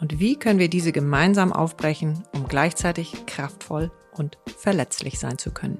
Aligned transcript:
Und 0.00 0.20
wie 0.20 0.36
können 0.36 0.60
wir 0.60 0.68
diese 0.68 0.92
gemeinsam 0.92 1.52
aufbrechen, 1.52 2.22
um 2.32 2.46
gleichzeitig 2.46 3.26
kraftvoll 3.26 3.90
und 4.16 4.38
verletzlich 4.56 5.18
sein 5.18 5.38
zu 5.38 5.50
können? 5.50 5.78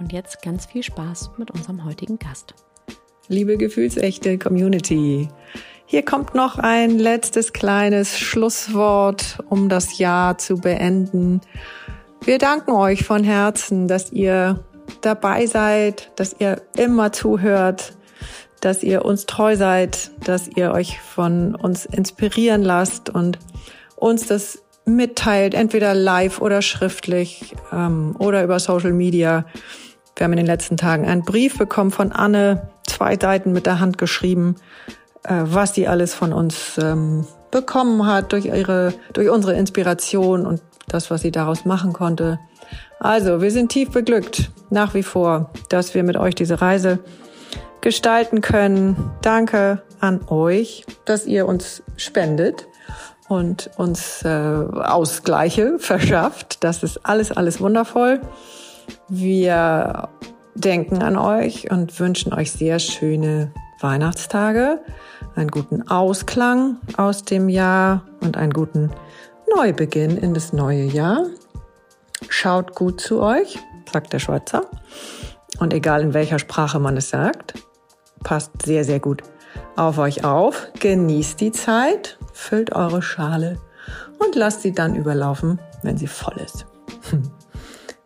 Und 0.00 0.12
jetzt 0.12 0.42
ganz 0.42 0.66
viel 0.66 0.82
Spaß 0.82 1.30
mit 1.38 1.52
unserem 1.52 1.84
heutigen 1.84 2.18
Gast. 2.18 2.54
Liebe 3.28 3.56
gefühlsechte 3.56 4.38
Community, 4.38 5.28
hier 5.86 6.04
kommt 6.04 6.34
noch 6.34 6.58
ein 6.58 6.98
letztes 6.98 7.52
kleines 7.52 8.18
Schlusswort, 8.18 9.38
um 9.48 9.68
das 9.68 9.98
Jahr 9.98 10.36
zu 10.36 10.56
beenden. 10.56 11.40
Wir 12.24 12.38
danken 12.38 12.72
euch 12.72 13.04
von 13.04 13.22
Herzen, 13.22 13.86
dass 13.86 14.10
ihr 14.10 14.64
dabei 15.00 15.46
seid, 15.46 16.10
dass 16.16 16.34
ihr 16.40 16.60
immer 16.76 17.12
zuhört, 17.12 17.96
dass 18.66 18.82
ihr 18.82 19.04
uns 19.04 19.26
treu 19.26 19.56
seid, 19.56 20.10
dass 20.24 20.48
ihr 20.48 20.72
euch 20.72 21.00
von 21.00 21.54
uns 21.54 21.84
inspirieren 21.84 22.62
lasst 22.62 23.08
und 23.08 23.38
uns 23.94 24.26
das 24.26 24.58
mitteilt, 24.84 25.54
entweder 25.54 25.94
live 25.94 26.40
oder 26.40 26.62
schriftlich 26.62 27.54
ähm, 27.72 28.16
oder 28.18 28.42
über 28.42 28.58
Social 28.58 28.92
Media. 28.92 29.44
Wir 30.16 30.24
haben 30.24 30.32
in 30.32 30.38
den 30.38 30.46
letzten 30.46 30.76
Tagen 30.76 31.06
einen 31.06 31.22
Brief 31.22 31.56
bekommen 31.56 31.92
von 31.92 32.10
Anne, 32.10 32.68
zwei 32.88 33.16
Seiten 33.16 33.52
mit 33.52 33.66
der 33.66 33.78
Hand 33.78 33.98
geschrieben, 33.98 34.56
äh, 35.22 35.42
was 35.44 35.74
sie 35.74 35.86
alles 35.86 36.12
von 36.12 36.32
uns 36.32 36.76
ähm, 36.82 37.24
bekommen 37.52 38.04
hat 38.04 38.32
durch 38.32 38.46
ihre, 38.46 38.94
durch 39.12 39.30
unsere 39.30 39.54
Inspiration 39.54 40.44
und 40.44 40.60
das, 40.88 41.08
was 41.12 41.20
sie 41.20 41.30
daraus 41.30 41.66
machen 41.66 41.92
konnte. 41.92 42.40
Also, 42.98 43.40
wir 43.40 43.52
sind 43.52 43.70
tief 43.70 43.92
beglückt, 43.92 44.50
nach 44.70 44.92
wie 44.94 45.04
vor, 45.04 45.50
dass 45.68 45.94
wir 45.94 46.02
mit 46.02 46.16
euch 46.16 46.34
diese 46.34 46.60
Reise 46.60 46.98
gestalten 47.80 48.40
können. 48.40 49.10
Danke 49.22 49.82
an 50.00 50.20
euch, 50.28 50.84
dass 51.04 51.26
ihr 51.26 51.46
uns 51.46 51.82
spendet 51.96 52.66
und 53.28 53.70
uns 53.76 54.22
äh, 54.22 54.28
Ausgleiche 54.28 55.78
verschafft. 55.78 56.62
Das 56.64 56.82
ist 56.82 57.04
alles, 57.04 57.32
alles 57.32 57.60
wundervoll. 57.60 58.20
Wir 59.08 60.08
denken 60.54 61.02
an 61.02 61.16
euch 61.16 61.70
und 61.70 61.98
wünschen 62.00 62.32
euch 62.32 62.52
sehr 62.52 62.78
schöne 62.78 63.52
Weihnachtstage, 63.80 64.80
einen 65.34 65.50
guten 65.50 65.88
Ausklang 65.88 66.78
aus 66.96 67.24
dem 67.24 67.48
Jahr 67.48 68.02
und 68.20 68.36
einen 68.36 68.52
guten 68.52 68.90
Neubeginn 69.54 70.16
in 70.16 70.34
das 70.34 70.52
neue 70.52 70.84
Jahr. 70.84 71.26
Schaut 72.28 72.74
gut 72.74 73.00
zu 73.00 73.20
euch, 73.20 73.58
sagt 73.92 74.12
der 74.12 74.18
Schweizer. 74.18 74.62
Und 75.58 75.72
egal 75.72 76.02
in 76.02 76.14
welcher 76.14 76.38
Sprache 76.38 76.78
man 76.78 76.96
es 76.96 77.10
sagt, 77.10 77.54
passt 78.22 78.62
sehr, 78.64 78.84
sehr 78.84 79.00
gut 79.00 79.22
auf 79.76 79.98
euch 79.98 80.24
auf. 80.24 80.68
Genießt 80.80 81.40
die 81.40 81.52
Zeit, 81.52 82.18
füllt 82.32 82.74
eure 82.74 83.02
Schale 83.02 83.58
und 84.18 84.34
lasst 84.34 84.62
sie 84.62 84.72
dann 84.72 84.94
überlaufen, 84.94 85.60
wenn 85.82 85.96
sie 85.96 86.06
voll 86.06 86.36
ist. 86.44 86.66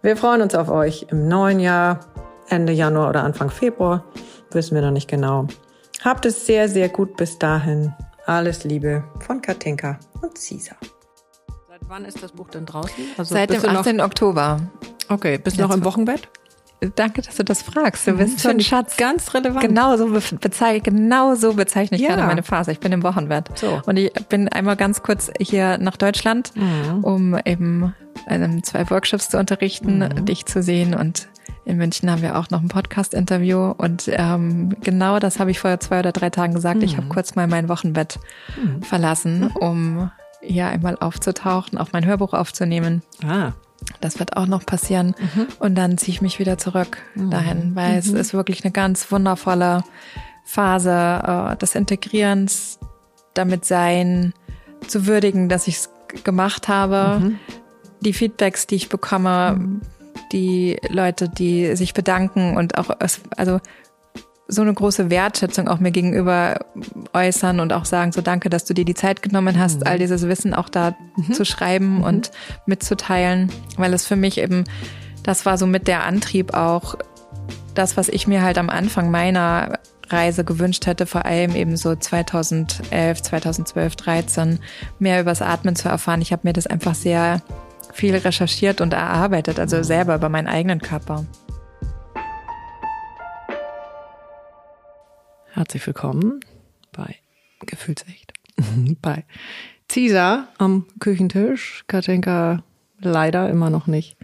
Wir 0.02 0.16
freuen 0.16 0.42
uns 0.42 0.54
auf 0.54 0.70
euch 0.70 1.06
im 1.10 1.28
neuen 1.28 1.60
Jahr, 1.60 2.00
Ende 2.48 2.72
Januar 2.72 3.10
oder 3.10 3.22
Anfang 3.22 3.50
Februar, 3.50 4.04
wissen 4.50 4.74
wir 4.74 4.82
noch 4.82 4.90
nicht 4.90 5.08
genau. 5.08 5.46
Habt 6.02 6.24
es 6.24 6.46
sehr, 6.46 6.68
sehr 6.70 6.88
gut 6.88 7.16
bis 7.16 7.38
dahin. 7.38 7.94
Alles 8.24 8.64
Liebe 8.64 9.04
von 9.20 9.42
Katinka 9.42 9.98
und 10.22 10.38
Cisa. 10.38 10.74
Seit 11.68 11.80
wann 11.88 12.06
ist 12.06 12.22
das 12.22 12.32
Buch 12.32 12.48
denn 12.48 12.64
draußen? 12.64 13.04
Also 13.18 13.34
Seit 13.34 13.50
dem 13.50 13.64
18. 13.64 14.00
Oktober. 14.00 14.60
Okay, 15.10 15.36
bist 15.36 15.58
du 15.58 15.62
noch 15.62 15.74
im 15.74 15.84
Wochenbett? 15.84 16.28
Danke, 16.94 17.20
dass 17.20 17.36
du 17.36 17.44
das 17.44 17.62
fragst. 17.62 18.06
Du 18.06 18.12
bist 18.12 18.40
schon 18.40 18.58
Schatz. 18.60 18.96
Ganz 18.96 19.34
relevant. 19.34 19.60
Genau 19.60 19.96
so, 19.98 20.08
bezeichne, 20.08 20.80
genau 20.80 21.34
so 21.34 21.52
bezeichne 21.52 21.98
ich 21.98 22.02
ja. 22.02 22.10
gerade 22.10 22.26
meine 22.26 22.42
Phase. 22.42 22.72
Ich 22.72 22.80
bin 22.80 22.90
im 22.92 23.02
Wochenbett. 23.02 23.50
So. 23.58 23.82
Und 23.84 23.98
ich 23.98 24.12
bin 24.28 24.48
einmal 24.48 24.76
ganz 24.76 25.02
kurz 25.02 25.30
hier 25.38 25.76
nach 25.76 25.98
Deutschland, 25.98 26.52
mhm. 26.56 27.04
um 27.04 27.38
eben 27.44 27.94
ähm, 28.28 28.62
zwei 28.62 28.88
Workshops 28.88 29.28
zu 29.28 29.38
unterrichten, 29.38 29.98
mhm. 29.98 30.24
dich 30.24 30.46
zu 30.46 30.62
sehen. 30.62 30.94
Und 30.94 31.28
in 31.66 31.76
München 31.76 32.10
haben 32.10 32.22
wir 32.22 32.38
auch 32.38 32.48
noch 32.48 32.62
ein 32.62 32.68
Podcast-Interview. 32.68 33.74
Und 33.76 34.08
ähm, 34.12 34.74
genau 34.80 35.18
das 35.18 35.38
habe 35.38 35.50
ich 35.50 35.58
vor 35.58 35.78
zwei 35.80 35.98
oder 35.98 36.12
drei 36.12 36.30
Tagen 36.30 36.54
gesagt. 36.54 36.78
Mhm. 36.78 36.84
Ich 36.84 36.96
habe 36.96 37.08
kurz 37.08 37.34
mal 37.34 37.46
mein 37.46 37.68
Wochenbett 37.68 38.18
mhm. 38.56 38.82
verlassen, 38.82 39.40
mhm. 39.40 39.56
um 39.56 40.10
hier 40.40 40.68
einmal 40.68 40.96
aufzutauchen, 40.98 41.76
auch 41.76 41.88
mein 41.92 42.06
Hörbuch 42.06 42.32
aufzunehmen. 42.32 43.02
Ah. 43.22 43.52
Das 44.00 44.18
wird 44.18 44.36
auch 44.36 44.46
noch 44.46 44.64
passieren. 44.64 45.14
Mhm. 45.18 45.46
Und 45.58 45.74
dann 45.74 45.98
ziehe 45.98 46.14
ich 46.14 46.22
mich 46.22 46.38
wieder 46.38 46.58
zurück 46.58 46.98
mhm. 47.14 47.30
dahin, 47.30 47.74
weil 47.74 47.92
mhm. 47.92 47.98
es 47.98 48.08
ist 48.08 48.34
wirklich 48.34 48.64
eine 48.64 48.72
ganz 48.72 49.10
wundervolle 49.10 49.84
Phase 50.44 51.52
äh, 51.52 51.56
des 51.56 51.74
Integrierens, 51.74 52.78
damit 53.34 53.64
sein, 53.64 54.32
zu 54.86 55.06
würdigen, 55.06 55.48
dass 55.48 55.68
ich 55.68 55.76
es 55.76 55.90
gemacht 56.24 56.68
habe. 56.68 57.20
Mhm. 57.20 57.38
Die 58.00 58.12
Feedbacks, 58.12 58.66
die 58.66 58.76
ich 58.76 58.88
bekomme, 58.88 59.56
mhm. 59.58 59.80
die 60.32 60.78
Leute, 60.88 61.28
die 61.28 61.76
sich 61.76 61.94
bedanken 61.94 62.56
und 62.56 62.78
auch, 62.78 62.90
also 63.36 63.60
so 64.50 64.62
eine 64.62 64.74
große 64.74 65.10
Wertschätzung 65.10 65.68
auch 65.68 65.78
mir 65.78 65.90
gegenüber 65.90 66.58
äußern 67.12 67.60
und 67.60 67.72
auch 67.72 67.84
sagen, 67.84 68.12
so 68.12 68.20
danke, 68.20 68.50
dass 68.50 68.64
du 68.64 68.74
dir 68.74 68.84
die 68.84 68.94
Zeit 68.94 69.22
genommen 69.22 69.58
hast, 69.58 69.80
mhm. 69.80 69.86
all 69.86 69.98
dieses 69.98 70.26
Wissen 70.26 70.54
auch 70.54 70.68
da 70.68 70.96
mhm. 71.16 71.32
zu 71.32 71.44
schreiben 71.44 71.98
mhm. 71.98 72.04
und 72.04 72.30
mitzuteilen, 72.66 73.50
weil 73.76 73.94
es 73.94 74.06
für 74.06 74.16
mich 74.16 74.38
eben, 74.38 74.64
das 75.22 75.46
war 75.46 75.56
so 75.56 75.66
mit 75.66 75.88
der 75.88 76.04
Antrieb 76.04 76.54
auch, 76.54 76.96
das, 77.74 77.96
was 77.96 78.08
ich 78.08 78.26
mir 78.26 78.42
halt 78.42 78.58
am 78.58 78.68
Anfang 78.68 79.10
meiner 79.10 79.78
Reise 80.08 80.44
gewünscht 80.44 80.86
hätte, 80.86 81.06
vor 81.06 81.24
allem 81.24 81.54
eben 81.54 81.76
so 81.76 81.94
2011, 81.94 83.22
2012, 83.22 83.96
13, 83.96 84.58
mehr 84.98 85.20
übers 85.20 85.40
Atmen 85.40 85.76
zu 85.76 85.88
erfahren. 85.88 86.20
Ich 86.20 86.32
habe 86.32 86.42
mir 86.44 86.52
das 86.52 86.66
einfach 86.66 86.94
sehr 86.94 87.42
viel 87.92 88.16
recherchiert 88.16 88.80
und 88.80 88.92
erarbeitet, 88.92 89.60
also 89.60 89.82
selber 89.82 90.16
über 90.16 90.28
meinen 90.28 90.48
eigenen 90.48 90.80
Körper. 90.80 91.24
Herzlich 95.60 95.86
willkommen 95.86 96.40
bei 96.90 97.16
Gefühlsecht. 97.66 98.32
bei 99.02 99.26
Cisa 99.92 100.48
am 100.56 100.86
Küchentisch. 101.00 101.84
Katinka 101.86 102.62
leider 102.98 103.50
immer 103.50 103.68
noch 103.68 103.86
nicht 103.86 104.16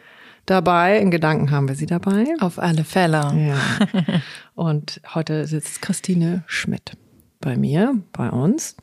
dabei. 0.47 0.99
In 0.99 1.11
Gedanken 1.11 1.51
haben 1.51 1.69
wir 1.69 1.75
sie 1.75 1.85
dabei. 1.85 2.25
Auf 2.41 2.59
alle 2.59 2.85
Fälle. 2.85 3.35
Ja. 3.37 4.23
Und 4.55 5.03
heute 5.15 5.47
sitzt 5.47 5.83
Christine 5.83 6.43
Schmidt 6.47 6.93
bei 7.43 7.59
mir, 7.59 8.01
bei 8.15 8.31
uns. 8.31 8.75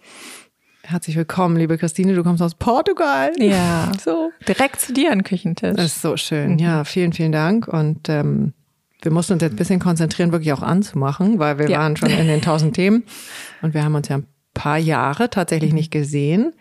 Herzlich 0.84 1.16
willkommen, 1.16 1.58
liebe 1.58 1.80
Christine. 1.80 2.14
Du 2.14 2.22
kommst 2.22 2.44
aus 2.44 2.54
Portugal. 2.54 3.32
Ja. 3.40 3.92
So. 4.00 4.32
Direkt 4.48 4.80
zu 4.80 4.94
dir 4.94 5.12
an 5.12 5.18
den 5.18 5.24
Küchentisch. 5.24 5.76
Das 5.76 5.86
ist 5.88 6.04
so 6.04 6.18
schön. 6.18 6.60
Ja, 6.60 6.84
vielen, 6.84 7.14
vielen 7.14 7.32
Dank. 7.32 7.68
Und 7.68 8.10
ähm, 8.10 8.54
wir 9.04 9.12
mussten 9.12 9.34
uns 9.34 9.42
jetzt 9.42 9.54
ein 9.54 9.58
bisschen 9.58 9.80
konzentrieren, 9.80 10.32
wirklich 10.32 10.54
auch 10.54 10.62
anzumachen, 10.62 11.40
weil 11.40 11.60
wir 11.60 11.70
ja. 11.70 11.80
waren 11.80 11.96
schon 11.98 12.10
in 12.10 12.28
den 12.28 12.42
tausend 12.42 12.76
Themen. 12.76 13.04
Und 13.62 13.74
wir 13.74 13.84
haben 13.84 13.96
uns 13.96 14.08
ja 14.08 14.18
ein 14.18 14.28
paar 14.54 14.78
Jahre 14.78 15.30
tatsächlich 15.30 15.74
nicht 15.74 15.92
gesehen. 15.92 16.54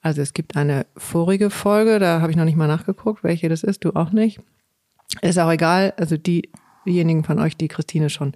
Also 0.00 0.22
es 0.22 0.32
gibt 0.32 0.56
eine 0.56 0.86
vorige 0.96 1.50
Folge, 1.50 1.98
da 1.98 2.20
habe 2.20 2.30
ich 2.30 2.36
noch 2.36 2.44
nicht 2.44 2.56
mal 2.56 2.68
nachgeguckt, 2.68 3.24
welche 3.24 3.48
das 3.48 3.62
ist, 3.62 3.84
du 3.84 3.92
auch 3.94 4.12
nicht. 4.12 4.40
Ist 5.22 5.38
auch 5.38 5.50
egal. 5.50 5.94
Also 5.96 6.16
die, 6.16 6.50
diejenigen 6.86 7.24
von 7.24 7.38
euch, 7.38 7.56
die 7.56 7.68
Christine 7.68 8.10
schon 8.10 8.34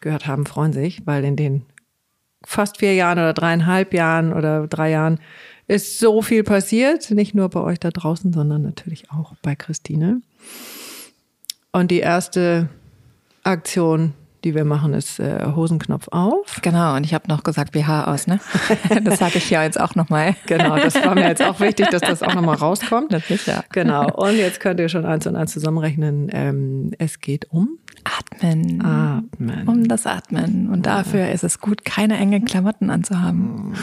gehört 0.00 0.26
haben, 0.26 0.46
freuen 0.46 0.72
sich, 0.72 1.06
weil 1.06 1.24
in 1.24 1.36
den 1.36 1.66
fast 2.44 2.78
vier 2.78 2.94
Jahren 2.94 3.18
oder 3.18 3.34
dreieinhalb 3.34 3.92
Jahren 3.94 4.32
oder 4.32 4.66
drei 4.66 4.90
Jahren 4.90 5.20
ist 5.66 5.98
so 5.98 6.22
viel 6.22 6.44
passiert. 6.44 7.10
Nicht 7.10 7.34
nur 7.34 7.48
bei 7.50 7.60
euch 7.60 7.78
da 7.78 7.90
draußen, 7.90 8.32
sondern 8.32 8.62
natürlich 8.62 9.10
auch 9.10 9.34
bei 9.42 9.54
Christine. 9.54 10.22
Und 11.72 11.90
die 11.90 12.00
erste 12.00 12.70
Aktion, 13.42 14.14
die 14.44 14.54
wir 14.54 14.64
machen, 14.64 14.94
ist 14.94 15.18
äh, 15.18 15.52
Hosenknopf 15.54 16.08
auf. 16.10 16.60
Genau, 16.62 16.96
und 16.96 17.04
ich 17.04 17.14
habe 17.14 17.28
noch 17.28 17.42
gesagt 17.42 17.72
BH 17.72 18.04
aus, 18.04 18.26
ne? 18.26 18.38
Das 19.02 19.18
sage 19.18 19.38
ich 19.38 19.50
ja 19.50 19.64
jetzt 19.64 19.80
auch 19.80 19.94
nochmal. 19.94 20.36
Genau, 20.46 20.76
das 20.76 20.94
war 20.94 21.14
mir 21.14 21.28
jetzt 21.28 21.42
auch 21.42 21.60
wichtig, 21.60 21.88
dass 21.90 22.02
das 22.02 22.22
auch 22.22 22.34
nochmal 22.34 22.56
rauskommt. 22.60 23.12
Ist 23.12 23.46
ja. 23.46 23.64
Genau, 23.72 24.10
und 24.14 24.36
jetzt 24.36 24.60
könnt 24.60 24.80
ihr 24.80 24.88
schon 24.88 25.04
eins 25.04 25.26
und 25.26 25.36
eins 25.36 25.52
zusammenrechnen. 25.52 26.28
Ähm, 26.32 26.92
es 26.98 27.20
geht 27.20 27.50
um 27.50 27.78
Atmen. 28.04 28.84
Atmen. 28.84 29.68
Um 29.68 29.88
das 29.88 30.06
Atmen. 30.06 30.68
Und 30.70 30.86
dafür 30.86 31.20
ja. 31.20 31.32
ist 31.32 31.44
es 31.44 31.60
gut, 31.60 31.84
keine 31.84 32.16
engen 32.16 32.44
Klamotten 32.44 32.90
anzuhaben. 32.90 33.74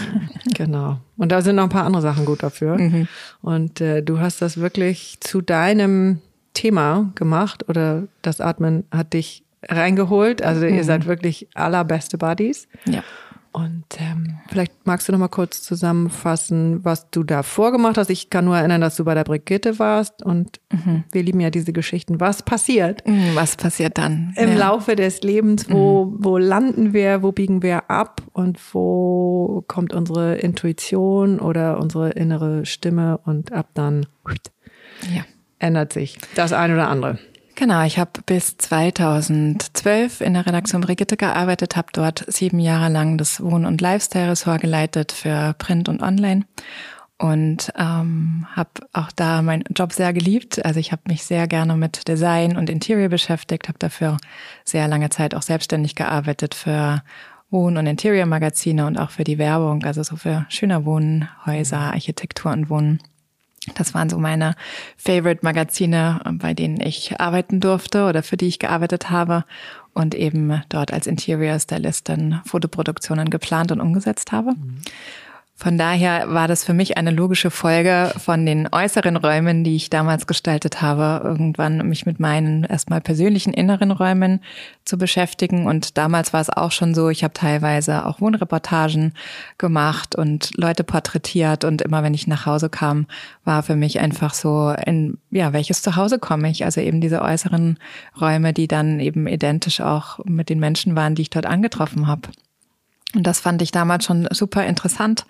Genau. 0.54 1.00
Und 1.18 1.32
da 1.32 1.42
sind 1.42 1.58
noch 1.58 1.64
ein 1.64 1.70
paar 1.70 1.86
andere 1.86 2.02
Sachen 2.02 2.26
gut 2.26 2.44
dafür. 2.44 2.78
Mhm. 2.78 3.08
Und 3.42 3.82
äh, 3.82 4.02
du 4.02 4.20
hast 4.20 4.42
das 4.42 4.58
wirklich 4.58 5.18
zu 5.20 5.42
deinem 5.42 6.22
Thema 6.54 7.12
gemacht 7.16 7.68
oder 7.70 8.04
das 8.22 8.42
Atmen 8.42 8.86
hat 8.90 9.14
dich 9.14 9.45
reingeholt. 9.70 10.42
Also 10.42 10.66
mhm. 10.66 10.76
ihr 10.76 10.84
seid 10.84 11.06
wirklich 11.06 11.48
allerbeste 11.54 12.18
Buddies. 12.18 12.68
Ja. 12.86 13.04
Und 13.56 13.86
ähm, 14.00 14.40
vielleicht 14.50 14.86
magst 14.86 15.08
du 15.08 15.14
noch 15.14 15.20
mal 15.20 15.30
kurz 15.30 15.62
zusammenfassen, 15.62 16.84
was 16.84 17.10
du 17.10 17.24
da 17.24 17.42
vorgemacht 17.42 17.98
hast. 17.98 18.10
Ich 18.10 18.30
kann 18.30 18.44
nur 18.44 18.58
erinnern, 18.58 18.82
dass 18.82 18.98
du 18.98 19.06
bei 19.06 19.14
der 19.14 19.24
Brigitte 19.24 19.80
warst 19.80 20.22
und 20.24 20.60
mhm. 20.74 21.06
wir 21.14 21.24
lieben 21.24 21.40
ja 21.40 21.50
diese 21.50 21.72
Geschichten. 21.72 22.20
Was 22.20 22.44
passiert? 22.44 23.08
Mhm, 23.08 23.30
was 23.34 23.56
passiert 23.56 23.98
dann? 23.98 24.34
Im 24.36 24.50
ja. 24.50 24.58
Laufe 24.58 24.98
des 24.98 25.22
Lebens, 25.22 25.70
wo, 25.70 26.04
mhm. 26.04 26.18
wo 26.20 26.38
landen 26.38 26.92
wir, 26.92 27.24
wo 27.24 27.32
biegen 27.32 27.64
wir 27.64 27.90
ab 27.90 28.22
und 28.34 28.60
wo 28.74 29.64
kommt 29.70 29.94
unsere 29.94 30.36
Intuition 30.36 31.40
oder 31.40 31.80
unsere 31.80 32.10
innere 32.10 32.66
Stimme 32.66 33.20
und 33.20 33.54
ab 33.54 33.70
dann 33.74 34.06
ja. 35.16 35.24
ändert 35.60 35.94
sich 35.94 36.18
das 36.36 36.52
eine 36.52 36.74
oder 36.74 36.90
andere. 36.90 37.20
Genau, 37.58 37.84
ich 37.86 37.98
habe 37.98 38.12
bis 38.26 38.58
2012 38.58 40.20
in 40.20 40.34
der 40.34 40.46
Redaktion 40.46 40.82
Brigitte 40.82 41.16
gearbeitet, 41.16 41.78
habe 41.78 41.88
dort 41.94 42.26
sieben 42.28 42.60
Jahre 42.60 42.92
lang 42.92 43.18
das 43.18 43.42
Wohn- 43.42 43.66
und 43.66 43.80
Lifestyle-Ressort 43.80 44.60
geleitet 44.60 45.14
für 45.14 45.56
Print 45.58 45.88
und 45.88 46.04
Online 46.04 46.46
und 47.18 47.72
ähm, 47.78 48.46
habe 48.54 48.72
auch 48.92 49.10
da 49.16 49.42
meinen 49.42 49.64
Job 49.74 49.94
sehr 49.94 50.12
geliebt. 50.12 50.66
Also 50.66 50.82
ich 50.82 50.92
habe 50.92 51.04
mich 51.08 51.24
sehr 51.24 51.48
gerne 51.48 51.78
mit 51.78 52.10
Design 52.10 52.58
und 52.58 52.70
Interior 52.70 53.08
beschäftigt, 53.08 53.70
habe 53.70 53.80
dafür 53.80 54.18
sehr 54.66 54.90
lange 54.90 55.10
Zeit 55.10 55.34
auch 55.34 55.42
selbstständig 55.42 55.96
gearbeitet 55.96 56.56
für 56.56 57.04
Wohn- 57.52 57.78
und 57.78 57.88
Interior-Magazine 57.88 58.86
und 58.86 58.98
auch 58.98 59.12
für 59.12 59.24
die 59.24 59.38
Werbung, 59.38 59.86
also 59.86 60.04
so 60.04 60.18
für 60.18 60.46
schöner 60.50 60.84
Wohnen, 60.84 61.30
Häuser, 61.46 61.80
Architektur 61.80 62.52
und 62.52 62.70
Wohnen. 62.70 63.00
Das 63.74 63.94
waren 63.94 64.10
so 64.10 64.20
meine 64.20 64.56
Favorite-Magazine, 64.98 66.22
bei 66.34 66.54
denen 66.54 66.80
ich 66.80 67.20
arbeiten 67.20 67.60
durfte 67.60 68.06
oder 68.08 68.22
für 68.22 68.38
die 68.38 68.48
ich 68.48 68.60
gearbeitet 68.60 69.10
habe 69.10 69.44
und 69.94 70.14
eben 70.14 70.62
dort 70.70 70.94
als 70.94 71.08
Interior 71.08 71.58
Stylistin 71.60 72.42
Fotoproduktionen 72.46 73.30
geplant 73.30 73.72
und 73.72 73.82
umgesetzt 73.82 74.32
habe. 74.32 74.52
Mhm. 74.52 74.82
Von 75.58 75.78
daher 75.78 76.34
war 76.34 76.50
das 76.50 76.66
für 76.66 76.74
mich 76.74 76.98
eine 76.98 77.12
logische 77.12 77.50
Folge 77.50 78.12
von 78.18 78.46
den 78.46 78.68
äußeren 78.74 79.16
Räumen, 79.16 79.64
die 79.64 79.78
ich 79.78 79.90
damals 79.90 80.28
gestaltet 80.28 80.82
habe, 80.82 81.26
irgendwann 81.26 81.88
mich 81.88 82.06
mit 82.06 82.20
meinen 82.20 82.66
erstmal 82.66 83.00
persönlichen 83.00 83.54
inneren 83.54 83.92
Räumen 83.92 84.42
zu 84.84 84.98
beschäftigen. 84.98 85.66
Und 85.66 85.98
damals 85.98 86.34
war 86.34 86.42
es 86.42 86.50
auch 86.50 86.74
schon 86.74 86.94
so, 86.94 87.08
ich 87.08 87.24
habe 87.24 87.34
teilweise 87.34 88.06
auch 88.06 88.20
Wohnreportagen 88.20 89.14
gemacht 89.58 90.14
und 90.14 90.52
Leute 90.58 90.84
porträtiert. 90.84 91.64
Und 91.64 91.82
immer 91.82 92.04
wenn 92.04 92.14
ich 92.14 92.28
nach 92.28 92.46
Hause 92.46 92.70
kam, 92.70 93.08
war 93.46 93.64
für 93.64 93.78
mich 93.78 94.02
einfach 94.02 94.34
so, 94.34 94.76
in 94.86 95.20
ja, 95.32 95.54
welches 95.54 95.82
Zuhause 95.82 96.20
komme 96.20 96.50
ich? 96.50 96.66
Also 96.66 96.82
eben 96.82 97.00
diese 97.00 97.22
äußeren 97.22 97.80
Räume, 98.20 98.52
die 98.52 98.68
dann 98.68 99.00
eben 99.00 99.26
identisch 99.26 99.80
auch 99.80 100.20
mit 100.26 100.50
den 100.50 100.60
Menschen 100.60 100.98
waren, 100.98 101.16
die 101.16 101.22
ich 101.22 101.30
dort 101.30 101.46
angetroffen 101.46 102.08
habe. 102.08 102.28
Und 103.16 103.26
das 103.26 103.40
fand 103.40 103.62
ich 103.62 103.72
damals 103.72 104.06
schon 104.06 104.28
super 104.32 104.66
interessant, 104.66 105.26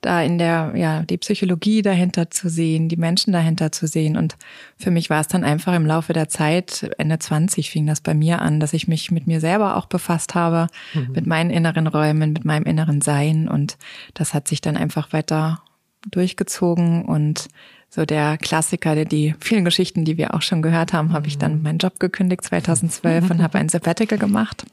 da 0.00 0.20
in 0.22 0.38
der, 0.38 0.72
ja, 0.74 1.02
die 1.02 1.18
Psychologie 1.18 1.82
dahinter 1.82 2.30
zu 2.30 2.48
sehen, 2.48 2.88
die 2.88 2.96
Menschen 2.96 3.32
dahinter 3.32 3.70
zu 3.70 3.86
sehen. 3.86 4.16
Und 4.16 4.36
für 4.76 4.90
mich 4.90 5.08
war 5.08 5.20
es 5.20 5.28
dann 5.28 5.44
einfach 5.44 5.74
im 5.74 5.86
Laufe 5.86 6.12
der 6.12 6.28
Zeit, 6.28 6.90
Ende 6.98 7.18
20 7.18 7.70
fing 7.70 7.86
das 7.86 8.00
bei 8.00 8.14
mir 8.14 8.42
an, 8.42 8.58
dass 8.58 8.72
ich 8.72 8.88
mich 8.88 9.12
mit 9.12 9.26
mir 9.28 9.40
selber 9.40 9.76
auch 9.76 9.86
befasst 9.86 10.34
habe, 10.34 10.66
mhm. 10.94 11.12
mit 11.12 11.26
meinen 11.26 11.50
inneren 11.50 11.86
Räumen, 11.86 12.32
mit 12.32 12.44
meinem 12.44 12.64
inneren 12.64 13.00
Sein. 13.00 13.48
Und 13.48 13.78
das 14.14 14.34
hat 14.34 14.48
sich 14.48 14.60
dann 14.60 14.76
einfach 14.76 15.12
weiter 15.12 15.62
durchgezogen 16.10 17.04
und 17.04 17.48
so 17.90 18.04
der 18.04 18.36
Klassiker, 18.36 18.94
der 18.94 19.04
die 19.04 19.34
vielen 19.40 19.64
Geschichten, 19.64 20.04
die 20.04 20.18
wir 20.18 20.34
auch 20.34 20.42
schon 20.42 20.60
gehört 20.60 20.92
haben, 20.92 21.12
habe 21.12 21.26
ich 21.26 21.38
dann 21.38 21.58
mhm. 21.58 21.62
meinen 21.62 21.78
Job 21.78 22.00
gekündigt 22.00 22.44
2012 22.44 23.30
und 23.30 23.42
habe 23.42 23.58
ein 23.58 23.68
Sabbatical 23.68 24.18
gemacht 24.18 24.64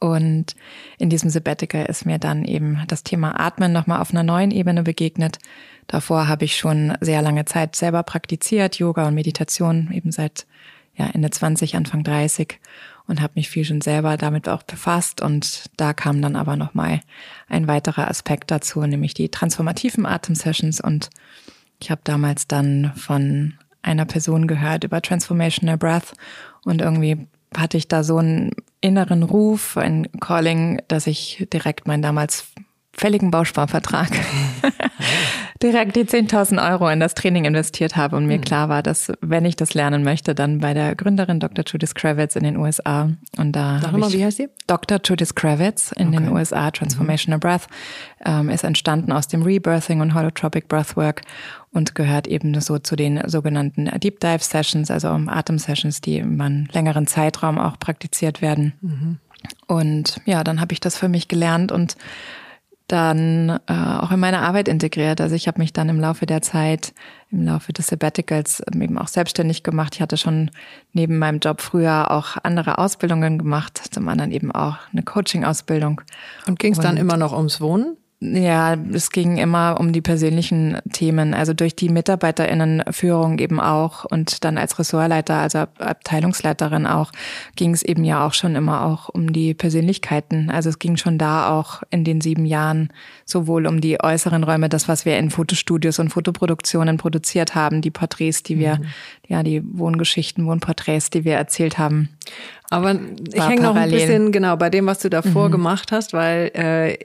und 0.00 0.54
in 0.98 1.10
diesem 1.10 1.30
Sabbatical 1.30 1.86
ist 1.86 2.06
mir 2.06 2.18
dann 2.18 2.44
eben 2.44 2.82
das 2.88 3.02
Thema 3.02 3.38
Atmen 3.38 3.72
nochmal 3.72 4.00
auf 4.00 4.12
einer 4.12 4.22
neuen 4.22 4.50
Ebene 4.50 4.82
begegnet. 4.82 5.38
Davor 5.86 6.28
habe 6.28 6.44
ich 6.44 6.56
schon 6.56 6.96
sehr 7.00 7.22
lange 7.22 7.44
Zeit 7.44 7.74
selber 7.74 8.02
praktiziert, 8.02 8.76
Yoga 8.76 9.08
und 9.08 9.14
Meditation, 9.14 9.90
eben 9.92 10.12
seit 10.12 10.46
ja, 10.94 11.06
Ende 11.06 11.30
20, 11.30 11.76
Anfang 11.76 12.04
30 12.04 12.58
und 13.06 13.22
habe 13.22 13.32
mich 13.36 13.48
viel 13.48 13.64
schon 13.64 13.80
selber 13.80 14.16
damit 14.16 14.48
auch 14.48 14.62
befasst. 14.62 15.22
Und 15.22 15.70
da 15.76 15.92
kam 15.94 16.20
dann 16.20 16.36
aber 16.36 16.56
nochmal 16.56 17.00
ein 17.48 17.66
weiterer 17.66 18.08
Aspekt 18.08 18.50
dazu, 18.50 18.80
nämlich 18.82 19.14
die 19.14 19.30
transformativen 19.30 20.06
Atemsessions. 20.06 20.80
Und 20.80 21.08
ich 21.80 21.90
habe 21.90 22.02
damals 22.04 22.46
dann 22.46 22.92
von 22.96 23.54
einer 23.82 24.04
Person 24.04 24.46
gehört 24.46 24.84
über 24.84 25.00
Transformational 25.00 25.78
Breath 25.78 26.12
und 26.64 26.82
irgendwie 26.82 27.26
hatte 27.56 27.76
ich 27.76 27.88
da 27.88 28.04
so 28.04 28.18
einen 28.18 28.50
inneren 28.80 29.22
Ruf, 29.22 29.76
ein 29.76 30.08
Calling, 30.20 30.80
dass 30.88 31.06
ich 31.06 31.46
direkt 31.52 31.86
meinen 31.86 32.02
damals 32.02 32.46
fälligen 32.92 33.30
Bausparvertrag 33.30 34.10
direkt 35.62 35.96
die 35.96 36.04
10.000 36.04 36.70
Euro 36.70 36.88
in 36.88 37.00
das 37.00 37.14
Training 37.14 37.44
investiert 37.44 37.96
habe 37.96 38.16
und 38.16 38.26
mir 38.26 38.38
mhm. 38.38 38.42
klar 38.42 38.68
war, 38.68 38.82
dass 38.82 39.12
wenn 39.20 39.44
ich 39.44 39.56
das 39.56 39.74
lernen 39.74 40.02
möchte, 40.02 40.34
dann 40.34 40.58
bei 40.58 40.74
der 40.74 40.94
Gründerin 40.94 41.40
Dr. 41.40 41.64
Judith 41.66 41.94
Kravitz 41.94 42.36
in 42.36 42.44
den 42.44 42.56
USA 42.56 43.10
und 43.36 43.52
da 43.52 43.80
Sag 43.80 43.92
mal, 43.92 44.12
wie 44.12 44.24
heißt 44.24 44.36
sie? 44.36 44.48
Dr. 44.66 45.00
Judith 45.04 45.34
Kravitz 45.34 45.92
in 45.92 46.08
okay. 46.08 46.18
den 46.18 46.28
USA 46.30 46.70
Transformational 46.70 47.38
mhm. 47.38 47.40
Breath 47.40 47.66
ähm, 48.24 48.48
ist 48.50 48.64
entstanden 48.64 49.12
aus 49.12 49.28
dem 49.28 49.42
Rebirthing 49.42 50.00
und 50.00 50.14
Holotropic 50.14 50.68
Breathwork 50.68 51.22
und 51.72 51.94
gehört 51.94 52.26
eben 52.26 52.58
so 52.60 52.78
zu 52.78 52.96
den 52.96 53.20
sogenannten 53.26 53.86
Deep 54.00 54.20
Dive 54.20 54.42
Sessions, 54.42 54.90
also 54.90 55.08
Atem 55.08 55.58
Sessions, 55.58 56.00
die 56.00 56.20
über 56.20 56.44
einen 56.44 56.68
längeren 56.72 57.06
Zeitraum 57.06 57.58
auch 57.58 57.78
praktiziert 57.78 58.42
werden. 58.42 58.74
Mhm. 58.80 59.18
Und 59.66 60.20
ja, 60.24 60.44
dann 60.44 60.60
habe 60.60 60.72
ich 60.72 60.80
das 60.80 60.96
für 60.96 61.08
mich 61.08 61.28
gelernt 61.28 61.72
und 61.72 61.96
dann 62.88 63.60
äh, 63.66 63.72
auch 63.72 64.10
in 64.10 64.18
meine 64.18 64.40
Arbeit 64.40 64.66
integriert. 64.66 65.20
Also 65.20 65.34
ich 65.34 65.46
habe 65.46 65.60
mich 65.60 65.72
dann 65.72 65.88
im 65.88 66.00
Laufe 66.00 66.26
der 66.26 66.42
Zeit, 66.42 66.94
im 67.30 67.44
Laufe 67.44 67.72
des 67.72 67.86
Sabbaticals 67.88 68.62
ähm, 68.72 68.80
eben 68.82 68.98
auch 68.98 69.08
selbstständig 69.08 69.62
gemacht. 69.62 69.94
Ich 69.94 70.00
hatte 70.00 70.16
schon 70.16 70.50
neben 70.92 71.18
meinem 71.18 71.38
Job 71.38 71.60
früher 71.60 72.10
auch 72.10 72.38
andere 72.42 72.78
Ausbildungen 72.78 73.38
gemacht, 73.38 73.80
zum 73.90 74.08
anderen 74.08 74.32
eben 74.32 74.50
auch 74.50 74.78
eine 74.92 75.02
Coaching-Ausbildung. 75.02 76.00
Und 76.46 76.58
ging 76.58 76.72
es 76.72 76.80
dann 76.80 76.96
immer 76.96 77.18
noch 77.18 77.34
ums 77.36 77.60
Wohnen? 77.60 77.96
Ja, 78.20 78.74
es 78.92 79.10
ging 79.10 79.36
immer 79.36 79.78
um 79.78 79.92
die 79.92 80.00
persönlichen 80.00 80.78
Themen, 80.92 81.34
also 81.34 81.54
durch 81.54 81.76
die 81.76 81.88
Mitarbeiterinnenführung 81.88 83.38
eben 83.38 83.60
auch 83.60 84.04
und 84.04 84.42
dann 84.42 84.58
als 84.58 84.76
Ressortleiter, 84.80 85.36
also 85.36 85.58
Abteilungsleiterin 85.58 86.88
auch, 86.88 87.12
ging 87.54 87.72
es 87.72 87.84
eben 87.84 88.02
ja 88.02 88.26
auch 88.26 88.34
schon 88.34 88.56
immer 88.56 88.84
auch 88.86 89.08
um 89.08 89.32
die 89.32 89.54
Persönlichkeiten. 89.54 90.50
Also 90.50 90.68
es 90.68 90.80
ging 90.80 90.96
schon 90.96 91.16
da 91.16 91.56
auch 91.56 91.84
in 91.90 92.02
den 92.02 92.20
sieben 92.20 92.44
Jahren 92.44 92.92
sowohl 93.24 93.68
um 93.68 93.80
die 93.80 94.02
äußeren 94.02 94.42
Räume, 94.42 94.68
das, 94.68 94.88
was 94.88 95.04
wir 95.04 95.16
in 95.16 95.30
Fotostudios 95.30 96.00
und 96.00 96.08
Fotoproduktionen 96.08 96.96
produziert 96.96 97.54
haben, 97.54 97.82
die 97.82 97.92
Porträts, 97.92 98.42
die 98.42 98.58
wir, 98.58 98.78
mhm. 98.78 98.86
ja, 99.28 99.44
die 99.44 99.62
Wohngeschichten, 99.64 100.44
Wohnporträts, 100.44 101.10
die 101.10 101.24
wir 101.24 101.34
erzählt 101.34 101.78
haben. 101.78 102.08
Aber 102.68 102.98
ich 103.32 103.46
hänge 103.46 103.62
noch 103.62 103.76
ein 103.76 103.92
bisschen 103.92 104.32
genau 104.32 104.56
bei 104.56 104.70
dem, 104.70 104.86
was 104.86 104.98
du 104.98 105.08
davor 105.08 105.46
mhm. 105.46 105.52
gemacht 105.52 105.92
hast, 105.92 106.12
weil 106.12 106.50
äh, 106.54 106.98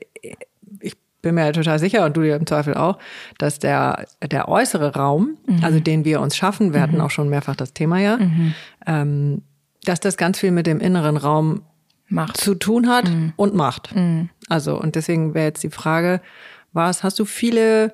bin 1.24 1.34
mir 1.36 1.52
total 1.54 1.80
sicher 1.80 2.06
und 2.06 2.16
du 2.16 2.22
dir 2.22 2.36
im 2.36 2.46
Zweifel 2.46 2.76
auch, 2.76 3.00
dass 3.40 3.58
der, 3.58 4.06
der 4.22 4.48
äußere 4.48 4.94
Raum, 4.94 5.38
mhm. 5.48 5.64
also 5.64 5.80
den 5.80 6.06
wir 6.06 6.22
uns 6.22 6.38
schaffen, 6.38 6.74
wir 6.74 6.82
hatten 6.82 6.96
mhm. 6.96 7.02
auch 7.02 7.10
schon 7.10 7.30
mehrfach 7.30 7.56
das 7.56 7.74
Thema 7.74 7.98
ja, 7.98 8.18
mhm. 8.18 8.54
ähm, 8.86 9.42
dass 9.84 10.00
das 10.00 10.18
ganz 10.18 10.38
viel 10.38 10.52
mit 10.52 10.68
dem 10.68 10.80
inneren 10.80 11.18
Raum 11.18 11.64
Macht. 12.10 12.38
zu 12.38 12.54
tun 12.54 12.88
hat 12.88 13.10
mhm. 13.10 13.34
und 13.38 13.56
macht. 13.56 13.96
Also, 14.50 14.80
und 14.80 14.96
deswegen 14.96 15.34
wäre 15.34 15.48
jetzt 15.48 15.64
die 15.64 15.72
Frage, 15.72 16.22
was, 16.74 17.04
hast 17.04 17.18
du 17.20 17.26
viele 17.26 17.94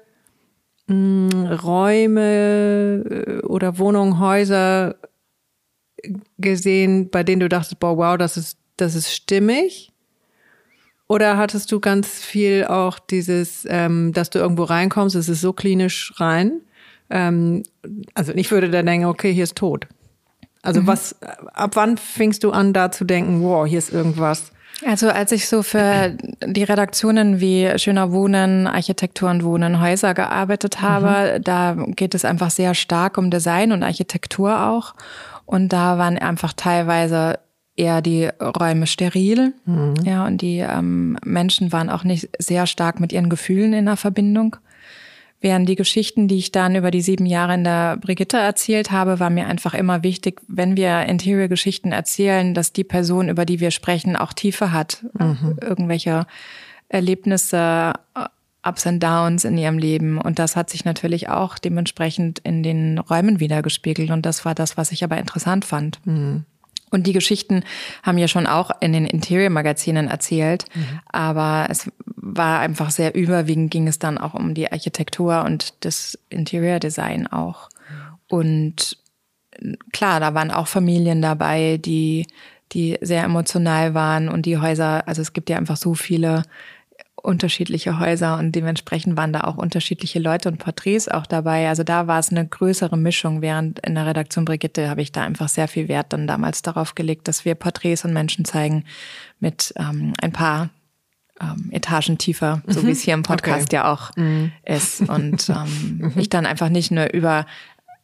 hm, 0.88 1.29
Räume 1.63 3.03
äh, 3.09 3.45
oder 3.45 3.77
Wohnungen, 3.77 4.19
Häuser 4.19 4.95
gesehen, 6.38 7.09
bei 7.09 7.24
denen 7.24 7.41
du 7.41 7.50
dachtest, 7.50 7.79
boah, 7.79 7.98
wow, 7.98 8.17
das 8.17 8.38
ist, 8.38 8.57
das 8.77 8.95
ist 8.95 9.13
stimmig? 9.13 9.91
Oder 11.10 11.38
hattest 11.38 11.72
du 11.72 11.80
ganz 11.80 12.22
viel 12.22 12.66
auch 12.66 13.00
dieses, 13.00 13.66
ähm, 13.68 14.13
dass 14.13 14.30
du 14.30 14.38
irgendwo 14.38 14.63
reinkommst, 14.63 15.16
es 15.16 15.28
ist 15.28 15.42
so 15.42 15.54
klinisch 15.54 16.13
rein? 16.18 16.62
Ähm, 17.10 17.63
also 18.13 18.32
ich 18.36 18.51
würde 18.51 18.70
dann 18.70 18.86
denken, 18.86 19.08
okay, 19.08 19.34
hier 19.34 19.46
ist 19.46 19.56
tot. 19.56 19.88
Also 20.62 20.82
mhm. 20.82 20.88
was, 20.88 21.16
ab 21.54 21.72
wann 21.74 21.98
fingst 21.98 22.44
du 22.44 22.51
an, 22.51 22.74
da 22.74 22.92
zu 22.92 23.06
denken, 23.06 23.42
wow, 23.42 23.66
hier 23.66 23.80
ist 23.80 23.92
irgendwas? 23.92 24.51
Also 24.86 25.10
als 25.10 25.32
ich 25.32 25.50
so 25.50 25.63
für 25.63 26.16
die 26.46 26.63
Redaktionen 26.63 27.39
wie 27.39 27.72
Schöner 27.80 28.12
Wohnen, 28.12 28.68
Architektur 28.68 29.32
und 29.32 29.44
Wohnen, 29.44 29.82
Häuser 29.82 30.13
gearbeitet 30.13 30.80
habe, 30.80 31.39
mhm. 31.39 31.44
da 31.44 31.75
geht 31.88 32.13
es 32.13 32.24
einfach 32.24 32.51
sehr 32.51 32.75
stark 32.75 33.18
um 33.18 33.32
Design 33.32 33.72
und 33.72 33.82
Architektur 33.82 34.68
auch. 34.68 34.94
Und 35.48 35.70
da 35.70 35.98
waren 35.98 36.20
einfach 36.20 36.54
teilweise 36.54 37.39
eher 37.79 38.01
die 38.01 38.29
Räume 38.39 38.86
steril. 38.86 39.53
Mhm. 39.65 39.95
Ja, 40.03 40.27
und 40.27 40.41
die 40.41 40.59
ähm, 40.59 41.17
Menschen 41.24 41.71
waren 41.71 41.89
auch 41.89 42.03
nicht 42.03 42.29
sehr 42.38 42.67
stark 42.67 43.00
mit 43.00 43.13
ihren 43.13 43.29
Gefühlen 43.29 43.74
in 43.74 43.86
der 43.86 43.98
Verbindung. 43.98 44.57
Während 45.41 45.69
die 45.69 45.75
Geschichten, 45.75 46.27
die 46.27 46.38
ich 46.38 46.51
dann 46.51 46.75
über 46.75 46.91
die 46.91 47.01
sieben 47.01 47.25
Jahre 47.25 47.53
in 47.53 47.63
der 47.63 47.95
Brigitte 47.95 48.38
erzählt 48.38 48.91
habe, 48.91 49.21
war 49.21 49.29
mir 49.29 49.48
einfach 49.48 49.74
immer 49.74 50.03
wichtig, 50.03 50.41
wenn 50.50 50.75
wir 50.75 51.03
Interior-Geschichten 51.03 51.93
erzählen, 51.93 52.53
dass 52.53 52.74
die 52.74 52.83
Person, 52.83 53.29
über 53.29 53.45
die 53.45 53.62
wir 53.62 53.71
sprechen, 53.71 54.17
auch 54.17 54.33
Tiefe 54.33 54.74
hat. 54.74 55.05
Mhm. 55.17 55.57
Irgendwelche 55.62 56.27
Erlebnisse, 56.89 57.93
Ups 58.67 58.86
and 58.86 59.01
Downs 59.01 59.45
in 59.45 59.57
ihrem 59.57 59.77
Leben. 59.77 60.19
Und 60.19 60.39
das 60.39 60.57
hat 60.57 60.69
sich 60.69 60.83
natürlich 60.83 61.29
auch 61.29 61.57
dementsprechend 61.57 62.39
in 62.39 62.62
den 62.62 63.00
Räumen 63.00 63.39
wiedergespiegelt. 63.39 64.12
Und 64.12 64.25
das 64.25 64.43
war 64.43 64.55
das, 64.55 64.75
was 64.75 64.91
ich 64.91 65.05
aber 65.05 65.17
interessant 65.17 65.63
fand. 65.63 66.05
Mhm. 66.05 66.43
Und 66.89 67.08
die 67.08 67.13
Geschichten 67.13 67.63
haben 68.03 68.17
ja 68.17 68.27
schon 68.27 68.48
auch 68.48 68.72
in 68.81 68.93
den 68.93 69.05
Interior-Magazinen 69.05 70.08
erzählt, 70.08 70.65
mhm. 70.74 71.00
aber 71.08 71.67
es 71.69 71.91
war 72.05 72.60
einfach 72.60 72.89
sehr 72.89 73.15
überwiegend, 73.15 73.72
ging 73.72 73.88
es 73.88 74.00
dann 74.00 74.17
auch 74.17 74.34
um 74.34 74.53
die 74.53 74.72
Architektur 74.72 75.43
und 75.46 75.74
das 75.86 76.17
Interior-Design 76.29 77.27
auch. 77.27 77.69
Und 78.27 78.98
klar, 79.91 80.19
da 80.19 80.34
waren 80.34 80.51
auch 80.51 80.67
Familien 80.67 81.22
dabei, 81.22 81.77
die, 81.77 82.27
die 82.72 82.98
sehr 83.01 83.24
emotional 83.24 83.93
waren 83.93 84.29
und 84.29 84.46
die 84.46 84.58
Häuser, 84.58 85.08
also 85.08 85.22
es 85.22 85.34
gibt 85.34 85.50
ja 85.50 85.58
einfach 85.58 85.77
so 85.77 85.96
viele 85.96 86.43
unterschiedliche 87.21 87.99
Häuser 87.99 88.38
und 88.38 88.53
dementsprechend 88.53 89.17
waren 89.17 89.33
da 89.33 89.41
auch 89.41 89.57
unterschiedliche 89.57 90.19
Leute 90.19 90.49
und 90.49 90.57
Porträts 90.57 91.07
auch 91.07 91.25
dabei. 91.25 91.69
Also 91.69 91.83
da 91.83 92.07
war 92.07 92.19
es 92.19 92.29
eine 92.29 92.47
größere 92.47 92.97
Mischung, 92.97 93.41
während 93.41 93.79
in 93.79 93.95
der 93.95 94.05
Redaktion 94.05 94.45
Brigitte 94.45 94.89
habe 94.89 95.01
ich 95.01 95.11
da 95.11 95.23
einfach 95.23 95.49
sehr 95.49 95.67
viel 95.67 95.88
Wert 95.88 96.13
dann 96.13 96.27
damals 96.27 96.61
darauf 96.61 96.95
gelegt, 96.95 97.27
dass 97.27 97.45
wir 97.45 97.55
Porträts 97.55 98.05
und 98.05 98.13
Menschen 98.13 98.45
zeigen 98.45 98.85
mit 99.39 99.73
ähm, 99.77 100.13
ein 100.21 100.31
paar 100.31 100.69
ähm, 101.41 101.69
Etagen 101.71 102.17
tiefer, 102.17 102.61
so 102.67 102.81
mhm. 102.81 102.88
wie 102.88 102.91
es 102.91 103.01
hier 103.01 103.13
im 103.13 103.23
Podcast 103.23 103.67
okay. 103.67 103.75
ja 103.75 103.91
auch 103.91 104.15
mhm. 104.15 104.51
ist. 104.65 105.01
Und 105.01 105.49
ähm, 105.49 105.97
mhm. 105.99 106.13
ich 106.15 106.29
dann 106.29 106.45
einfach 106.45 106.69
nicht 106.69 106.91
nur 106.91 107.11
über 107.13 107.45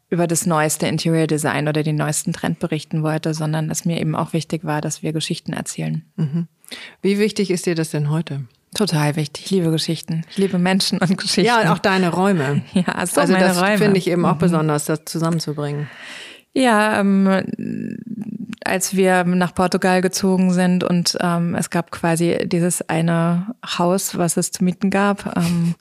über 0.10 0.28
das 0.28 0.46
neueste 0.46 0.86
Interior 0.88 1.26
Design 1.26 1.68
oder 1.68 1.82
den 1.82 1.96
neuesten 1.96 2.32
Trend 2.32 2.60
berichten 2.60 3.02
wollte, 3.02 3.34
sondern 3.34 3.72
es 3.72 3.86
mir 3.86 4.00
eben 4.00 4.16
auch 4.16 4.34
wichtig 4.34 4.64
war, 4.64 4.80
dass 4.80 5.02
wir 5.02 5.14
Geschichten 5.14 5.52
erzählen. 5.52 6.06
Mhm. 6.16 6.48
Wie 7.02 7.18
wichtig 7.18 7.50
ist 7.50 7.66
dir 7.66 7.76
das 7.76 7.90
denn 7.90 8.10
heute? 8.10 8.46
Total 8.76 9.16
wichtig. 9.16 9.46
Ich 9.46 9.52
liebe 9.52 9.72
Geschichten. 9.72 10.24
Ich 10.30 10.38
liebe 10.38 10.60
Menschen 10.60 11.00
und 11.00 11.18
Geschichten. 11.18 11.46
Ja, 11.46 11.62
und 11.62 11.68
auch 11.70 11.80
deine 11.80 12.10
Räume. 12.10 12.62
Ja, 12.74 13.06
so 13.06 13.22
also 13.22 13.34
meine 13.34 13.48
das 13.48 13.60
finde 13.80 13.98
ich 13.98 14.08
eben 14.08 14.26
auch 14.26 14.36
mhm. 14.36 14.40
besonders, 14.40 14.86
das 14.86 15.06
zusammenzubringen. 15.06 15.90
Ja, 16.54 17.00
ähm, 17.00 17.98
als 18.66 18.96
wir 18.96 19.24
nach 19.24 19.56
Portugal 19.56 20.02
gezogen 20.02 20.52
sind 20.52 20.84
und 20.84 21.18
ähm, 21.22 21.56
es 21.56 21.70
gab 21.70 21.92
quasi 21.92 22.38
dieses 22.46 22.88
eine 22.90 23.56
Haus, 23.78 24.18
was 24.18 24.38
es 24.38 24.52
zu 24.52 24.64
mieten 24.64 24.90
gab. 24.90 25.38
Ähm, 25.38 25.76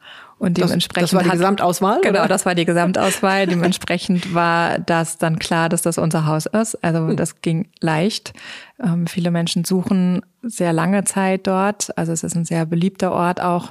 und 0.44 0.58
dementsprechend. 0.58 1.02
Das, 1.04 1.10
das 1.10 1.14
war 1.14 1.22
die 1.22 1.30
hat, 1.30 1.36
Gesamtauswahl? 1.36 2.00
Genau, 2.02 2.20
oder? 2.20 2.28
das 2.28 2.44
war 2.44 2.54
die 2.54 2.64
Gesamtauswahl. 2.64 3.46
dementsprechend 3.48 4.34
war 4.34 4.78
das 4.78 5.16
dann 5.18 5.38
klar, 5.38 5.68
dass 5.68 5.82
das 5.82 5.96
unser 5.96 6.26
Haus 6.26 6.46
ist. 6.46 6.82
Also 6.84 7.08
hm. 7.08 7.16
das 7.16 7.40
ging 7.40 7.68
leicht. 7.80 8.34
Ähm, 8.82 9.06
viele 9.06 9.30
Menschen 9.30 9.64
suchen 9.64 10.22
sehr 10.42 10.72
lange 10.72 11.04
Zeit 11.04 11.46
dort. 11.46 11.96
Also 11.96 12.12
es 12.12 12.22
ist 12.22 12.36
ein 12.36 12.44
sehr 12.44 12.66
beliebter 12.66 13.12
Ort 13.12 13.40
auch. 13.40 13.70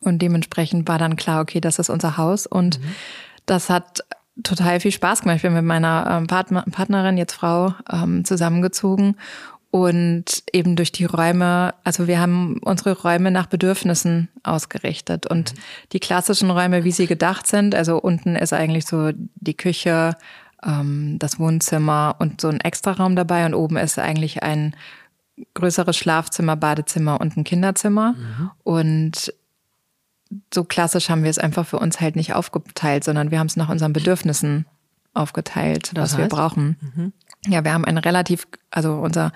Und 0.00 0.22
dementsprechend 0.22 0.88
war 0.88 0.98
dann 0.98 1.16
klar, 1.16 1.42
okay, 1.42 1.60
das 1.60 1.78
ist 1.78 1.90
unser 1.90 2.16
Haus. 2.16 2.46
Und 2.46 2.80
mhm. 2.80 2.94
das 3.44 3.68
hat 3.68 4.00
total 4.42 4.80
viel 4.80 4.92
Spaß 4.92 5.22
gemacht. 5.22 5.36
Ich 5.36 5.42
bin 5.42 5.52
mit 5.52 5.64
meiner 5.64 6.06
ähm, 6.10 6.26
Partner, 6.26 6.64
Partnerin, 6.70 7.18
jetzt 7.18 7.34
Frau, 7.34 7.74
ähm, 7.92 8.24
zusammengezogen 8.24 9.16
und 9.84 10.42
eben 10.54 10.74
durch 10.74 10.90
die 10.90 11.04
Räume, 11.04 11.74
also 11.84 12.06
wir 12.06 12.18
haben 12.18 12.58
unsere 12.62 12.98
Räume 12.98 13.30
nach 13.30 13.44
Bedürfnissen 13.44 14.28
ausgerichtet 14.42 15.26
und 15.26 15.52
mhm. 15.52 15.58
die 15.92 16.00
klassischen 16.00 16.50
Räume, 16.50 16.84
wie 16.84 16.92
sie 16.92 17.06
gedacht 17.06 17.46
sind, 17.46 17.74
also 17.74 17.98
unten 17.98 18.36
ist 18.36 18.54
eigentlich 18.54 18.86
so 18.86 19.10
die 19.34 19.56
Küche, 19.56 20.16
ähm, 20.64 21.18
das 21.18 21.38
Wohnzimmer 21.38 22.16
und 22.18 22.40
so 22.40 22.48
ein 22.48 22.60
Extraraum 22.60 23.16
dabei 23.16 23.44
und 23.44 23.52
oben 23.52 23.76
ist 23.76 23.98
eigentlich 23.98 24.42
ein 24.42 24.74
größeres 25.52 25.96
Schlafzimmer, 25.96 26.56
Badezimmer 26.56 27.20
und 27.20 27.36
ein 27.36 27.44
Kinderzimmer 27.44 28.14
mhm. 28.14 28.50
und 28.64 29.34
so 30.54 30.64
klassisch 30.64 31.10
haben 31.10 31.22
wir 31.22 31.30
es 31.30 31.38
einfach 31.38 31.66
für 31.66 31.78
uns 31.78 32.00
halt 32.00 32.16
nicht 32.16 32.32
aufgeteilt, 32.32 33.04
sondern 33.04 33.30
wir 33.30 33.38
haben 33.38 33.46
es 33.46 33.56
nach 33.56 33.68
unseren 33.68 33.92
Bedürfnissen 33.92 34.64
aufgeteilt, 35.12 35.90
was 35.94 36.12
heißt? 36.12 36.18
wir 36.18 36.28
brauchen. 36.28 36.76
Mhm. 36.80 37.12
Ja, 37.48 37.64
wir 37.64 37.72
haben 37.72 37.84
ein 37.84 37.98
relativ, 37.98 38.46
also 38.70 38.94
unser 38.94 39.32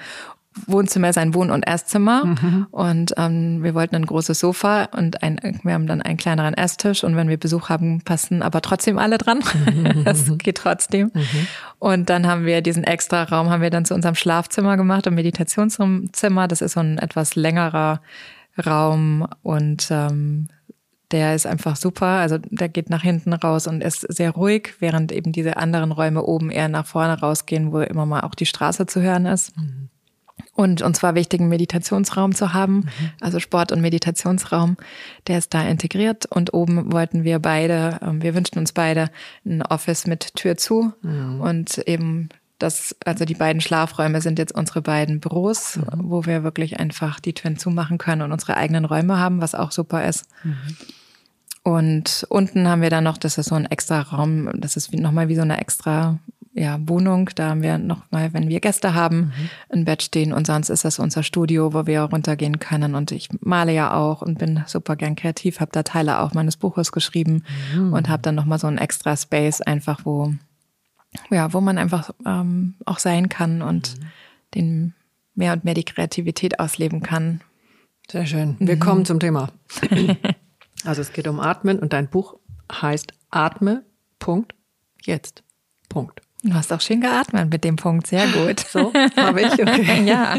Wohnzimmer 0.67 1.09
ist 1.11 1.19
ein 1.19 1.33
Wohn- 1.35 1.51
und 1.51 1.63
Esszimmer 1.63 2.25
mhm. 2.25 2.67
und 2.73 3.15
ähm, 3.17 3.63
wir 3.63 3.75
wollten 3.75 3.95
ein 3.95 4.05
großes 4.05 4.41
Sofa 4.41 4.89
und 4.97 5.23
ein, 5.23 5.39
wir 5.63 5.75
haben 5.75 5.87
dann 5.87 6.03
einen 6.03 6.17
kleineren 6.17 6.55
Esstisch 6.55 7.05
und 7.05 7.15
wenn 7.15 7.29
wir 7.29 7.37
Besuch 7.37 7.69
haben, 7.69 8.03
passen 8.03 8.43
aber 8.43 8.61
trotzdem 8.61 8.99
alle 8.99 9.17
dran. 9.17 9.41
Mhm. 9.73 10.05
das 10.05 10.31
geht 10.39 10.57
trotzdem. 10.57 11.13
Mhm. 11.15 11.47
Und 11.79 12.11
dann 12.11 12.27
haben 12.27 12.47
wir 12.47 12.63
diesen 12.63 12.83
extra 12.83 13.23
Raum 13.23 13.49
haben 13.49 13.63
wir 13.63 13.71
dann 13.71 13.85
zu 13.85 13.95
unserem 13.95 14.17
Schlafzimmer 14.17 14.77
gemacht 14.77 15.07
und 15.07 15.15
Meditationszimmer. 15.15 16.49
Das 16.49 16.63
ist 16.63 16.73
so 16.73 16.81
ein 16.81 16.99
etwas 16.99 17.37
längerer 17.37 18.01
Raum 18.67 19.29
und 19.43 19.89
ähm, 19.91 20.49
der 21.11 21.35
ist 21.35 21.47
einfach 21.47 21.77
super. 21.77 22.07
Also 22.07 22.39
der 22.39 22.69
geht 22.69 22.91
nach 22.91 23.03
hinten 23.03 23.33
raus 23.33 23.67
und 23.67 23.83
ist 23.83 24.01
sehr 24.13 24.31
ruhig, 24.31 24.75
während 24.79 25.13
eben 25.13 25.33
diese 25.33 25.57
anderen 25.57 25.93
Räume 25.93 26.23
oben 26.23 26.51
eher 26.51 26.69
nach 26.69 26.87
vorne 26.87 27.19
rausgehen, 27.19 27.73
wo 27.73 27.81
immer 27.81 28.07
mal 28.07 28.21
auch 28.21 28.35
die 28.35 28.47
Straße 28.47 28.87
zu 28.87 29.01
hören 29.01 29.27
ist. 29.27 29.57
Mhm. 29.57 29.89
Und 30.55 30.83
uns 30.83 31.03
war 31.03 31.15
wichtig, 31.15 31.41
einen 31.41 31.49
Meditationsraum 31.49 32.35
zu 32.35 32.53
haben, 32.53 32.77
mhm. 32.77 33.11
also 33.21 33.41
Sport- 33.41 33.73
und 33.73 33.81
Meditationsraum, 33.81 34.77
der 35.27 35.39
ist 35.39 35.55
da 35.55 35.63
integriert. 35.63 36.27
Und 36.27 36.55
oben 36.55 36.93
wollten 36.93 37.25
wir 37.25 37.39
beide, 37.39 37.99
ähm, 38.03 38.23
wir 38.23 38.35
wünschten 38.35 38.61
uns 38.61 38.73
beide 38.73 39.11
ein 39.45 39.63
Office 39.63 40.07
mit 40.07 40.35
Tür 40.37 40.57
zu 40.57 40.93
mhm. 41.03 41.41
und 41.41 41.79
eben 41.87 42.29
das, 42.59 42.95
also 43.07 43.25
die 43.25 43.35
beiden 43.35 43.63
Schlafräume 43.63 44.21
sind 44.21 44.39
jetzt 44.39 44.55
unsere 44.55 44.83
beiden 44.83 45.21
Büros, 45.21 45.77
mhm. 45.77 46.11
wo 46.11 46.27
wir 46.27 46.43
wirklich 46.45 46.79
einfach 46.79 47.19
die 47.21 47.33
Türen 47.33 47.57
zumachen 47.57 47.99
können 47.99 48.23
und 48.23 48.33
unsere 48.33 48.57
eigenen 48.57 48.85
Räume 48.85 49.19
haben, 49.19 49.41
was 49.41 49.55
auch 49.55 49.73
super 49.73 50.07
ist. 50.07 50.27
Mhm. 50.45 50.77
Und 51.63 52.27
unten 52.31 52.69
haben 52.69 52.83
wir 52.83 52.91
dann 52.91 53.05
noch, 53.05 53.19
das 53.19 53.37
ist 53.37 53.49
so 53.49 53.55
ein 53.55 53.67
extra 53.67 54.01
Raum, 54.01 54.51
das 54.55 54.77
ist 54.77 54.95
nochmal 54.95 55.29
wie 55.29 55.37
so 55.37 55.43
eine 55.43 55.61
extra 55.61 56.19
ja, 56.53 56.79
Wohnung. 56.89 57.31
Da 57.35 57.51
haben 57.51 57.63
wir 57.63 57.79
nochmal, 57.79 58.33
wenn 58.33 58.49
wir 58.49 58.61
Gäste 58.61 58.95
haben, 58.95 59.17
mhm. 59.17 59.33
ein 59.71 59.85
Bett 59.85 60.03
stehen 60.03 60.33
und 60.33 60.47
sonst 60.47 60.69
ist 60.69 60.85
das 60.85 60.99
unser 60.99 61.23
Studio, 61.23 61.73
wo 61.75 61.87
wir 61.87 62.03
runtergehen 62.03 62.59
können. 62.59 62.95
Und 62.95 63.13
ich 63.13 63.29
male 63.41 63.73
ja 63.73 63.95
auch 63.95 64.23
und 64.23 64.39
bin 64.39 64.63
super 64.67 64.97
gern 64.97 65.17
kreativ, 65.17 65.61
habe 65.61 65.71
da 65.73 65.83
Teile 65.83 66.21
auch 66.21 66.35
meines 66.35 66.57
Buches 66.57 66.93
geschrieben 66.93 67.45
mhm. 67.75 67.93
und 67.93 68.09
habe 68.09 68.23
dann 68.23 68.35
nochmal 68.35 68.59
so 68.59 68.67
ein 68.67 68.79
extra 68.79 69.17
Space 69.17 69.61
einfach, 69.61 70.01
wo, 70.05 70.33
ja, 71.31 71.53
wo 71.53 71.61
man 71.61 71.79
einfach 71.79 72.11
ähm, 72.27 72.75
auch 72.87 72.99
sein 72.99 73.29
kann 73.29 73.63
und 73.63 73.99
mhm. 73.99 74.07
den 74.55 74.95
mehr 75.35 75.53
und 75.53 75.65
mehr 75.65 75.75
die 75.75 75.85
Kreativität 75.85 76.59
ausleben 76.59 77.03
kann. 77.03 77.43
Sehr 78.11 78.27
schön. 78.27 78.57
Wir 78.59 78.77
mhm. 78.77 78.81
kommen 78.81 79.05
zum 79.05 79.21
Thema. 79.21 79.51
Also 80.85 81.03
es 81.03 81.13
geht 81.13 81.29
um 81.29 81.41
Atmen 81.41 81.79
und 81.79 81.93
dein 81.93 82.09
Buch 82.09 82.39
heißt 82.73 83.13
Atme, 83.31 83.85
Punkt, 84.19 84.55
jetzt, 85.03 85.43
Punkt. 85.89 86.21
Du 86.43 86.55
hast 86.55 86.73
auch 86.73 86.81
schön 86.81 87.03
geatmet 87.03 87.51
mit 87.51 87.65
dem 87.65 87.77
Punkt, 87.77 88.07
sehr 88.07 88.27
gut. 88.29 88.61
So, 88.71 88.93
habe 89.17 89.43
ich, 89.43 89.53
okay. 89.53 90.05
ja. 90.07 90.39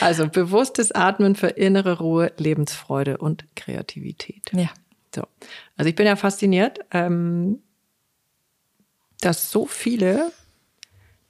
Also 0.00 0.28
bewusstes 0.28 0.92
Atmen 0.92 1.34
für 1.34 1.48
innere 1.48 1.98
Ruhe, 1.98 2.32
Lebensfreude 2.38 3.18
und 3.18 3.44
Kreativität. 3.54 4.50
Ja. 4.52 4.70
So. 5.14 5.22
Also 5.76 5.88
ich 5.88 5.94
bin 5.94 6.06
ja 6.06 6.16
fasziniert, 6.16 6.80
ähm, 6.90 7.60
dass 9.20 9.50
so 9.50 9.66
viele 9.66 10.32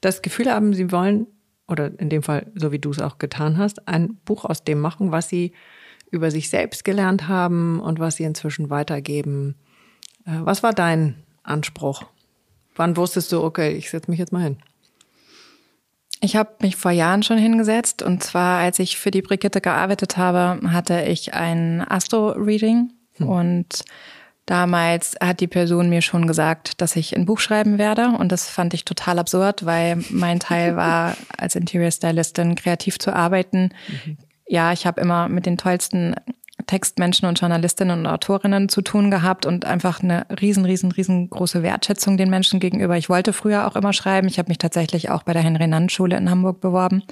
das 0.00 0.22
Gefühl 0.22 0.50
haben, 0.50 0.74
sie 0.74 0.92
wollen, 0.92 1.26
oder 1.66 1.98
in 1.98 2.10
dem 2.10 2.22
Fall, 2.22 2.52
so 2.54 2.70
wie 2.72 2.78
du 2.78 2.90
es 2.90 3.00
auch 3.00 3.18
getan 3.18 3.58
hast, 3.58 3.88
ein 3.88 4.16
Buch 4.24 4.44
aus 4.44 4.64
dem 4.64 4.80
machen, 4.80 5.10
was 5.10 5.28
sie 5.28 5.52
über 6.10 6.30
sich 6.30 6.50
selbst 6.50 6.84
gelernt 6.84 7.28
haben 7.28 7.80
und 7.80 7.98
was 7.98 8.16
sie 8.16 8.24
inzwischen 8.24 8.70
weitergeben. 8.70 9.56
Äh, 10.26 10.40
was 10.40 10.62
war 10.62 10.72
dein 10.72 11.16
Anspruch? 11.42 12.04
Wann 12.76 12.96
wusstest 12.96 13.30
du, 13.32 13.42
okay, 13.42 13.72
ich 13.72 13.90
setze 13.90 14.10
mich 14.10 14.18
jetzt 14.18 14.32
mal 14.32 14.42
hin? 14.42 14.56
Ich 16.20 16.36
habe 16.36 16.50
mich 16.60 16.76
vor 16.76 16.90
Jahren 16.90 17.22
schon 17.22 17.38
hingesetzt 17.38 18.02
und 18.02 18.22
zwar, 18.22 18.60
als 18.60 18.78
ich 18.78 18.96
für 18.96 19.10
die 19.10 19.22
Brigitte 19.22 19.60
gearbeitet 19.60 20.16
habe, 20.16 20.58
hatte 20.72 21.02
ich 21.02 21.34
ein 21.34 21.84
Astro-Reading 21.86 22.90
hm. 23.16 23.28
und 23.28 23.84
damals 24.46 25.16
hat 25.20 25.40
die 25.40 25.46
Person 25.46 25.90
mir 25.90 26.00
schon 26.00 26.26
gesagt, 26.26 26.80
dass 26.80 26.96
ich 26.96 27.14
ein 27.14 27.26
Buch 27.26 27.40
schreiben 27.40 27.76
werde 27.76 28.14
und 28.18 28.32
das 28.32 28.48
fand 28.48 28.72
ich 28.72 28.84
total 28.86 29.18
absurd, 29.18 29.66
weil 29.66 30.02
mein 30.08 30.40
Teil 30.40 30.76
war, 30.76 31.16
als 31.36 31.56
Interior 31.56 31.90
Stylistin 31.90 32.54
kreativ 32.54 32.98
zu 32.98 33.14
arbeiten. 33.14 33.70
Mhm. 33.88 34.16
Ja, 34.46 34.72
ich 34.72 34.86
habe 34.86 35.00
immer 35.00 35.28
mit 35.28 35.46
den 35.46 35.56
tollsten 35.56 36.14
Textmenschen 36.66 37.28
und 37.28 37.38
Journalistinnen 37.38 38.00
und 38.00 38.06
Autorinnen 38.06 38.68
zu 38.68 38.82
tun 38.82 39.10
gehabt 39.10 39.44
und 39.44 39.64
einfach 39.64 40.02
eine 40.02 40.26
riesen, 40.40 40.64
riesen, 40.64 40.92
riesengroße 40.92 41.62
Wertschätzung 41.62 42.16
den 42.16 42.30
Menschen 42.30 42.60
gegenüber. 42.60 42.96
Ich 42.96 43.08
wollte 43.08 43.32
früher 43.32 43.66
auch 43.66 43.76
immer 43.76 43.92
schreiben. 43.92 44.28
Ich 44.28 44.38
habe 44.38 44.48
mich 44.48 44.58
tatsächlich 44.58 45.10
auch 45.10 45.24
bei 45.24 45.32
der 45.32 45.42
Henry-Nann-Schule 45.42 46.16
in 46.16 46.30
Hamburg 46.30 46.60
beworben 46.60 47.02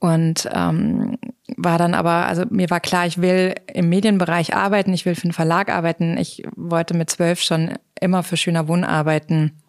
und 0.00 0.48
ähm, 0.52 1.18
war 1.56 1.78
dann 1.78 1.94
aber, 1.94 2.26
also 2.26 2.44
mir 2.50 2.70
war 2.70 2.80
klar, 2.80 3.06
ich 3.06 3.20
will 3.20 3.54
im 3.72 3.88
Medienbereich 3.88 4.54
arbeiten, 4.54 4.92
ich 4.92 5.04
will 5.04 5.14
für 5.14 5.24
einen 5.24 5.32
Verlag 5.32 5.70
arbeiten. 5.70 6.16
Ich 6.18 6.42
wollte 6.54 6.94
mit 6.94 7.10
zwölf 7.10 7.40
schon 7.40 7.74
immer 8.00 8.22
für 8.22 8.36
Schöner 8.36 8.68
Wohn 8.68 8.84
arbeiten 8.84 9.60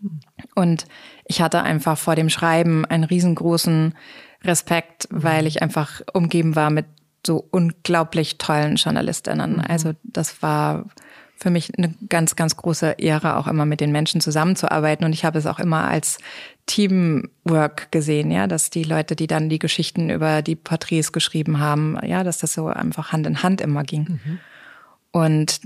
und 0.56 0.86
ich 1.26 1.42
hatte 1.42 1.64
einfach 1.64 1.98
vor 1.98 2.16
dem 2.16 2.30
Schreiben 2.30 2.86
einen 2.86 3.06
riesengroßen 3.06 3.96
Respekt, 4.44 5.08
weil 5.12 5.48
ich 5.48 5.62
einfach 5.62 6.02
umgeben 6.14 6.56
war 6.56 6.70
mit 6.70 6.86
so 7.26 7.46
unglaublich 7.52 8.38
tollen 8.38 8.76
Journalistinnen. 8.76 9.58
Mhm. 9.58 9.64
Also 9.68 9.92
das 10.04 10.42
war 10.42 10.86
für 11.36 11.50
mich 11.50 11.78
eine 11.78 11.94
ganz, 12.10 12.36
ganz 12.36 12.58
große 12.58 12.96
Ehre, 12.98 13.38
auch 13.38 13.48
immer 13.48 13.66
mit 13.66 13.80
den 13.80 13.94
Menschen 13.94 14.20
zusammenzuarbeiten. 14.20 15.06
Und 15.06 15.14
ich 15.14 15.24
habe 15.24 15.40
es 15.40 15.46
auch 15.46 15.60
immer 15.60 15.88
als 15.88 16.18
Teamwork 16.66 17.92
gesehen, 17.92 18.30
ja, 18.30 18.46
dass 18.46 18.70
die 18.70 18.84
Leute, 18.84 19.16
die 19.16 19.28
dann 19.28 19.48
die 19.48 19.60
Geschichten 19.60 20.10
über 20.10 20.42
die 20.42 20.56
Porträts 20.56 21.14
geschrieben 21.14 21.60
haben, 21.60 21.98
ja, 22.06 22.24
dass 22.24 22.40
das 22.40 22.54
so 22.54 22.68
einfach 22.68 23.14
Hand 23.14 23.26
in 23.26 23.42
Hand 23.42 23.62
immer 23.62 23.84
ging. 23.84 24.20
Mhm. 24.24 24.40
Und 25.12 25.62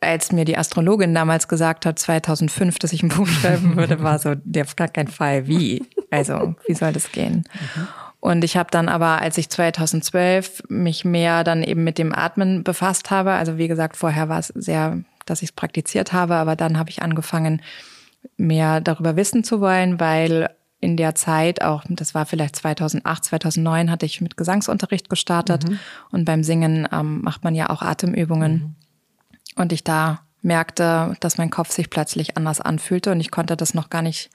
als 0.00 0.32
mir 0.32 0.44
die 0.44 0.56
Astrologin 0.56 1.14
damals 1.14 1.46
gesagt 1.46 1.84
hat, 1.86 1.98
2005, 1.98 2.78
dass 2.78 2.92
ich 2.92 3.02
ein 3.02 3.08
Buch 3.08 3.28
schreiben 3.28 3.76
würde, 3.76 4.02
war 4.02 4.18
so, 4.18 4.34
der 4.44 4.64
auf 4.64 4.76
gar 4.76 4.88
keinen 4.88 5.08
Fall, 5.08 5.46
wie? 5.46 5.86
Also, 6.10 6.54
wie 6.66 6.74
soll 6.74 6.92
das 6.92 7.12
gehen? 7.12 7.44
Mhm. 7.76 7.88
Und 8.20 8.44
ich 8.44 8.56
habe 8.56 8.70
dann 8.70 8.88
aber, 8.88 9.22
als 9.22 9.38
ich 9.38 9.48
2012 9.48 10.64
mich 10.68 11.04
mehr 11.04 11.42
dann 11.42 11.62
eben 11.62 11.84
mit 11.84 11.96
dem 11.96 12.14
Atmen 12.14 12.64
befasst 12.64 13.10
habe, 13.10 13.32
also 13.32 13.56
wie 13.56 13.68
gesagt, 13.68 13.96
vorher 13.96 14.28
war 14.28 14.38
es 14.38 14.48
sehr, 14.48 14.98
dass 15.24 15.42
ich 15.42 15.50
es 15.50 15.52
praktiziert 15.52 16.12
habe, 16.12 16.34
aber 16.34 16.54
dann 16.54 16.78
habe 16.78 16.90
ich 16.90 17.02
angefangen, 17.02 17.62
mehr 18.36 18.82
darüber 18.82 19.16
wissen 19.16 19.44
zu 19.44 19.60
wollen, 19.60 19.98
weil 19.98 20.50
in 20.80 20.96
der 20.96 21.14
Zeit 21.14 21.62
auch, 21.62 21.84
das 21.88 22.14
war 22.14 22.26
vielleicht 22.26 22.56
2008, 22.56 23.24
2009, 23.24 23.90
hatte 23.90 24.06
ich 24.06 24.20
mit 24.20 24.36
Gesangsunterricht 24.36 25.08
gestartet 25.08 25.68
mhm. 25.68 25.78
und 26.10 26.24
beim 26.24 26.42
Singen 26.42 26.88
ähm, 26.92 27.20
macht 27.22 27.44
man 27.44 27.54
ja 27.54 27.70
auch 27.70 27.82
Atemübungen. 27.82 28.52
Mhm. 28.52 28.74
Und 29.60 29.72
ich 29.72 29.84
da 29.84 30.20
merkte, 30.42 31.16
dass 31.20 31.36
mein 31.36 31.50
Kopf 31.50 31.70
sich 31.70 31.90
plötzlich 31.90 32.36
anders 32.36 32.60
anfühlte 32.60 33.12
und 33.12 33.20
ich 33.20 33.30
konnte 33.30 33.56
das 33.56 33.74
noch 33.74 33.90
gar 33.90 34.00
nicht 34.00 34.30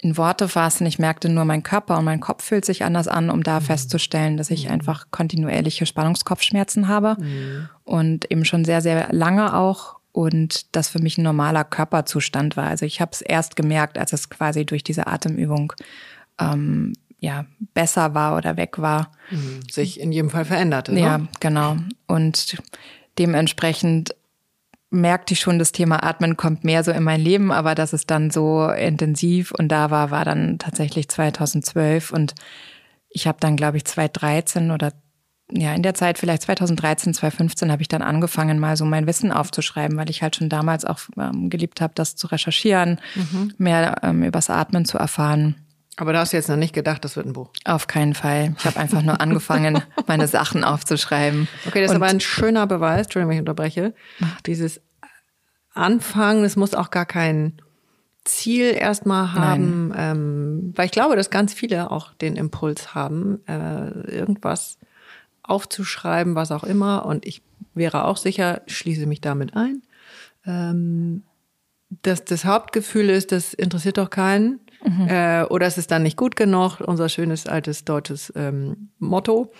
in 0.00 0.16
Worte 0.16 0.48
fassen. 0.48 0.86
Ich 0.86 0.98
merkte 0.98 1.28
nur, 1.28 1.44
mein 1.44 1.62
Körper 1.62 1.98
und 1.98 2.04
mein 2.04 2.20
Kopf 2.20 2.44
fühlt 2.44 2.64
sich 2.64 2.84
anders 2.84 3.08
an, 3.08 3.30
um 3.30 3.42
da 3.42 3.60
mhm. 3.60 3.64
festzustellen, 3.64 4.36
dass 4.36 4.50
ich 4.50 4.66
mhm. 4.66 4.72
einfach 4.72 5.06
kontinuierliche 5.10 5.86
Spannungskopfschmerzen 5.86 6.88
habe 6.88 7.16
mhm. 7.20 7.68
und 7.84 8.30
eben 8.30 8.44
schon 8.44 8.64
sehr, 8.64 8.80
sehr 8.80 9.12
lange 9.12 9.54
auch 9.56 9.98
und 10.12 10.74
das 10.74 10.88
für 10.88 11.00
mich 11.00 11.18
ein 11.18 11.24
normaler 11.24 11.64
Körperzustand 11.64 12.56
war. 12.56 12.66
Also 12.66 12.84
ich 12.84 13.00
habe 13.00 13.12
es 13.12 13.20
erst 13.20 13.54
gemerkt, 13.54 13.98
als 13.98 14.12
es 14.12 14.30
quasi 14.30 14.66
durch 14.66 14.82
diese 14.82 15.06
Atemübung 15.06 15.72
ähm, 16.40 16.94
ja 17.20 17.46
besser 17.74 18.14
war 18.14 18.36
oder 18.36 18.56
weg 18.56 18.78
war. 18.78 19.12
Mhm. 19.30 19.60
Sich 19.70 20.00
in 20.00 20.10
jedem 20.10 20.30
Fall 20.30 20.44
veränderte. 20.44 20.94
Ne? 20.94 21.00
Ja, 21.00 21.20
genau. 21.40 21.76
Und 22.06 22.56
dementsprechend 23.18 24.14
merkte 24.90 25.34
ich 25.34 25.40
schon, 25.40 25.58
das 25.58 25.72
Thema 25.72 26.02
Atmen 26.02 26.36
kommt 26.36 26.64
mehr 26.64 26.82
so 26.82 26.90
in 26.90 27.02
mein 27.02 27.20
Leben, 27.20 27.52
aber 27.52 27.74
dass 27.74 27.92
es 27.92 28.06
dann 28.06 28.30
so 28.30 28.68
intensiv 28.68 29.52
und 29.52 29.68
da 29.68 29.90
war, 29.90 30.10
war 30.10 30.24
dann 30.24 30.58
tatsächlich 30.58 31.08
2012 31.08 32.10
und 32.12 32.34
ich 33.10 33.26
habe 33.26 33.38
dann, 33.40 33.56
glaube 33.56 33.76
ich, 33.76 33.84
2013 33.84 34.70
oder 34.70 34.92
ja, 35.50 35.72
in 35.74 35.82
der 35.82 35.94
Zeit 35.94 36.18
vielleicht 36.18 36.42
2013, 36.42 37.14
2015 37.14 37.72
habe 37.72 37.80
ich 37.80 37.88
dann 37.88 38.02
angefangen, 38.02 38.58
mal 38.58 38.76
so 38.76 38.84
mein 38.84 39.06
Wissen 39.06 39.32
aufzuschreiben, 39.32 39.96
weil 39.96 40.10
ich 40.10 40.22
halt 40.22 40.36
schon 40.36 40.50
damals 40.50 40.84
auch 40.84 41.00
ähm, 41.18 41.48
geliebt 41.48 41.80
habe, 41.80 41.94
das 41.94 42.16
zu 42.16 42.26
recherchieren, 42.26 43.00
mhm. 43.14 43.54
mehr 43.56 43.96
ähm, 44.02 44.22
übers 44.24 44.50
Atmen 44.50 44.84
zu 44.84 44.98
erfahren. 44.98 45.54
Aber 45.98 46.12
da 46.12 46.20
hast 46.20 46.32
du 46.32 46.36
jetzt 46.36 46.48
noch 46.48 46.56
nicht 46.56 46.74
gedacht, 46.74 47.04
das 47.04 47.16
wird 47.16 47.26
ein 47.26 47.32
Buch. 47.32 47.50
Auf 47.64 47.88
keinen 47.88 48.14
Fall. 48.14 48.54
Ich 48.56 48.64
habe 48.64 48.78
einfach 48.78 49.02
nur 49.02 49.20
angefangen, 49.20 49.82
meine 50.06 50.28
Sachen 50.28 50.62
aufzuschreiben. 50.62 51.48
Okay, 51.66 51.82
das 51.82 51.90
ist 51.90 51.96
aber 51.96 52.06
ein 52.06 52.20
schöner 52.20 52.68
Beweis, 52.68 53.06
Entschuldigung, 53.06 53.32
ich 53.32 53.40
unterbreche. 53.40 53.94
Dieses 54.46 54.80
Anfangen, 55.74 56.44
es 56.44 56.54
muss 56.54 56.74
auch 56.74 56.90
gar 56.90 57.04
kein 57.04 57.60
Ziel 58.24 58.76
erstmal 58.78 59.32
haben, 59.32 59.92
ähm, 59.96 60.72
weil 60.76 60.86
ich 60.86 60.92
glaube, 60.92 61.16
dass 61.16 61.30
ganz 61.30 61.52
viele 61.52 61.90
auch 61.90 62.12
den 62.14 62.36
Impuls 62.36 62.94
haben, 62.94 63.40
äh, 63.48 63.88
irgendwas 64.08 64.78
aufzuschreiben, 65.42 66.36
was 66.36 66.52
auch 66.52 66.62
immer. 66.62 67.06
Und 67.06 67.26
ich 67.26 67.42
wäre 67.74 68.04
auch 68.04 68.18
sicher, 68.18 68.62
schließe 68.68 69.06
mich 69.06 69.20
damit 69.20 69.56
ein. 69.56 69.82
Ähm, 70.46 71.24
dass 72.02 72.24
das 72.24 72.44
Hauptgefühl 72.44 73.10
ist, 73.10 73.32
das 73.32 73.52
interessiert 73.52 73.98
doch 73.98 74.10
keinen. 74.10 74.60
Mhm. 74.84 75.08
Äh, 75.08 75.42
oder 75.44 75.66
es 75.66 75.78
ist 75.78 75.90
dann 75.90 76.02
nicht 76.02 76.16
gut 76.16 76.36
genug, 76.36 76.80
unser 76.80 77.08
schönes 77.08 77.46
altes 77.46 77.84
deutsches 77.84 78.32
ähm, 78.36 78.90
Motto. 78.98 79.52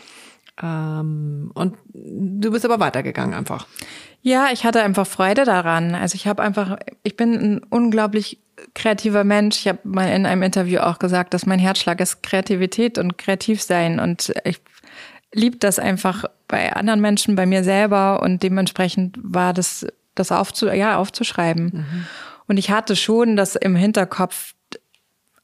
Ähm, 0.63 1.51
und 1.55 1.77
du 1.93 2.51
bist 2.51 2.65
aber 2.65 2.81
weitergegangen 2.81 3.35
einfach. 3.35 3.67
Ja, 4.23 4.49
ich 4.53 4.65
hatte 4.65 4.83
einfach 4.83 5.07
Freude 5.07 5.45
daran. 5.45 5.95
Also 5.95 6.15
ich 6.17 6.27
habe 6.27 6.43
einfach, 6.43 6.79
ich 7.03 7.17
bin 7.17 7.35
ein 7.35 7.61
unglaublich 7.71 8.39
kreativer 8.75 9.25
Mensch. 9.25 9.59
Ich 9.59 9.69
habe 9.69 9.81
mal 9.85 10.09
in 10.09 10.27
einem 10.27 10.43
Interview 10.43 10.81
auch 10.81 10.99
gesagt, 10.99 11.35
dass 11.35 11.47
mein 11.47 11.61
Herzschlag 11.61 12.01
ist 12.01 12.23
Kreativität 12.23 12.99
und 12.99 13.19
kreativ 13.19 13.63
sein. 13.63 14.01
Und 14.01 14.33
ich 14.45 14.61
liebe 15.33 15.59
das 15.59 15.79
einfach 15.79 16.25
bei 16.49 16.73
anderen 16.75 17.01
Menschen, 17.01 17.37
bei 17.37 17.47
mir 17.47 17.63
selber. 17.63 18.23
Und 18.23 18.43
dementsprechend 18.43 19.19
war 19.23 19.53
das, 19.53 19.87
das 20.15 20.33
aufzu, 20.33 20.69
ja, 20.69 20.99
aufzuschreiben. 20.99 21.65
Mhm. 21.65 22.07
Und 22.49 22.57
ich 22.57 22.71
hatte 22.71 22.97
schon 22.97 23.37
das 23.37 23.55
im 23.55 23.77
Hinterkopf, 23.77 24.55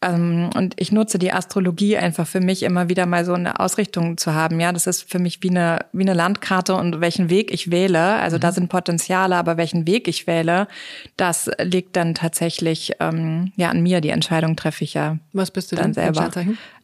ähm, 0.05 0.51
und 0.55 0.75
ich 0.79 0.93
nutze 0.93 1.19
die 1.19 1.33
Astrologie 1.33 1.97
einfach 1.97 2.27
für 2.27 2.41
mich 2.41 2.63
immer 2.63 2.89
wieder 2.89 3.07
mal 3.07 3.25
so 3.25 3.33
eine 3.33 3.61
Ausrichtung 3.61 4.19
zu 4.19 4.35
haben. 4.35 4.61
Ja, 4.61 4.73
das 4.73 4.87
ist 4.87 5.11
für 5.11 5.19
mich 5.19 5.43
wie 5.43 5.51
eine, 5.51 5.87
wie 5.93 6.03
eine 6.03 6.15
Landkarte 6.15 6.75
und 6.75 7.01
welchen 7.01 7.31
Weg 7.31 7.53
ich 7.53 7.71
wähle. 7.71 8.17
Also 8.17 8.37
mhm. 8.37 8.41
da 8.41 8.53
sind 8.53 8.69
Potenziale, 8.69 9.37
aber 9.37 9.57
welchen 9.57 9.87
Weg 9.87 10.09
ich 10.09 10.27
wähle, 10.27 10.69
das 11.17 11.51
liegt 11.59 11.97
dann 11.97 12.15
tatsächlich 12.15 12.93
ähm, 13.01 13.53
ja 13.57 13.71
an 13.71 13.83
mir. 13.83 14.01
Die 14.01 14.11
Entscheidung 14.11 14.57
treffe 14.57 14.85
ich 14.85 14.95
ja. 14.95 15.19
Was 15.33 15.51
bist 15.51 15.73
du 15.73 15.77
dann 15.77 15.93
denn 15.93 16.15
selber? 16.15 16.31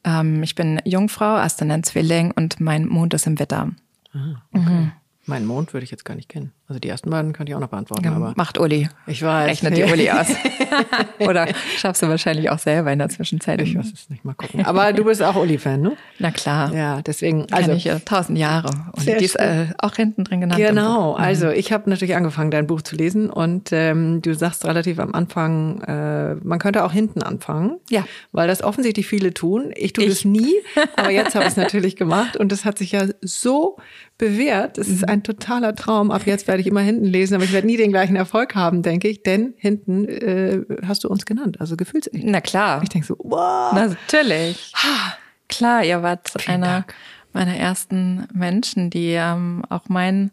Ähm, 0.04 0.42
ich 0.42 0.54
bin 0.54 0.80
Jungfrau, 0.84 1.36
Aszendent 1.36 1.86
Zwilling 1.86 2.30
und 2.30 2.60
mein 2.60 2.86
Mond 2.86 3.12
ist 3.14 3.26
im 3.26 3.38
Witter. 3.38 3.70
Ah, 4.14 4.42
okay. 4.52 4.70
Mhm. 4.70 4.92
Meinen 5.30 5.46
Mond 5.46 5.72
würde 5.72 5.84
ich 5.84 5.92
jetzt 5.92 6.04
gar 6.04 6.16
nicht 6.16 6.28
kennen. 6.28 6.50
Also 6.66 6.80
die 6.80 6.88
ersten 6.88 7.08
beiden 7.08 7.32
könnte 7.32 7.50
ich 7.50 7.56
auch 7.56 7.60
noch 7.60 7.68
beantworten. 7.68 8.04
Ja, 8.04 8.12
aber 8.12 8.32
macht 8.36 8.58
Uli. 8.58 8.88
Ich 9.06 9.22
weiß. 9.22 9.48
Rechnet 9.48 9.76
die 9.76 9.84
Uli 9.84 10.10
aus. 10.10 10.26
Oder 11.20 11.46
schaffst 11.76 12.02
du 12.02 12.08
wahrscheinlich 12.08 12.50
auch 12.50 12.58
selber 12.58 12.92
in 12.92 12.98
der 12.98 13.08
Zwischenzeit. 13.08 13.60
Ich 13.62 13.78
weiß 13.78 13.92
es 13.92 14.10
nicht 14.10 14.24
mal 14.24 14.34
gucken. 14.34 14.64
Aber 14.66 14.92
du 14.92 15.04
bist 15.04 15.22
auch 15.22 15.36
Uli-Fan, 15.36 15.80
ne? 15.80 15.92
Na 16.18 16.32
klar. 16.32 16.74
Ja, 16.74 17.00
deswegen. 17.00 17.46
Also 17.52 17.68
Kenn 17.68 17.76
ich 17.76 17.84
ja 17.84 18.00
tausend 18.00 18.38
Jahre. 18.38 18.70
Und 18.92 19.06
die 19.06 19.24
ist 19.24 19.36
äh, 19.36 19.66
auch 19.78 19.94
hinten 19.94 20.24
drin 20.24 20.40
genannt. 20.40 20.60
Genau. 20.60 21.12
Mhm. 21.16 21.22
Also 21.22 21.50
ich 21.50 21.72
habe 21.72 21.88
natürlich 21.88 22.16
angefangen, 22.16 22.50
dein 22.50 22.66
Buch 22.66 22.82
zu 22.82 22.96
lesen 22.96 23.30
und 23.30 23.70
ähm, 23.70 24.20
du 24.20 24.34
sagst 24.34 24.64
relativ 24.64 24.98
am 24.98 25.14
Anfang, 25.14 25.80
äh, 25.82 26.34
man 26.42 26.58
könnte 26.58 26.84
auch 26.84 26.92
hinten 26.92 27.22
anfangen. 27.22 27.78
Ja. 27.88 28.04
Weil 28.32 28.48
das 28.48 28.64
offensichtlich 28.64 29.06
viele 29.06 29.32
tun. 29.32 29.72
Ich 29.76 29.92
tue 29.92 30.08
das 30.08 30.24
nie, 30.24 30.54
aber 30.96 31.10
jetzt 31.10 31.36
habe 31.36 31.44
ich 31.44 31.52
es 31.52 31.56
natürlich 31.56 31.94
gemacht 31.94 32.36
und 32.36 32.50
das 32.50 32.64
hat 32.64 32.78
sich 32.78 32.92
ja 32.92 33.06
so 33.20 33.76
bewährt. 34.20 34.76
Es 34.76 34.86
ist 34.86 35.02
mhm. 35.02 35.08
ein 35.08 35.22
totaler 35.22 35.74
Traum. 35.74 36.10
Ab 36.10 36.22
jetzt 36.26 36.46
werde 36.46 36.60
ich 36.60 36.66
immer 36.66 36.82
hinten 36.82 37.06
lesen, 37.06 37.34
aber 37.34 37.44
ich 37.44 37.52
werde 37.52 37.66
nie 37.66 37.78
den 37.78 37.90
gleichen 37.90 38.16
Erfolg 38.16 38.54
haben, 38.54 38.82
denke 38.82 39.08
ich, 39.08 39.22
denn 39.22 39.54
hinten 39.56 40.06
äh, 40.06 40.60
hast 40.86 41.04
du 41.04 41.08
uns 41.08 41.24
genannt, 41.24 41.60
also 41.60 41.76
gefühlsecht. 41.76 42.22
Na 42.22 42.42
klar. 42.42 42.82
Ich 42.82 42.90
denke 42.90 43.06
so, 43.06 43.16
wow. 43.18 43.72
Natürlich. 43.72 44.72
klar, 45.48 45.84
ihr 45.84 46.02
wart 46.02 46.28
Vielen 46.38 46.56
einer 46.56 46.66
Dank. 46.66 46.94
meiner 47.32 47.56
ersten 47.56 48.28
Menschen, 48.34 48.90
die 48.90 49.12
ähm, 49.12 49.64
auch 49.70 49.88
mein 49.88 50.30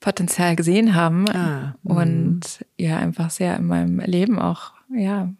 Potenzial 0.00 0.56
gesehen 0.56 0.94
haben 0.94 1.28
ah, 1.30 1.74
und 1.84 2.40
ja 2.78 2.98
einfach 2.98 3.30
sehr 3.30 3.56
in 3.56 3.66
meinem 3.66 4.00
Leben 4.00 4.38
auch 4.38 4.72
ja 4.94 5.30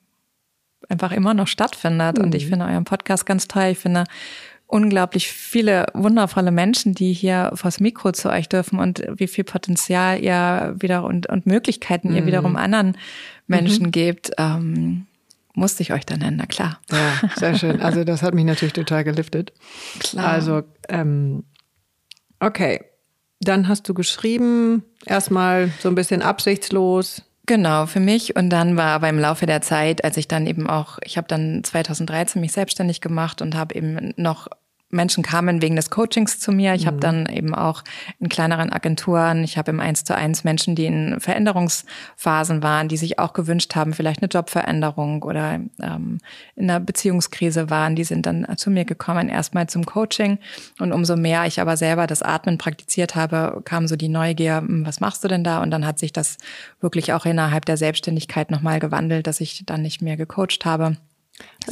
einfach 0.88 1.12
immer 1.12 1.34
noch 1.34 1.46
stattfindet. 1.46 2.18
Mhm. 2.18 2.24
Und 2.24 2.34
ich 2.34 2.46
mhm. 2.46 2.50
finde 2.50 2.66
euren 2.66 2.84
Podcast 2.84 3.26
ganz 3.26 3.48
toll. 3.48 3.68
Ich 3.72 3.78
finde 3.78 4.04
unglaublich 4.66 5.30
viele 5.30 5.86
wundervolle 5.94 6.50
Menschen, 6.50 6.94
die 6.94 7.12
hier 7.12 7.52
vors 7.54 7.80
Mikro 7.80 8.12
zu 8.12 8.30
euch 8.30 8.48
dürfen 8.48 8.78
und 8.78 9.04
wie 9.08 9.28
viel 9.28 9.44
Potenzial 9.44 10.20
ihr 10.20 10.74
wieder 10.78 11.04
und, 11.04 11.28
und 11.28 11.46
Möglichkeiten 11.46 12.10
mhm. 12.10 12.16
ihr 12.16 12.26
wiederum 12.26 12.56
anderen 12.56 12.96
Menschen 13.46 13.86
mhm. 13.86 13.90
gebt. 13.92 14.32
Ähm, 14.38 15.06
musste 15.54 15.82
ich 15.82 15.92
euch 15.92 16.04
dann 16.04 16.18
nennen, 16.18 16.36
na 16.36 16.46
klar. 16.46 16.80
Ja, 16.90 17.30
sehr 17.36 17.56
schön. 17.56 17.80
Also 17.80 18.04
das 18.04 18.22
hat 18.22 18.34
mich 18.34 18.44
natürlich 18.44 18.74
total 18.74 19.04
geliftet. 19.04 19.52
Klar. 20.00 20.26
Also, 20.26 20.62
ähm, 20.88 21.44
okay. 22.40 22.84
Dann 23.40 23.68
hast 23.68 23.88
du 23.88 23.94
geschrieben, 23.94 24.82
erstmal 25.04 25.70
so 25.80 25.88
ein 25.88 25.94
bisschen 25.94 26.22
absichtslos, 26.22 27.22
Genau, 27.46 27.86
für 27.86 28.00
mich. 28.00 28.34
Und 28.34 28.50
dann 28.50 28.76
war 28.76 28.88
aber 28.88 29.08
im 29.08 29.20
Laufe 29.20 29.46
der 29.46 29.62
Zeit, 29.62 30.04
als 30.04 30.16
ich 30.16 30.26
dann 30.26 30.48
eben 30.48 30.68
auch, 30.68 30.98
ich 31.04 31.16
habe 31.16 31.28
dann 31.28 31.62
2013 31.62 32.40
mich 32.40 32.52
selbstständig 32.52 33.00
gemacht 33.00 33.40
und 33.40 33.54
habe 33.54 33.74
eben 33.76 34.12
noch 34.16 34.48
Menschen 34.96 35.22
kamen 35.22 35.62
wegen 35.62 35.76
des 35.76 35.90
Coachings 35.90 36.40
zu 36.40 36.50
mir. 36.50 36.74
Ich 36.74 36.82
mhm. 36.82 36.86
habe 36.86 36.96
dann 36.98 37.26
eben 37.26 37.54
auch 37.54 37.84
in 38.18 38.28
kleineren 38.28 38.72
Agenturen, 38.72 39.44
ich 39.44 39.56
habe 39.58 39.70
im 39.70 39.80
Eins 39.80 40.04
zu 40.04 40.14
eins 40.14 40.42
Menschen, 40.42 40.74
die 40.74 40.86
in 40.86 41.20
Veränderungsphasen 41.20 42.62
waren, 42.62 42.88
die 42.88 42.96
sich 42.96 43.18
auch 43.18 43.32
gewünscht 43.32 43.76
haben, 43.76 43.92
vielleicht 43.92 44.22
eine 44.22 44.28
Jobveränderung 44.28 45.22
oder 45.22 45.60
ähm, 45.80 46.18
in 46.56 46.70
einer 46.70 46.80
Beziehungskrise 46.80 47.70
waren, 47.70 47.94
die 47.94 48.04
sind 48.04 48.26
dann 48.26 48.46
zu 48.56 48.70
mir 48.70 48.84
gekommen, 48.84 49.28
erstmal 49.28 49.68
zum 49.68 49.86
Coaching. 49.86 50.38
Und 50.80 50.92
umso 50.92 51.16
mehr 51.16 51.46
ich 51.46 51.60
aber 51.60 51.76
selber 51.76 52.06
das 52.06 52.22
Atmen 52.22 52.58
praktiziert 52.58 53.14
habe, 53.14 53.60
kam 53.64 53.86
so 53.86 53.96
die 53.96 54.08
Neugier, 54.08 54.58
hm, 54.58 54.86
was 54.86 55.00
machst 55.00 55.22
du 55.22 55.28
denn 55.28 55.44
da? 55.44 55.62
Und 55.62 55.70
dann 55.70 55.86
hat 55.86 55.98
sich 55.98 56.12
das 56.12 56.38
wirklich 56.80 57.12
auch 57.12 57.26
innerhalb 57.26 57.64
der 57.64 57.76
Selbstständigkeit 57.76 58.50
nochmal 58.50 58.80
gewandelt, 58.80 59.26
dass 59.26 59.40
ich 59.40 59.64
dann 59.66 59.82
nicht 59.82 60.02
mehr 60.02 60.16
gecoacht 60.16 60.64
habe 60.64 60.96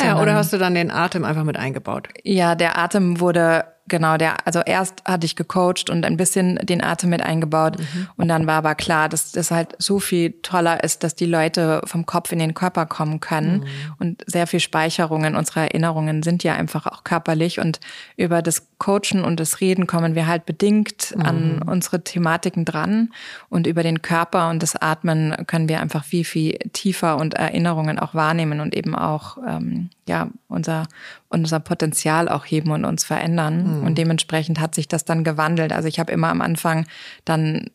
ja, 0.02 0.20
oder 0.20 0.34
hast 0.34 0.52
du 0.52 0.58
dann 0.58 0.74
den 0.74 0.90
Atem 0.90 1.24
einfach 1.24 1.44
mit 1.44 1.56
eingebaut? 1.56 2.08
Ja, 2.22 2.54
der 2.54 2.78
Atem 2.78 3.20
wurde 3.20 3.64
genau, 3.86 4.16
der, 4.16 4.46
also 4.46 4.60
erst 4.60 5.02
hatte 5.04 5.26
ich 5.26 5.36
gecoacht 5.36 5.90
und 5.90 6.04
ein 6.06 6.16
bisschen 6.16 6.56
den 6.56 6.82
Atem 6.82 7.10
mit 7.10 7.22
eingebaut. 7.22 7.78
Mhm. 7.78 8.08
Und 8.16 8.28
dann 8.28 8.46
war 8.46 8.54
aber 8.54 8.74
klar, 8.74 9.08
dass 9.08 9.32
das 9.32 9.50
halt 9.50 9.74
so 9.78 9.98
viel 10.00 10.32
toller 10.42 10.82
ist, 10.82 11.04
dass 11.04 11.14
die 11.14 11.26
Leute 11.26 11.82
vom 11.84 12.06
Kopf 12.06 12.32
in 12.32 12.38
den 12.38 12.54
Körper 12.54 12.86
kommen 12.86 13.20
können. 13.20 13.58
Mhm. 13.58 13.66
Und 13.98 14.24
sehr 14.26 14.46
viel 14.46 14.60
Speicherungen 14.60 15.36
unserer 15.36 15.62
Erinnerungen 15.62 16.22
sind 16.22 16.42
ja 16.44 16.54
einfach 16.54 16.86
auch 16.86 17.04
körperlich. 17.04 17.60
Und 17.60 17.80
über 18.16 18.42
das 18.42 18.66
Coachen 18.78 19.24
und 19.24 19.38
das 19.38 19.60
Reden 19.60 19.86
kommen 19.86 20.14
wir 20.14 20.26
halt 20.26 20.46
bedingt 20.46 21.14
mhm. 21.16 21.22
an 21.22 21.62
unsere 21.66 22.02
Thematiken 22.02 22.64
dran. 22.64 23.12
Und 23.50 23.66
über 23.66 23.82
den 23.82 24.02
Körper 24.02 24.48
und 24.48 24.62
das 24.62 24.76
Atmen 24.76 25.34
können 25.46 25.68
wir 25.68 25.80
einfach 25.80 26.04
viel, 26.04 26.24
viel 26.24 26.58
tiefer 26.72 27.18
und 27.18 27.34
Erinnerungen 27.34 27.98
auch 27.98 28.14
wahrnehmen 28.14 28.60
und 28.60 28.74
eben 28.74 28.94
auch, 28.94 29.36
ähm, 29.46 29.83
ja, 30.08 30.28
unser, 30.48 30.86
unser 31.28 31.60
Potenzial 31.60 32.28
auch 32.28 32.44
heben 32.44 32.70
und 32.70 32.84
uns 32.84 33.04
verändern. 33.04 33.80
Mhm. 33.80 33.86
Und 33.86 33.98
dementsprechend 33.98 34.60
hat 34.60 34.74
sich 34.74 34.88
das 34.88 35.04
dann 35.04 35.24
gewandelt. 35.24 35.72
Also 35.72 35.88
ich 35.88 35.98
habe 35.98 36.12
immer 36.12 36.28
am 36.28 36.40
Anfang 36.40 36.86
dann 37.24 37.70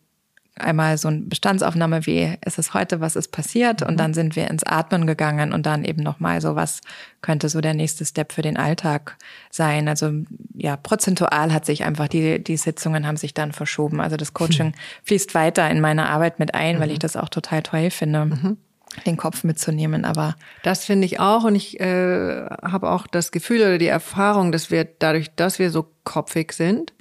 einmal 0.59 0.97
so 0.97 1.07
eine 1.07 1.21
Bestandsaufnahme, 1.21 2.05
wie 2.05 2.35
ist 2.45 2.59
es 2.59 2.73
heute, 2.73 2.99
was 2.99 3.15
ist 3.15 3.31
passiert? 3.31 3.81
Und 3.81 3.93
mhm. 3.93 3.97
dann 3.97 4.13
sind 4.13 4.35
wir 4.35 4.49
ins 4.49 4.63
Atmen 4.63 5.07
gegangen 5.07 5.53
und 5.53 5.65
dann 5.65 5.83
eben 5.83 6.03
nochmal 6.03 6.41
so, 6.41 6.55
was 6.55 6.81
könnte 7.21 7.49
so 7.49 7.61
der 7.61 7.73
nächste 7.73 8.05
Step 8.05 8.31
für 8.31 8.41
den 8.41 8.57
Alltag 8.57 9.17
sein? 9.49 9.87
Also 9.87 10.11
ja, 10.53 10.77
prozentual 10.77 11.53
hat 11.53 11.65
sich 11.65 11.83
einfach, 11.83 12.07
die, 12.07 12.43
die 12.43 12.57
Sitzungen 12.57 13.07
haben 13.07 13.17
sich 13.17 13.33
dann 13.33 13.51
verschoben. 13.51 14.01
Also 14.01 14.17
das 14.17 14.33
Coaching 14.33 14.67
mhm. 14.67 14.73
fließt 15.03 15.33
weiter 15.33 15.69
in 15.69 15.81
meine 15.81 16.09
Arbeit 16.09 16.39
mit 16.39 16.53
ein, 16.53 16.77
mhm. 16.77 16.81
weil 16.81 16.91
ich 16.91 16.99
das 16.99 17.15
auch 17.15 17.29
total 17.29 17.63
toll 17.63 17.89
finde. 17.89 18.25
Mhm 18.25 18.57
den 19.05 19.17
Kopf 19.17 19.43
mitzunehmen. 19.43 20.05
Aber 20.05 20.35
das 20.63 20.85
finde 20.85 21.05
ich 21.05 21.19
auch 21.19 21.43
und 21.43 21.55
ich 21.55 21.79
äh, 21.79 22.45
habe 22.61 22.89
auch 22.89 23.07
das 23.07 23.31
Gefühl 23.31 23.61
oder 23.61 23.77
die 23.77 23.87
Erfahrung, 23.87 24.51
dass 24.51 24.71
wir 24.71 24.83
dadurch, 24.83 25.33
dass 25.35 25.59
wir 25.59 25.69
so 25.69 25.87
kopfig 26.03 26.53
sind, 26.53 26.93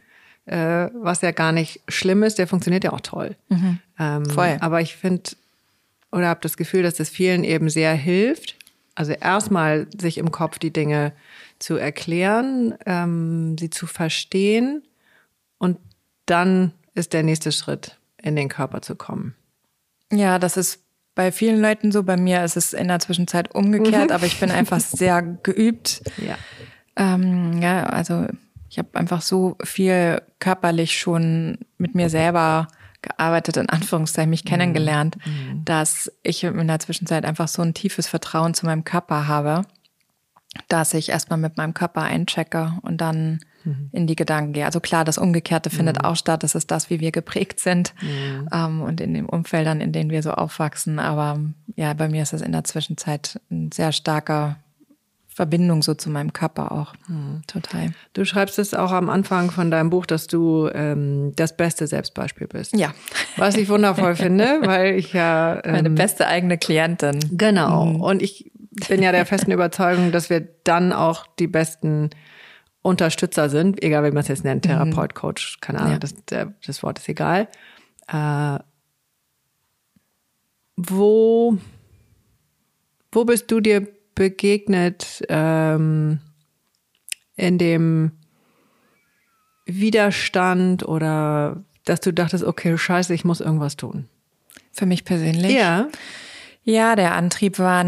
äh, 0.46 0.88
was 0.94 1.22
ja 1.22 1.30
gar 1.30 1.52
nicht 1.52 1.80
schlimm 1.88 2.22
ist, 2.22 2.38
der 2.38 2.46
funktioniert 2.46 2.84
ja 2.84 2.92
auch 2.92 3.00
toll. 3.00 3.36
Mhm. 3.48 3.78
Ähm, 3.98 4.26
Voll. 4.26 4.56
Aber 4.60 4.80
ich 4.80 4.96
finde 4.96 5.30
oder 6.10 6.28
habe 6.28 6.40
das 6.42 6.56
Gefühl, 6.56 6.82
dass 6.82 6.94
das 6.94 7.10
vielen 7.10 7.44
eben 7.44 7.68
sehr 7.68 7.94
hilft. 7.94 8.56
Also 8.94 9.12
erstmal 9.12 9.86
sich 9.96 10.18
im 10.18 10.32
Kopf 10.32 10.58
die 10.58 10.72
Dinge 10.72 11.12
zu 11.58 11.76
erklären, 11.76 12.74
ähm, 12.86 13.56
sie 13.58 13.70
zu 13.70 13.86
verstehen 13.86 14.82
und 15.58 15.78
dann 16.26 16.72
ist 16.94 17.12
der 17.12 17.22
nächste 17.22 17.52
Schritt, 17.52 17.98
in 18.20 18.36
den 18.36 18.48
Körper 18.48 18.82
zu 18.82 18.96
kommen. 18.96 19.34
Ja, 20.12 20.38
das 20.38 20.56
ist 20.56 20.80
bei 21.18 21.32
vielen 21.32 21.60
Leuten 21.60 21.90
so. 21.90 22.04
Bei 22.04 22.16
mir 22.16 22.44
ist 22.44 22.56
es 22.56 22.72
in 22.72 22.86
der 22.86 23.00
Zwischenzeit 23.00 23.52
umgekehrt, 23.52 24.10
mhm. 24.10 24.14
aber 24.14 24.24
ich 24.24 24.38
bin 24.38 24.52
einfach 24.52 24.78
sehr 24.80 25.20
geübt. 25.20 26.00
Ja. 26.16 26.38
Ähm, 26.94 27.60
ja, 27.60 27.86
also 27.86 28.26
ich 28.70 28.78
habe 28.78 28.90
einfach 28.92 29.20
so 29.20 29.56
viel 29.64 30.22
körperlich 30.38 30.96
schon 30.96 31.58
mit 31.76 31.96
mir 31.96 32.08
selber 32.08 32.68
gearbeitet, 33.02 33.56
in 33.56 33.68
Anführungszeichen, 33.68 34.30
mich 34.30 34.44
mhm. 34.44 34.48
kennengelernt, 34.48 35.16
mhm. 35.26 35.64
dass 35.64 36.12
ich 36.22 36.44
in 36.44 36.68
der 36.68 36.78
Zwischenzeit 36.78 37.24
einfach 37.24 37.48
so 37.48 37.62
ein 37.62 37.74
tiefes 37.74 38.06
Vertrauen 38.06 38.54
zu 38.54 38.64
meinem 38.66 38.84
Körper 38.84 39.26
habe, 39.26 39.62
dass 40.68 40.94
ich 40.94 41.08
erstmal 41.08 41.40
mit 41.40 41.56
meinem 41.56 41.74
Körper 41.74 42.02
einchecke 42.02 42.74
und 42.82 43.00
dann 43.00 43.40
mhm. 43.64 43.90
in 43.92 44.06
die 44.06 44.16
Gedanken 44.16 44.52
gehe. 44.52 44.64
Also 44.64 44.80
klar, 44.80 45.04
das 45.04 45.18
Umgekehrte 45.18 45.70
findet 45.70 45.98
mhm. 45.98 46.04
auch 46.04 46.16
statt. 46.16 46.42
Das 46.42 46.54
ist 46.54 46.70
das, 46.70 46.90
wie 46.90 47.00
wir 47.00 47.12
geprägt 47.12 47.60
sind 47.60 47.94
mhm. 48.00 48.48
ähm, 48.52 48.82
und 48.82 49.00
in 49.00 49.14
den 49.14 49.26
Umfeldern, 49.26 49.80
in 49.80 49.92
denen 49.92 50.10
wir 50.10 50.22
so 50.22 50.32
aufwachsen. 50.32 50.98
Aber 50.98 51.40
ja, 51.76 51.92
bei 51.94 52.08
mir 52.08 52.22
ist 52.22 52.32
es 52.32 52.42
in 52.42 52.52
der 52.52 52.64
Zwischenzeit 52.64 53.40
ein 53.50 53.72
sehr 53.72 53.92
starker 53.92 54.56
Verbindung 55.38 55.82
so 55.82 55.94
zu 55.94 56.10
meinem 56.10 56.32
Körper 56.32 56.72
auch. 56.72 56.94
Mhm. 57.06 57.42
Total. 57.46 57.92
Du 58.12 58.24
schreibst 58.24 58.58
es 58.58 58.74
auch 58.74 58.90
am 58.90 59.08
Anfang 59.08 59.52
von 59.52 59.70
deinem 59.70 59.88
Buch, 59.88 60.04
dass 60.04 60.26
du 60.26 60.68
ähm, 60.74 61.32
das 61.36 61.56
beste 61.56 61.86
Selbstbeispiel 61.86 62.48
bist. 62.48 62.76
Ja. 62.76 62.92
Was 63.36 63.54
ich 63.54 63.68
wundervoll 63.68 64.16
finde, 64.16 64.62
weil 64.64 64.96
ich 64.96 65.12
ja. 65.12 65.60
Ähm, 65.62 65.72
Meine 65.72 65.90
beste 65.90 66.26
eigene 66.26 66.58
Klientin. 66.58 67.20
Genau. 67.30 67.84
Mhm. 67.84 68.00
Und 68.00 68.20
ich 68.20 68.50
bin 68.88 69.00
ja 69.00 69.12
der 69.12 69.26
festen 69.26 69.52
Überzeugung, 69.52 70.10
dass 70.10 70.28
wir 70.28 70.40
dann 70.64 70.92
auch 70.92 71.28
die 71.38 71.46
besten 71.46 72.10
Unterstützer 72.82 73.48
sind, 73.50 73.82
egal 73.82 74.04
wie 74.04 74.10
man 74.10 74.18
es 74.18 74.28
jetzt 74.28 74.44
nennt, 74.44 74.64
mhm. 74.64 74.70
Therapeut, 74.70 75.14
Coach, 75.14 75.58
keine 75.60 75.80
Ahnung, 75.80 75.92
ja. 75.92 75.98
das, 75.98 76.14
der, 76.26 76.54
das 76.64 76.82
Wort 76.82 76.98
ist 76.98 77.08
egal. 77.08 77.48
Äh, 78.06 78.58
wo, 80.76 81.58
wo 83.12 83.24
bist 83.24 83.50
du 83.50 83.60
dir 83.60 83.86
begegnet 84.14 85.24
ähm, 85.28 86.20
in 87.36 87.58
dem 87.58 88.12
Widerstand 89.66 90.86
oder 90.86 91.64
dass 91.84 92.00
du 92.00 92.12
dachtest, 92.12 92.44
okay, 92.44 92.76
scheiße, 92.76 93.12
ich 93.12 93.24
muss 93.24 93.40
irgendwas 93.40 93.76
tun? 93.76 94.08
Für 94.72 94.86
mich 94.86 95.04
persönlich? 95.04 95.52
Ja. 95.52 95.88
Ja, 96.68 96.96
der 96.96 97.14
Antrieb 97.14 97.58
war, 97.58 97.82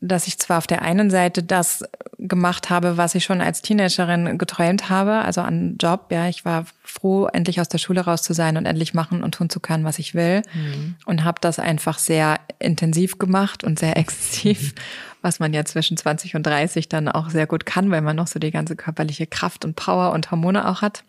dass 0.00 0.26
ich 0.26 0.38
zwar 0.38 0.56
auf 0.56 0.66
der 0.66 0.80
einen 0.80 1.10
Seite 1.10 1.42
das 1.42 1.84
gemacht 2.16 2.70
habe, 2.70 2.96
was 2.96 3.14
ich 3.14 3.24
schon 3.24 3.42
als 3.42 3.60
Teenagerin 3.60 4.38
geträumt 4.38 4.88
habe, 4.88 5.16
also 5.16 5.42
an 5.42 5.76
Job. 5.78 6.06
Ja, 6.10 6.30
ich 6.30 6.46
war 6.46 6.64
froh, 6.82 7.26
endlich 7.26 7.60
aus 7.60 7.68
der 7.68 7.76
Schule 7.76 8.00
raus 8.00 8.22
zu 8.22 8.32
sein 8.32 8.56
und 8.56 8.64
endlich 8.64 8.94
machen 8.94 9.22
und 9.22 9.34
tun 9.34 9.50
zu 9.50 9.60
können, 9.60 9.84
was 9.84 9.98
ich 9.98 10.14
will. 10.14 10.40
Mhm. 10.54 10.94
Und 11.04 11.24
habe 11.24 11.42
das 11.42 11.58
einfach 11.58 11.98
sehr 11.98 12.40
intensiv 12.58 13.18
gemacht 13.18 13.64
und 13.64 13.78
sehr 13.78 13.96
exzessiv, 13.98 14.74
was 15.20 15.38
man 15.38 15.52
ja 15.52 15.66
zwischen 15.66 15.98
20 15.98 16.34
und 16.34 16.46
30 16.46 16.88
dann 16.88 17.10
auch 17.10 17.28
sehr 17.28 17.46
gut 17.46 17.66
kann, 17.66 17.90
weil 17.90 18.00
man 18.00 18.16
noch 18.16 18.28
so 18.28 18.38
die 18.38 18.50
ganze 18.50 18.76
körperliche 18.76 19.26
Kraft 19.26 19.62
und 19.66 19.76
Power 19.76 20.10
und 20.12 20.30
Hormone 20.30 20.66
auch 20.66 20.80
hat. 20.80 21.04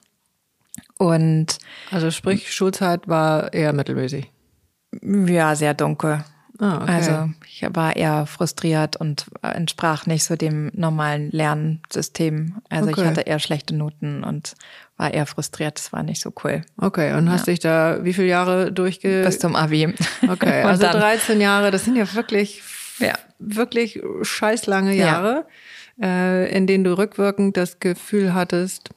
Und 0.98 1.58
also 1.90 2.12
sprich, 2.12 2.54
Schulzeit 2.54 3.08
war 3.08 3.54
eher 3.54 3.72
mittelmäßig. 3.72 4.30
Ja, 5.02 5.56
sehr 5.56 5.74
dunkel. 5.74 6.26
Ah, 6.60 6.84
okay. 6.84 6.92
Also 6.92 7.30
ich 7.46 7.66
war 7.74 7.96
eher 7.96 8.26
frustriert 8.26 8.96
und 8.96 9.26
entsprach 9.42 10.06
nicht 10.06 10.24
so 10.24 10.36
dem 10.36 10.72
normalen 10.74 11.32
Lernsystem. 11.32 12.62
Also 12.70 12.90
okay. 12.90 13.02
ich 13.02 13.08
hatte 13.08 13.22
eher 13.22 13.40
schlechte 13.40 13.76
Noten 13.76 14.24
und 14.24 14.54
war 14.98 15.14
eher 15.14 15.26
frustriert. 15.26 15.78
Das 15.80 15.92
war 15.94 16.04
nicht 16.04 16.22
so 16.22 16.32
cool. 16.44 16.62
Okay, 16.78 17.14
und 17.14 17.30
hast 17.32 17.48
ja. 17.48 17.54
dich 17.54 17.60
da 17.60 18.00
wie 18.04 18.14
viele 18.14 18.28
Jahre 18.28 18.72
durchge... 18.72 19.24
Bis 19.26 19.40
zum 19.40 19.56
Abi. 19.56 19.94
Okay, 20.30 20.62
also 20.64 20.84
13 20.84 21.42
Jahre, 21.42 21.72
das 21.72 21.86
sind 21.86 21.96
ja 21.96 22.14
wirklich, 22.14 22.62
ja. 23.00 23.14
wirklich 23.40 24.02
scheiß 24.22 24.68
lange 24.68 24.94
Jahre, 24.94 25.46
ja. 25.98 26.08
äh, 26.08 26.56
in 26.56 26.68
denen 26.68 26.84
du 26.84 26.96
rückwirkend 26.96 27.58
das 27.58 27.80
Gefühl 27.80 28.36
hattest, 28.36 28.92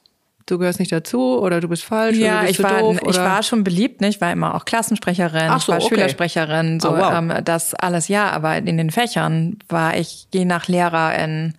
du 0.46 0.58
gehörst 0.58 0.78
nicht 0.78 0.92
dazu 0.92 1.38
oder 1.40 1.60
du 1.60 1.68
bist 1.68 1.84
falsch 1.84 2.16
ja, 2.16 2.32
oder 2.32 2.40
du 2.40 2.46
bist 2.46 2.58
ich 2.60 2.64
war, 2.64 2.80
doof? 2.80 3.00
Ich 3.08 3.16
war 3.18 3.42
schon 3.42 3.64
beliebt, 3.64 4.00
ne? 4.00 4.08
ich 4.08 4.20
war 4.20 4.32
immer 4.32 4.54
auch 4.54 4.64
Klassensprecherin, 4.64 5.48
Ach 5.50 5.60
so, 5.60 5.72
ich 5.72 5.78
war 5.78 5.84
okay. 5.84 5.88
Schülersprecherin, 5.94 6.80
so 6.80 6.90
Oh, 6.90 6.98
wow. 6.98 7.12
ähm, 7.14 7.32
das 7.44 7.74
alles 7.74 8.08
ja, 8.08 8.30
aber 8.30 8.56
in 8.56 8.76
den 8.76 8.90
Fächern 8.90 9.58
war 9.68 9.96
ich 9.96 10.28
je 10.32 10.44
nach 10.44 10.68
Lehrerin 10.68 11.54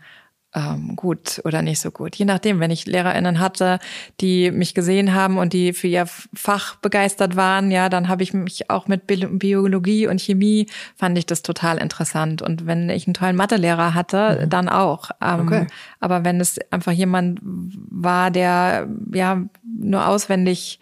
ähm, 0.55 0.95
gut 0.95 1.41
oder 1.43 1.61
nicht 1.61 1.79
so 1.79 1.91
gut. 1.91 2.15
Je 2.15 2.25
nachdem, 2.25 2.59
wenn 2.59 2.71
ich 2.71 2.85
LehrerInnen 2.85 3.39
hatte, 3.39 3.79
die 4.21 4.49
mich 4.49 4.73
gesehen 4.73 5.13
haben 5.13 5.37
und 5.37 5.53
die 5.53 5.73
für 5.73 5.87
ihr 5.87 6.07
Fach 6.33 6.77
begeistert 6.77 7.35
waren, 7.35 7.69
ja, 7.69 7.89
dann 7.89 8.07
habe 8.07 8.23
ich 8.23 8.33
mich 8.33 8.69
auch 8.69 8.87
mit 8.87 9.07
Bi- 9.07 9.27
Biologie 9.27 10.07
und 10.07 10.21
Chemie 10.21 10.67
fand 10.95 11.17
ich 11.17 11.25
das 11.25 11.41
total 11.43 11.77
interessant. 11.77 12.41
Und 12.41 12.65
wenn 12.65 12.89
ich 12.89 13.05
einen 13.07 13.13
tollen 13.13 13.35
Mathelehrer 13.35 13.93
hatte, 13.93 14.47
dann 14.49 14.69
auch. 14.69 15.11
Ähm, 15.21 15.47
Okay. 15.47 15.67
Aber 15.99 16.23
wenn 16.25 16.39
es 16.39 16.57
einfach 16.71 16.91
jemand 16.91 17.39
war, 17.43 18.31
der 18.31 18.87
ja 19.13 19.43
nur 19.63 20.07
auswendig 20.07 20.79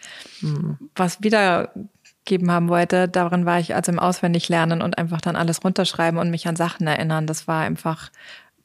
was 0.95 1.21
wiedergeben 1.21 2.51
haben 2.51 2.69
wollte, 2.69 3.07
darin 3.07 3.45
war 3.45 3.59
ich 3.59 3.75
also 3.75 3.91
im 3.91 3.99
Auswendiglernen 3.99 4.81
und 4.81 4.97
einfach 4.97 5.21
dann 5.21 5.35
alles 5.35 5.63
runterschreiben 5.63 6.19
und 6.19 6.29
mich 6.29 6.47
an 6.47 6.55
Sachen 6.55 6.87
erinnern. 6.87 7.27
Das 7.27 7.47
war 7.47 7.61
einfach 7.61 8.11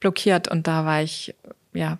blockiert 0.00 0.48
und 0.48 0.66
da 0.66 0.84
war 0.84 1.02
ich 1.02 1.34
ja. 1.72 1.98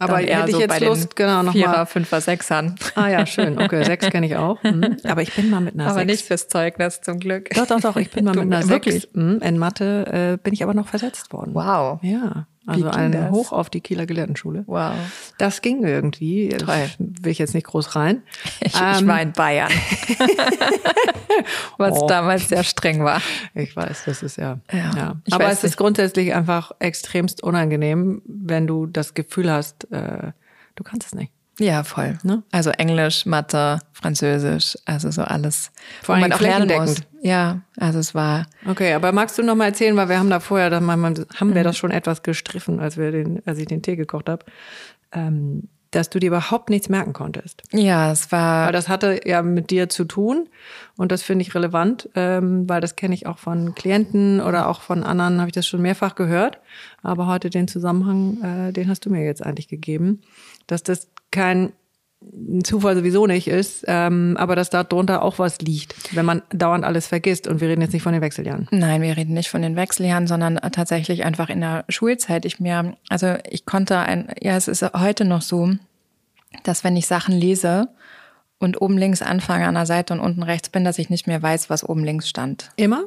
Aber 0.00 0.14
dann 0.22 0.26
hätte 0.26 0.48
ich 0.48 0.54
so 0.56 0.60
jetzt 0.60 0.80
Lust, 0.80 1.14
genau, 1.16 1.42
noch 1.42 1.52
Vierer, 1.52 1.68
mal- 1.70 1.86
Fünfer, 1.86 2.20
Sechsern. 2.20 2.74
Ah 2.94 3.08
ja, 3.08 3.26
schön. 3.26 3.60
Okay, 3.60 3.84
sechs 3.84 4.08
kenne 4.10 4.26
ich 4.26 4.34
auch. 4.36 4.60
Mhm. 4.62 4.96
Aber 5.04 5.22
ich 5.22 5.32
bin 5.34 5.50
mal 5.50 5.60
mit 5.60 5.74
einer 5.74 5.84
Aber 5.86 6.00
sechs. 6.00 6.06
nicht 6.10 6.24
fürs 6.26 6.48
Zeugnis 6.48 7.00
zum 7.02 7.18
Glück. 7.20 7.50
Doch, 7.54 7.66
doch, 7.66 7.80
doch. 7.80 7.96
Ich 7.96 8.10
bin 8.10 8.24
mal 8.24 8.32
Du, 8.34 8.40
mit 8.42 8.52
einer 8.52 8.62
sechs. 8.66 9.06
Mhm. 9.12 9.40
In 9.42 9.58
Mathe 9.58 10.06
äh, 10.34 10.42
bin 10.42 10.52
ich 10.54 10.62
aber 10.62 10.74
noch 10.74 10.88
versetzt 10.88 11.32
worden. 11.32 11.54
Wow. 11.54 12.00
Ja, 12.02 12.46
also 12.66 12.88
ein 12.88 13.12
das? 13.12 13.30
Hoch 13.30 13.52
auf 13.52 13.68
die 13.70 13.80
Kieler 13.80 14.06
Gelehrtenschule. 14.06 14.64
Wow. 14.66 14.92
Das 15.38 15.60
ging 15.60 15.82
irgendwie. 15.84 16.48
Toll. 16.50 16.88
Will 16.98 17.32
ich 17.32 17.38
jetzt 17.38 17.54
nicht 17.54 17.66
groß 17.66 17.94
rein. 17.96 18.22
Ich, 18.60 18.74
ich 18.74 18.80
Ähm, 19.00 19.06
war 19.08 19.20
in 19.20 19.32
Bayern. 19.32 19.70
Was 21.78 21.92
Oh. 22.02 22.06
damals 22.06 22.48
sehr 22.48 22.62
streng 22.64 23.02
war. 23.04 23.20
Ich 23.54 23.74
weiß, 23.74 24.02
das 24.04 24.22
ist 24.22 24.36
ja. 24.36 24.58
Ja, 24.72 24.90
ja. 24.96 25.14
ich 25.24 25.32
Aber 25.32 25.46
es 25.46 25.58
ist 25.58 25.62
nicht. 25.64 25.76
grundsätzlich 25.78 26.34
einfach 26.34 26.72
extremst 26.78 27.42
unangenehm, 27.42 28.20
wenn 28.26 28.66
du 28.66 28.86
das 28.86 29.14
Gefühl 29.14 29.50
hast, 29.50 29.86
äh, 29.90 30.32
du 30.76 30.84
kannst 30.84 31.08
es 31.08 31.14
nicht. 31.14 31.32
Ja, 31.58 31.84
voll. 31.84 32.16
Ne? 32.22 32.42
Also 32.52 32.70
Englisch, 32.70 33.26
Mathe, 33.26 33.80
Französisch, 33.92 34.78
also 34.86 35.10
so 35.10 35.22
alles. 35.22 35.70
Vor 36.02 36.14
allem 36.14 36.32
auch 36.32 36.40
lernen 36.40 36.68
muss. 36.68 37.02
Ja, 37.20 37.60
also 37.76 37.98
es 37.98 38.14
war 38.14 38.46
Okay, 38.66 38.94
aber 38.94 39.12
magst 39.12 39.36
du 39.36 39.42
noch 39.42 39.56
mal 39.56 39.66
erzählen, 39.66 39.94
weil 39.94 40.08
wir 40.08 40.18
haben 40.18 40.30
da 40.30 40.40
vorher, 40.40 40.70
dann 40.70 40.90
haben 40.90 41.50
Mhm. 41.50 41.54
wir 41.54 41.62
das 41.62 41.76
schon 41.76 41.90
etwas 41.90 42.22
gestriffen, 42.22 42.80
als 42.80 42.96
wir 42.96 43.12
den, 43.12 43.42
als 43.46 43.58
ich 43.58 43.66
den 43.66 43.82
Tee 43.82 43.96
gekocht 43.96 44.30
habe, 44.30 44.46
ähm, 45.12 45.68
dass 45.90 46.08
du 46.10 46.18
dir 46.18 46.28
überhaupt 46.28 46.70
nichts 46.70 46.88
merken 46.88 47.12
konntest. 47.12 47.62
ja, 47.72 48.12
es 48.12 48.30
war 48.30 48.66
Weil 48.66 48.72
das 48.72 48.88
hatte 48.88 49.20
ja 49.24 49.42
mit 49.42 49.70
dir 49.70 49.88
zu 49.88 50.04
tun 50.04 50.48
und 50.96 51.10
das 51.12 51.22
finde 51.22 51.42
ich 51.42 51.54
relevant, 51.54 52.08
ähm, 52.14 52.68
weil 52.68 52.80
das 52.80 52.96
kenne 52.96 53.14
ich 53.14 53.26
auch 53.26 53.38
von 53.38 53.74
Klienten 53.74 54.40
oder 54.40 54.68
auch 54.68 54.80
von 54.80 55.02
anderen, 55.02 55.38
habe 55.38 55.48
ich 55.48 55.54
das 55.54 55.66
schon 55.66 55.82
mehrfach 55.82 56.14
gehört. 56.14 56.60
Aber 57.02 57.26
heute 57.26 57.50
den 57.50 57.68
Zusammenhang, 57.68 58.68
äh, 58.68 58.72
den 58.72 58.88
hast 58.88 59.04
du 59.06 59.10
mir 59.10 59.24
jetzt 59.24 59.44
eigentlich 59.44 59.68
gegeben, 59.68 60.20
dass 60.66 60.82
das 60.82 61.08
kein 61.30 61.72
Zufall 62.62 62.96
sowieso 62.96 63.26
nicht 63.26 63.48
ist, 63.48 63.84
ähm, 63.86 64.36
aber 64.38 64.54
dass 64.54 64.68
da 64.68 64.84
drunter 64.84 65.22
auch 65.22 65.38
was 65.38 65.60
liegt, 65.60 66.14
wenn 66.14 66.26
man 66.26 66.42
dauernd 66.50 66.84
alles 66.84 67.06
vergisst. 67.06 67.46
Und 67.46 67.60
wir 67.60 67.68
reden 67.68 67.80
jetzt 67.80 67.94
nicht 67.94 68.02
von 68.02 68.12
den 68.12 68.20
Wechseljahren. 68.20 68.68
Nein, 68.70 69.00
wir 69.00 69.16
reden 69.16 69.32
nicht 69.32 69.48
von 69.48 69.62
den 69.62 69.74
Wechseljahren, 69.74 70.26
sondern 70.26 70.56
tatsächlich 70.72 71.24
einfach 71.24 71.48
in 71.48 71.60
der 71.60 71.84
Schulzeit. 71.88 72.44
Ich 72.44 72.60
mir, 72.60 72.94
also 73.08 73.36
ich 73.48 73.64
konnte 73.64 73.98
ein, 73.98 74.28
ja, 74.40 74.56
es 74.56 74.68
ist 74.68 74.82
heute 74.94 75.24
noch 75.24 75.40
so, 75.40 75.70
dass 76.62 76.84
wenn 76.84 76.96
ich 76.96 77.06
Sachen 77.06 77.34
lese 77.34 77.88
und 78.58 78.80
oben 78.82 78.98
links 78.98 79.22
anfange 79.22 79.66
an 79.66 79.74
der 79.74 79.86
Seite 79.86 80.12
und 80.12 80.20
unten 80.20 80.42
rechts 80.42 80.68
bin, 80.68 80.84
dass 80.84 80.98
ich 80.98 81.08
nicht 81.08 81.26
mehr 81.26 81.42
weiß, 81.42 81.70
was 81.70 81.88
oben 81.88 82.04
links 82.04 82.28
stand. 82.28 82.70
Immer? 82.76 83.04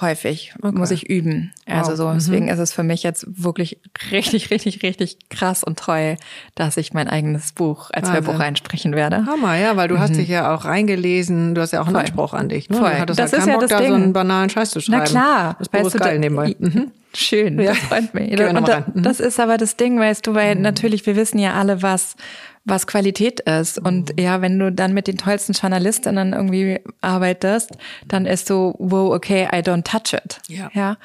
Häufig 0.00 0.54
muss 0.62 0.90
ich 0.90 1.08
üben. 1.10 1.52
Also 1.66 1.90
Wow. 1.92 1.96
so, 1.98 2.12
deswegen 2.14 2.48
ist 2.48 2.58
es 2.58 2.72
für 2.72 2.82
mich 2.82 3.02
jetzt 3.02 3.26
wirklich 3.28 3.78
richtig, 4.10 4.50
richtig, 4.50 4.82
richtig 4.82 5.18
krass 5.28 5.62
und 5.62 5.78
toll, 5.78 6.16
dass 6.54 6.76
ich 6.76 6.94
mein 6.94 7.08
eigenes 7.08 7.52
Buch 7.52 7.90
als 7.92 8.08
Wahnsinn. 8.08 8.26
Hörbuch 8.26 8.40
einsprechen 8.40 8.94
werde. 8.94 9.26
Hammer, 9.26 9.56
ja, 9.56 9.76
weil 9.76 9.88
du 9.88 9.98
hast 9.98 10.16
dich 10.16 10.28
ja 10.28 10.54
auch 10.54 10.64
reingelesen, 10.64 11.54
du 11.54 11.60
hast 11.60 11.72
ja 11.72 11.80
auch 11.82 11.86
einen 11.86 11.94
Voll. 11.96 12.00
Anspruch 12.04 12.32
an 12.34 12.48
dich. 12.48 12.70
Ne? 12.70 12.78
Voll. 12.78 13.06
Das 13.06 13.16
ja 13.18 13.24
ist 13.26 13.32
keinen 13.32 13.46
ja 13.48 13.52
Bock, 13.54 13.60
das 13.62 13.70
da 13.70 13.78
so 13.78 13.84
Ding. 13.84 13.94
einen 13.94 14.12
banalen 14.12 14.48
Scheiß 14.50 14.70
zu 14.70 14.80
schreiben. 14.80 14.98
Na 14.98 15.04
klar, 15.04 15.56
Das 15.58 15.68
Buch 15.68 15.86
ist 15.86 15.98
geil 15.98 16.18
nebenbei. 16.18 16.56
Mhm. 16.58 16.90
Schön, 17.14 17.58
Ja. 17.60 17.70
das 17.70 17.78
freut 17.78 18.14
mich. 18.14 18.30
Und 18.32 18.68
da. 18.68 18.86
Mhm. 18.94 19.02
das 19.02 19.20
ist 19.20 19.38
aber 19.40 19.56
das 19.58 19.76
Ding, 19.76 19.98
weißt 19.98 20.26
du, 20.26 20.34
weil 20.34 20.54
natürlich, 20.56 21.04
wir 21.06 21.16
wissen 21.16 21.38
ja 21.38 21.54
alle, 21.54 21.82
was, 21.82 22.16
was 22.64 22.86
Qualität 22.86 23.40
ist. 23.40 23.78
Und 23.78 24.10
Mhm. 24.16 24.22
ja, 24.22 24.40
wenn 24.40 24.58
du 24.58 24.72
dann 24.72 24.94
mit 24.94 25.06
den 25.08 25.18
tollsten 25.18 25.52
Journalistinnen 25.52 26.32
irgendwie 26.32 26.80
arbeitest, 27.00 27.70
dann 28.06 28.24
ist 28.26 28.46
so, 28.46 28.74
wow, 28.78 29.12
okay, 29.14 29.48
I 29.52 29.58
don't 29.58 29.82
touch 29.84 30.12
it. 30.14 30.40
Ja. 30.48 30.70
ja? 30.72 30.96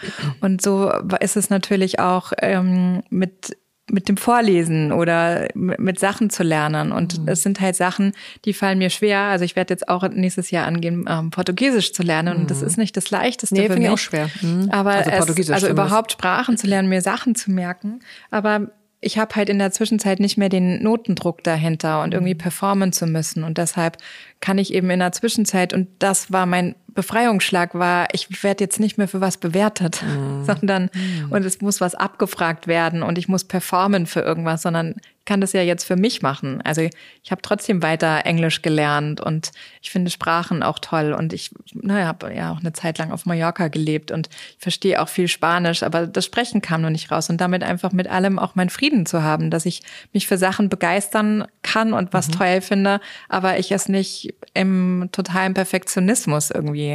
Und 0.41 0.61
so 0.61 0.91
ist 1.19 1.35
es 1.35 1.49
natürlich 1.49 1.99
auch 1.99 2.31
ähm, 2.41 3.03
mit 3.09 3.57
mit 3.89 4.09
dem 4.09 4.17
Vorlesen 4.17 4.91
oder 4.91 5.47
mit 5.55 5.97
Sachen 5.99 6.29
zu 6.29 6.43
lernen. 6.43 6.91
Und 6.91 7.21
Mhm. 7.21 7.27
es 7.29 7.43
sind 7.43 7.61
halt 7.61 7.75
Sachen, 7.75 8.11
die 8.45 8.53
fallen 8.53 8.79
mir 8.79 8.89
schwer. 8.89 9.19
Also 9.21 9.45
ich 9.45 9.55
werde 9.55 9.73
jetzt 9.73 9.87
auch 9.87 10.07
nächstes 10.09 10.51
Jahr 10.51 10.65
angehen, 10.67 11.05
ähm, 11.09 11.29
Portugiesisch 11.31 11.93
zu 11.93 12.03
lernen. 12.03 12.37
Und 12.37 12.51
das 12.51 12.61
ist 12.61 12.77
nicht 12.77 12.97
das 12.97 13.11
Leichteste 13.11 13.55
Mhm. 13.55 13.61
Nee, 13.61 13.67
für 13.69 13.79
mich. 13.79 13.89
auch 13.89 13.97
schwer. 13.97 14.29
Mhm. 14.41 14.69
Aber 14.71 14.91
Also 14.91 15.33
es, 15.33 15.49
also 15.51 15.67
überhaupt 15.69 16.11
Sprachen 16.11 16.57
zu 16.57 16.67
lernen, 16.67 16.89
mir 16.89 17.01
Sachen 17.01 17.33
zu 17.35 17.49
merken. 17.51 18.01
Aber 18.29 18.71
ich 18.99 19.19
habe 19.19 19.35
halt 19.35 19.47
in 19.47 19.59
der 19.59 19.71
Zwischenzeit 19.71 20.19
nicht 20.19 20.37
mehr 20.37 20.49
den 20.49 20.81
Notendruck 20.81 21.43
dahinter 21.43 22.01
und 22.01 22.13
irgendwie 22.13 22.33
performen 22.35 22.91
zu 22.91 23.05
müssen. 23.05 23.43
Und 23.43 23.57
deshalb 23.59 23.97
kann 24.41 24.57
ich 24.57 24.73
eben 24.73 24.89
in 24.89 24.99
der 24.99 25.11
Zwischenzeit, 25.11 25.71
und 25.71 25.87
das 25.99 26.31
war 26.31 26.45
mein 26.47 26.75
Befreiungsschlag, 26.97 27.75
war, 27.75 28.07
ich 28.11 28.41
werde 28.41 28.63
jetzt 28.63 28.79
nicht 28.79 28.97
mehr 28.97 29.07
für 29.07 29.21
was 29.21 29.37
bewertet, 29.37 30.03
sondern 30.43 30.89
und 31.29 31.45
es 31.45 31.61
muss 31.61 31.79
was 31.79 31.93
abgefragt 31.93 32.65
werden 32.65 33.03
und 33.03 33.19
ich 33.19 33.27
muss 33.27 33.43
performen 33.43 34.07
für 34.07 34.21
irgendwas, 34.21 34.63
sondern 34.63 34.95
ich 34.97 35.25
kann 35.25 35.41
das 35.41 35.53
ja 35.53 35.61
jetzt 35.61 35.83
für 35.83 35.97
mich 35.97 36.23
machen. 36.23 36.61
Also 36.63 36.81
ich 36.81 37.31
habe 37.31 37.41
trotzdem 37.43 37.83
weiter 37.83 38.25
Englisch 38.25 38.63
gelernt 38.63 39.21
und 39.21 39.51
ich 39.81 39.91
finde 39.91 40.09
Sprachen 40.09 40.63
auch 40.63 40.79
toll 40.79 41.13
und 41.13 41.33
ich 41.33 41.51
naja, 41.73 42.07
habe 42.07 42.33
ja 42.33 42.51
auch 42.51 42.61
eine 42.61 42.73
Zeit 42.73 42.97
lang 42.97 43.11
auf 43.11 43.27
Mallorca 43.27 43.67
gelebt 43.67 44.09
und 44.09 44.29
ich 44.57 44.63
verstehe 44.63 44.99
auch 44.99 45.09
viel 45.09 45.27
Spanisch, 45.27 45.83
aber 45.83 46.07
das 46.07 46.25
Sprechen 46.25 46.61
kam 46.61 46.81
noch 46.81 46.89
nicht 46.89 47.11
raus 47.11 47.29
und 47.29 47.39
damit 47.39 47.61
einfach 47.61 47.91
mit 47.91 48.07
allem 48.07 48.39
auch 48.39 48.55
meinen 48.55 48.69
Frieden 48.69 49.05
zu 49.05 49.21
haben, 49.21 49.51
dass 49.51 49.67
ich 49.67 49.83
mich 50.13 50.25
für 50.25 50.37
Sachen 50.37 50.69
begeistern 50.69 51.45
kann 51.61 51.93
und 51.93 52.13
was 52.13 52.29
toll 52.29 52.61
finde, 52.61 53.01
aber 53.29 53.59
ich 53.59 53.71
es 53.71 53.87
nicht 53.89 54.33
im 54.53 55.09
totalen 55.11 55.53
Perfektionismus 55.53 56.49
irgendwie 56.49 56.86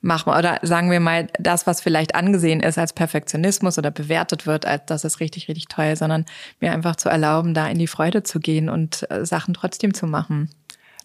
mache 0.00 0.30
oder 0.30 0.58
sagen 0.62 0.90
wir 0.90 1.00
mal 1.00 1.28
das, 1.38 1.66
was 1.66 1.80
vielleicht 1.80 2.14
angesehen 2.14 2.60
ist 2.60 2.78
als 2.78 2.92
Perfektionismus 2.92 3.78
oder 3.78 3.90
bewertet 3.90 4.46
wird, 4.46 4.66
als 4.66 4.86
das 4.86 5.04
ist 5.04 5.20
richtig, 5.20 5.48
richtig 5.48 5.68
toll, 5.68 5.96
sondern 5.96 6.24
mir 6.60 6.72
einfach 6.72 6.96
zu 6.96 7.08
erlauben, 7.08 7.54
da 7.54 7.66
in 7.68 7.78
die 7.78 7.86
Freude 7.86 8.22
zu 8.22 8.40
gehen 8.40 8.68
und 8.68 9.10
äh, 9.10 9.24
Sachen 9.24 9.54
trotzdem 9.54 9.94
zu 9.94 10.06
machen. 10.06 10.50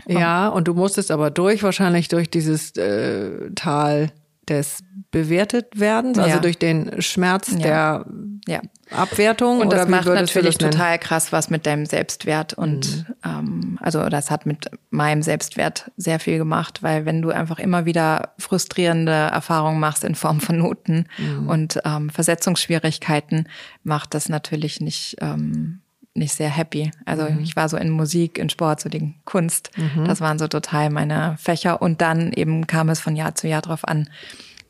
Ja, 0.07 0.47
und 0.47 0.67
du 0.67 0.73
musstest 0.73 1.11
aber 1.11 1.29
durch, 1.29 1.63
wahrscheinlich 1.63 2.07
durch 2.07 2.29
dieses 2.29 2.75
äh, 2.75 3.51
Tal 3.55 4.11
des 4.51 4.83
bewertet 5.11 5.79
werdens, 5.79 6.17
also 6.17 6.35
Ja. 6.35 6.39
durch 6.39 6.57
den 6.57 7.01
Schmerz 7.01 7.55
der 7.55 8.05
Ja. 8.47 8.61
Abwertung. 8.89 9.59
Und 9.61 9.71
das 9.71 9.87
macht 9.87 10.07
natürlich 10.07 10.57
total 10.57 10.99
krass 10.99 11.31
was 11.31 11.49
mit 11.49 11.65
deinem 11.65 11.85
Selbstwert. 11.85 12.53
Und 12.53 13.05
ähm, 13.25 13.77
also 13.81 14.07
das 14.09 14.31
hat 14.31 14.45
mit 14.45 14.69
meinem 14.89 15.21
Selbstwert 15.21 15.91
sehr 15.97 16.19
viel 16.19 16.37
gemacht, 16.37 16.81
weil 16.83 17.05
wenn 17.05 17.21
du 17.21 17.29
einfach 17.29 17.59
immer 17.59 17.85
wieder 17.85 18.33
frustrierende 18.37 19.11
Erfahrungen 19.11 19.79
machst 19.79 20.03
in 20.03 20.15
Form 20.15 20.39
von 20.39 20.57
Noten 20.57 21.05
und 21.47 21.79
ähm, 21.85 22.09
Versetzungsschwierigkeiten, 22.09 23.47
macht 23.83 24.13
das 24.13 24.29
natürlich 24.29 24.81
nicht. 24.81 25.17
Ähm, 25.21 25.80
nicht 26.13 26.33
sehr 26.33 26.49
happy. 26.49 26.91
Also 27.05 27.27
ich 27.41 27.55
war 27.55 27.69
so 27.69 27.77
in 27.77 27.89
Musik, 27.89 28.37
in 28.37 28.49
Sport, 28.49 28.81
so 28.81 28.89
die 28.89 29.13
Kunst. 29.25 29.71
Das 30.05 30.19
waren 30.21 30.39
so 30.39 30.47
total 30.47 30.89
meine 30.89 31.37
Fächer. 31.39 31.81
Und 31.81 32.01
dann 32.01 32.33
eben 32.33 32.67
kam 32.67 32.89
es 32.89 32.99
von 32.99 33.15
Jahr 33.15 33.35
zu 33.35 33.47
Jahr 33.47 33.61
drauf 33.61 33.87
an, 33.87 34.09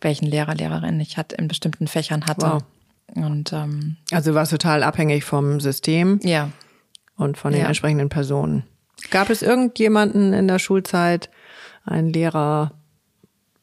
welchen 0.01 0.25
Lehrer, 0.27 0.53
Lehrerin 0.55 0.99
ich 0.99 1.17
hatte 1.17 1.35
in 1.37 1.47
bestimmten 1.47 1.87
Fächern 1.87 2.25
hatte. 2.27 2.45
Wow. 2.45 2.63
Und 3.15 3.51
ähm, 3.53 3.97
Also 4.11 4.31
du 4.31 4.35
warst 4.35 4.51
total 4.51 4.83
abhängig 4.83 5.23
vom 5.25 5.59
System 5.59 6.19
ja, 6.23 6.49
und 7.17 7.37
von 7.37 7.51
den 7.51 7.61
Ja. 7.61 7.67
entsprechenden 7.67 8.09
Personen. 8.09 8.63
Gab 9.09 9.29
es 9.29 9.41
irgendjemanden 9.41 10.33
in 10.33 10.47
der 10.47 10.59
Schulzeit, 10.59 11.29
einen 11.83 12.13
Lehrer, 12.13 12.71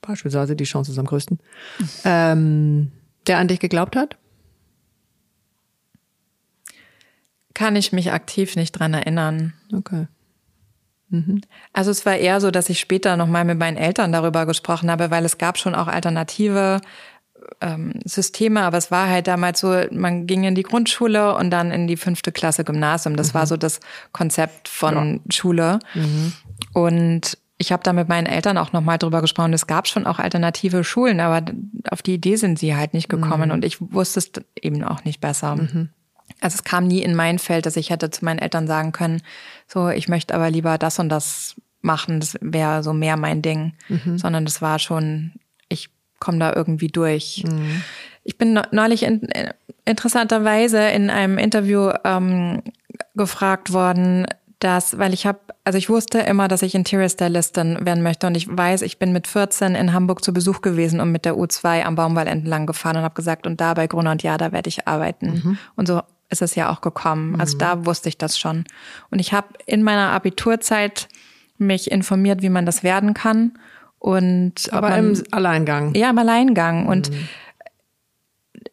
beispielsweise 0.02 0.56
die 0.56 0.64
Chance 0.64 0.90
ist 0.92 0.98
am 0.98 1.06
größten, 1.06 1.38
ähm, 2.04 2.90
der 3.26 3.38
an 3.38 3.48
dich 3.48 3.60
geglaubt 3.60 3.94
hat? 3.96 4.16
Kann 7.58 7.74
ich 7.74 7.92
mich 7.92 8.12
aktiv 8.12 8.54
nicht 8.54 8.70
dran 8.70 8.94
erinnern. 8.94 9.52
Okay. 9.74 10.06
Also 11.72 11.90
es 11.90 12.06
war 12.06 12.14
eher 12.14 12.40
so, 12.40 12.52
dass 12.52 12.68
ich 12.68 12.78
später 12.78 13.16
nochmal 13.16 13.44
mit 13.44 13.58
meinen 13.58 13.76
Eltern 13.76 14.12
darüber 14.12 14.46
gesprochen 14.46 14.88
habe, 14.88 15.10
weil 15.10 15.24
es 15.24 15.38
gab 15.38 15.58
schon 15.58 15.74
auch 15.74 15.88
alternative 15.88 16.80
ähm, 17.60 17.94
Systeme, 18.04 18.62
aber 18.62 18.78
es 18.78 18.92
war 18.92 19.08
halt 19.08 19.26
damals 19.26 19.58
so, 19.58 19.74
man 19.90 20.28
ging 20.28 20.44
in 20.44 20.54
die 20.54 20.62
Grundschule 20.62 21.34
und 21.34 21.50
dann 21.50 21.72
in 21.72 21.88
die 21.88 21.96
fünfte 21.96 22.30
Klasse 22.30 22.62
Gymnasium. 22.62 23.16
Das 23.16 23.32
mhm. 23.32 23.38
war 23.38 23.46
so 23.48 23.56
das 23.56 23.80
Konzept 24.12 24.68
von 24.68 25.14
ja. 25.14 25.32
Schule. 25.32 25.80
Mhm. 25.94 26.34
Und 26.74 27.38
ich 27.56 27.72
habe 27.72 27.82
da 27.82 27.92
mit 27.92 28.08
meinen 28.08 28.26
Eltern 28.26 28.56
auch 28.56 28.72
nochmal 28.72 28.98
drüber 28.98 29.20
gesprochen. 29.20 29.52
Es 29.52 29.66
gab 29.66 29.88
schon 29.88 30.06
auch 30.06 30.20
alternative 30.20 30.84
Schulen, 30.84 31.18
aber 31.18 31.44
auf 31.90 32.02
die 32.02 32.14
Idee 32.14 32.36
sind 32.36 32.60
sie 32.60 32.76
halt 32.76 32.94
nicht 32.94 33.08
gekommen 33.08 33.48
mhm. 33.48 33.54
und 33.54 33.64
ich 33.64 33.80
wusste 33.80 34.20
es 34.20 34.30
eben 34.62 34.84
auch 34.84 35.02
nicht 35.02 35.20
besser. 35.20 35.56
Mhm. 35.56 35.88
Also 36.40 36.56
es 36.56 36.64
kam 36.64 36.86
nie 36.86 37.02
in 37.02 37.14
mein 37.14 37.38
Feld, 37.38 37.66
dass 37.66 37.76
ich 37.76 37.90
hätte 37.90 38.10
zu 38.10 38.24
meinen 38.24 38.38
Eltern 38.38 38.66
sagen 38.66 38.92
können, 38.92 39.22
so, 39.66 39.88
ich 39.88 40.08
möchte 40.08 40.34
aber 40.34 40.50
lieber 40.50 40.78
das 40.78 40.98
und 40.98 41.08
das 41.08 41.56
machen, 41.80 42.20
das 42.20 42.36
wäre 42.40 42.82
so 42.82 42.92
mehr 42.92 43.16
mein 43.16 43.42
Ding, 43.42 43.72
mhm. 43.88 44.18
sondern 44.18 44.44
das 44.44 44.62
war 44.62 44.78
schon, 44.78 45.32
ich 45.68 45.90
komme 46.20 46.38
da 46.38 46.52
irgendwie 46.54 46.88
durch. 46.88 47.44
Mhm. 47.46 47.82
Ich 48.24 48.36
bin 48.36 48.60
neulich 48.72 49.04
in, 49.04 49.28
interessanterweise 49.84 50.88
in 50.88 51.10
einem 51.10 51.38
Interview 51.38 51.90
ähm, 52.04 52.62
gefragt 53.14 53.72
worden, 53.72 54.26
dass, 54.58 54.98
weil 54.98 55.14
ich 55.14 55.24
habe, 55.24 55.38
also 55.64 55.78
ich 55.78 55.88
wusste 55.88 56.18
immer, 56.18 56.48
dass 56.48 56.62
ich 56.62 56.74
Interior 56.74 57.08
Stylistin 57.08 57.86
werden 57.86 58.02
möchte 58.02 58.26
und 58.26 58.36
ich 58.36 58.48
weiß, 58.48 58.82
ich 58.82 58.98
bin 58.98 59.12
mit 59.12 59.28
14 59.28 59.74
in 59.76 59.92
Hamburg 59.92 60.24
zu 60.24 60.32
Besuch 60.32 60.62
gewesen 60.62 61.00
und 61.00 61.12
mit 61.12 61.24
der 61.24 61.36
U2 61.36 61.84
am 61.84 61.94
Baumwall 61.94 62.26
entlang 62.26 62.66
gefahren 62.66 62.96
und 62.96 63.02
habe 63.02 63.14
gesagt, 63.14 63.46
und 63.46 63.60
da 63.60 63.74
bei 63.74 63.86
Gruner 63.86 64.10
und 64.10 64.22
Ja, 64.22 64.36
da 64.36 64.50
werde 64.50 64.68
ich 64.68 64.88
arbeiten. 64.88 65.26
Mhm. 65.26 65.58
Und 65.76 65.86
so 65.86 66.02
ist 66.30 66.42
es 66.42 66.54
ja 66.54 66.70
auch 66.70 66.80
gekommen. 66.80 67.40
Also 67.40 67.56
mhm. 67.56 67.60
da 67.60 67.86
wusste 67.86 68.08
ich 68.08 68.18
das 68.18 68.38
schon. 68.38 68.64
Und 69.10 69.18
ich 69.18 69.32
habe 69.32 69.48
in 69.66 69.82
meiner 69.82 70.10
Abiturzeit 70.10 71.08
mich 71.56 71.90
informiert, 71.90 72.42
wie 72.42 72.50
man 72.50 72.66
das 72.66 72.82
werden 72.82 73.14
kann. 73.14 73.58
Und 73.98 74.72
Aber 74.72 74.90
man, 74.90 75.14
im 75.14 75.22
Alleingang. 75.32 75.94
Ja, 75.94 76.10
im 76.10 76.18
Alleingang. 76.18 76.86
Und 76.86 77.10
mhm 77.10 77.28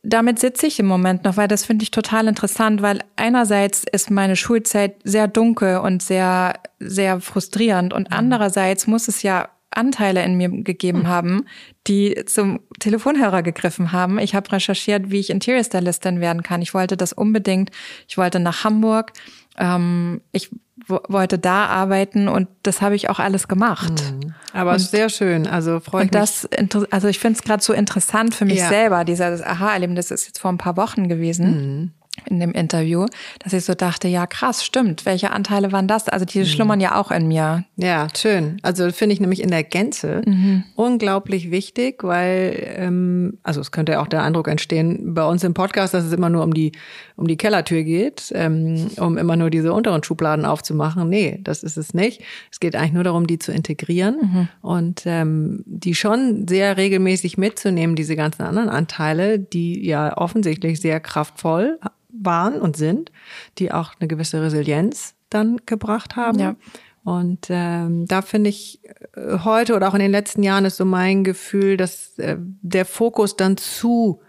damit 0.05 0.39
sitze 0.39 0.67
ich 0.67 0.79
im 0.79 0.85
Moment 0.85 1.23
noch, 1.23 1.37
weil 1.37 1.47
das 1.47 1.65
finde 1.65 1.83
ich 1.83 1.91
total 1.91 2.27
interessant, 2.27 2.81
weil 2.81 2.99
einerseits 3.15 3.83
ist 3.91 4.11
meine 4.11 4.35
Schulzeit 4.35 4.95
sehr 5.03 5.27
dunkel 5.27 5.77
und 5.77 6.01
sehr, 6.03 6.53
sehr 6.79 7.19
frustrierend 7.19 7.93
und 7.93 8.09
mhm. 8.11 8.17
andererseits 8.17 8.87
muss 8.87 9.07
es 9.07 9.23
ja 9.23 9.49
Anteile 9.75 10.23
in 10.23 10.35
mir 10.35 10.49
gegeben 10.49 10.99
mhm. 10.99 11.07
haben, 11.07 11.45
die 11.88 12.23
zum 12.25 12.59
Telefonhörer 12.79 13.43
gegriffen 13.43 13.91
haben. 13.91 14.19
Ich 14.19 14.35
habe 14.35 14.51
recherchiert, 14.51 15.11
wie 15.11 15.19
ich 15.19 15.29
Interior 15.29 15.63
Stylistin 15.63 16.19
werden 16.19 16.43
kann. 16.43 16.61
Ich 16.61 16.73
wollte 16.73 16.97
das 16.97 17.13
unbedingt. 17.13 17.71
Ich 18.07 18.17
wollte 18.17 18.39
nach 18.39 18.63
Hamburg. 18.63 19.13
Ähm, 19.57 20.21
ich 20.31 20.49
wollte 20.88 21.39
da 21.39 21.67
arbeiten 21.67 22.27
und 22.27 22.47
das 22.63 22.81
habe 22.81 22.95
ich 22.95 23.09
auch 23.09 23.19
alles 23.19 23.47
gemacht. 23.47 23.93
Mhm. 23.93 24.33
Aber 24.53 24.73
und, 24.73 24.79
sehr 24.79 25.09
schön, 25.09 25.47
also 25.47 25.79
freut 25.79 26.03
mich. 26.03 26.11
Das, 26.11 26.47
also 26.91 27.07
ich 27.07 27.19
finde 27.19 27.39
es 27.39 27.43
gerade 27.43 27.63
so 27.63 27.73
interessant 27.73 28.35
für 28.35 28.45
mich 28.45 28.59
ja. 28.59 28.67
selber, 28.67 29.05
dieser 29.05 29.47
Aha-Erlebnis 29.47 30.11
ist 30.11 30.27
jetzt 30.27 30.39
vor 30.39 30.51
ein 30.51 30.57
paar 30.57 30.77
Wochen 30.77 31.07
gewesen. 31.07 31.45
Mhm 31.47 31.91
in 32.25 32.39
dem 32.39 32.51
Interview, 32.51 33.06
dass 33.39 33.54
ich 33.54 33.65
so 33.65 33.73
dachte, 33.73 34.08
ja 34.08 34.25
krass, 34.25 34.63
stimmt. 34.63 35.06
Welche 35.06 35.32
Anteile 35.32 35.71
waren 35.71 35.88
das? 35.88 36.08
Also 36.08 36.25
die 36.25 36.39
mhm. 36.39 36.45
schlummern 36.45 36.80
ja 36.80 36.99
auch 36.99 37.12
in 37.12 37.28
mir. 37.28 37.65
Ja, 37.75 38.08
schön. 38.15 38.58
Also 38.62 38.91
finde 38.91 39.13
ich 39.13 39.19
nämlich 39.19 39.41
in 39.41 39.49
der 39.49 39.63
Gänze 39.63 40.21
mhm. 40.25 40.63
unglaublich 40.75 41.51
wichtig, 41.51 42.04
weil 42.04 42.75
ähm, 42.78 43.38
also 43.43 43.62
es 43.62 43.71
könnte 43.71 43.93
ja 43.93 44.01
auch 44.01 44.08
der 44.08 44.23
Eindruck 44.23 44.47
entstehen 44.47 45.13
bei 45.13 45.25
uns 45.25 45.43
im 45.43 45.54
Podcast, 45.54 45.93
dass 45.93 46.06
es 46.06 46.13
immer 46.13 46.30
nur 46.30 46.43
um 46.43 46.54
die 46.54 46.71
um 47.17 47.28
die 47.28 47.38
Kellertür 47.38 47.84
geht, 47.84 48.32
ähm, 48.36 48.88
um 48.97 49.17
immer 49.17 49.36
nur 49.38 49.49
diese 49.49 49.71
unteren 49.71 50.04
Schubladen 50.04 50.45
aufzumachen. 50.45 51.08
Nee, 51.08 51.39
das 51.43 51.63
ist 51.63 51.78
es 51.78 51.93
nicht. 51.93 52.21
Es 52.51 52.60
geht 52.60 52.75
eigentlich 52.75 52.93
nur 52.93 53.04
darum, 53.04 53.25
die 53.28 53.39
zu 53.39 53.51
integrieren 53.51 54.17
mhm. 54.21 54.47
und 54.62 55.04
ähm, 55.06 55.63
die 55.65 55.95
schon 55.95 56.47
sehr 56.47 56.78
regelmäßig 56.78 57.38
mitzunehmen, 57.38 57.95
diese 57.95 58.15
ganzen 58.15 58.43
anderen 58.43 58.69
Anteile, 58.69 59.39
die 59.39 59.86
ja 59.86 60.17
offensichtlich 60.17 60.82
sehr 60.82 60.99
kraftvoll 60.99 61.80
waren 62.21 62.60
und 62.60 62.78
sind, 62.78 63.12
die 63.58 63.71
auch 63.71 63.93
eine 63.99 64.08
gewisse 64.08 64.41
Resilienz 64.41 65.15
dann 65.30 65.58
gebracht 65.65 66.15
haben. 66.15 66.39
Ja. 66.39 66.56
Und 67.04 67.47
ähm, 67.49 68.08
da 68.08 68.23
finde 68.23 68.49
ich 68.49 68.80
äh, 69.13 69.39
heute 69.43 69.75
oder 69.75 69.89
auch 69.89 69.93
in 69.93 69.99
den 69.99 70.12
letzten 70.12 70.41
Jahren 70.41 70.65
ist 70.65 70.78
so 70.78 70.86
mein 70.86 71.23
Gefühl, 71.23 71.78
dass 71.78 72.17
äh, 72.17 72.38
der 72.39 72.86
Fokus 72.86 73.36
dann 73.36 73.58
zu 73.58 74.21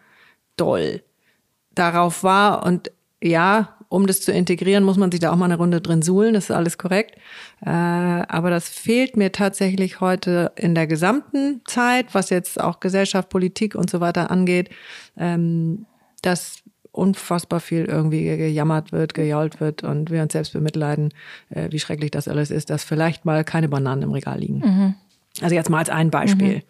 doll 0.58 1.02
darauf 1.74 2.22
war. 2.22 2.66
Und 2.66 2.92
ja, 3.22 3.76
um 3.88 4.06
das 4.06 4.20
zu 4.20 4.30
integrieren, 4.30 4.84
muss 4.84 4.98
man 4.98 5.10
sich 5.10 5.20
da 5.20 5.32
auch 5.32 5.36
mal 5.36 5.46
eine 5.46 5.56
Runde 5.56 5.80
drin 5.80 6.02
suhlen, 6.02 6.34
das 6.34 6.44
ist 6.44 6.50
alles 6.50 6.76
korrekt. 6.76 7.16
Äh, 7.64 7.70
aber 7.70 8.50
das 8.50 8.68
fehlt 8.68 9.16
mir 9.16 9.32
tatsächlich 9.32 10.00
heute 10.00 10.52
in 10.56 10.74
der 10.74 10.86
gesamten 10.86 11.62
Zeit, 11.66 12.14
was 12.14 12.28
jetzt 12.28 12.60
auch 12.60 12.80
Gesellschaft, 12.80 13.30
Politik 13.30 13.74
und 13.74 13.88
so 13.88 14.00
weiter 14.00 14.30
angeht, 14.30 14.68
ähm, 15.16 15.86
dass 16.20 16.58
unfassbar 16.96 17.60
viel 17.60 17.84
irgendwie 17.84 18.24
gejammert 18.24 18.92
wird, 18.92 19.14
gejault 19.14 19.60
wird 19.60 19.82
und 19.82 20.10
wir 20.10 20.22
uns 20.22 20.32
selbst 20.32 20.52
bemitleiden, 20.52 21.12
äh, 21.50 21.68
wie 21.70 21.80
schrecklich 21.80 22.10
das 22.10 22.28
alles 22.28 22.50
ist, 22.50 22.70
dass 22.70 22.84
vielleicht 22.84 23.24
mal 23.24 23.44
keine 23.44 23.68
Bananen 23.68 24.02
im 24.02 24.12
Regal 24.12 24.38
liegen. 24.38 24.58
Mhm. 24.58 24.94
Also 25.42 25.54
jetzt 25.54 25.70
mal 25.70 25.78
als 25.78 25.90
ein 25.90 26.10
Beispiel. 26.10 26.56
Mhm. 26.56 26.62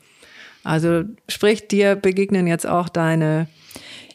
Also 0.65 1.05
sprich, 1.29 1.69
dir 1.69 1.95
begegnen 1.95 2.47
jetzt 2.47 2.67
auch 2.67 2.89
deine 2.89 3.47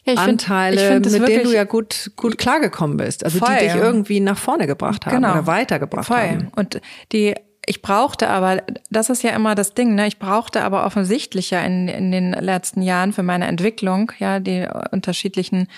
ja, 0.04 0.14
Anteile, 0.14 0.78
find, 0.78 1.06
find 1.06 1.20
mit 1.20 1.28
denen 1.28 1.44
du 1.44 1.54
ja 1.54 1.64
gut, 1.64 2.10
gut 2.16 2.36
klargekommen 2.36 2.96
bist. 2.96 3.24
Also 3.24 3.38
voll, 3.38 3.54
die 3.54 3.66
dich 3.66 3.74
irgendwie 3.74 4.20
nach 4.20 4.36
vorne 4.36 4.66
gebracht 4.66 5.06
haben 5.06 5.16
genau. 5.16 5.32
oder 5.32 5.46
weitergebracht 5.46 6.06
voll. 6.06 6.16
haben. 6.18 6.48
Und 6.56 6.80
die 7.12 7.34
ich 7.66 7.82
brauchte 7.82 8.28
aber, 8.28 8.62
das 8.90 9.10
ist 9.10 9.22
ja 9.22 9.30
immer 9.30 9.54
das 9.54 9.74
Ding, 9.74 9.94
ne? 9.94 10.06
Ich 10.06 10.18
brauchte 10.18 10.62
aber 10.62 10.84
offensichtlich 10.84 11.50
ja 11.50 11.60
in, 11.60 11.88
in 11.88 12.10
den 12.10 12.32
letzten 12.32 12.82
Jahren 12.82 13.12
für 13.12 13.22
meine 13.22 13.46
Entwicklung, 13.46 14.12
ja, 14.18 14.40
die 14.40 14.66
unterschiedlichen 14.90 15.68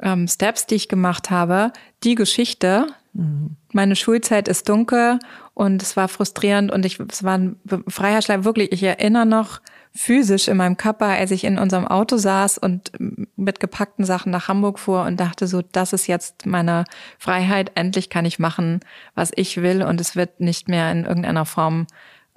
ähm, 0.00 0.26
Steps, 0.26 0.66
die 0.66 0.74
ich 0.74 0.88
gemacht 0.88 1.30
habe, 1.30 1.72
die 2.02 2.14
Geschichte. 2.14 2.88
Mhm. 3.12 3.56
Meine 3.72 3.96
Schulzeit 3.96 4.48
ist 4.48 4.68
dunkel 4.68 5.18
und 5.54 5.82
es 5.82 5.96
war 5.96 6.08
frustrierend 6.08 6.70
und 6.70 6.84
ich, 6.84 6.98
es 7.00 7.22
war 7.24 7.38
ein 7.38 7.56
Freiheitsschlag, 7.88 8.44
wirklich, 8.44 8.72
ich 8.72 8.82
erinnere 8.82 9.26
noch 9.26 9.60
physisch 9.92 10.46
in 10.48 10.56
meinem 10.56 10.76
Körper, 10.76 11.06
als 11.06 11.32
ich 11.32 11.44
in 11.44 11.58
unserem 11.58 11.86
Auto 11.86 12.16
saß 12.16 12.58
und 12.58 12.92
mit 13.36 13.58
gepackten 13.58 14.04
Sachen 14.04 14.30
nach 14.30 14.46
Hamburg 14.46 14.78
fuhr 14.78 15.02
und 15.02 15.18
dachte 15.18 15.46
so, 15.48 15.62
das 15.62 15.92
ist 15.92 16.06
jetzt 16.06 16.46
meine 16.46 16.84
Freiheit, 17.18 17.72
endlich 17.74 18.08
kann 18.08 18.24
ich 18.24 18.38
machen, 18.38 18.80
was 19.14 19.32
ich 19.34 19.62
will 19.62 19.82
und 19.82 20.00
es 20.00 20.14
wird 20.14 20.40
nicht 20.40 20.68
mehr 20.68 20.92
in 20.92 21.04
irgendeiner 21.04 21.44
Form 21.44 21.86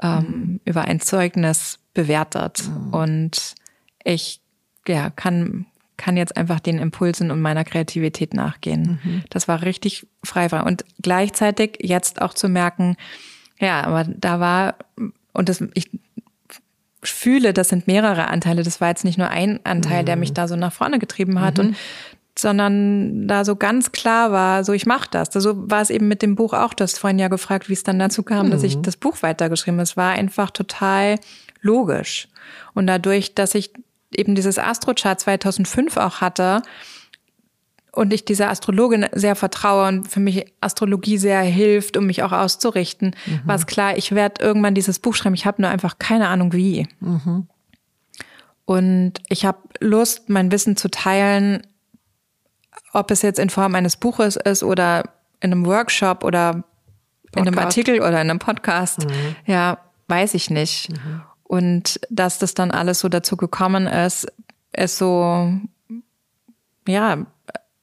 ähm, 0.01 0.17
mhm. 0.17 0.59
über 0.65 0.81
ein 0.81 0.99
Zeugnis 0.99 1.79
bewertet. 1.93 2.63
Mhm. 2.67 2.93
Und 2.93 3.55
ich 4.03 4.41
ja, 4.88 5.09
kann 5.09 5.67
kann 5.97 6.17
jetzt 6.17 6.36
einfach 6.36 6.60
den 6.60 6.79
Impulsen 6.79 7.32
und 7.32 7.41
meiner 7.41 7.63
Kreativität 7.63 8.34
nachgehen. 8.34 8.99
Mhm. 9.03 9.23
Das 9.29 9.47
war 9.47 9.62
richtig 9.62 10.08
frei. 10.23 10.47
Und 10.63 10.86
gleichzeitig 11.01 11.77
jetzt 11.82 12.21
auch 12.21 12.34
zu 12.34 12.49
merken, 12.49 12.97
ja, 13.60 13.84
aber 13.84 14.03
da 14.06 14.39
war, 14.39 14.75
und 15.34 15.49
das, 15.49 15.63
ich 15.73 15.89
fühle, 17.03 17.53
das 17.53 17.69
sind 17.69 17.88
mehrere 17.88 18.27
Anteile. 18.27 18.63
Das 18.63 18.82
war 18.82 18.89
jetzt 18.89 19.06
nicht 19.06 19.17
nur 19.17 19.29
ein 19.29 19.60
Anteil, 19.63 20.01
mhm. 20.01 20.06
der 20.06 20.15
mich 20.15 20.34
da 20.34 20.47
so 20.47 20.56
nach 20.56 20.73
vorne 20.73 20.99
getrieben 20.99 21.41
hat. 21.41 21.58
Mhm. 21.58 21.67
Und 21.67 21.75
sondern 22.38 23.27
da 23.27 23.45
so 23.45 23.56
ganz 23.56 23.91
klar 23.91 24.32
war, 24.32 24.63
so 24.63 24.73
ich 24.73 24.86
mache 24.86 25.08
das. 25.12 25.29
So 25.32 25.38
also 25.38 25.69
war 25.69 25.82
es 25.82 25.89
eben 25.89 26.08
mit 26.08 26.21
dem 26.21 26.36
Buch 26.36 26.53
auch. 26.53 26.73
Du 26.73 26.84
hast 26.84 26.97
vorhin 26.97 27.19
ja 27.19 27.27
gefragt, 27.27 27.69
wie 27.69 27.73
es 27.73 27.84
dann 27.84 27.99
dazu 27.99 28.23
kam, 28.23 28.47
mhm. 28.47 28.51
dass 28.51 28.63
ich 28.63 28.77
mhm. 28.77 28.82
das 28.82 28.97
Buch 28.97 29.21
weitergeschrieben 29.21 29.77
habe. 29.77 29.84
Es 29.84 29.97
war 29.97 30.13
einfach 30.13 30.49
total 30.49 31.19
logisch. 31.62 32.27
Und 32.73 32.88
dadurch, 32.88 33.36
dass 33.36 33.53
ich 33.53 33.71
eben 34.17 34.36
dieses 34.36 34.60
Astrochart 34.60 35.19
2005 35.19 35.97
auch 35.97 36.21
hatte 36.21 36.62
und 37.91 38.12
ich 38.12 38.26
dieser 38.26 38.49
Astrologin 38.49 39.06
sehr 39.12 39.36
vertraue 39.36 39.88
und 39.88 40.08
für 40.08 40.19
mich 40.19 40.52
Astrologie 40.62 41.17
sehr 41.17 41.41
hilft, 41.41 41.95
um 41.95 42.08
mich 42.08 42.23
auch 42.23 42.32
auszurichten, 42.32 43.15
mhm. 43.26 43.41
war 43.45 43.56
es 43.56 43.67
klar, 43.67 43.97
ich 43.97 44.13
werde 44.13 44.43
irgendwann 44.43 44.73
dieses 44.73 44.97
Buch 44.97 45.13
schreiben. 45.13 45.36
Ich 45.36 45.45
habe 45.45 45.62
nur 45.62 45.69
einfach 45.69 45.99
keine 45.99 46.28
Ahnung 46.28 46.54
wie. 46.54 46.88
Mhm. 46.99 47.47
Und 48.65 49.13
ich 49.30 49.45
habe 49.45 49.60
Lust, 49.80 50.30
mein 50.30 50.52
Wissen 50.52 50.76
zu 50.76 50.89
teilen, 50.89 51.62
ob 52.93 53.12
es 53.12 53.21
jetzt 53.21 53.39
in 53.39 53.49
Form 53.49 53.76
eines 53.76 53.97
Buches 53.97 54.38
ist 54.38 54.63
oder 54.63 55.04
in 55.39 55.52
einem 55.52 55.65
Workshop 55.65 56.23
oder 56.23 56.54
Podcast. 56.54 56.67
in 57.36 57.47
einem 57.47 57.60
Artikel 57.60 57.99
oder 57.99 58.21
in 58.21 58.30
einem 58.30 58.39
Podcast. 58.39 59.06
Mhm. 59.06 59.36
Ja, 59.45 59.78
weiß 60.08 60.34
ich 60.34 60.49
nicht. 60.49 60.89
Mhm. 60.89 61.21
Und 61.54 62.00
dass 62.10 62.39
das 62.39 62.56
dann 62.56 62.72
alles 62.72 63.02
so 63.02 63.10
dazu 63.10 63.38
gekommen 63.38 63.86
ist, 63.86 64.26
ist 64.76 64.98
so, 64.98 65.54
ja, 66.88 67.28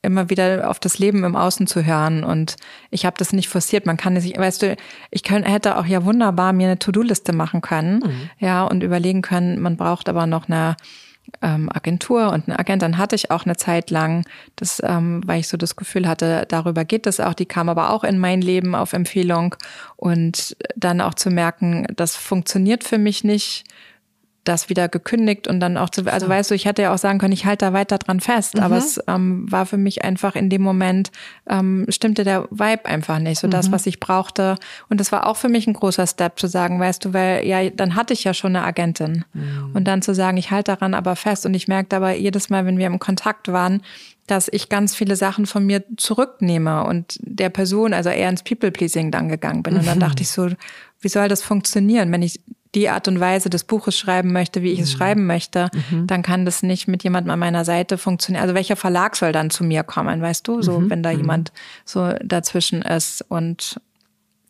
immer 0.02 0.28
wieder 0.28 0.68
auf 0.68 0.80
das 0.80 0.98
Leben 0.98 1.22
im 1.22 1.36
Außen 1.36 1.68
zu 1.68 1.86
hören. 1.86 2.24
Und 2.24 2.56
ich 2.90 3.06
habe 3.06 3.14
das 3.16 3.32
nicht 3.32 3.48
forciert. 3.48 3.86
Man 3.86 3.96
kann 3.96 4.20
sich, 4.20 4.36
weißt 4.36 4.62
du, 4.62 4.76
ich 5.12 5.22
könnte, 5.22 5.48
hätte 5.48 5.78
auch 5.78 5.86
ja 5.86 6.04
wunderbar 6.04 6.52
mir 6.52 6.66
eine 6.66 6.80
To-Do-Liste 6.80 7.32
machen 7.32 7.60
können, 7.60 8.00
mhm. 8.00 8.30
ja, 8.40 8.64
und 8.64 8.82
überlegen 8.82 9.22
können, 9.22 9.60
man 9.60 9.76
braucht 9.76 10.08
aber 10.08 10.26
noch 10.26 10.48
eine 10.48 10.74
ähm, 11.42 11.70
Agentur 11.72 12.32
und 12.32 12.48
einen 12.48 12.58
Agent. 12.58 12.82
Dann 12.82 12.98
hatte 12.98 13.16
ich 13.16 13.30
auch 13.30 13.44
eine 13.44 13.56
Zeit 13.56 13.90
lang, 13.90 14.24
das, 14.56 14.82
ähm, 14.84 15.22
weil 15.26 15.40
ich 15.40 15.48
so 15.48 15.56
das 15.56 15.76
Gefühl 15.76 16.08
hatte, 16.08 16.46
darüber 16.48 16.84
geht 16.84 17.06
es 17.06 17.20
auch. 17.20 17.34
Die 17.34 17.46
kam 17.46 17.68
aber 17.68 17.90
auch 17.90 18.04
in 18.04 18.18
mein 18.18 18.40
Leben 18.40 18.74
auf 18.74 18.92
Empfehlung 18.92 19.54
und 19.96 20.56
dann 20.76 21.00
auch 21.00 21.14
zu 21.14 21.30
merken, 21.30 21.86
das 21.96 22.16
funktioniert 22.16 22.84
für 22.84 22.98
mich 22.98 23.24
nicht 23.24 23.64
das 24.44 24.68
wieder 24.68 24.88
gekündigt 24.88 25.46
und 25.48 25.60
dann 25.60 25.76
auch 25.76 25.90
zu, 25.90 26.10
also 26.10 26.26
ja. 26.26 26.30
weißt 26.30 26.50
du, 26.50 26.54
ich 26.54 26.64
hätte 26.64 26.82
ja 26.82 26.94
auch 26.94 26.98
sagen 26.98 27.18
können, 27.18 27.32
ich 27.32 27.44
halte 27.44 27.66
da 27.66 27.72
weiter 27.72 27.98
dran 27.98 28.20
fest, 28.20 28.54
mhm. 28.54 28.62
aber 28.62 28.76
es 28.76 29.00
ähm, 29.06 29.50
war 29.50 29.66
für 29.66 29.76
mich 29.76 30.02
einfach 30.02 30.34
in 30.34 30.48
dem 30.48 30.62
Moment, 30.62 31.10
ähm, 31.48 31.86
stimmte 31.88 32.24
der 32.24 32.48
Vibe 32.50 32.86
einfach 32.86 33.18
nicht, 33.18 33.38
so 33.38 33.46
mhm. 33.46 33.52
das, 33.52 33.70
was 33.70 33.86
ich 33.86 34.00
brauchte. 34.00 34.56
Und 34.88 34.98
das 34.98 35.12
war 35.12 35.26
auch 35.26 35.36
für 35.36 35.48
mich 35.48 35.66
ein 35.66 35.74
großer 35.74 36.06
Step 36.06 36.38
zu 36.38 36.46
sagen, 36.46 36.80
weißt 36.80 37.04
du, 37.04 37.12
weil 37.12 37.46
ja, 37.46 37.68
dann 37.70 37.94
hatte 37.94 38.14
ich 38.14 38.24
ja 38.24 38.32
schon 38.32 38.56
eine 38.56 38.64
Agentin. 38.64 39.24
Mhm. 39.34 39.70
Und 39.74 39.84
dann 39.84 40.00
zu 40.02 40.14
sagen, 40.14 40.38
ich 40.38 40.50
halte 40.50 40.72
daran 40.72 40.94
aber 40.94 41.16
fest 41.16 41.44
und 41.44 41.54
ich 41.54 41.68
merkte 41.68 41.96
aber 41.96 42.14
jedes 42.14 42.48
Mal, 42.48 42.64
wenn 42.64 42.78
wir 42.78 42.86
im 42.86 42.98
Kontakt 42.98 43.48
waren, 43.48 43.82
dass 44.30 44.48
ich 44.50 44.68
ganz 44.68 44.94
viele 44.94 45.16
Sachen 45.16 45.46
von 45.46 45.66
mir 45.66 45.82
zurücknehme 45.96 46.84
und 46.84 47.18
der 47.22 47.50
Person, 47.50 47.92
also 47.92 48.10
eher 48.10 48.28
ins 48.28 48.44
People-Pleasing 48.44 49.10
dann 49.10 49.28
gegangen 49.28 49.62
bin. 49.62 49.76
Und 49.76 49.86
dann 49.86 49.98
dachte 49.98 50.22
ich 50.22 50.30
so, 50.30 50.48
wie 51.00 51.08
soll 51.08 51.28
das 51.28 51.42
funktionieren, 51.42 52.12
wenn 52.12 52.22
ich 52.22 52.40
die 52.74 52.88
Art 52.88 53.08
und 53.08 53.18
Weise 53.18 53.50
des 53.50 53.64
Buches 53.64 53.98
schreiben 53.98 54.32
möchte, 54.32 54.62
wie 54.62 54.70
ich 54.70 54.80
es 54.80 54.92
mhm. 54.92 54.98
schreiben 54.98 55.26
möchte, 55.26 55.70
mhm. 55.90 56.06
dann 56.06 56.22
kann 56.22 56.44
das 56.44 56.62
nicht 56.62 56.86
mit 56.86 57.02
jemandem 57.02 57.32
an 57.32 57.38
meiner 57.38 57.64
Seite 57.64 57.98
funktionieren. 57.98 58.42
Also 58.42 58.54
welcher 58.54 58.76
Verlag 58.76 59.16
soll 59.16 59.32
dann 59.32 59.50
zu 59.50 59.64
mir 59.64 59.82
kommen, 59.82 60.22
weißt 60.22 60.46
du? 60.46 60.62
So, 60.62 60.78
mhm. 60.78 60.90
wenn 60.90 61.02
da 61.02 61.12
mhm. 61.12 61.18
jemand 61.18 61.52
so 61.84 62.12
dazwischen 62.22 62.82
ist. 62.82 63.24
Und 63.28 63.80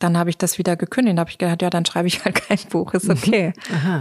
dann 0.01 0.19
habe 0.19 0.29
ich 0.29 0.37
das 0.37 0.59
wieder 0.59 0.77
gekündigt. 0.77 1.17
Da 1.17 1.21
habe 1.21 1.31
ich 1.31 1.39
gedacht, 1.39 1.63
ja, 1.63 1.71
dann 1.71 1.87
schreibe 1.87 2.09
ich 2.09 2.23
halt 2.23 2.35
kein 2.49 2.59
Buch, 2.69 2.93
ist 2.93 3.05
mhm. 3.05 3.13
okay. 3.13 3.53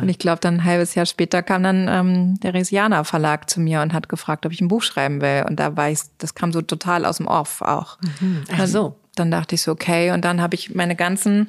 Und 0.02 0.10
ich 0.10 0.20
glaube, 0.20 0.42
dann 0.42 0.56
ein 0.56 0.64
halbes 0.66 0.96
Jahr 0.96 1.06
später 1.06 1.42
kam 1.42 1.64
dann 1.64 1.88
ähm, 1.88 2.40
der 2.42 2.54
Resiana 2.54 3.06
Verlag 3.06 3.50
zu 3.50 3.62
mir 3.62 3.82
und 3.82 3.94
hat 3.94 4.10
gefragt, 4.10 4.46
ob 4.46 4.52
ich 4.52 4.60
ein 4.60 4.68
Buch 4.68 4.84
schreiben 4.84 5.22
will. 5.22 5.46
Und 5.48 5.62
da 5.62 5.78
war 5.78 5.90
ich, 5.90 6.00
das 6.18 6.36
kam 6.36 6.52
so 6.52 6.62
total 6.62 7.06
aus 7.06 7.18
dem 7.18 7.28
Off 7.28 7.62
auch. 7.62 7.98
Mhm. 8.20 8.44
Ach 8.52 8.68
so. 8.68 8.98
Dann 9.16 9.32
dachte 9.32 9.56
ich 9.56 9.62
so, 9.62 9.72
okay. 9.72 10.12
Und 10.12 10.24
dann 10.24 10.42
habe 10.42 10.56
ich 10.56 10.76
meine 10.76 10.96
ganzen 10.96 11.48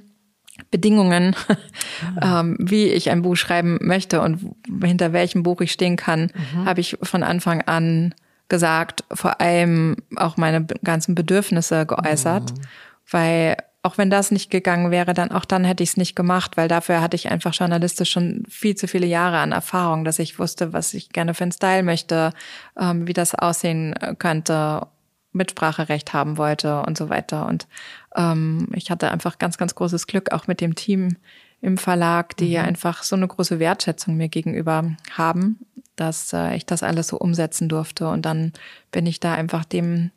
Bedingungen, 0.70 1.36
ähm, 2.22 2.56
wie 2.58 2.86
ich 2.86 3.10
ein 3.10 3.22
Buch 3.22 3.36
schreiben 3.36 3.78
möchte 3.80 4.20
und 4.20 4.54
hinter 4.82 5.12
welchem 5.12 5.42
Buch 5.42 5.60
ich 5.60 5.72
stehen 5.72 5.96
kann, 5.96 6.30
mhm. 6.54 6.64
habe 6.64 6.80
ich 6.80 6.98
von 7.02 7.22
Anfang 7.22 7.62
an 7.62 8.14
gesagt, 8.48 9.04
vor 9.12 9.40
allem 9.40 9.96
auch 10.16 10.36
meine 10.36 10.66
ganzen 10.84 11.14
Bedürfnisse 11.14 11.86
geäußert, 11.86 12.52
mhm. 12.52 12.62
weil 13.10 13.56
auch 13.82 13.96
wenn 13.96 14.10
das 14.10 14.30
nicht 14.30 14.50
gegangen 14.50 14.90
wäre, 14.90 15.14
dann 15.14 15.30
auch 15.30 15.46
dann 15.46 15.64
hätte 15.64 15.82
ich 15.82 15.90
es 15.90 15.96
nicht 15.96 16.14
gemacht, 16.14 16.56
weil 16.56 16.68
dafür 16.68 17.00
hatte 17.00 17.14
ich 17.14 17.30
einfach 17.30 17.54
journalistisch 17.54 18.10
schon 18.10 18.44
viel 18.48 18.74
zu 18.74 18.86
viele 18.86 19.06
Jahre 19.06 19.38
an 19.38 19.52
Erfahrung, 19.52 20.04
dass 20.04 20.18
ich 20.18 20.38
wusste, 20.38 20.74
was 20.74 20.92
ich 20.92 21.10
gerne 21.10 21.32
für 21.32 21.44
einen 21.44 21.52
Style 21.52 21.82
möchte, 21.82 22.32
ähm, 22.78 23.06
wie 23.06 23.14
das 23.14 23.34
aussehen 23.34 23.94
könnte, 24.18 24.86
Mitspracherecht 25.32 26.12
haben 26.12 26.36
wollte 26.36 26.82
und 26.82 26.98
so 26.98 27.08
weiter. 27.08 27.46
Und 27.46 27.68
ähm, 28.16 28.68
ich 28.74 28.90
hatte 28.90 29.10
einfach 29.10 29.38
ganz, 29.38 29.58
ganz 29.58 29.74
großes 29.74 30.06
Glück 30.06 30.32
auch 30.32 30.46
mit 30.46 30.60
dem 30.60 30.74
Team 30.74 31.16
im 31.60 31.76
Verlag, 31.76 32.36
die 32.36 32.56
mhm. 32.56 32.64
einfach 32.64 33.02
so 33.02 33.16
eine 33.16 33.28
große 33.28 33.58
Wertschätzung 33.58 34.16
mir 34.16 34.28
gegenüber 34.28 34.96
haben, 35.12 35.58
dass 35.96 36.32
äh, 36.32 36.56
ich 36.56 36.66
das 36.66 36.82
alles 36.82 37.08
so 37.08 37.18
umsetzen 37.18 37.68
durfte. 37.68 38.08
Und 38.08 38.22
dann 38.22 38.52
bin 38.90 39.06
ich 39.06 39.20
da 39.20 39.34
einfach 39.34 39.64
dem 39.64 40.10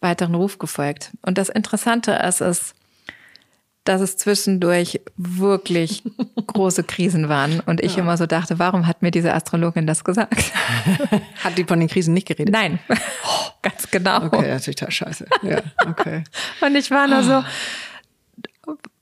weiteren 0.00 0.34
Ruf 0.34 0.58
gefolgt. 0.58 1.12
Und 1.22 1.38
das 1.38 1.48
Interessante 1.48 2.12
ist, 2.12 2.40
ist, 2.40 2.74
dass 3.84 4.00
es 4.00 4.16
zwischendurch 4.16 5.00
wirklich 5.16 6.02
große 6.46 6.84
Krisen 6.84 7.28
waren 7.28 7.60
und 7.60 7.80
ich 7.80 7.96
ja. 7.96 8.02
immer 8.02 8.16
so 8.16 8.26
dachte, 8.26 8.58
warum 8.58 8.86
hat 8.86 9.02
mir 9.02 9.10
diese 9.10 9.34
Astrologin 9.34 9.86
das 9.86 10.04
gesagt? 10.04 10.52
hat 11.44 11.56
die 11.56 11.64
von 11.64 11.80
den 11.80 11.88
Krisen 11.88 12.14
nicht 12.14 12.28
geredet? 12.28 12.52
Nein, 12.52 12.78
ganz 13.62 13.90
genau. 13.90 14.24
Okay, 14.24 14.48
das 14.48 14.68
ist 14.68 14.78
total 14.78 14.90
scheiße. 14.90 15.26
Ja, 15.42 15.62
okay. 15.88 16.24
und 16.60 16.76
ich 16.76 16.90
war 16.90 17.08
nur 17.08 17.22
so, 17.22 17.44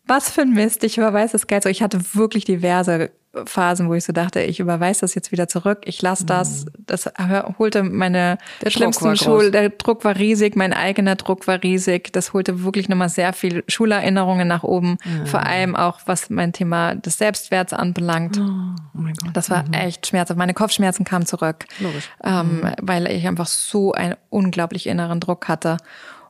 was 0.07 0.31
für 0.31 0.43
ein 0.43 0.53
Mist, 0.53 0.85
ich 0.85 0.97
überweise 0.97 1.33
das 1.33 1.47
Geld 1.47 1.65
so. 1.65 1.69
Ich 1.69 1.83
hatte 1.83 2.01
wirklich 2.15 2.45
diverse 2.45 3.11
Phasen, 3.45 3.89
wo 3.89 3.95
ich 3.95 4.05
so 4.05 4.13
dachte, 4.13 4.41
ich 4.41 4.59
überweise 4.59 5.03
das 5.03 5.15
jetzt 5.15 5.33
wieder 5.33 5.49
zurück, 5.49 5.81
ich 5.85 6.01
lasse 6.01 6.25
das. 6.25 6.65
Mhm. 6.65 6.71
Das 6.87 7.11
holte 7.59 7.83
meine 7.83 8.39
der 8.63 8.71
schlimmsten 8.71 9.17
Schul, 9.17 9.51
der 9.51 9.69
Druck 9.69 10.05
war 10.05 10.17
riesig, 10.17 10.57
mein 10.57 10.73
eigener 10.73 11.15
Druck 11.17 11.47
war 11.47 11.63
riesig. 11.63 12.13
Das 12.13 12.33
holte 12.33 12.65
wirklich 12.65 12.89
nochmal 12.89 13.11
sehr 13.11 13.33
viel 13.33 13.65
Schulerinnerungen 13.69 14.49
nach 14.49 14.63
oben. 14.63 14.97
Mhm. 15.05 15.27
Vor 15.27 15.45
allem 15.45 15.77
auch, 15.77 16.01
was 16.07 16.31
mein 16.31 16.53
Thema 16.53 16.95
des 16.95 17.19
Selbstwerts 17.19 17.73
anbelangt. 17.73 18.39
Oh, 18.39 18.43
oh 18.45 18.79
mein 18.95 19.15
Gott. 19.15 19.37
Das 19.37 19.51
war 19.51 19.65
mhm. 19.65 19.75
echt 19.75 20.07
schmerzhaft. 20.07 20.39
Meine 20.39 20.55
Kopfschmerzen 20.55 21.05
kamen 21.05 21.27
zurück. 21.27 21.67
Logisch. 21.81 22.09
Ähm, 22.25 22.61
mhm. 22.61 22.73
Weil 22.81 23.11
ich 23.11 23.27
einfach 23.27 23.47
so 23.47 23.93
einen 23.93 24.17
unglaublich 24.31 24.87
inneren 24.87 25.21
Druck 25.21 25.49
hatte 25.49 25.77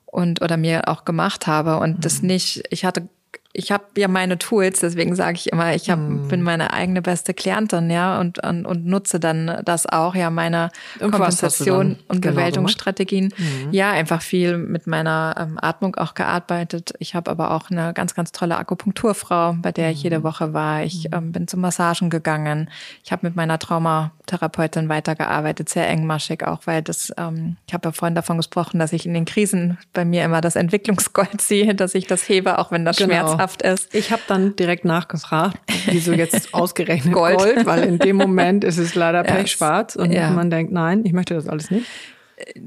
und 0.04 0.42
oder 0.42 0.56
mir 0.56 0.88
auch 0.88 1.04
gemacht 1.04 1.46
habe 1.46 1.78
und 1.78 2.04
das 2.04 2.22
mhm. 2.22 2.28
nicht, 2.28 2.64
ich 2.70 2.84
hatte 2.84 3.08
ich 3.52 3.72
habe 3.72 3.84
ja 3.96 4.08
meine 4.08 4.38
Tools, 4.38 4.80
deswegen 4.80 5.14
sage 5.16 5.36
ich 5.36 5.52
immer, 5.52 5.74
ich 5.74 5.90
hab, 5.90 5.98
hm. 5.98 6.28
bin 6.28 6.42
meine 6.42 6.72
eigene 6.72 7.02
beste 7.02 7.32
Klientin, 7.34 7.90
ja, 7.90 8.20
und, 8.20 8.44
und, 8.44 8.66
und 8.66 8.86
nutze 8.86 9.18
dann 9.18 9.62
das 9.64 9.86
auch, 9.86 10.14
ja, 10.14 10.30
meine 10.30 10.70
Kompensation 10.98 11.96
und 12.08 12.22
genau 12.22 12.34
Bewältigungsstrategien. 12.34 13.32
Mhm. 13.36 13.72
Ja, 13.72 13.90
einfach 13.90 14.22
viel 14.22 14.58
mit 14.58 14.86
meiner 14.86 15.34
ähm, 15.38 15.58
Atmung 15.60 15.96
auch 15.96 16.14
gearbeitet. 16.14 16.92
Ich 16.98 17.14
habe 17.14 17.30
aber 17.30 17.50
auch 17.52 17.70
eine 17.70 17.92
ganz, 17.94 18.14
ganz 18.14 18.32
tolle 18.32 18.56
Akupunkturfrau, 18.56 19.56
bei 19.60 19.72
der 19.72 19.90
ich 19.90 20.02
jede 20.02 20.20
mhm. 20.20 20.24
Woche 20.24 20.52
war. 20.52 20.82
Ich 20.82 21.08
mhm. 21.08 21.16
ähm, 21.16 21.32
bin 21.32 21.48
zu 21.48 21.56
Massagen 21.56 22.10
gegangen. 22.10 22.70
Ich 23.02 23.12
habe 23.12 23.26
mit 23.26 23.34
meiner 23.34 23.58
Traumatherapeutin 23.58 24.88
weitergearbeitet, 24.88 25.68
sehr 25.68 25.88
engmaschig 25.88 26.46
auch, 26.46 26.60
weil 26.66 26.82
das, 26.82 27.12
ähm, 27.16 27.56
ich 27.66 27.74
habe 27.74 27.88
ja 27.88 27.92
vorhin 27.92 28.14
davon 28.14 28.36
gesprochen, 28.36 28.78
dass 28.78 28.92
ich 28.92 29.06
in 29.06 29.14
den 29.14 29.24
Krisen 29.24 29.78
bei 29.94 30.04
mir 30.04 30.24
immer 30.24 30.40
das 30.40 30.54
Entwicklungsgold 30.54 31.40
sehe, 31.40 31.74
dass 31.74 31.94
ich 31.94 32.06
das 32.06 32.28
hebe, 32.28 32.58
auch 32.58 32.70
wenn 32.70 32.84
das 32.84 32.98
genau. 32.98 33.08
schmerzhaft 33.14 33.37
schmerzhaft 33.38 33.62
ist. 33.62 33.94
Ich 33.94 34.10
habe 34.10 34.22
dann 34.26 34.56
direkt 34.56 34.84
nachgefragt, 34.84 35.58
wieso 35.86 36.12
jetzt 36.12 36.52
ausgerechnet 36.54 37.14
Gold. 37.14 37.38
Gold, 37.38 37.66
weil 37.66 37.84
in 37.84 37.98
dem 37.98 38.16
Moment 38.16 38.64
ist 38.64 38.78
es 38.78 38.94
leider 38.94 39.22
pechschwarz 39.24 39.96
und 39.96 40.12
ja. 40.12 40.30
man 40.30 40.50
denkt, 40.50 40.72
nein, 40.72 41.04
ich 41.04 41.12
möchte 41.12 41.34
das 41.34 41.48
alles 41.48 41.70
nicht. 41.70 41.86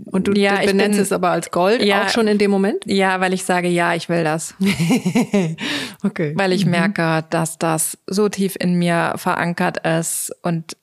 Und 0.05 0.28
du 0.28 0.34
ja, 0.34 0.57
benennst 0.57 0.97
bin, 0.97 1.01
es 1.03 1.11
aber 1.13 1.30
als 1.30 1.49
Gold 1.49 1.82
ja, 1.82 2.03
auch 2.03 2.09
schon 2.09 2.28
in 2.28 2.38
dem 2.38 2.51
Moment? 2.51 2.84
Ja, 2.86 3.22
weil 3.22 3.34
ich 3.34 3.45
sage, 3.45 3.69
ja, 3.69 3.95
ich 3.95 4.09
will 4.09 4.24
das. 4.24 4.53
okay. 6.03 6.34
Weil 6.36 6.51
ich 6.51 6.65
mhm. 6.65 6.72
merke, 6.72 7.24
dass 7.30 7.57
das 7.57 7.97
so 8.05 8.28
tief 8.28 8.57
in 8.59 8.76
mir 8.76 9.13
verankert 9.15 9.86
ist 9.88 10.36
und 10.41 10.76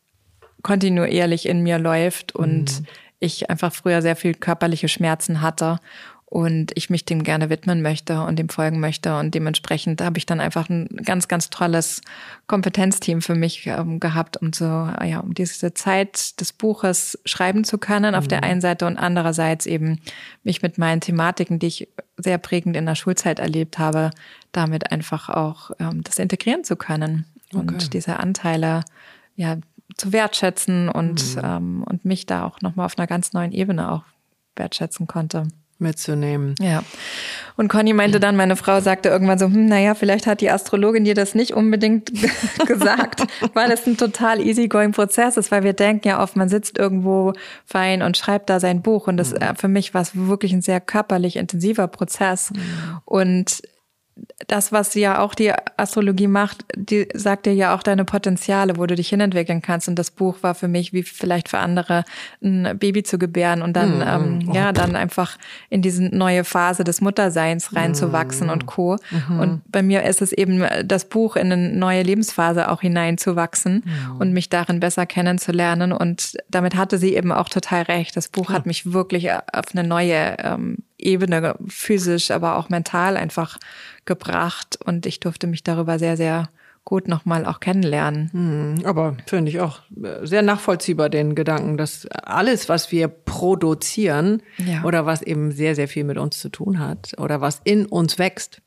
kontinuierlich 0.62 1.46
in 1.46 1.62
mir 1.62 1.78
läuft 1.78 2.34
und 2.34 2.80
mhm. 2.80 2.86
ich 3.20 3.50
einfach 3.50 3.74
früher 3.74 4.00
sehr 4.00 4.16
viel 4.16 4.32
körperliche 4.32 4.88
Schmerzen 4.88 5.42
hatte 5.42 5.80
und 6.30 6.72
ich 6.74 6.90
mich 6.90 7.06
dem 7.06 7.22
gerne 7.22 7.48
widmen 7.48 7.80
möchte 7.80 8.20
und 8.20 8.38
dem 8.38 8.50
folgen 8.50 8.80
möchte. 8.80 9.18
Und 9.18 9.34
dementsprechend 9.34 10.02
habe 10.02 10.18
ich 10.18 10.26
dann 10.26 10.40
einfach 10.40 10.68
ein 10.68 10.86
ganz, 11.02 11.26
ganz 11.26 11.48
tolles 11.48 12.02
Kompetenzteam 12.46 13.22
für 13.22 13.34
mich 13.34 13.66
ähm, 13.66 13.98
gehabt, 13.98 14.36
um 14.36 14.52
so, 14.52 14.66
ja, 14.66 15.20
um 15.20 15.32
diese 15.32 15.72
Zeit 15.72 16.38
des 16.38 16.52
Buches 16.52 17.18
schreiben 17.24 17.64
zu 17.64 17.78
können 17.78 18.14
auf 18.14 18.24
mhm. 18.24 18.28
der 18.28 18.42
einen 18.42 18.60
Seite 18.60 18.86
und 18.86 18.98
andererseits 18.98 19.64
eben 19.64 20.00
mich 20.44 20.60
mit 20.60 20.76
meinen 20.76 21.00
Thematiken, 21.00 21.58
die 21.58 21.68
ich 21.68 21.88
sehr 22.18 22.36
prägend 22.36 22.76
in 22.76 22.84
der 22.84 22.94
Schulzeit 22.94 23.38
erlebt 23.38 23.78
habe, 23.78 24.10
damit 24.52 24.92
einfach 24.92 25.30
auch 25.30 25.70
ähm, 25.78 26.04
das 26.04 26.18
integrieren 26.18 26.62
zu 26.62 26.76
können 26.76 27.24
okay. 27.54 27.60
und 27.60 27.94
diese 27.94 28.18
Anteile, 28.18 28.84
ja, 29.34 29.56
zu 29.96 30.12
wertschätzen 30.12 30.90
und, 30.90 31.36
mhm. 31.36 31.42
ähm, 31.42 31.82
und 31.84 32.04
mich 32.04 32.26
da 32.26 32.44
auch 32.44 32.60
nochmal 32.60 32.84
auf 32.84 32.98
einer 32.98 33.06
ganz 33.06 33.32
neuen 33.32 33.52
Ebene 33.52 33.90
auch 33.90 34.02
wertschätzen 34.56 35.06
konnte 35.06 35.48
mitzunehmen. 35.78 36.54
Ja. 36.60 36.82
Und 37.56 37.68
Conny 37.68 37.92
meinte 37.92 38.20
dann, 38.20 38.36
meine 38.36 38.56
Frau 38.56 38.80
sagte 38.80 39.08
irgendwann 39.08 39.38
so, 39.38 39.46
hm, 39.46 39.66
naja, 39.66 39.94
vielleicht 39.94 40.26
hat 40.26 40.40
die 40.40 40.50
Astrologin 40.50 41.04
dir 41.04 41.14
das 41.14 41.34
nicht 41.34 41.52
unbedingt 41.54 42.12
gesagt, 42.66 43.26
weil 43.54 43.70
es 43.70 43.86
ein 43.86 43.96
total 43.96 44.40
easygoing 44.40 44.92
Prozess 44.92 45.36
ist, 45.36 45.50
weil 45.50 45.64
wir 45.64 45.72
denken 45.72 46.08
ja 46.08 46.22
oft, 46.22 46.36
man 46.36 46.48
sitzt 46.48 46.78
irgendwo 46.78 47.32
fein 47.64 48.02
und 48.02 48.16
schreibt 48.16 48.50
da 48.50 48.60
sein 48.60 48.82
Buch 48.82 49.06
und 49.06 49.16
das 49.16 49.32
mhm. 49.32 49.56
für 49.56 49.68
mich 49.68 49.94
war 49.94 50.02
es 50.02 50.12
wirklich 50.14 50.52
ein 50.52 50.62
sehr 50.62 50.80
körperlich 50.80 51.36
intensiver 51.36 51.88
Prozess 51.88 52.50
mhm. 52.50 53.00
und 53.04 53.62
das, 54.46 54.72
was 54.72 54.94
ja 54.94 55.20
auch 55.20 55.34
die 55.34 55.52
Astrologie 55.76 56.26
macht, 56.26 56.64
die 56.76 57.08
sagt 57.14 57.46
dir 57.46 57.54
ja 57.54 57.74
auch 57.74 57.82
deine 57.82 58.04
Potenziale, 58.04 58.76
wo 58.76 58.86
du 58.86 58.94
dich 58.94 59.08
hinentwickeln 59.08 59.62
kannst. 59.62 59.88
Und 59.88 59.98
das 59.98 60.10
Buch 60.10 60.36
war 60.42 60.54
für 60.54 60.68
mich, 60.68 60.92
wie 60.92 61.02
vielleicht 61.02 61.48
für 61.48 61.58
andere, 61.58 62.04
ein 62.42 62.78
Baby 62.78 63.02
zu 63.02 63.18
gebären 63.18 63.62
und 63.62 63.74
dann, 63.74 63.98
mm, 63.98 64.02
ähm, 64.02 64.48
oh. 64.48 64.54
ja, 64.54 64.72
dann 64.72 64.96
einfach 64.96 65.38
in 65.70 65.82
diese 65.82 66.04
neue 66.04 66.44
Phase 66.44 66.84
des 66.84 67.00
Mutterseins 67.00 67.74
reinzuwachsen 67.74 68.46
mm. 68.46 68.50
und 68.50 68.66
Co. 68.66 68.96
Mm. 69.10 69.40
Und 69.40 69.62
bei 69.70 69.82
mir 69.82 70.04
ist 70.04 70.22
es 70.22 70.32
eben 70.32 70.64
das 70.84 71.06
Buch 71.06 71.36
in 71.36 71.52
eine 71.52 71.70
neue 71.70 72.02
Lebensphase 72.02 72.70
auch 72.70 72.80
hineinzuwachsen 72.80 73.84
mm. 73.84 74.20
und 74.20 74.32
mich 74.32 74.48
darin 74.48 74.80
besser 74.80 75.06
kennenzulernen. 75.06 75.92
Und 75.92 76.36
damit 76.48 76.76
hatte 76.76 76.98
sie 76.98 77.14
eben 77.14 77.32
auch 77.32 77.48
total 77.48 77.82
recht. 77.82 78.16
Das 78.16 78.28
Buch 78.28 78.50
ja. 78.50 78.56
hat 78.56 78.66
mich 78.66 78.92
wirklich 78.92 79.30
auf 79.30 79.66
eine 79.72 79.86
neue 79.86 80.36
ähm, 80.38 80.78
Ebene, 80.98 81.56
physisch, 81.68 82.30
aber 82.30 82.56
auch 82.56 82.68
mental 82.68 83.16
einfach 83.16 83.58
gebracht 84.04 84.78
und 84.84 85.06
ich 85.06 85.20
durfte 85.20 85.46
mich 85.46 85.62
darüber 85.62 85.98
sehr, 85.98 86.16
sehr 86.16 86.48
gut 86.88 87.06
nochmal 87.06 87.44
auch 87.44 87.60
kennenlernen. 87.60 88.30
Hm, 88.32 88.86
aber 88.86 89.14
finde 89.26 89.50
ich 89.50 89.60
auch 89.60 89.80
äh, 90.02 90.26
sehr 90.26 90.40
nachvollziehbar 90.40 91.10
den 91.10 91.34
Gedanken, 91.34 91.76
dass 91.76 92.06
alles, 92.06 92.70
was 92.70 92.90
wir 92.90 93.08
produzieren 93.08 94.42
ja. 94.56 94.82
oder 94.84 95.04
was 95.04 95.20
eben 95.20 95.52
sehr, 95.52 95.74
sehr 95.74 95.86
viel 95.86 96.04
mit 96.04 96.16
uns 96.16 96.40
zu 96.40 96.48
tun 96.48 96.78
hat 96.78 97.12
oder 97.18 97.42
was 97.42 97.60
in 97.64 97.84
uns 97.84 98.18
wächst, 98.18 98.62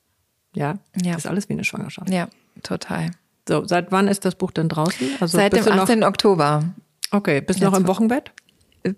ja, 0.53 0.75
ja. 1.03 1.15
ist 1.15 1.25
alles 1.25 1.49
wie 1.49 1.53
eine 1.53 1.63
Schwangerschaft. 1.63 2.11
Ja, 2.11 2.27
total. 2.61 3.09
So, 3.49 3.65
seit 3.65 3.91
wann 3.91 4.07
ist 4.07 4.23
das 4.23 4.35
Buch 4.35 4.51
denn 4.51 4.69
draußen? 4.69 5.07
Also 5.19 5.37
seit 5.37 5.53
dem 5.53 5.67
18. 5.67 5.99
Noch, 5.99 6.07
Oktober. 6.07 6.63
Okay, 7.09 7.41
bist 7.41 7.59
du 7.59 7.65
noch 7.65 7.77
im 7.77 7.87
Wochenbett? 7.87 8.31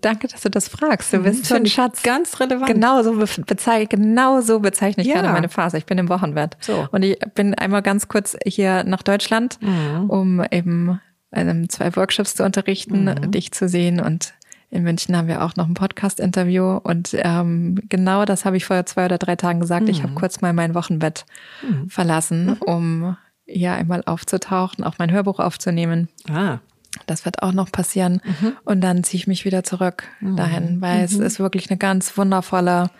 Danke, 0.00 0.28
dass 0.28 0.42
du 0.42 0.50
das 0.50 0.68
fragst. 0.68 1.12
Du 1.12 1.18
bist 1.18 1.44
so 1.46 1.54
ein 1.54 1.66
Schatz. 1.66 2.02
Ganz 2.02 2.40
relevant. 2.40 2.66
Genau 2.66 3.02
so, 3.02 3.16
bezeichne, 3.44 3.86
genau 3.86 4.40
so 4.40 4.60
bezeichne 4.60 5.02
ich 5.02 5.08
ja. 5.08 5.16
gerade 5.16 5.32
meine 5.32 5.48
Phase. 5.48 5.76
Ich 5.76 5.86
bin 5.86 5.98
im 5.98 6.08
Wochenbett. 6.08 6.56
So. 6.60 6.88
Und 6.90 7.02
ich 7.02 7.18
bin 7.34 7.54
einmal 7.54 7.82
ganz 7.82 8.08
kurz 8.08 8.36
hier 8.46 8.84
nach 8.84 9.02
Deutschland, 9.02 9.58
mhm. 9.60 10.08
um 10.08 10.44
eben 10.50 11.00
einem 11.30 11.68
zwei 11.68 11.94
Workshops 11.96 12.34
zu 12.34 12.44
unterrichten, 12.44 13.04
mhm. 13.04 13.30
dich 13.30 13.52
zu 13.52 13.68
sehen 13.68 14.00
und 14.00 14.34
in 14.70 14.82
München 14.82 15.16
haben 15.16 15.28
wir 15.28 15.42
auch 15.44 15.54
noch 15.54 15.68
ein 15.68 15.74
Podcast-Interview 15.74 16.80
und 16.82 17.10
ähm, 17.14 17.78
genau 17.88 18.24
das 18.24 18.44
habe 18.44 18.56
ich 18.56 18.64
vor 18.64 18.84
zwei 18.86 19.04
oder 19.04 19.18
drei 19.18 19.36
Tagen 19.36 19.60
gesagt. 19.60 19.84
Mhm. 19.84 19.88
Ich 19.88 20.02
habe 20.02 20.14
kurz 20.14 20.40
mal 20.40 20.52
mein 20.52 20.74
Wochenbett 20.74 21.26
mhm. 21.62 21.88
verlassen, 21.88 22.46
mhm. 22.46 22.56
um 22.62 23.16
ja 23.46 23.74
einmal 23.74 24.02
aufzutauchen, 24.04 24.82
auch 24.82 24.98
mein 24.98 25.12
Hörbuch 25.12 25.38
aufzunehmen. 25.38 26.08
Ah. 26.28 26.58
Das 27.06 27.24
wird 27.24 27.42
auch 27.42 27.52
noch 27.52 27.70
passieren. 27.72 28.20
Mhm. 28.24 28.52
Und 28.64 28.80
dann 28.80 29.04
ziehe 29.04 29.18
ich 29.18 29.26
mich 29.26 29.44
wieder 29.44 29.64
zurück 29.64 30.04
mhm. 30.20 30.36
dahin, 30.36 30.80
weil 30.80 31.04
es 31.04 31.12
mhm. 31.12 31.24
ist 31.24 31.38
wirklich 31.40 31.70
eine 31.70 31.78
ganz 31.78 32.16
wundervolle 32.16 32.90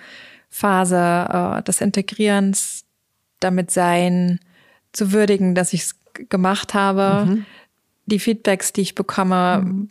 Phase 0.51 1.59
äh, 1.59 1.63
des 1.63 1.81
Integrierens, 1.81 2.85
damit 3.41 3.71
sein, 3.71 4.41
zu 4.93 5.13
würdigen, 5.13 5.55
dass 5.55 5.73
ich 5.73 5.83
es 5.83 5.97
gemacht 6.29 6.75
habe. 6.75 7.45
Die 8.07 8.19
Feedbacks, 8.19 8.73
die 8.73 8.83
ich 8.83 8.95
bekomme, 8.95 9.89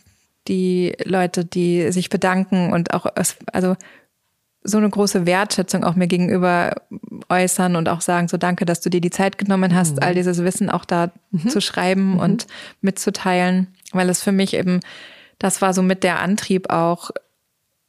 die 0.48 0.94
Leute, 1.04 1.44
die 1.44 1.92
sich 1.92 2.08
bedanken 2.08 2.72
und 2.72 2.94
auch, 2.94 3.06
also 3.52 3.76
so 4.62 4.78
eine 4.78 4.88
große 4.88 5.26
Wertschätzung 5.26 5.84
auch 5.84 5.94
mir 5.94 6.06
gegenüber 6.06 6.74
äußern 7.28 7.76
und 7.76 7.88
auch 7.88 8.00
sagen, 8.00 8.28
so 8.28 8.38
danke, 8.38 8.64
dass 8.64 8.80
du 8.80 8.88
dir 8.88 9.02
die 9.02 9.10
Zeit 9.10 9.36
genommen 9.36 9.74
hast, 9.74 9.96
mhm. 9.96 10.02
all 10.02 10.14
dieses 10.14 10.42
Wissen 10.42 10.70
auch 10.70 10.86
da 10.86 11.12
mhm. 11.30 11.48
zu 11.50 11.60
schreiben 11.60 12.12
mhm. 12.12 12.18
und 12.18 12.46
mitzuteilen, 12.80 13.73
weil 13.94 14.08
es 14.08 14.22
für 14.22 14.32
mich 14.32 14.54
eben, 14.54 14.80
das 15.38 15.62
war 15.62 15.74
so 15.74 15.82
mit 15.82 16.02
der 16.04 16.20
Antrieb 16.20 16.70
auch, 16.70 17.10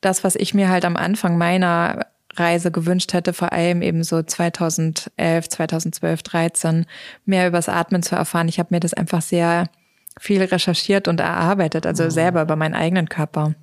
das, 0.01 0.23
was 0.23 0.35
ich 0.35 0.53
mir 0.53 0.69
halt 0.69 0.85
am 0.85 0.97
Anfang 0.97 1.37
meiner 1.37 2.05
Reise 2.35 2.71
gewünscht 2.71 3.13
hätte, 3.13 3.33
vor 3.33 3.53
allem 3.53 3.81
eben 3.81 4.03
so 4.03 4.21
2011, 4.21 5.49
2012, 5.49 6.23
13, 6.23 6.85
mehr 7.25 7.47
übers 7.47 7.69
Atmen 7.69 8.03
zu 8.03 8.15
erfahren. 8.15 8.47
Ich 8.47 8.59
habe 8.59 8.69
mir 8.71 8.79
das 8.79 8.93
einfach 8.93 9.21
sehr 9.21 9.69
viel 10.19 10.43
recherchiert 10.43 11.07
und 11.07 11.19
erarbeitet, 11.19 11.85
also 11.85 12.03
mhm. 12.03 12.11
selber 12.11 12.41
über 12.41 12.55
meinen 12.55 12.75
eigenen 12.75 13.09
Körper. 13.09 13.55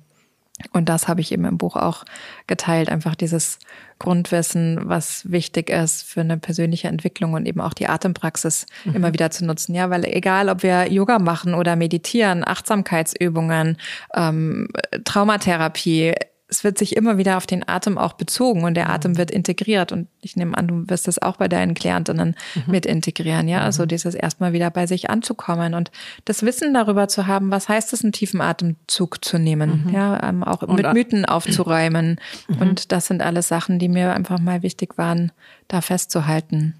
Und 0.71 0.87
das 0.87 1.07
habe 1.07 1.21
ich 1.21 1.31
eben 1.31 1.45
im 1.45 1.57
Buch 1.57 1.75
auch 1.75 2.03
geteilt, 2.45 2.89
einfach 2.89 3.15
dieses 3.15 3.57
Grundwissen, 3.97 4.81
was 4.83 5.31
wichtig 5.31 5.69
ist 5.69 6.03
für 6.03 6.21
eine 6.21 6.37
persönliche 6.37 6.87
Entwicklung 6.87 7.33
und 7.33 7.45
eben 7.47 7.59
auch 7.59 7.73
die 7.73 7.87
Atempraxis 7.87 8.67
mhm. 8.85 8.95
immer 8.95 9.13
wieder 9.13 9.31
zu 9.31 9.45
nutzen. 9.45 9.73
Ja, 9.73 9.89
weil 9.89 10.05
egal, 10.05 10.49
ob 10.49 10.61
wir 10.61 10.91
Yoga 10.91 11.19
machen 11.19 11.53
oder 11.55 11.75
meditieren, 11.75 12.45
Achtsamkeitsübungen, 12.45 13.77
ähm, 14.15 14.67
Traumatherapie, 15.03 16.13
es 16.53 16.63
wird 16.63 16.77
sich 16.77 16.95
immer 16.95 17.17
wieder 17.17 17.37
auf 17.37 17.47
den 17.47 17.67
Atem 17.67 17.97
auch 17.97 18.13
bezogen 18.13 18.63
und 18.63 18.75
der 18.75 18.91
Atem 18.91 19.13
mhm. 19.13 19.17
wird 19.17 19.31
integriert. 19.31 19.91
Und 19.91 20.07
ich 20.21 20.35
nehme 20.35 20.55
an, 20.55 20.67
du 20.67 20.87
wirst 20.87 21.07
das 21.07 21.19
auch 21.19 21.37
bei 21.37 21.47
deinen 21.47 21.73
Klientinnen 21.73 22.35
mhm. 22.53 22.71
mit 22.71 22.85
integrieren, 22.85 23.47
ja. 23.47 23.61
Also 23.61 23.83
mhm. 23.83 23.87
dieses 23.87 24.13
erstmal 24.13 24.53
wieder 24.53 24.69
bei 24.69 24.85
sich 24.85 25.09
anzukommen 25.09 25.73
und 25.73 25.89
das 26.25 26.43
Wissen 26.43 26.71
darüber 26.75 27.07
zu 27.07 27.25
haben, 27.25 27.49
was 27.49 27.69
heißt 27.69 27.91
es, 27.93 28.03
einen 28.03 28.13
tiefen 28.13 28.39
Atemzug 28.39 29.25
zu 29.25 29.39
nehmen, 29.39 29.85
mhm. 29.87 29.93
ja, 29.93 30.21
ähm, 30.29 30.43
auch 30.43 30.61
und 30.61 30.75
mit 30.75 30.93
Mythen 30.93 31.25
aufzuräumen. 31.25 32.19
Mhm. 32.47 32.57
Und 32.61 32.91
das 32.91 33.07
sind 33.07 33.23
alles 33.23 33.47
Sachen, 33.47 33.79
die 33.79 33.89
mir 33.89 34.13
einfach 34.13 34.39
mal 34.39 34.61
wichtig 34.61 34.95
waren, 34.99 35.31
da 35.67 35.81
festzuhalten. 35.81 36.75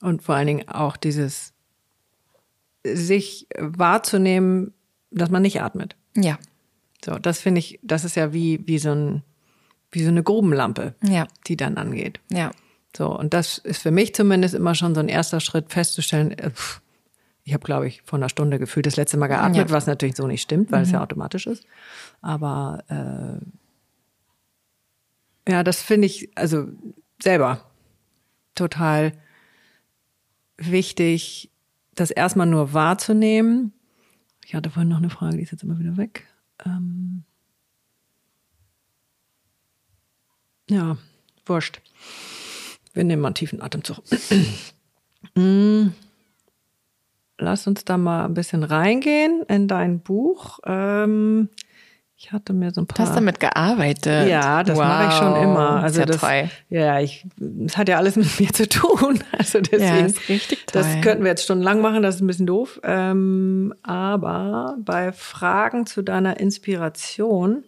Und 0.00 0.22
vor 0.22 0.36
allen 0.36 0.46
Dingen 0.46 0.68
auch 0.68 0.96
dieses 0.96 1.52
sich 2.84 3.48
wahrzunehmen, 3.58 4.72
dass 5.10 5.30
man 5.30 5.42
nicht 5.42 5.60
atmet. 5.60 5.96
Ja. 6.16 6.38
So, 7.04 7.18
das 7.18 7.40
finde 7.40 7.60
ich, 7.60 7.78
das 7.82 8.04
ist 8.04 8.16
ja 8.16 8.32
wie, 8.32 8.66
wie 8.66 8.78
so 8.78 8.90
ein, 8.90 9.22
wie 9.90 10.02
so 10.02 10.08
eine 10.08 10.22
Grubenlampe, 10.22 10.94
ja. 11.02 11.26
die 11.46 11.56
dann 11.56 11.76
angeht. 11.76 12.20
Ja. 12.30 12.50
So, 12.96 13.16
und 13.16 13.34
das 13.34 13.58
ist 13.58 13.82
für 13.82 13.90
mich 13.90 14.14
zumindest 14.14 14.54
immer 14.54 14.74
schon 14.74 14.94
so 14.94 15.00
ein 15.00 15.08
erster 15.08 15.40
Schritt 15.40 15.72
festzustellen, 15.72 16.32
äh, 16.32 16.50
ich 17.44 17.54
habe, 17.54 17.64
glaube 17.64 17.88
ich, 17.88 18.02
vor 18.02 18.18
einer 18.18 18.28
Stunde 18.28 18.58
gefühlt 18.58 18.86
das 18.86 18.96
letzte 18.96 19.16
Mal 19.16 19.28
geatmet, 19.28 19.68
ja. 19.68 19.70
was 19.70 19.86
natürlich 19.86 20.14
so 20.14 20.26
nicht 20.26 20.42
stimmt, 20.42 20.70
weil 20.70 20.80
mhm. 20.80 20.84
es 20.84 20.90
ja 20.90 20.98
mhm. 20.98 21.04
automatisch 21.04 21.46
ist. 21.46 21.64
Aber 22.20 22.84
äh, 22.88 23.40
ja, 25.50 25.64
das 25.64 25.80
finde 25.82 26.06
ich 26.06 26.30
also 26.36 26.68
selber 27.20 27.64
total 28.54 29.12
wichtig, 30.58 31.50
das 31.94 32.10
erstmal 32.10 32.46
nur 32.46 32.72
wahrzunehmen. 32.72 33.72
Ich 34.44 34.54
hatte 34.54 34.70
vorhin 34.70 34.88
noch 34.88 34.98
eine 34.98 35.10
Frage, 35.10 35.36
die 35.36 35.42
ist 35.42 35.52
jetzt 35.52 35.62
immer 35.62 35.78
wieder 35.78 35.96
weg. 35.96 36.26
Ähm 36.64 37.24
ja, 40.68 40.96
wurscht. 41.46 41.80
Wir 42.92 43.04
nehmen 43.04 43.22
mal 43.22 43.28
einen 43.28 43.34
tiefen 43.34 43.62
Atemzug. 43.62 43.98
mm. 45.34 45.88
Lass 47.38 47.66
uns 47.66 47.84
da 47.84 47.96
mal 47.96 48.26
ein 48.26 48.34
bisschen 48.34 48.64
reingehen 48.64 49.42
in 49.48 49.66
dein 49.66 50.00
Buch. 50.00 50.58
Ähm, 50.64 51.48
ich 52.22 52.32
hatte 52.32 52.52
mir 52.52 52.70
so 52.70 52.82
ein 52.82 52.86
paar. 52.86 53.06
Du 53.06 53.08
hast 53.08 53.16
damit 53.16 53.40
gearbeitet. 53.40 54.28
Ja, 54.28 54.62
das 54.62 54.76
wow. 54.76 54.84
mache 54.84 55.08
ich 55.08 55.18
schon 55.18 55.42
immer. 55.42 55.82
Also 55.82 56.04
das, 56.04 56.20
das 56.20 56.50
ja, 56.68 57.00
ich, 57.00 57.24
das 57.38 57.78
hat 57.78 57.88
ja 57.88 57.96
alles 57.96 58.16
mit 58.16 58.28
mir 58.40 58.52
zu 58.52 58.68
tun. 58.68 59.20
Also 59.32 59.60
deswegen, 59.60 59.82
ja, 59.82 60.04
ist 60.04 60.28
richtig 60.28 60.66
toll. 60.66 60.82
das 60.82 61.00
könnten 61.00 61.24
wir 61.24 61.30
jetzt 61.30 61.44
stundenlang 61.44 61.80
machen. 61.80 62.02
Das 62.02 62.16
ist 62.16 62.20
ein 62.20 62.26
bisschen 62.26 62.46
doof. 62.46 62.78
Ähm, 62.84 63.72
aber 63.82 64.76
bei 64.80 65.12
Fragen 65.12 65.86
zu 65.86 66.02
deiner 66.02 66.38
Inspiration, 66.38 67.64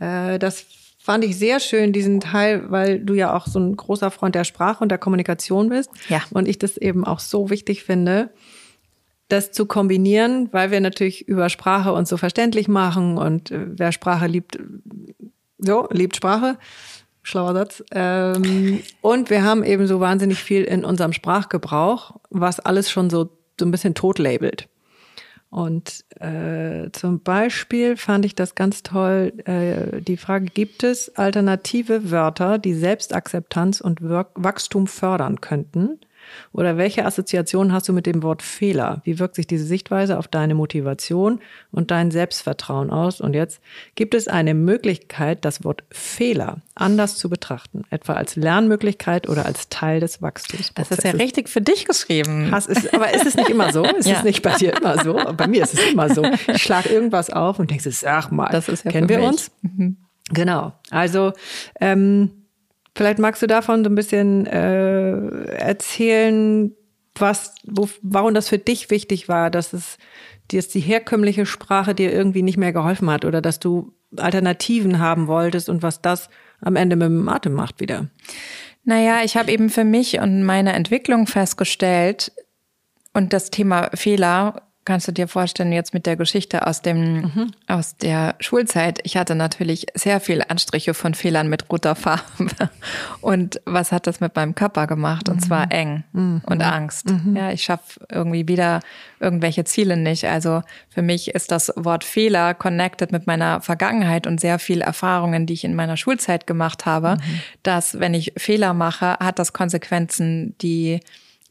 äh, 0.00 0.40
das 0.40 0.66
fand 0.98 1.22
ich 1.22 1.38
sehr 1.38 1.60
schön, 1.60 1.92
diesen 1.92 2.18
Teil, 2.18 2.72
weil 2.72 2.98
du 2.98 3.14
ja 3.14 3.32
auch 3.32 3.46
so 3.46 3.60
ein 3.60 3.76
großer 3.76 4.10
Freund 4.10 4.34
der 4.34 4.44
Sprache 4.44 4.82
und 4.82 4.88
der 4.88 4.98
Kommunikation 4.98 5.68
bist. 5.68 5.88
Ja. 6.08 6.20
Und 6.32 6.48
ich 6.48 6.58
das 6.58 6.76
eben 6.78 7.04
auch 7.04 7.20
so 7.20 7.48
wichtig 7.48 7.84
finde 7.84 8.30
das 9.28 9.52
zu 9.52 9.66
kombinieren, 9.66 10.48
weil 10.52 10.70
wir 10.70 10.80
natürlich 10.80 11.26
über 11.28 11.48
Sprache 11.48 11.92
uns 11.92 12.08
so 12.08 12.16
verständlich 12.16 12.68
machen 12.68 13.16
und 13.16 13.50
äh, 13.50 13.66
wer 13.66 13.92
Sprache 13.92 14.26
liebt, 14.26 14.58
so, 15.58 15.88
liebt 15.90 16.16
Sprache. 16.16 16.58
Schlauer 17.26 17.54
Satz. 17.54 17.82
Ähm, 17.90 18.80
und 19.00 19.30
wir 19.30 19.42
haben 19.42 19.64
eben 19.64 19.86
so 19.86 19.98
wahnsinnig 19.98 20.42
viel 20.42 20.62
in 20.64 20.84
unserem 20.84 21.12
Sprachgebrauch, 21.12 22.20
was 22.30 22.60
alles 22.60 22.90
schon 22.90 23.10
so, 23.10 23.30
so 23.58 23.64
ein 23.66 23.70
bisschen 23.70 23.94
tot 23.94 24.18
labelt. 24.18 24.68
Und 25.50 26.04
äh, 26.20 26.90
zum 26.90 27.20
Beispiel 27.20 27.96
fand 27.96 28.24
ich 28.24 28.34
das 28.34 28.56
ganz 28.56 28.82
toll, 28.82 29.32
äh, 29.44 30.02
die 30.02 30.16
Frage, 30.16 30.46
gibt 30.46 30.82
es 30.82 31.14
alternative 31.16 32.10
Wörter, 32.10 32.58
die 32.58 32.74
Selbstakzeptanz 32.74 33.80
und 33.80 34.02
Wachstum 34.02 34.88
fördern 34.88 35.40
könnten? 35.40 36.00
Oder 36.52 36.76
welche 36.76 37.04
Assoziation 37.04 37.72
hast 37.72 37.88
du 37.88 37.92
mit 37.92 38.06
dem 38.06 38.22
Wort 38.22 38.42
Fehler? 38.42 39.00
Wie 39.04 39.18
wirkt 39.18 39.34
sich 39.34 39.46
diese 39.46 39.64
Sichtweise 39.64 40.18
auf 40.18 40.28
deine 40.28 40.54
Motivation 40.54 41.40
und 41.72 41.90
dein 41.90 42.10
Selbstvertrauen 42.10 42.90
aus? 42.90 43.20
Und 43.20 43.34
jetzt 43.34 43.60
gibt 43.94 44.14
es 44.14 44.28
eine 44.28 44.54
Möglichkeit, 44.54 45.44
das 45.44 45.64
Wort 45.64 45.84
Fehler 45.90 46.58
anders 46.74 47.16
zu 47.16 47.28
betrachten, 47.28 47.84
etwa 47.90 48.14
als 48.14 48.36
Lernmöglichkeit 48.36 49.28
oder 49.28 49.46
als 49.46 49.68
Teil 49.68 50.00
des 50.00 50.22
Wachstums. 50.22 50.72
Das 50.74 50.90
ist 50.90 51.04
ja 51.04 51.12
richtig 51.12 51.48
für 51.48 51.60
dich 51.60 51.84
geschrieben. 51.84 52.50
Hast, 52.50 52.68
ist, 52.68 52.92
aber 52.92 53.12
ist 53.14 53.26
es 53.26 53.36
nicht 53.36 53.50
immer 53.50 53.72
so? 53.72 53.84
Ist 53.84 54.06
ja. 54.08 54.18
es 54.18 54.24
nicht 54.24 54.42
bei 54.42 54.54
dir 54.56 54.76
immer 54.76 55.02
so? 55.02 55.14
Bei 55.36 55.46
mir 55.46 55.62
ist 55.62 55.74
es 55.74 55.92
immer 55.92 56.12
so. 56.12 56.24
Ich 56.48 56.62
schlage 56.62 56.88
irgendwas 56.88 57.30
auf 57.30 57.58
und 57.58 57.70
denke, 57.70 57.90
ach 58.06 58.30
mal, 58.30 58.48
das 58.50 58.68
ist 58.68 58.84
ja 58.84 58.90
kennen 58.90 59.08
wir 59.08 59.18
mich. 59.18 59.28
uns? 59.28 59.50
Mhm. 59.62 59.96
Genau. 60.30 60.72
Also 60.90 61.32
ähm, 61.80 62.43
Vielleicht 62.96 63.18
magst 63.18 63.42
du 63.42 63.46
davon 63.46 63.84
so 63.84 63.90
ein 63.90 63.94
bisschen 63.94 64.46
äh, 64.46 65.46
erzählen, 65.46 66.72
was, 67.16 67.54
wo, 67.64 67.88
warum 68.02 68.34
das 68.34 68.48
für 68.48 68.58
dich 68.58 68.90
wichtig 68.90 69.28
war, 69.28 69.50
dass 69.50 69.72
es 69.72 69.98
dir 70.50 70.62
die 70.62 70.80
herkömmliche 70.80 71.46
Sprache 71.46 71.94
dir 71.94 72.12
irgendwie 72.12 72.42
nicht 72.42 72.58
mehr 72.58 72.72
geholfen 72.72 73.10
hat 73.10 73.24
oder 73.24 73.40
dass 73.40 73.58
du 73.58 73.92
Alternativen 74.16 74.98
haben 74.98 75.26
wolltest 75.26 75.68
und 75.68 75.82
was 75.82 76.02
das 76.02 76.28
am 76.60 76.76
Ende 76.76 76.96
mit 76.96 77.06
dem 77.06 77.28
Atem 77.28 77.52
macht 77.52 77.80
wieder. 77.80 78.08
Naja, 78.84 79.22
ich 79.24 79.36
habe 79.36 79.50
eben 79.50 79.70
für 79.70 79.84
mich 79.84 80.20
und 80.20 80.44
meine 80.44 80.72
Entwicklung 80.74 81.26
festgestellt 81.26 82.32
und 83.12 83.32
das 83.32 83.50
Thema 83.50 83.90
Fehler 83.94 84.62
kannst 84.84 85.08
du 85.08 85.12
dir 85.12 85.28
vorstellen, 85.28 85.72
jetzt 85.72 85.94
mit 85.94 86.06
der 86.06 86.16
Geschichte 86.16 86.66
aus 86.66 86.82
dem, 86.82 87.22
mhm. 87.22 87.52
aus 87.66 87.96
der 87.96 88.34
Schulzeit. 88.40 89.00
Ich 89.04 89.16
hatte 89.16 89.34
natürlich 89.34 89.86
sehr 89.94 90.20
viele 90.20 90.50
Anstriche 90.50 90.94
von 90.94 91.14
Fehlern 91.14 91.48
mit 91.48 91.70
roter 91.70 91.94
Farbe. 91.94 92.24
Und 93.20 93.60
was 93.64 93.92
hat 93.92 94.06
das 94.06 94.20
mit 94.20 94.36
meinem 94.36 94.54
Körper 94.54 94.86
gemacht? 94.86 95.28
Und 95.28 95.40
zwar 95.40 95.66
mhm. 95.66 95.70
eng 95.70 96.04
mhm. 96.12 96.42
und 96.44 96.62
Angst. 96.62 97.10
Mhm. 97.10 97.36
Ja, 97.36 97.50
ich 97.50 97.62
schaffe 97.62 98.00
irgendwie 98.10 98.46
wieder 98.48 98.80
irgendwelche 99.20 99.64
Ziele 99.64 99.96
nicht. 99.96 100.24
Also 100.26 100.62
für 100.90 101.02
mich 101.02 101.34
ist 101.34 101.50
das 101.50 101.72
Wort 101.76 102.04
Fehler 102.04 102.54
connected 102.54 103.12
mit 103.12 103.26
meiner 103.26 103.60
Vergangenheit 103.60 104.26
und 104.26 104.40
sehr 104.40 104.58
viel 104.58 104.82
Erfahrungen, 104.82 105.46
die 105.46 105.54
ich 105.54 105.64
in 105.64 105.74
meiner 105.74 105.96
Schulzeit 105.96 106.46
gemacht 106.46 106.84
habe, 106.84 107.16
mhm. 107.16 107.40
dass 107.62 107.98
wenn 108.00 108.14
ich 108.14 108.32
Fehler 108.36 108.74
mache, 108.74 109.16
hat 109.18 109.38
das 109.38 109.52
Konsequenzen, 109.52 110.54
die 110.60 111.00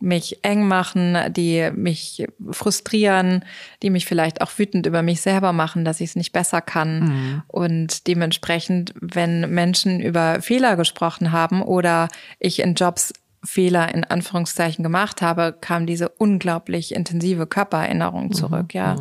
mich 0.03 0.43
eng 0.43 0.67
machen, 0.67 1.17
die 1.31 1.71
mich 1.73 2.27
frustrieren, 2.51 3.45
die 3.81 3.89
mich 3.89 4.05
vielleicht 4.05 4.41
auch 4.41 4.51
wütend 4.57 4.85
über 4.85 5.01
mich 5.01 5.21
selber 5.21 5.53
machen, 5.53 5.85
dass 5.85 6.01
ich 6.01 6.09
es 6.09 6.15
nicht 6.15 6.33
besser 6.33 6.61
kann. 6.61 6.99
Mhm. 6.99 7.43
Und 7.47 8.07
dementsprechend, 8.07 8.93
wenn 8.99 9.49
Menschen 9.53 10.01
über 10.01 10.41
Fehler 10.41 10.75
gesprochen 10.75 11.31
haben 11.31 11.61
oder 11.61 12.09
ich 12.39 12.59
in 12.59 12.75
Jobs 12.75 13.13
Fehler 13.45 13.93
in 13.93 14.03
Anführungszeichen 14.03 14.83
gemacht 14.83 15.21
habe, 15.21 15.55
kam 15.59 15.85
diese 15.85 16.09
unglaublich 16.09 16.93
intensive 16.93 17.47
Körpererinnerung 17.47 18.25
mhm. 18.25 18.33
zurück, 18.33 18.73
mhm. 18.73 18.79
ja. 18.79 18.95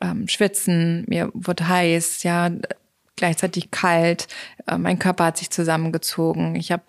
Ähm, 0.00 0.28
Schwitzen, 0.28 1.04
mir 1.08 1.30
wurde 1.34 1.66
heiß, 1.68 2.22
ja, 2.22 2.50
gleichzeitig 3.18 3.70
kalt, 3.70 4.28
äh, 4.66 4.78
mein 4.78 4.98
Körper 4.98 5.26
hat 5.26 5.36
sich 5.36 5.50
zusammengezogen, 5.50 6.54
ich 6.54 6.72
habe 6.72 6.84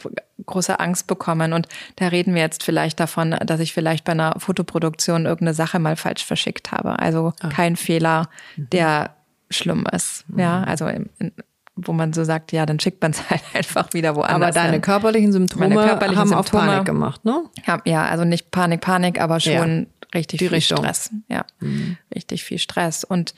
große 0.46 0.80
Angst 0.80 1.08
bekommen 1.08 1.52
und 1.52 1.68
da 1.98 2.08
reden 2.08 2.34
wir 2.34 2.42
jetzt 2.42 2.64
vielleicht 2.64 3.00
davon, 3.00 3.32
dass 3.46 3.60
ich 3.60 3.74
vielleicht 3.74 4.06
bei 4.06 4.14
einer 4.14 4.36
Fotoproduktion 4.38 5.26
irgendeine 5.26 5.54
Sache 5.54 5.80
mal 5.80 5.98
falsch 5.98 6.24
verschickt 6.24 6.72
habe. 6.72 7.00
Also 7.00 7.34
ah. 7.42 7.50
kein 7.50 7.76
Fehler, 7.76 8.30
mhm. 8.56 8.70
der 8.70 9.16
schlimm 9.50 9.86
ist. 9.92 10.26
Ja, 10.38 10.60
mhm. 10.60 10.66
also 10.66 10.88
in, 10.88 11.10
in, 11.20 11.34
wo 11.76 11.94
man 11.94 12.14
so 12.14 12.24
sagt, 12.24 12.52
ja, 12.52 12.66
dann 12.66 12.80
schickt 12.80 13.02
man 13.02 13.12
es 13.12 13.30
halt 13.30 13.42
einfach 13.54 13.94
wieder 13.94 14.16
woanders. 14.16 14.36
Aber 14.36 14.52
deine 14.52 14.74
hin. 14.74 14.82
körperlichen 14.82 15.32
Symptome 15.32 15.70
körperlichen 15.70 16.18
haben 16.18 16.30
Symptome, 16.30 16.64
auf 16.64 16.68
Panik 16.70 16.86
gemacht, 16.86 17.26
ne? 17.26 17.44
Ja, 17.86 18.06
also 18.06 18.24
nicht 18.24 18.52
Panik, 18.52 18.82
Panik, 18.82 19.20
aber 19.20 19.40
schon 19.40 19.80
ja. 19.80 19.86
richtig 20.14 20.40
viel 20.40 20.50
Richtung. 20.50 20.80
Stress. 20.80 21.12
Ja, 21.28 21.46
mhm. 21.60 21.98
richtig 22.14 22.44
viel 22.44 22.60
Stress. 22.60 23.04
Und 23.04 23.34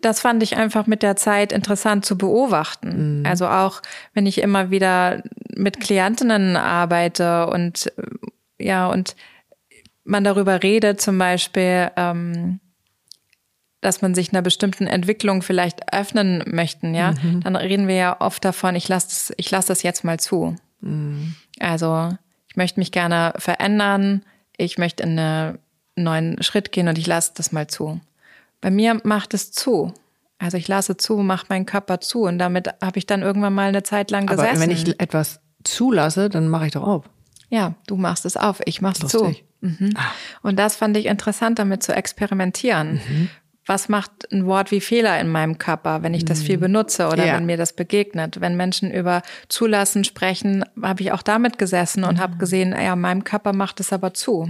das 0.00 0.20
fand 0.20 0.42
ich 0.42 0.56
einfach 0.56 0.86
mit 0.86 1.02
der 1.02 1.16
Zeit 1.16 1.52
interessant 1.52 2.04
zu 2.04 2.16
beobachten. 2.18 3.20
Mhm. 3.20 3.26
Also 3.26 3.48
auch, 3.48 3.82
wenn 4.14 4.26
ich 4.26 4.40
immer 4.40 4.70
wieder 4.70 5.22
mit 5.54 5.80
Klientinnen 5.80 6.56
arbeite 6.56 7.48
und 7.48 7.92
ja, 8.58 8.88
und 8.88 9.14
man 10.04 10.24
darüber 10.24 10.62
redet, 10.62 11.00
zum 11.00 11.18
Beispiel, 11.18 11.90
ähm, 11.96 12.60
dass 13.80 14.02
man 14.02 14.14
sich 14.14 14.32
einer 14.32 14.42
bestimmten 14.42 14.86
Entwicklung 14.86 15.42
vielleicht 15.42 15.92
öffnen 15.92 16.42
möchten, 16.46 16.94
ja, 16.94 17.12
mhm. 17.22 17.42
dann 17.42 17.54
reden 17.54 17.86
wir 17.86 17.94
ja 17.94 18.20
oft 18.20 18.44
davon, 18.44 18.74
ich 18.74 18.88
lasse 18.88 19.08
das, 19.08 19.32
ich 19.36 19.50
lasse 19.50 19.68
das 19.68 19.82
jetzt 19.82 20.04
mal 20.04 20.18
zu. 20.18 20.56
Mhm. 20.80 21.36
Also 21.60 22.10
ich 22.48 22.56
möchte 22.56 22.80
mich 22.80 22.90
gerne 22.90 23.34
verändern, 23.36 24.24
ich 24.56 24.78
möchte 24.78 25.04
in 25.04 25.18
einen 25.18 25.58
neuen 25.96 26.42
Schritt 26.42 26.72
gehen 26.72 26.88
und 26.88 26.98
ich 26.98 27.06
lasse 27.06 27.32
das 27.36 27.52
mal 27.52 27.68
zu. 27.68 28.00
Bei 28.60 28.70
mir 28.70 29.00
macht 29.04 29.34
es 29.34 29.52
zu. 29.52 29.92
Also 30.38 30.56
ich 30.56 30.68
lasse 30.68 30.96
zu, 30.96 31.16
macht 31.16 31.50
mein 31.50 31.66
Körper 31.66 32.00
zu 32.00 32.22
und 32.22 32.38
damit 32.38 32.68
habe 32.80 32.98
ich 32.98 33.06
dann 33.06 33.22
irgendwann 33.22 33.54
mal 33.54 33.68
eine 33.68 33.82
Zeit 33.82 34.10
lang 34.10 34.26
gesessen. 34.26 34.48
Aber 34.50 34.60
wenn 34.60 34.70
ich 34.70 35.00
etwas 35.00 35.40
zulasse, 35.64 36.28
dann 36.28 36.48
mache 36.48 36.66
ich 36.66 36.72
doch 36.72 36.84
auf. 36.84 37.04
Ja, 37.50 37.74
du 37.86 37.96
machst 37.96 38.24
es 38.24 38.36
auf, 38.36 38.60
ich 38.64 38.80
mach's 38.80 39.00
zu. 39.00 39.34
Mhm. 39.60 39.90
Ah. 39.96 40.12
Und 40.42 40.58
das 40.58 40.76
fand 40.76 40.96
ich 40.96 41.06
interessant, 41.06 41.58
damit 41.58 41.82
zu 41.82 41.92
experimentieren. 41.94 42.94
Mhm. 42.94 43.30
Was 43.66 43.88
macht 43.88 44.32
ein 44.32 44.46
Wort 44.46 44.70
wie 44.70 44.80
Fehler 44.80 45.20
in 45.20 45.28
meinem 45.28 45.58
Körper, 45.58 46.02
wenn 46.02 46.14
ich 46.14 46.24
das 46.24 46.42
viel 46.42 46.56
mhm. 46.56 46.62
benutze 46.62 47.08
oder 47.08 47.26
ja. 47.26 47.34
wenn 47.34 47.46
mir 47.46 47.56
das 47.56 47.74
begegnet? 47.74 48.40
Wenn 48.40 48.56
Menschen 48.56 48.90
über 48.90 49.22
Zulassen 49.48 50.04
sprechen, 50.04 50.64
habe 50.80 51.02
ich 51.02 51.12
auch 51.12 51.22
damit 51.22 51.58
gesessen 51.58 52.04
und 52.04 52.16
mhm. 52.16 52.20
habe 52.20 52.36
gesehen, 52.36 52.74
ja, 52.80 52.94
meinem 52.96 53.24
Körper 53.24 53.52
macht 53.52 53.80
es 53.80 53.92
aber 53.92 54.14
zu 54.14 54.48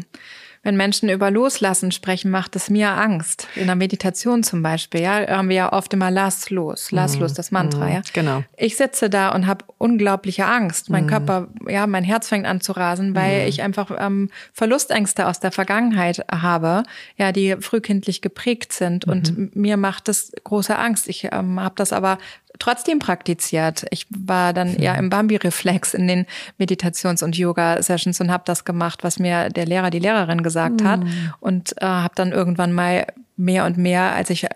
wenn 0.63 0.77
Menschen 0.77 1.09
über 1.09 1.31
Loslassen 1.31 1.93
sprechen, 1.93 2.31
macht 2.31 2.57
es 2.57 2.71
mir 2.71 2.91
Angst. 2.91 3.47
In 3.55 3.67
der 3.67 3.77
Meditation 3.77 4.43
zum 4.43 4.63
Beispiel, 4.63 5.01
ja, 5.01 5.27
haben 5.29 5.49
wir 5.49 5.57
ja 5.57 5.73
oft 5.73 5.93
immer 5.95 6.11
lass 6.11 6.51
los, 6.51 6.91
lass 6.91 7.15
mhm. 7.15 7.23
los, 7.23 7.35
das 7.35 7.51
Mantra, 7.51 7.87
mhm. 7.87 7.93
ja. 7.93 8.03
Genau. 8.13 8.45
Ich 8.57 8.77
sitze 8.77 9.09
da 9.09 9.31
und 9.31 9.47
habe 9.47 9.65
unglaubliche 9.79 10.47
Angst. 10.47 10.91
Mein 10.91 11.05
mhm. 11.05 11.09
Körper, 11.09 11.49
ja, 11.69 11.87
mein 11.87 12.05
Herz 12.05 12.29
fängt 12.29 12.47
an 12.47 12.61
zu 12.61 12.73
rasen, 12.73 13.15
weil 13.15 13.43
mhm. 13.43 13.49
ich 13.49 13.63
einfach 13.63 13.91
ähm, 13.99 14.31
Verlustängste 14.53 15.27
aus 15.27 15.41
der 15.41 15.53
Vergangenheit 15.53 16.25
habe, 16.31 16.83
ja, 17.17 17.33
die 17.33 17.57
frühkindlich 17.61 18.21
geprägt 18.21 18.73
sind. 18.73 19.05
Und 19.07 19.37
mhm. 19.37 19.51
mir 19.55 19.77
macht 19.77 20.09
das 20.09 20.33
große 20.45 20.77
Angst. 20.77 21.09
Ich 21.09 21.29
ähm, 21.33 21.61
habe 21.61 21.75
das 21.77 21.93
aber 21.93 22.19
trotzdem 22.59 22.99
praktiziert. 22.99 23.87
Ich 23.91 24.07
war 24.11 24.53
dann 24.53 24.75
eher 24.77 24.97
im 24.97 25.11
Bambi-Reflex 25.11 25.95
in 25.95 26.09
den 26.09 26.27
Meditations- 26.59 27.23
und 27.23 27.37
Yoga-Sessions 27.37 28.21
und 28.21 28.31
habe 28.31 28.45
das 28.47 28.65
gemacht, 28.65 29.05
was 29.05 29.19
mir 29.19 29.49
der 29.51 29.67
Lehrer, 29.67 29.91
die 29.91 29.99
Lehrerin 29.99 30.43
gesagt 30.43 30.83
hat. 30.83 31.01
Mhm. 31.01 31.33
Und 31.41 31.81
äh, 31.81 31.87
habe 31.87 32.15
dann 32.17 32.33
irgendwann 32.33 32.73
mal 32.73 33.07
mehr 33.37 33.65
und 33.67 33.79
mehr, 33.79 34.15
als 34.15 34.31
ich 34.31 34.47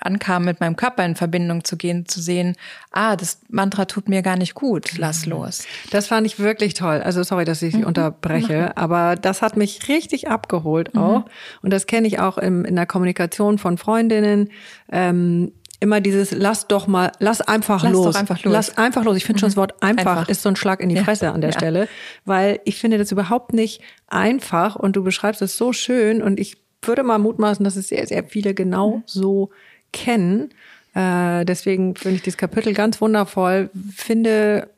ankam, 0.00 0.46
mit 0.46 0.60
meinem 0.60 0.76
Körper 0.76 1.04
in 1.04 1.14
Verbindung 1.14 1.64
zu 1.64 1.76
gehen, 1.76 2.06
zu 2.06 2.20
sehen, 2.20 2.56
ah, 2.90 3.16
das 3.16 3.40
Mantra 3.48 3.84
tut 3.84 4.08
mir 4.08 4.22
gar 4.22 4.36
nicht 4.36 4.54
gut, 4.54 4.96
lass 4.96 5.26
mhm. 5.26 5.32
los. 5.32 5.66
Das 5.90 6.06
fand 6.06 6.26
ich 6.26 6.38
wirklich 6.38 6.74
toll. 6.74 7.02
Also 7.02 7.22
sorry, 7.22 7.44
dass 7.44 7.62
ich 7.62 7.74
mhm. 7.74 7.84
unterbreche, 7.84 8.76
aber 8.76 9.16
das 9.16 9.42
hat 9.42 9.56
mich 9.56 9.88
richtig 9.88 10.28
abgeholt 10.28 10.96
auch. 10.96 11.20
Mhm. 11.20 11.30
Und 11.62 11.72
das 11.72 11.86
kenne 11.86 12.06
ich 12.06 12.18
auch 12.18 12.38
in, 12.38 12.64
in 12.64 12.76
der 12.76 12.86
Kommunikation 12.86 13.58
von 13.58 13.76
Freundinnen. 13.76 14.48
Ähm, 14.90 15.52
immer 15.80 16.00
dieses 16.00 16.30
lass 16.30 16.68
doch 16.68 16.86
mal, 16.86 17.10
lass 17.18 17.40
einfach 17.40 17.82
lass 17.82 17.92
los. 17.92 18.12
Doch 18.12 18.20
einfach 18.20 18.44
los. 18.44 18.52
Lass 18.52 18.78
einfach 18.78 19.04
los. 19.04 19.16
Ich 19.16 19.24
finde 19.24 19.38
mhm. 19.38 19.40
schon 19.40 19.48
das 19.48 19.56
Wort 19.56 19.82
einfach, 19.82 20.18
einfach, 20.18 20.28
ist 20.28 20.42
so 20.42 20.50
ein 20.50 20.56
Schlag 20.56 20.80
in 20.80 20.90
die 20.90 20.96
ja. 20.96 21.04
Fresse 21.04 21.32
an 21.32 21.40
der 21.40 21.50
ja. 21.50 21.56
Stelle, 21.56 21.88
weil 22.24 22.60
ich 22.64 22.78
finde 22.78 22.98
das 22.98 23.10
überhaupt 23.10 23.54
nicht 23.54 23.80
einfach 24.06 24.76
und 24.76 24.94
du 24.94 25.02
beschreibst 25.02 25.42
es 25.42 25.56
so 25.56 25.72
schön 25.72 26.22
und 26.22 26.38
ich 26.38 26.58
würde 26.82 27.02
mal 27.02 27.18
mutmaßen, 27.18 27.64
dass 27.64 27.76
es 27.76 27.88
sehr, 27.88 28.06
sehr 28.06 28.24
viele 28.24 28.54
genau 28.54 28.98
mhm. 28.98 29.02
so 29.06 29.50
kennen. 29.92 30.50
Äh, 30.94 31.44
deswegen 31.44 31.96
finde 31.96 32.16
ich 32.16 32.22
dieses 32.22 32.38
Kapitel 32.38 32.72
ganz 32.74 33.00
wundervoll. 33.00 33.70
Finde 33.94 34.68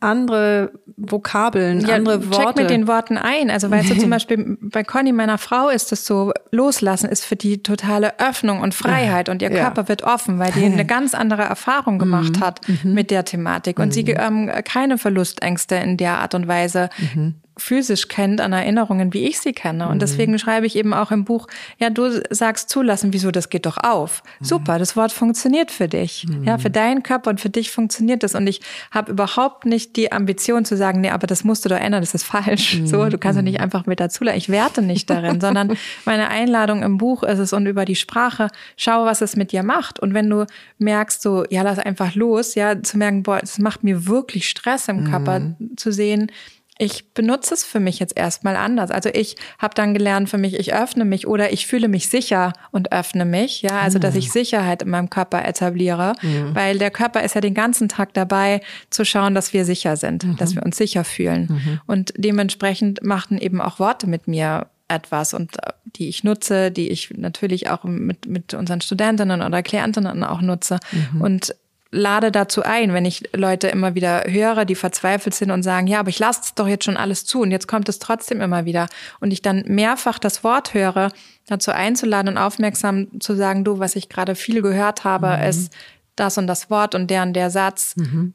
andere 0.00 0.70
Vokabeln, 0.96 1.80
ja, 1.80 1.96
andere 1.96 2.30
Worte. 2.30 2.44
Check 2.44 2.56
mit 2.56 2.70
den 2.70 2.86
Worten 2.86 3.18
ein. 3.18 3.50
Also 3.50 3.70
weißt 3.70 3.90
du 3.90 3.98
zum 3.98 4.10
Beispiel 4.10 4.56
bei 4.60 4.84
Conny, 4.84 5.12
meiner 5.12 5.38
Frau, 5.38 5.68
ist 5.68 5.90
es 5.92 6.06
so, 6.06 6.32
loslassen 6.52 7.08
ist 7.08 7.24
für 7.24 7.36
die 7.36 7.62
totale 7.62 8.20
Öffnung 8.20 8.60
und 8.60 8.74
Freiheit 8.74 9.28
und 9.28 9.42
ihr 9.42 9.50
ja. 9.50 9.64
Körper 9.64 9.88
wird 9.88 10.04
offen, 10.04 10.38
weil 10.38 10.52
die 10.52 10.64
eine 10.64 10.86
ganz 10.86 11.14
andere 11.14 11.42
Erfahrung 11.42 11.98
gemacht 11.98 12.36
mhm. 12.36 12.40
hat 12.40 12.60
mhm. 12.68 12.94
mit 12.94 13.10
der 13.10 13.24
Thematik 13.24 13.78
und 13.78 13.88
mhm. 13.88 13.92
sie 13.92 14.02
ähm, 14.02 14.50
keine 14.64 14.96
Verlustängste 14.96 15.74
in 15.76 15.96
der 15.96 16.18
Art 16.18 16.34
und 16.34 16.46
Weise 16.46 16.90
mhm 17.14 17.34
physisch 17.58 18.08
kennt 18.08 18.40
an 18.40 18.52
Erinnerungen, 18.52 19.12
wie 19.12 19.26
ich 19.26 19.40
sie 19.40 19.52
kenne. 19.52 19.88
Und 19.88 19.96
mhm. 19.96 20.00
deswegen 20.00 20.38
schreibe 20.38 20.66
ich 20.66 20.76
eben 20.76 20.94
auch 20.94 21.10
im 21.10 21.24
Buch, 21.24 21.46
ja, 21.78 21.90
du 21.90 22.22
sagst 22.30 22.70
zulassen, 22.70 23.12
wieso, 23.12 23.30
das 23.30 23.50
geht 23.50 23.66
doch 23.66 23.76
auf. 23.78 24.22
Mhm. 24.40 24.44
Super, 24.44 24.78
das 24.78 24.96
Wort 24.96 25.12
funktioniert 25.12 25.70
für 25.70 25.88
dich. 25.88 26.26
Mhm. 26.26 26.44
Ja, 26.44 26.58
für 26.58 26.70
deinen 26.70 27.02
Körper 27.02 27.30
und 27.30 27.40
für 27.40 27.50
dich 27.50 27.70
funktioniert 27.70 28.22
das. 28.22 28.34
Und 28.34 28.46
ich 28.46 28.60
habe 28.90 29.12
überhaupt 29.12 29.66
nicht 29.66 29.96
die 29.96 30.12
Ambition 30.12 30.64
zu 30.64 30.76
sagen, 30.76 31.00
nee, 31.00 31.10
aber 31.10 31.26
das 31.26 31.44
musst 31.44 31.64
du 31.64 31.68
doch 31.68 31.78
ändern, 31.78 32.00
das 32.00 32.14
ist 32.14 32.24
falsch. 32.24 32.80
So, 32.84 33.08
du 33.08 33.18
kannst 33.18 33.38
doch 33.38 33.42
nicht 33.42 33.60
einfach 33.60 33.86
mit 33.86 34.00
dazu. 34.00 34.24
Ich 34.24 34.48
werte 34.48 34.82
nicht 34.82 35.10
darin, 35.10 35.40
sondern 35.42 35.76
meine 36.04 36.28
Einladung 36.28 36.82
im 36.82 36.96
Buch 36.98 37.22
ist 37.22 37.38
es 37.38 37.52
und 37.52 37.66
über 37.66 37.84
die 37.84 37.96
Sprache, 37.96 38.48
schau, 38.76 39.04
was 39.04 39.20
es 39.20 39.36
mit 39.36 39.52
dir 39.52 39.62
macht. 39.62 39.98
Und 39.98 40.14
wenn 40.14 40.30
du 40.30 40.46
merkst, 40.78 41.20
so, 41.20 41.44
ja, 41.50 41.62
lass 41.62 41.78
einfach 41.78 42.14
los, 42.14 42.54
ja, 42.54 42.82
zu 42.82 42.98
merken, 42.98 43.22
boah, 43.22 43.40
es 43.42 43.58
macht 43.58 43.84
mir 43.84 44.06
wirklich 44.06 44.48
Stress 44.48 44.88
im 44.88 45.04
Körper, 45.04 45.54
zu 45.76 45.92
sehen, 45.92 46.30
ich 46.78 47.12
benutze 47.12 47.54
es 47.54 47.64
für 47.64 47.80
mich 47.80 47.98
jetzt 47.98 48.16
erstmal 48.16 48.54
anders. 48.54 48.92
Also 48.92 49.10
ich 49.12 49.36
habe 49.58 49.74
dann 49.74 49.94
gelernt 49.94 50.30
für 50.30 50.38
mich, 50.38 50.54
ich 50.54 50.72
öffne 50.72 51.04
mich 51.04 51.26
oder 51.26 51.52
ich 51.52 51.66
fühle 51.66 51.88
mich 51.88 52.08
sicher 52.08 52.52
und 52.70 52.92
öffne 52.92 53.24
mich. 53.24 53.62
Ja, 53.62 53.80
also 53.80 53.98
dass 53.98 54.14
ich 54.14 54.28
mhm. 54.28 54.32
Sicherheit 54.32 54.82
in 54.82 54.90
meinem 54.90 55.10
Körper 55.10 55.44
etabliere, 55.44 56.14
mhm. 56.22 56.54
weil 56.54 56.78
der 56.78 56.92
Körper 56.92 57.22
ist 57.24 57.34
ja 57.34 57.40
den 57.40 57.54
ganzen 57.54 57.88
Tag 57.88 58.14
dabei 58.14 58.60
zu 58.90 59.04
schauen, 59.04 59.34
dass 59.34 59.52
wir 59.52 59.64
sicher 59.64 59.96
sind, 59.96 60.24
mhm. 60.24 60.36
dass 60.36 60.54
wir 60.54 60.62
uns 60.62 60.76
sicher 60.76 61.02
fühlen. 61.02 61.48
Mhm. 61.50 61.80
Und 61.86 62.12
dementsprechend 62.16 63.02
machten 63.02 63.38
eben 63.38 63.60
auch 63.60 63.80
Worte 63.80 64.06
mit 64.06 64.28
mir 64.28 64.68
etwas 64.86 65.34
und 65.34 65.56
äh, 65.56 65.72
die 65.84 66.08
ich 66.08 66.22
nutze, 66.22 66.70
die 66.70 66.88
ich 66.90 67.10
natürlich 67.16 67.70
auch 67.70 67.84
mit, 67.84 68.26
mit 68.26 68.54
unseren 68.54 68.80
Studentinnen 68.80 69.42
oder 69.42 69.62
Klientinnen 69.62 70.22
auch 70.22 70.40
nutze. 70.40 70.78
Mhm. 71.12 71.20
Und 71.20 71.54
lade 71.90 72.30
dazu 72.30 72.62
ein, 72.62 72.92
wenn 72.92 73.04
ich 73.04 73.30
Leute 73.34 73.68
immer 73.68 73.94
wieder 73.94 74.24
höre, 74.26 74.64
die 74.64 74.74
verzweifelt 74.74 75.34
sind 75.34 75.50
und 75.50 75.62
sagen, 75.62 75.86
ja, 75.86 76.00
aber 76.00 76.10
ich 76.10 76.18
lasse 76.18 76.40
es 76.44 76.54
doch 76.54 76.68
jetzt 76.68 76.84
schon 76.84 76.96
alles 76.96 77.24
zu 77.24 77.40
und 77.40 77.50
jetzt 77.50 77.66
kommt 77.66 77.88
es 77.88 77.98
trotzdem 77.98 78.40
immer 78.40 78.66
wieder 78.66 78.88
und 79.20 79.32
ich 79.32 79.40
dann 79.40 79.64
mehrfach 79.66 80.18
das 80.18 80.44
Wort 80.44 80.74
höre, 80.74 81.10
dazu 81.46 81.70
einzuladen 81.70 82.28
und 82.28 82.38
aufmerksam 82.38 83.20
zu 83.20 83.34
sagen, 83.34 83.64
du, 83.64 83.78
was 83.78 83.96
ich 83.96 84.08
gerade 84.08 84.34
viel 84.34 84.60
gehört 84.60 85.04
habe, 85.04 85.38
mhm. 85.38 85.48
ist 85.48 85.72
das 86.14 86.36
und 86.36 86.46
das 86.46 86.68
Wort 86.68 86.94
und 86.94 87.10
der 87.10 87.22
und 87.22 87.32
der 87.32 87.50
Satz. 87.50 87.96
Mhm. 87.96 88.34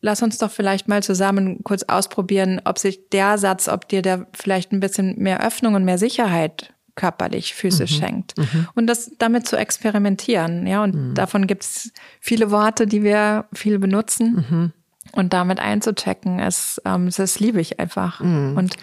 Lass 0.00 0.22
uns 0.22 0.38
doch 0.38 0.50
vielleicht 0.50 0.88
mal 0.88 1.02
zusammen 1.02 1.62
kurz 1.64 1.84
ausprobieren, 1.84 2.60
ob 2.64 2.78
sich 2.78 3.08
der 3.10 3.38
Satz, 3.38 3.68
ob 3.68 3.88
dir 3.88 4.02
der 4.02 4.26
vielleicht 4.32 4.72
ein 4.72 4.80
bisschen 4.80 5.18
mehr 5.18 5.44
Öffnung 5.44 5.74
und 5.74 5.84
mehr 5.84 5.98
Sicherheit 5.98 6.72
körperlich, 6.98 7.54
physisch 7.54 7.92
mhm. 7.92 8.02
schenkt. 8.02 8.38
Mhm. 8.38 8.68
Und 8.74 8.86
das 8.88 9.12
damit 9.18 9.46
zu 9.46 9.56
experimentieren. 9.56 10.66
Ja, 10.66 10.82
und 10.82 10.94
mhm. 10.94 11.14
davon 11.14 11.46
gibt 11.46 11.62
es 11.62 11.92
viele 12.20 12.50
Worte, 12.50 12.86
die 12.86 13.02
wir 13.02 13.46
viel 13.54 13.78
benutzen. 13.78 14.44
Mhm. 14.50 14.72
Und 15.12 15.32
damit 15.32 15.58
einzuchecken, 15.58 16.38
ist, 16.38 16.82
ähm, 16.84 17.08
das 17.16 17.40
liebe 17.40 17.62
ich 17.62 17.80
einfach. 17.80 18.20
Mhm. 18.20 18.56
Und 18.58 18.76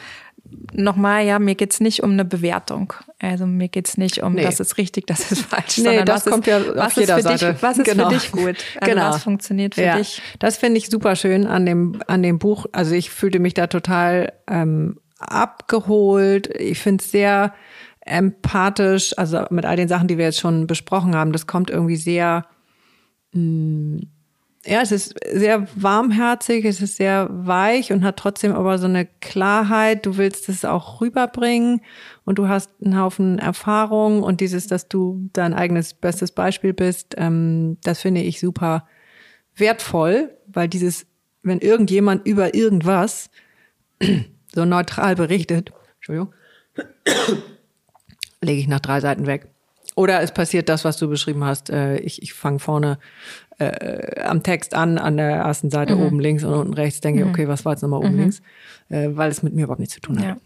nochmal, 0.74 1.26
ja, 1.26 1.38
mir 1.40 1.56
geht's 1.56 1.80
nicht 1.80 2.02
um 2.02 2.12
eine 2.12 2.26
Bewertung. 2.26 2.94
Also 3.20 3.46
mir 3.46 3.68
geht's 3.68 3.98
nicht 3.98 4.24
um, 4.24 4.34
nee. 4.34 4.44
das 4.44 4.60
ist 4.60 4.78
richtig, 4.78 5.06
das 5.08 5.32
ist 5.32 5.42
falsch. 5.46 5.78
Nee, 5.78 6.04
das 6.04 6.26
kommt 6.26 6.48
ist, 6.48 6.52
ja 6.52 6.58
auf 6.60 6.76
was 6.76 6.96
jeder 6.96 7.18
ist 7.18 7.24
Seite. 7.24 7.54
Dich, 7.54 7.62
was 7.62 7.78
ist 7.78 7.86
genau. 7.86 8.10
für 8.10 8.16
dich 8.16 8.32
gut? 8.32 8.56
Also 8.80 8.92
genau. 8.92 9.10
Was 9.10 9.24
funktioniert 9.24 9.76
für 9.76 9.84
ja. 9.84 9.98
dich? 9.98 10.22
Das 10.40 10.58
finde 10.58 10.78
ich 10.78 10.90
super 10.90 11.16
schön 11.16 11.46
an 11.46 11.66
dem, 11.66 12.02
an 12.08 12.24
dem 12.24 12.40
Buch. 12.40 12.66
Also 12.72 12.96
ich 12.96 13.10
fühlte 13.10 13.40
mich 13.40 13.54
da 13.54 13.68
total 13.68 14.34
ähm, 14.48 15.00
abgeholt. 15.20 16.48
Ich 16.60 16.80
finde 16.80 17.04
es 17.04 17.12
sehr 17.12 17.54
empathisch, 18.06 19.18
also 19.18 19.46
mit 19.50 19.66
all 19.66 19.76
den 19.76 19.88
Sachen, 19.88 20.08
die 20.08 20.18
wir 20.18 20.26
jetzt 20.26 20.40
schon 20.40 20.68
besprochen 20.68 21.16
haben. 21.16 21.32
Das 21.32 21.48
kommt 21.48 21.70
irgendwie 21.70 21.98
sehr, 21.98 22.46
mh, 23.34 23.42
mm, 23.42 24.08
ja, 24.68 24.82
es 24.82 24.92
ist 24.92 25.14
sehr 25.32 25.68
warmherzig, 25.76 26.66
es 26.66 26.82
ist 26.82 26.98
sehr 26.98 27.28
weich 27.30 27.92
und 27.92 28.04
hat 28.04 28.18
trotzdem 28.18 28.52
aber 28.52 28.80
so 28.80 28.88
eine 28.88 29.06
Klarheit. 29.06 30.06
Du 30.08 30.18
willst 30.18 30.50
es 30.50 30.66
auch 30.66 31.02
rüberbringen 31.02 31.82
und 32.24 32.40
du 32.40 32.48
hast 32.48 32.72
einen 32.84 33.00
Haufen 33.00 33.38
Erfahrung 33.38 34.24
und 34.24 34.42
dieses, 34.42 34.66
dass 34.66 34.88
du 34.88 35.30
dein 35.34 35.54
eigenes 35.54 35.94
bestes 35.94 36.32
Beispiel 36.32 36.74
bist, 36.74 37.14
ähm, 37.18 37.78
das 37.84 38.02
finde 38.02 38.22
ich 38.22 38.40
super 38.40 38.88
wertvoll, 39.56 40.36
weil 40.48 40.68
dieses, 40.68 41.06
wenn 41.44 41.60
irgendjemand 41.60 42.26
über 42.26 42.56
irgendwas 42.56 43.30
so 44.54 44.66
neutral 44.66 45.16
berichtet, 45.16 45.74
Entschuldigung, 45.98 46.34
lege 48.46 48.62
ich 48.62 48.68
nach 48.68 48.80
drei 48.80 49.00
Seiten 49.00 49.26
weg. 49.26 49.48
Oder 49.96 50.22
es 50.22 50.32
passiert 50.32 50.68
das, 50.68 50.84
was 50.84 50.98
du 50.98 51.08
beschrieben 51.08 51.44
hast. 51.44 51.70
Äh, 51.70 51.98
ich 51.98 52.22
ich 52.22 52.34
fange 52.34 52.60
vorne 52.60 53.00
äh, 53.60 54.22
am 54.22 54.44
Text 54.44 54.74
an, 54.74 54.98
an 54.98 55.18
der 55.18 55.32
ersten 55.32 55.70
Seite 55.70 55.96
mhm. 55.96 56.02
oben 56.04 56.20
links 56.20 56.44
und 56.44 56.54
unten 56.54 56.74
rechts, 56.74 57.02
denke 57.02 57.20
ich, 57.20 57.26
mhm. 57.26 57.32
okay, 57.32 57.48
was 57.48 57.64
war 57.66 57.74
jetzt 57.74 57.82
nochmal 57.82 58.00
oben 58.00 58.14
mhm. 58.14 58.20
links? 58.20 58.42
Äh, 58.90 59.10
weil 59.12 59.32
es 59.32 59.44
mit 59.44 59.54
mir 59.54 59.64
überhaupt 59.64 59.80
nichts 59.80 59.96
zu 59.96 60.02
tun 60.02 60.20
hat. 60.20 60.26
Ja. 60.26 60.38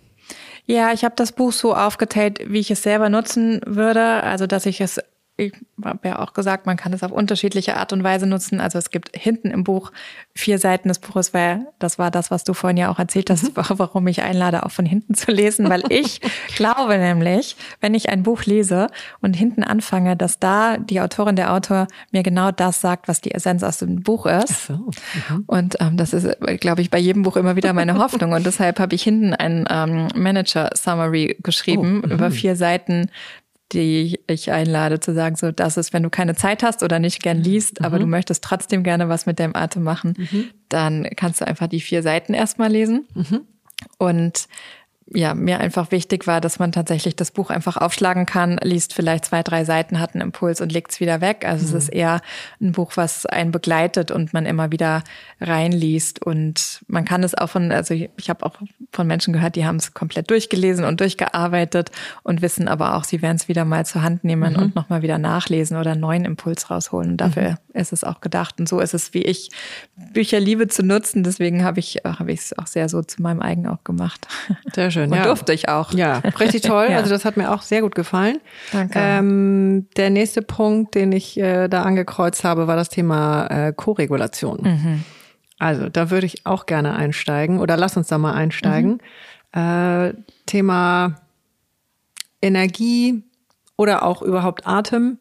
Ja, 0.66 0.94
ich 0.94 1.04
habe 1.04 1.16
das 1.16 1.32
Buch 1.32 1.52
so 1.52 1.74
aufgeteilt, 1.74 2.42
wie 2.46 2.60
ich 2.60 2.70
es 2.70 2.84
selber 2.84 3.10
nutzen 3.10 3.60
würde. 3.66 4.22
Also, 4.22 4.46
dass 4.46 4.68
ich 4.68 4.82
es 4.82 5.02
ich 5.40 5.54
habe 5.84 6.08
ja 6.10 6.20
auch 6.20 6.34
gesagt, 6.34 6.66
man 6.66 6.78
kann 6.78 6.94
es 6.94 7.04
auf 7.04 7.12
unterschiedliche 7.12 7.78
Art 7.78 7.94
und 7.94 8.04
Weise 8.04 8.28
nutzen. 8.28 8.60
Also 8.60 8.78
es 8.78 8.90
gibt 8.90 9.16
hinten 9.16 9.50
im 9.52 9.64
Buch 9.64 9.92
vier 10.36 10.60
Seiten 10.60 10.90
des 10.90 11.00
Buches, 11.00 11.34
weil 11.34 11.68
das 11.80 11.98
war 11.98 12.12
das, 12.12 12.32
was 12.32 12.44
du 12.44 12.54
vorhin 12.54 12.78
ja 12.78 12.92
auch 12.92 13.00
erzählt 13.00 13.30
hast, 13.30 13.58
mhm. 13.58 13.64
warum 13.80 14.08
ich 14.08 14.22
einlade, 14.22 14.66
auch 14.66 14.72
von 14.72 14.86
hinten 14.86 15.16
zu 15.16 15.32
lesen, 15.32 15.70
weil 15.70 15.84
ich 15.90 16.22
glaube 16.56 16.98
nämlich, 16.98 17.56
wenn 17.80 17.94
ich 17.94 18.10
ein 18.10 18.24
Buch 18.24 18.44
lese 18.44 18.88
und 19.22 19.36
hinten 19.36 19.64
anfange, 19.64 20.18
dass 20.18 20.40
da 20.40 20.78
die 20.78 21.02
Autorin, 21.02 21.36
der 21.36 21.54
Autor 21.54 21.88
mir 22.12 22.24
genau 22.24 22.52
das 22.52 22.82
sagt, 22.82 23.08
was 23.08 23.22
die 23.22 23.34
Essenz 23.34 23.64
aus 23.64 23.78
dem 23.78 24.04
Buch 24.04 24.26
ist. 24.26 24.68
So. 24.68 24.74
Mhm. 24.74 25.44
Und 25.48 25.76
ähm, 25.80 25.98
das 25.98 26.14
ist, 26.14 26.28
glaube 26.60 26.82
ich, 26.82 26.90
bei 26.90 27.00
jedem 27.00 27.24
Buch 27.24 27.38
immer 27.38 27.56
wieder 27.56 27.74
meine 27.74 27.98
Hoffnung. 27.98 28.34
Und 28.34 28.46
deshalb 28.46 28.80
habe 28.80 28.96
ich 28.96 29.04
hinten 29.04 29.34
ein 29.34 29.66
ähm, 29.70 30.08
Manager-Summary 30.16 31.38
geschrieben 31.44 32.02
oh, 32.04 32.08
über 32.08 32.30
mhm. 32.30 32.34
vier 32.34 32.56
Seiten, 32.56 33.10
die 33.72 34.20
ich 34.28 34.52
einlade, 34.52 35.00
zu 35.00 35.14
sagen, 35.14 35.36
so, 35.36 35.52
das 35.52 35.78
ist, 35.78 35.94
wenn 35.94 36.04
du 36.04 36.10
keine 36.10 36.36
Zeit 36.36 36.64
hast 36.64 36.82
oder 36.84 37.00
nicht 37.00 37.22
gern 37.22 37.38
liest, 37.38 37.80
mhm. 37.80 37.86
aber 37.86 38.00
du 38.00 38.08
möchtest 38.08 38.44
trotzdem 38.44 38.84
gerne 38.84 39.10
was 39.10 39.26
mit 39.26 39.40
deinem 39.40 39.56
Atem 39.56 39.84
machen, 39.84 40.16
mhm. 40.18 40.50
dann 40.70 41.08
kannst 41.16 41.42
du 41.42 41.48
einfach 41.48 41.68
die 41.68 41.82
vier 41.82 42.02
Seiten 42.02 42.34
erstmal 42.34 42.72
lesen. 42.72 43.08
Mhm. 43.14 43.42
Und 43.98 44.48
ja, 45.14 45.34
mir 45.34 45.60
einfach 45.60 45.92
wichtig 45.92 46.28
war, 46.28 46.40
dass 46.40 46.60
man 46.60 46.72
tatsächlich 46.72 47.16
das 47.16 47.32
Buch 47.32 47.50
einfach 47.50 47.78
aufschlagen 47.78 48.26
kann, 48.26 48.60
liest 48.62 48.94
vielleicht 48.94 49.26
zwei, 49.26 49.42
drei 49.42 49.64
Seiten, 49.64 50.00
hat 50.00 50.14
einen 50.14 50.22
Impuls 50.22 50.62
und 50.62 50.72
legt 50.72 50.92
es 50.92 51.00
wieder 51.00 51.22
weg. 51.22 51.46
Also 51.48 51.66
mhm. 51.66 51.78
es 51.78 51.84
ist 51.84 51.90
eher 51.90 52.22
ein 52.62 52.74
Buch, 52.74 52.92
was 52.96 53.26
einen 53.26 53.52
begleitet 53.52 54.12
und 54.12 54.34
man 54.34 54.46
immer 54.46 54.72
wieder 54.72 55.04
reinliest. 55.42 56.24
Und 56.24 56.82
man 56.88 57.06
kann 57.06 57.24
es 57.24 57.34
auch 57.36 57.50
von, 57.50 57.72
also 57.72 57.94
ich, 57.94 58.30
habe 58.30 58.46
auch 58.46 58.56
von 58.92 59.08
Menschen 59.08 59.34
gehört, 59.34 59.56
die 59.56 59.66
haben 59.66 59.78
es 59.78 59.94
komplett 59.94 60.30
durchgelesen 60.30 60.86
und 60.86 61.00
durchgearbeitet 61.00 61.92
und 62.24 62.42
wissen 62.42 62.68
aber 62.68 62.96
auch, 62.96 63.04
sie 63.04 63.22
werden 63.22 63.38
es 63.38 63.48
wieder 63.48 63.66
mal 63.66 63.86
zur 63.86 64.04
Hand 64.04 64.24
nehmen 64.24 64.54
mhm. 64.54 64.60
und 64.60 64.76
nochmal 64.76 65.02
wieder 65.02 65.18
nachlesen 65.18 65.78
oder 65.78 65.92
einen 65.92 66.02
neuen 66.02 66.26
Impuls 66.26 66.70
rausholen. 66.70 67.12
Und 67.12 67.18
dafür 67.18 67.52
mhm. 67.52 67.80
ist 67.80 67.94
es 67.94 68.04
auch 68.04 68.22
gedacht. 68.22 68.60
Und 68.60 68.70
so 68.70 68.80
ist 68.80 68.94
es, 68.94 69.14
wie 69.14 69.24
ich 69.24 69.50
Bücher 70.14 70.40
liebe 70.40 70.68
zu 70.68 70.84
nutzen. 70.84 71.24
Deswegen 71.24 71.64
habe 71.64 71.80
ich 71.80 72.02
habe 72.06 72.32
ich 72.32 72.40
es 72.42 72.58
auch 72.58 72.68
sehr 72.68 72.90
so 72.90 73.02
zu 73.02 73.22
meinem 73.22 73.42
eigenen 73.42 73.72
auch 73.72 73.84
gemacht. 73.84 74.28
Sehr 74.74 74.92
schön 74.92 74.99
schön. 75.00 75.12
Und 75.12 75.18
ja. 75.18 75.24
durfte 75.24 75.54
ich 75.54 75.70
auch. 75.70 75.94
Ja, 75.94 76.20
richtig 76.40 76.62
toll. 76.62 76.88
ja. 76.92 76.98
Also 76.98 77.10
das 77.10 77.26
hat 77.26 77.38
mir 77.38 77.52
auch 77.52 77.62
sehr 77.62 77.82
gut 77.82 77.96
gefallen. 77.96 78.40
Danke. 78.72 79.00
Ähm, 79.00 79.88
der 79.98 80.10
nächste 80.10 80.42
Punkt, 80.42 80.96
den 80.96 81.12
ich 81.12 81.40
äh, 81.40 81.68
da 81.68 81.84
angekreuzt 81.84 82.44
habe, 82.44 82.68
war 82.68 82.76
das 82.76 82.90
Thema 82.90 83.48
äh, 83.48 83.74
Koregulation. 83.74 84.60
Mhm. 84.62 85.04
Also 85.58 85.90
da 85.90 86.10
würde 86.10 86.26
ich 86.26 86.46
auch 86.46 86.66
gerne 86.66 86.96
einsteigen 86.96 87.60
oder 87.60 87.78
lass 87.78 87.98
uns 87.98 88.08
da 88.08 88.18
mal 88.18 88.34
einsteigen. 88.34 89.02
Mhm. 89.54 89.60
Äh, 89.62 90.14
Thema 90.46 91.16
Energie 92.42 93.24
oder 93.76 94.04
auch 94.04 94.22
überhaupt 94.22 94.66
Atem. 94.66 95.18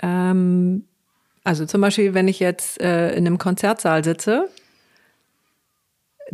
Ähm, 0.00 0.84
also 1.44 1.66
zum 1.66 1.80
Beispiel, 1.80 2.14
wenn 2.14 2.28
ich 2.28 2.38
jetzt 2.38 2.80
äh, 2.80 3.10
in 3.12 3.26
einem 3.26 3.38
Konzertsaal 3.38 4.04
sitze 4.04 4.48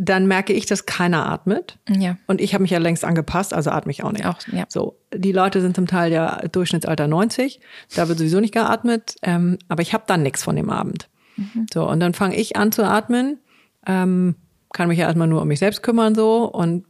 dann 0.01 0.27
merke 0.27 0.53
ich, 0.53 0.65
dass 0.65 0.85
keiner 0.85 1.29
atmet. 1.29 1.77
Ja. 1.89 2.17
Und 2.25 2.39
ich 2.39 2.53
habe 2.53 2.61
mich 2.61 2.71
ja 2.71 2.79
längst 2.79 3.03
angepasst, 3.03 3.53
also 3.53 3.69
atme 3.69 3.91
ich 3.91 4.03
auch 4.03 4.13
nicht. 4.13 4.25
Auch, 4.25 4.37
ja. 4.51 4.63
So, 4.69 4.97
die 5.13 5.33
Leute 5.33 5.59
sind 5.59 5.75
zum 5.75 5.87
Teil 5.87 6.11
ja 6.11 6.41
Durchschnittsalter 6.51 7.07
90, 7.07 7.59
da 7.95 8.07
wird 8.07 8.17
sowieso 8.17 8.39
nicht 8.39 8.53
geatmet, 8.53 9.15
ähm, 9.23 9.59
aber 9.67 9.81
ich 9.81 9.93
habe 9.93 10.05
dann 10.07 10.23
nichts 10.23 10.41
von 10.41 10.55
dem 10.55 10.69
Abend. 10.69 11.09
Mhm. 11.35 11.67
So, 11.73 11.87
und 11.87 11.99
dann 11.99 12.13
fange 12.13 12.37
ich 12.37 12.55
an 12.55 12.71
zu 12.71 12.85
atmen, 12.85 13.39
ähm, 13.85 14.35
kann 14.71 14.87
mich 14.87 14.99
ja 14.99 15.05
erstmal 15.05 15.27
nur 15.27 15.41
um 15.41 15.47
mich 15.49 15.59
selbst 15.59 15.83
kümmern 15.83 16.15
so 16.15 16.45
und 16.45 16.85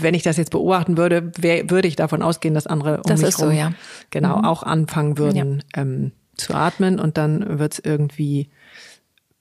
wenn 0.00 0.14
ich 0.14 0.22
das 0.22 0.36
jetzt 0.36 0.52
beobachten 0.52 0.96
würde, 0.96 1.32
wär, 1.38 1.68
würde 1.68 1.88
ich 1.88 1.96
davon 1.96 2.22
ausgehen, 2.22 2.54
dass 2.54 2.66
andere 2.66 2.98
um 2.98 3.02
das 3.08 3.20
mich 3.20 3.28
ist 3.30 3.40
rum, 3.40 3.48
so, 3.48 3.54
ja. 3.54 3.72
genau 4.10 4.38
mhm. 4.38 4.44
auch 4.44 4.62
anfangen 4.62 5.18
würden 5.18 5.62
ja. 5.74 5.82
ähm, 5.82 6.12
zu 6.36 6.54
atmen 6.54 7.00
und 7.00 7.18
dann 7.18 7.58
wird's 7.58 7.80
irgendwie 7.80 8.50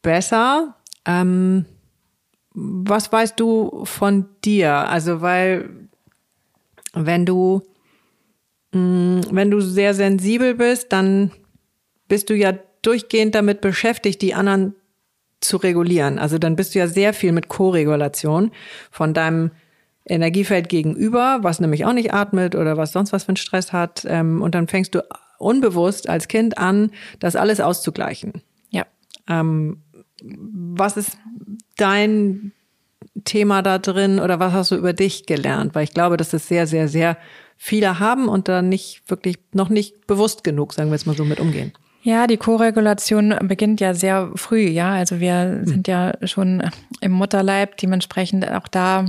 besser. 0.02 0.76
Ähm, 1.06 1.66
was 2.54 3.12
weißt 3.12 3.40
du 3.40 3.86
von 3.86 4.26
dir? 4.44 4.72
Also, 4.90 5.22
weil 5.22 5.70
wenn 6.94 7.26
du, 7.26 7.62
mh, 8.74 8.80
mm, 8.80 9.22
wenn 9.32 9.52
du 9.52 9.62
sehr 9.62 9.94
sensibel 9.94 10.56
bist, 10.56 10.92
dann 10.92 11.32
bist 12.08 12.30
du 12.30 12.36
ja 12.36 12.54
durchgehend 12.82 13.36
damit 13.36 13.62
beschäftigt, 13.62 14.22
die 14.22 14.34
anderen 14.34 14.76
zu 15.40 15.58
regulieren. 15.58 16.20
Also 16.20 16.38
dann 16.38 16.56
bist 16.56 16.76
du 16.76 16.80
ja 16.80 16.88
sehr 16.88 17.14
viel 17.14 17.32
mit 17.32 17.48
Co-Regulation 17.48 18.52
von 18.92 19.14
deinem 19.14 19.52
Energiefeld 20.06 20.70
gegenüber, 20.70 21.40
was 21.42 21.60
nämlich 21.60 21.86
auch 21.86 21.94
nicht 21.94 22.14
atmet 22.14 22.56
oder 22.56 22.78
was 22.78 22.92
sonst 22.92 23.12
was 23.12 23.24
für 23.24 23.30
einen 23.30 23.38
Stress 23.38 23.74
hat. 23.74 24.06
Ähm, 24.08 24.42
und 24.42 24.56
dann 24.56 24.68
fängst 24.68 24.96
du 24.96 25.04
unbewusst 25.38 26.10
als 26.10 26.28
Kind 26.28 26.58
an, 26.58 26.92
das 27.20 27.36
alles 27.36 27.60
auszugleichen. 27.60 28.42
Ja. 28.70 28.86
Ähm, 29.28 29.82
was 30.22 30.98
ist 30.98 31.18
dein 31.78 32.52
Thema 33.24 33.62
da 33.62 33.78
drin 33.78 34.20
oder 34.20 34.40
was 34.40 34.54
hast 34.54 34.72
du 34.72 34.76
über 34.76 34.94
dich 34.94 35.26
gelernt? 35.26 35.76
Weil 35.76 35.84
ich 35.84 35.94
glaube, 35.94 36.18
dass 36.18 36.34
es 36.34 36.48
sehr, 36.48 36.68
sehr, 36.68 36.88
sehr 36.88 37.18
viele 37.58 38.00
haben 38.00 38.28
und 38.28 38.48
da 38.48 38.62
nicht 38.62 39.04
wirklich 39.08 39.38
noch 39.54 39.70
nicht 39.70 40.08
bewusst 40.08 40.44
genug, 40.44 40.74
sagen 40.74 40.90
wir 40.90 40.96
jetzt 40.96 41.06
mal 41.06 41.16
so, 41.16 41.26
mit 41.26 41.40
umgehen. 41.40 41.74
Ja, 42.04 42.26
die 42.26 42.38
Koregulation 42.38 43.36
beginnt 43.44 43.80
ja 43.80 43.94
sehr 43.94 44.32
früh, 44.36 44.68
ja. 44.68 44.92
Also 44.94 45.20
wir 45.20 45.60
hm. 45.60 45.66
sind 45.68 45.88
ja 45.88 46.14
schon 46.24 46.64
im 47.00 47.12
Mutterleib, 47.12 47.78
dementsprechend 47.78 48.50
auch 48.50 48.68
da 48.68 49.06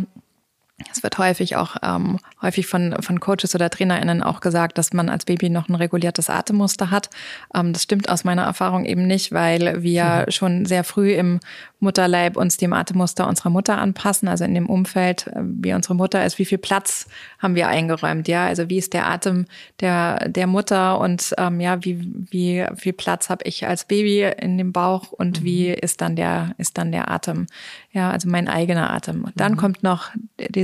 es 0.90 1.02
wird 1.02 1.18
häufig 1.18 1.56
auch 1.56 1.76
ähm, 1.82 2.18
häufig 2.40 2.66
von, 2.66 2.96
von 3.00 3.20
Coaches 3.20 3.54
oder 3.54 3.70
TrainerInnen 3.70 4.22
auch 4.22 4.40
gesagt, 4.40 4.78
dass 4.78 4.92
man 4.92 5.08
als 5.08 5.24
Baby 5.24 5.50
noch 5.50 5.68
ein 5.68 5.74
reguliertes 5.74 6.28
Atemmuster 6.28 6.90
hat. 6.90 7.10
Ähm, 7.54 7.72
das 7.72 7.84
stimmt 7.84 8.08
aus 8.08 8.24
meiner 8.24 8.42
Erfahrung 8.42 8.84
eben 8.84 9.06
nicht, 9.06 9.32
weil 9.32 9.82
wir 9.82 10.24
mhm. 10.26 10.30
schon 10.30 10.64
sehr 10.66 10.84
früh 10.84 11.12
im 11.12 11.40
Mutterleib 11.80 12.36
uns 12.36 12.56
dem 12.56 12.72
Atemmuster 12.72 13.26
unserer 13.26 13.50
Mutter 13.50 13.78
anpassen, 13.78 14.28
also 14.28 14.44
in 14.44 14.54
dem 14.54 14.68
Umfeld, 14.68 15.26
äh, 15.26 15.40
wie 15.42 15.74
unsere 15.74 15.94
Mutter 15.94 16.24
ist, 16.24 16.38
wie 16.38 16.44
viel 16.44 16.58
Platz 16.58 17.06
haben 17.38 17.54
wir 17.54 17.68
eingeräumt, 17.68 18.28
ja, 18.28 18.46
also 18.46 18.68
wie 18.68 18.78
ist 18.78 18.92
der 18.92 19.08
Atem 19.08 19.46
der, 19.80 20.28
der 20.28 20.46
Mutter 20.46 20.98
und 21.00 21.34
ähm, 21.38 21.60
ja, 21.60 21.84
wie, 21.84 22.08
wie 22.30 22.64
viel 22.76 22.92
Platz 22.92 23.28
habe 23.28 23.44
ich 23.44 23.66
als 23.66 23.84
Baby 23.84 24.30
in 24.38 24.58
dem 24.58 24.72
Bauch 24.72 25.12
und 25.12 25.40
mhm. 25.40 25.44
wie 25.44 25.68
ist 25.68 26.00
dann 26.00 26.16
der, 26.16 26.54
ist 26.58 26.78
dann 26.78 26.92
der 26.92 27.10
Atem, 27.10 27.46
ja, 27.92 28.10
also 28.10 28.28
mein 28.28 28.48
eigener 28.48 28.90
Atem. 28.90 29.24
Und 29.24 29.38
dann 29.38 29.52
mhm. 29.52 29.56
kommt 29.56 29.82
noch 29.82 30.10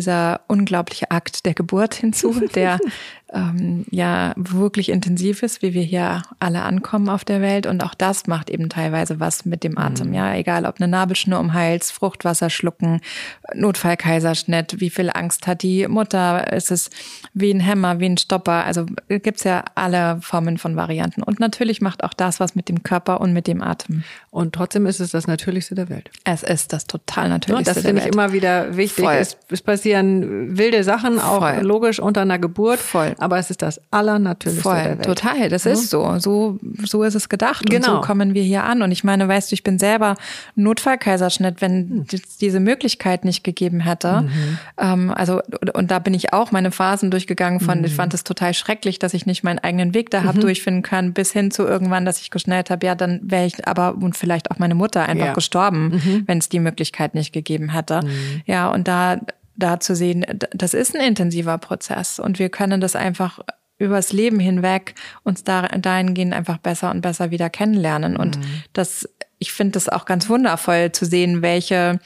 dieser 0.09 0.41
unglaubliche 0.47 1.11
Akt 1.11 1.45
der 1.45 1.53
Geburt 1.53 1.95
hinzu, 1.95 2.41
der 2.55 2.79
ähm, 3.33 3.85
ja 3.91 4.33
wirklich 4.37 4.89
intensiv 4.89 5.43
ist, 5.43 5.63
wie 5.63 5.75
wir 5.75 5.83
hier 5.83 6.23
alle 6.39 6.63
ankommen 6.63 7.09
auf 7.09 7.25
der 7.25 7.41
Welt. 7.41 7.67
Und 7.67 7.83
auch 7.85 7.95
das 7.95 8.27
macht 8.27 8.51
eben 8.51 8.69
teilweise 8.69 9.21
was 9.21 9.45
mit 9.45 9.65
dem 9.65 9.77
Atem. 9.79 10.09
Mhm. 10.09 10.15
Ja, 10.15 10.35
egal 10.35 10.65
ob 10.65 10.81
eine 10.81 10.89
Nabelschnur 10.89 11.39
um 11.39 11.53
Hals, 11.53 11.91
Fruchtwasser 11.91 12.51
schlucken, 12.51 13.01
Notfallkaiserschnitt, 13.55 14.81
wie 14.81 14.91
viel 14.91 15.11
Angst 15.13 15.47
hat 15.47 15.63
die 15.63 15.87
Mutter, 15.89 16.53
ist 16.53 16.71
es 16.71 16.91
wie 17.35 17.51
ein 17.53 17.61
Hämmer, 17.61 18.01
wie 18.01 18.07
ein 18.07 18.19
Stopper. 18.19 18.65
Also 18.65 18.87
gibt's 19.09 19.45
ja 19.45 19.65
alle 19.75 20.19
Formen 20.23 20.59
von 20.59 20.77
Varianten. 20.77 21.23
Und 21.23 21.41
natürlich 21.41 21.81
macht 21.81 22.05
auch 22.05 22.15
das 22.15 22.41
was 22.41 22.55
mit 22.55 22.69
dem 22.69 22.83
Körper 22.83 23.21
und 23.21 23.33
mit 23.33 23.47
dem 23.47 23.63
Atem. 23.63 24.05
Und 24.31 24.55
trotzdem 24.55 24.87
ist 24.87 25.01
es 25.01 25.11
das 25.11 25.27
Natürlichste 25.27 25.75
der 25.75 25.89
Welt. 25.89 26.11
Es 26.25 26.43
ist 26.43 26.73
das 26.73 26.87
total 26.87 27.29
Natürlichste 27.29 27.75
der 27.75 27.77
Welt. 27.77 27.85
Das 27.85 27.85
finde 27.85 28.03
ich 28.03 28.15
immer 28.15 28.33
wieder 28.33 28.77
wichtig. 28.77 29.05
Es, 29.05 29.37
es, 29.51 29.63
passieren 29.63 30.57
wilde 30.57 30.85
Sachen, 30.85 31.19
auch 31.19 31.41
Voll. 31.41 31.61
logisch 31.63 32.01
unter 32.01 32.23
einer 32.23 32.39
Geburt. 32.39 32.79
Voll. 32.79 33.15
Aber 33.19 33.39
es 33.39 33.51
ist 33.51 33.63
das 33.63 33.81
Allernatürlichste 33.91 34.63
Voll, 34.63 34.83
der 34.83 34.99
Welt. 34.99 35.05
total, 35.05 35.49
das 35.49 35.65
ja. 35.65 35.73
ist 35.73 35.91
so. 35.91 36.19
So 36.19 36.59
so 36.85 37.03
ist 37.03 37.15
es 37.15 37.29
gedacht 37.29 37.69
genau. 37.69 37.89
und 37.89 37.95
so 37.97 38.07
kommen 38.07 38.35
wir 38.35 38.43
hier 38.43 38.65
an. 38.65 38.83
Und 38.83 38.93
ich 38.93 39.05
meine, 39.05 39.29
weißt 39.29 39.51
du, 39.51 39.55
ich 39.55 39.63
bin 39.63 39.79
selber 39.79 40.17
Notfallkaiserschnitt, 40.55 41.61
wenn 41.61 42.07
hm. 42.11 42.21
diese 42.41 42.61
Möglichkeit 42.61 43.25
nicht 43.25 43.45
gegeben 43.45 43.81
hätte. 43.81 44.23
Mhm. 44.23 44.59
Ähm, 44.79 45.11
also 45.11 45.41
und 45.75 45.91
da 45.91 45.99
bin 45.99 46.15
ich 46.15 46.33
auch 46.33 46.51
meine 46.51 46.71
Phasen 46.71 47.11
durchgegangen 47.11 47.61
von, 47.61 47.79
mhm. 47.79 47.85
ich 47.85 47.95
fand 47.95 48.15
es 48.15 48.25
total 48.25 48.55
schrecklich, 48.55 48.99
dass 48.99 49.15
ich 49.15 49.27
nicht 49.27 49.45
meinen 49.45 49.59
eigenen 49.59 49.95
Weg 49.95 50.11
da 50.11 50.25
habe 50.25 50.39
mhm. 50.39 50.43
durchfinden 50.43 50.83
können, 50.83 51.13
bis 51.13 51.33
hin 51.33 51.51
zu 51.51 51.65
irgendwann, 51.65 52.05
dass 52.05 52.21
ich 52.21 52.31
geschnellt 52.31 52.71
habe, 52.71 52.87
ja, 52.87 52.95
dann 52.95 53.21
wäre 53.23 53.47
ich 53.47 53.67
aber 53.67 53.95
und 53.95 54.17
vielleicht 54.17 54.51
auch 54.51 54.59
meine 54.59 54.75
Mutter 54.75 55.03
einfach 55.03 55.27
ja. 55.27 55.33
gestorben, 55.33 56.01
mhm. 56.05 56.23
wenn 56.27 56.39
es 56.39 56.49
die 56.49 56.61
Möglichkeit 56.61 57.15
nicht 57.15 57.33
gegeben 57.33 57.73
hätte. 57.73 58.03
Mhm. 58.03 58.43
Ja, 58.47 58.71
und 58.71 58.89
da 58.89 59.19
da 59.59 59.81
zu 59.81 59.95
sehen, 59.95 60.25
das 60.53 60.73
ist 60.73 60.95
ein 60.95 61.07
intensiver 61.07 61.59
Prozess 61.59 62.19
und 62.19 62.39
wir 62.39 62.49
können 62.49 62.81
das 62.81 62.97
einfach 62.97 63.41
übers 63.79 64.13
Leben 64.13 64.41
hinweg 64.41 64.95
uns 65.23 65.45
da, 65.45 65.63
dahingehend 65.63 66.33
einfach 66.33 66.59
besser 66.59 66.91
und 66.91 67.01
besser 67.01 67.31
wieder 67.31 67.49
kennenlernen. 67.49 68.17
Und 68.17 68.39
mhm. 68.39 68.63
das, 68.73 69.09
ich 69.39 69.53
finde 69.53 69.73
das 69.73 69.89
auch 69.89 70.05
ganz 70.05 70.29
wundervoll 70.29 70.93
zu 70.93 71.05
sehen, 71.05 71.43
welche 71.43 72.01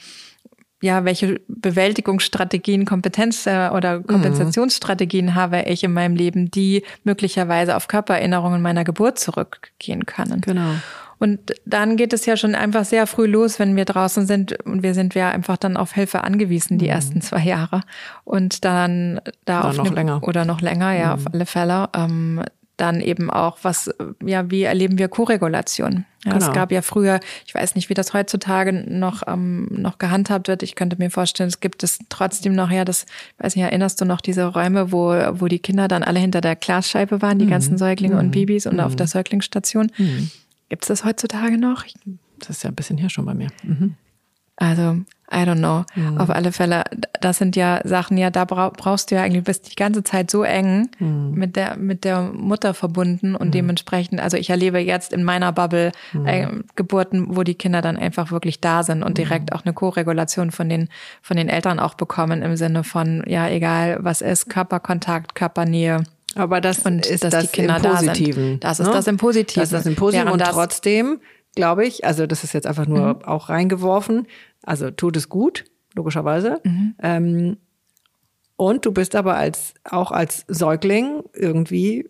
ja, 0.83 1.05
welche 1.05 1.39
Bewältigungsstrategien, 1.47 2.83
Kompetenz 2.83 3.47
äh, 3.47 3.69
oder 3.73 3.99
mhm. 3.99 4.07
Kompensationsstrategien 4.07 5.27
mhm. 5.27 5.35
habe 5.35 5.61
ich 5.61 5.81
in 5.85 5.93
meinem 5.93 6.17
Leben, 6.17 6.51
die 6.51 6.83
möglicherweise 7.05 7.77
auf 7.77 7.87
Körpererinnerungen 7.87 8.61
meiner 8.61 8.83
Geburt 8.83 9.17
zurückgehen 9.17 10.05
können. 10.05 10.41
Genau. 10.41 10.75
Und 11.23 11.53
dann 11.65 11.95
geht 11.95 12.11
es 12.11 12.25
ja 12.25 12.35
schon 12.35 12.53
einfach 12.53 12.83
sehr 12.83 13.07
früh 13.07 13.27
los, 13.27 13.57
wenn 13.57 13.77
wir 13.77 13.85
draußen 13.85 14.27
sind 14.27 14.61
und 14.65 14.83
wir 14.83 14.93
sind 14.93 15.15
ja 15.15 15.29
einfach 15.29 15.55
dann 15.55 15.77
auf 15.77 15.93
Hilfe 15.93 16.21
angewiesen 16.21 16.79
die 16.79 16.87
mhm. 16.87 16.91
ersten 16.91 17.21
zwei 17.21 17.39
Jahre 17.45 17.79
und 18.25 18.65
dann 18.65 19.21
da 19.45 19.61
oder 19.61 19.69
auf 19.69 19.77
noch 19.77 19.93
länger 19.93 20.21
oder 20.21 20.43
noch 20.43 20.59
länger 20.59 20.91
ja 20.91 21.05
mhm. 21.07 21.13
auf 21.13 21.33
alle 21.33 21.45
Fälle 21.45 21.89
ähm, 21.95 22.43
dann 22.75 22.99
eben 22.99 23.29
auch 23.29 23.59
was 23.61 23.89
ja 24.21 24.51
wie 24.51 24.63
erleben 24.63 24.97
wir 24.97 25.07
Koregulation 25.07 26.05
ja, 26.25 26.33
genau. 26.33 26.47
Es 26.47 26.53
gab 26.53 26.71
ja 26.71 26.81
früher, 26.81 27.19
ich 27.45 27.53
weiß 27.53 27.75
nicht, 27.75 27.89
wie 27.89 27.93
das 27.93 28.13
heutzutage 28.13 28.71
noch 28.71 29.23
ähm, 29.27 29.67
noch 29.69 29.97
gehandhabt 29.97 30.47
wird. 30.47 30.63
Ich 30.63 30.75
könnte 30.75 30.95
mir 30.97 31.11
vorstellen, 31.11 31.49
es 31.49 31.59
gibt 31.59 31.83
es 31.83 31.99
trotzdem 32.07 32.55
noch 32.55 32.71
ja, 32.71 32.85
das 32.85 33.05
weiß 33.39 33.57
nicht, 33.57 33.65
erinnerst 33.65 33.99
du 33.99 34.05
noch 34.05 34.21
diese 34.21 34.45
Räume, 34.45 34.93
wo 34.93 35.13
wo 35.33 35.47
die 35.47 35.59
Kinder 35.59 35.89
dann 35.89 36.01
alle 36.01 36.19
hinter 36.19 36.39
der 36.39 36.55
Glasscheibe 36.55 37.21
waren, 37.21 37.39
die 37.39 37.45
mhm. 37.45 37.49
ganzen 37.49 37.77
Säuglinge 37.77 38.17
und 38.17 38.27
mhm. 38.27 38.31
Babys 38.31 38.65
und 38.67 38.79
auf 38.79 38.95
der 38.95 39.05
mhm. 39.05 39.09
Säuglingsstation. 39.09 39.91
Mhm. 40.65 40.69
Gibt 40.69 40.83
es 40.83 40.87
das 40.87 41.05
heutzutage 41.05 41.57
noch? 41.57 41.85
Das 42.39 42.49
ist 42.49 42.63
ja 42.63 42.69
ein 42.69 42.75
bisschen 42.75 42.97
hier 42.97 43.09
schon 43.09 43.25
bei 43.25 43.33
mir. 43.33 43.49
Mhm. 43.63 43.95
Also, 44.55 44.97
I 45.31 45.45
don't 45.45 45.57
know. 45.57 45.83
Mhm. 45.95 46.19
Auf 46.19 46.29
alle 46.29 46.51
Fälle, 46.51 46.83
das 47.19 47.39
sind 47.39 47.55
ja 47.55 47.81
Sachen, 47.83 48.17
ja, 48.17 48.29
da 48.29 48.45
brauchst 48.45 49.09
du 49.09 49.15
ja 49.15 49.23
eigentlich, 49.23 49.43
bist 49.43 49.71
die 49.71 49.75
ganze 49.75 50.03
Zeit 50.03 50.29
so 50.29 50.43
eng 50.43 50.89
mhm. 50.99 51.31
mit 51.33 51.55
der, 51.55 51.75
mit 51.75 52.03
der 52.03 52.21
Mutter 52.21 52.75
verbunden 52.75 53.35
und 53.35 53.47
mhm. 53.47 53.51
dementsprechend, 53.51 54.21
also 54.21 54.37
ich 54.37 54.51
erlebe 54.51 54.77
jetzt 54.77 55.11
in 55.11 55.23
meiner 55.23 55.51
Bubble 55.51 55.91
mhm. 56.13 56.27
äh, 56.27 56.47
Geburten, 56.75 57.35
wo 57.35 57.41
die 57.41 57.55
Kinder 57.55 57.81
dann 57.81 57.97
einfach 57.97 58.31
wirklich 58.31 58.61
da 58.61 58.83
sind 58.83 59.01
und 59.01 59.11
mhm. 59.11 59.15
direkt 59.15 59.53
auch 59.53 59.65
eine 59.65 59.73
Co-Regulation 59.73 60.51
von 60.51 60.69
den, 60.69 60.89
von 61.23 61.35
den 61.35 61.49
Eltern 61.49 61.79
auch 61.79 61.95
bekommen 61.95 62.43
im 62.43 62.55
Sinne 62.55 62.83
von, 62.83 63.23
ja, 63.25 63.49
egal 63.49 63.97
was 64.01 64.21
ist, 64.21 64.49
Körperkontakt, 64.49 65.33
Körpernähe. 65.33 66.03
Aber 66.35 66.61
das 66.61 66.79
und 66.79 67.05
ist 67.05 67.23
das 67.23 67.43
die 67.43 67.47
Kinder 67.47 67.77
im 67.77 67.83
Positiven. 67.83 68.59
Da 68.59 68.69
das 68.69 68.79
ist 68.79 68.87
ne? 68.87 68.93
das 68.93 69.07
im 69.07 69.17
Positiven. 69.17 69.61
Das 69.61 69.71
ist 69.71 69.73
das 69.73 69.85
im 69.85 69.95
Positiven 69.95 70.31
und 70.31 70.41
trotzdem 70.41 71.19
glaube 71.55 71.85
ich, 71.85 72.05
also 72.05 72.25
das 72.25 72.43
ist 72.43 72.53
jetzt 72.53 72.67
einfach 72.67 72.87
nur 72.87 73.15
mhm. 73.15 73.23
auch 73.25 73.49
reingeworfen, 73.49 74.27
also 74.63 74.91
tut 74.91 75.17
es 75.17 75.29
gut, 75.29 75.65
logischerweise. 75.95 76.59
Mhm. 76.63 76.95
Ähm, 77.01 77.57
und 78.55 78.85
du 78.85 78.91
bist 78.91 79.15
aber 79.15 79.35
als 79.35 79.73
auch 79.83 80.11
als 80.11 80.45
Säugling 80.47 81.23
irgendwie 81.33 82.09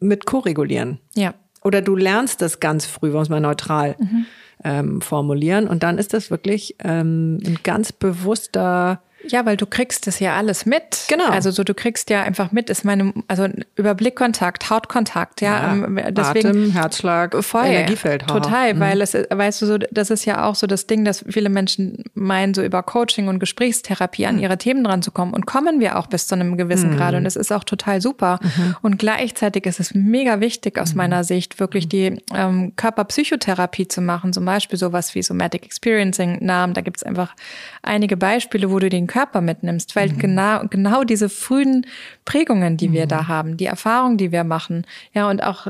mit 0.00 0.26
koregulieren. 0.26 0.98
Ja. 1.14 1.34
Oder 1.62 1.80
du 1.80 1.96
lernst 1.96 2.42
das 2.42 2.60
ganz 2.60 2.86
früh, 2.86 3.08
wollen 3.08 3.14
wir 3.14 3.22
es 3.22 3.28
mal 3.28 3.40
neutral 3.40 3.96
mhm. 3.98 4.26
ähm, 4.62 5.00
formulieren. 5.00 5.66
Und 5.66 5.82
dann 5.82 5.98
ist 5.98 6.12
das 6.12 6.30
wirklich 6.30 6.76
ähm, 6.80 7.40
ein 7.46 7.58
ganz 7.62 7.92
bewusster 7.92 9.02
ja, 9.28 9.46
weil 9.46 9.56
du 9.56 9.66
kriegst 9.66 10.06
das 10.06 10.20
ja 10.20 10.36
alles 10.36 10.66
mit. 10.66 11.04
Genau. 11.08 11.28
Also 11.28 11.50
so, 11.50 11.64
du 11.64 11.74
kriegst 11.74 12.10
ja 12.10 12.22
einfach 12.22 12.52
mit, 12.52 12.70
ist 12.70 12.84
meine, 12.84 13.12
also 13.28 13.48
über 13.76 13.94
Blickkontakt, 13.94 14.70
Hautkontakt, 14.70 15.40
ja. 15.40 15.62
ja 15.62 15.72
ähm, 15.72 16.00
deswegen, 16.10 16.48
Atem, 16.48 16.70
Herzschlag, 16.72 17.44
voll, 17.44 17.66
Energiefeld. 17.66 18.26
Total, 18.26 18.74
mhm. 18.74 18.80
weil 18.80 19.00
es, 19.00 19.14
weißt 19.14 19.62
du 19.62 19.66
so, 19.66 19.78
das 19.78 20.10
ist 20.10 20.24
ja 20.24 20.44
auch 20.44 20.54
so 20.54 20.66
das 20.66 20.86
Ding, 20.86 21.04
dass 21.04 21.24
viele 21.28 21.48
Menschen 21.48 22.04
meinen, 22.14 22.54
so 22.54 22.62
über 22.62 22.82
Coaching 22.82 23.28
und 23.28 23.38
Gesprächstherapie 23.38 24.26
an 24.26 24.36
mhm. 24.36 24.42
ihre 24.42 24.58
Themen 24.58 24.84
dran 24.84 25.02
zu 25.02 25.10
kommen. 25.10 25.32
Und 25.32 25.46
kommen 25.46 25.80
wir 25.80 25.98
auch 25.98 26.06
bis 26.06 26.26
zu 26.26 26.34
einem 26.34 26.56
gewissen 26.56 26.92
mhm. 26.92 26.96
Grad. 26.96 27.14
Und 27.14 27.26
es 27.26 27.36
ist 27.36 27.52
auch 27.52 27.64
total 27.64 28.00
super. 28.00 28.38
Mhm. 28.42 28.76
Und 28.82 28.98
gleichzeitig 28.98 29.66
ist 29.66 29.80
es 29.80 29.94
mega 29.94 30.40
wichtig 30.40 30.78
aus 30.78 30.92
mhm. 30.92 30.98
meiner 30.98 31.24
Sicht, 31.24 31.60
wirklich 31.60 31.88
die 31.88 32.20
ähm, 32.34 32.72
Körperpsychotherapie 32.76 33.88
zu 33.88 34.00
machen. 34.00 34.32
Zum 34.32 34.44
Beispiel 34.44 34.78
sowas 34.78 35.14
wie 35.14 35.22
Somatic 35.22 35.64
Experiencing 35.64 36.44
Namen. 36.44 36.74
Da 36.74 36.80
gibt 36.80 36.98
es 36.98 37.02
einfach 37.02 37.34
einige 37.82 38.16
Beispiele, 38.16 38.70
wo 38.70 38.78
du 38.78 38.88
den 38.88 39.06
Körper 39.14 39.40
mitnimmst, 39.40 39.94
weil 39.94 40.08
mhm. 40.08 40.18
genau, 40.18 40.66
genau 40.68 41.04
diese 41.04 41.28
frühen 41.28 41.86
Prägungen, 42.24 42.76
die 42.76 42.90
wir 42.90 43.06
da 43.06 43.22
mhm. 43.22 43.28
haben, 43.28 43.56
die 43.56 43.66
Erfahrungen, 43.66 44.16
die 44.16 44.32
wir 44.32 44.42
machen, 44.42 44.84
ja, 45.12 45.30
und 45.30 45.40
auch 45.40 45.68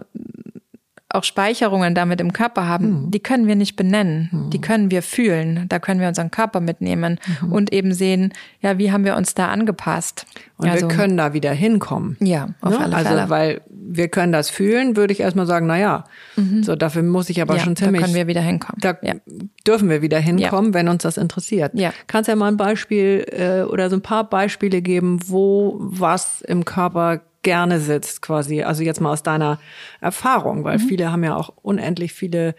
auch 1.14 1.24
Speicherungen 1.24 1.94
damit 1.94 2.20
im 2.20 2.32
Körper 2.32 2.66
haben, 2.66 3.04
mhm. 3.04 3.10
die 3.10 3.20
können 3.20 3.46
wir 3.46 3.56
nicht 3.56 3.76
benennen, 3.76 4.28
mhm. 4.32 4.50
die 4.50 4.60
können 4.60 4.90
wir 4.90 5.02
fühlen, 5.02 5.66
da 5.68 5.78
können 5.78 6.00
wir 6.00 6.08
unseren 6.08 6.30
Körper 6.30 6.60
mitnehmen 6.60 7.18
mhm. 7.40 7.52
und 7.52 7.72
eben 7.72 7.92
sehen, 7.94 8.32
ja, 8.60 8.78
wie 8.78 8.92
haben 8.92 9.04
wir 9.04 9.16
uns 9.16 9.34
da 9.34 9.48
angepasst. 9.48 10.26
Und 10.56 10.68
also, 10.68 10.88
wir 10.88 10.96
können 10.96 11.16
da 11.16 11.32
wieder 11.32 11.52
hinkommen. 11.52 12.16
Ja, 12.20 12.50
auf 12.60 12.70
ne? 12.70 12.80
alle 12.80 12.96
also, 12.96 13.08
Fälle. 13.08 13.20
Also, 13.22 13.30
weil 13.30 13.60
wir 13.68 14.08
können 14.08 14.32
das 14.32 14.50
fühlen, 14.50 14.96
würde 14.96 15.12
ich 15.12 15.20
erstmal 15.20 15.46
sagen, 15.46 15.66
na 15.66 15.78
ja, 15.78 16.04
mhm. 16.36 16.62
so 16.62 16.76
dafür 16.76 17.02
muss 17.02 17.28
ich 17.28 17.42
aber 17.42 17.56
ja, 17.56 17.60
schon 17.62 17.76
ziemlich. 17.76 18.00
Da 18.00 18.06
können 18.06 18.16
wir 18.16 18.26
wieder 18.26 18.40
hinkommen. 18.40 18.80
Da 18.80 18.96
ja. 19.02 19.14
dürfen 19.66 19.88
wir 19.90 20.02
wieder 20.02 20.18
hinkommen, 20.18 20.70
ja. 20.70 20.74
wenn 20.74 20.88
uns 20.88 21.02
das 21.02 21.16
interessiert. 21.16 21.72
Ja. 21.74 21.92
Kannst 22.06 22.28
ja 22.28 22.36
mal 22.36 22.48
ein 22.48 22.56
Beispiel 22.56 23.24
äh, 23.30 23.62
oder 23.62 23.90
so 23.90 23.96
ein 23.96 24.02
paar 24.02 24.28
Beispiele 24.28 24.82
geben, 24.82 25.20
wo 25.26 25.76
was 25.78 26.40
im 26.42 26.64
Körper 26.64 27.20
gerne 27.45 27.78
sitzt, 27.78 28.22
quasi. 28.22 28.62
Also 28.62 28.82
jetzt 28.82 29.01
mal 29.01 29.12
aus 29.12 29.22
deiner 29.22 29.61
Erfahrung, 30.01 30.64
weil 30.64 30.78
mhm. 30.78 30.82
viele 30.82 31.12
haben 31.12 31.22
ja 31.22 31.36
auch 31.36 31.53
unendlich 31.62 32.12
viele 32.12 32.57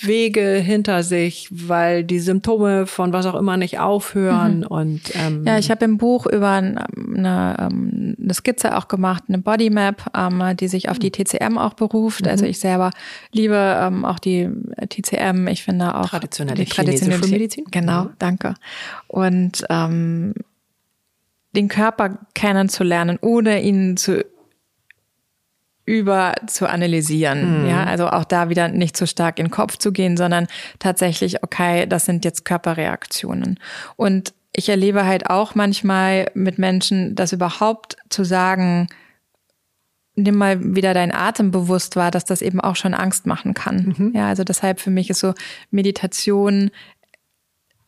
Wege 0.00 0.56
hinter 0.56 1.02
sich, 1.02 1.48
weil 1.50 2.04
die 2.04 2.20
Symptome 2.20 2.86
von 2.86 3.12
was 3.12 3.26
auch 3.26 3.34
immer 3.34 3.56
nicht 3.56 3.78
aufhören. 3.78 4.60
Mhm. 4.60 4.66
Und 4.66 5.00
ähm, 5.14 5.44
ja, 5.44 5.58
ich 5.58 5.70
habe 5.70 5.84
im 5.84 5.98
Buch 5.98 6.26
über 6.26 6.50
eine, 6.50 6.86
ähm, 7.58 8.16
eine 8.20 8.34
Skizze 8.34 8.76
auch 8.76 8.88
gemacht, 8.88 9.24
eine 9.28 9.38
Bodymap, 9.38 10.10
ähm, 10.16 10.56
die 10.56 10.68
sich 10.68 10.88
auf 10.88 10.98
die 10.98 11.10
TCM 11.10 11.58
auch 11.58 11.74
beruft. 11.74 12.26
Also 12.26 12.28
mhm. 12.28 12.38
Also 12.38 12.46
ich 12.46 12.60
selber 12.60 12.92
liebe 13.32 13.56
ähm, 13.56 14.04
auch 14.04 14.20
die 14.20 14.48
TCM. 14.88 15.48
Ich 15.48 15.64
finde 15.64 15.96
auch 15.96 16.08
traditionelle, 16.08 16.64
die 16.64 16.70
traditionelle 16.70 17.26
Medizin. 17.26 17.64
Genau, 17.72 18.04
mhm. 18.04 18.10
danke. 18.20 18.54
Und 19.08 19.64
ähm, 19.68 20.34
den 21.52 21.68
Körper 21.68 22.18
kennenzulernen, 22.34 23.18
ohne 23.20 23.62
ihn 23.62 23.96
zu 23.96 24.24
über 25.88 26.34
zu 26.46 26.68
analysieren. 26.68 27.62
Mhm. 27.62 27.68
Ja, 27.68 27.84
also 27.84 28.08
auch 28.08 28.24
da 28.24 28.50
wieder 28.50 28.68
nicht 28.68 28.94
zu 28.94 29.06
stark 29.06 29.38
in 29.38 29.46
den 29.46 29.50
Kopf 29.50 29.78
zu 29.78 29.90
gehen, 29.90 30.18
sondern 30.18 30.46
tatsächlich, 30.78 31.42
okay, 31.42 31.86
das 31.86 32.04
sind 32.04 32.26
jetzt 32.26 32.44
Körperreaktionen. 32.44 33.58
Und 33.96 34.34
ich 34.52 34.68
erlebe 34.68 35.06
halt 35.06 35.30
auch 35.30 35.54
manchmal 35.54 36.30
mit 36.34 36.58
Menschen, 36.58 37.14
das 37.14 37.32
überhaupt 37.32 37.96
zu 38.10 38.24
sagen, 38.24 38.88
nimm 40.14 40.36
mal 40.36 40.74
wieder 40.74 40.92
dein 40.92 41.14
Atem 41.14 41.50
bewusst 41.50 41.96
wahr, 41.96 42.10
dass 42.10 42.24
das 42.24 42.42
eben 42.42 42.60
auch 42.60 42.76
schon 42.76 42.92
Angst 42.92 43.26
machen 43.26 43.54
kann. 43.54 43.94
Mhm. 43.96 44.12
Ja, 44.14 44.28
also 44.28 44.44
deshalb 44.44 44.80
für 44.80 44.90
mich 44.90 45.08
ist 45.08 45.20
so 45.20 45.32
Meditation 45.70 46.70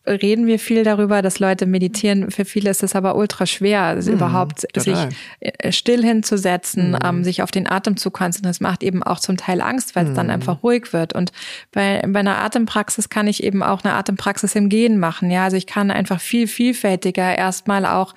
reden 0.06 0.46
wir 0.46 0.58
viel 0.58 0.82
darüber, 0.82 1.22
dass 1.22 1.38
Leute 1.38 1.66
meditieren. 1.66 2.30
Für 2.30 2.44
viele 2.44 2.70
ist 2.70 2.82
es 2.82 2.94
aber 2.94 3.16
ultra 3.16 3.46
schwer, 3.46 3.82
also 3.82 4.10
mhm, 4.10 4.16
überhaupt 4.16 4.66
total. 4.72 5.10
sich 5.10 5.18
äh, 5.40 5.72
still 5.72 6.02
hinzusetzen, 6.02 6.92
mhm. 6.92 6.98
ähm, 7.04 7.24
sich 7.24 7.42
auf 7.42 7.50
den 7.50 7.66
Atem 7.70 7.96
zu 7.96 8.10
konzentrieren. 8.10 8.50
Das 8.50 8.60
macht 8.60 8.82
eben 8.82 9.02
auch 9.02 9.20
zum 9.20 9.36
Teil 9.36 9.60
Angst, 9.60 9.96
weil 9.96 10.04
es 10.04 10.10
mhm. 10.10 10.16
dann 10.16 10.30
einfach 10.30 10.62
ruhig 10.62 10.92
wird. 10.92 11.14
Und 11.14 11.32
bei, 11.72 12.02
bei 12.06 12.20
einer 12.20 12.38
Atempraxis 12.38 13.08
kann 13.08 13.26
ich 13.26 13.42
eben 13.42 13.62
auch 13.62 13.84
eine 13.84 13.94
Atempraxis 13.94 14.54
im 14.54 14.68
Gehen 14.68 14.98
machen. 14.98 15.30
Ja, 15.30 15.44
also 15.44 15.56
ich 15.56 15.66
kann 15.66 15.90
einfach 15.90 16.20
viel 16.20 16.48
vielfältiger 16.48 17.36
erstmal 17.36 17.84
auch 17.86 18.14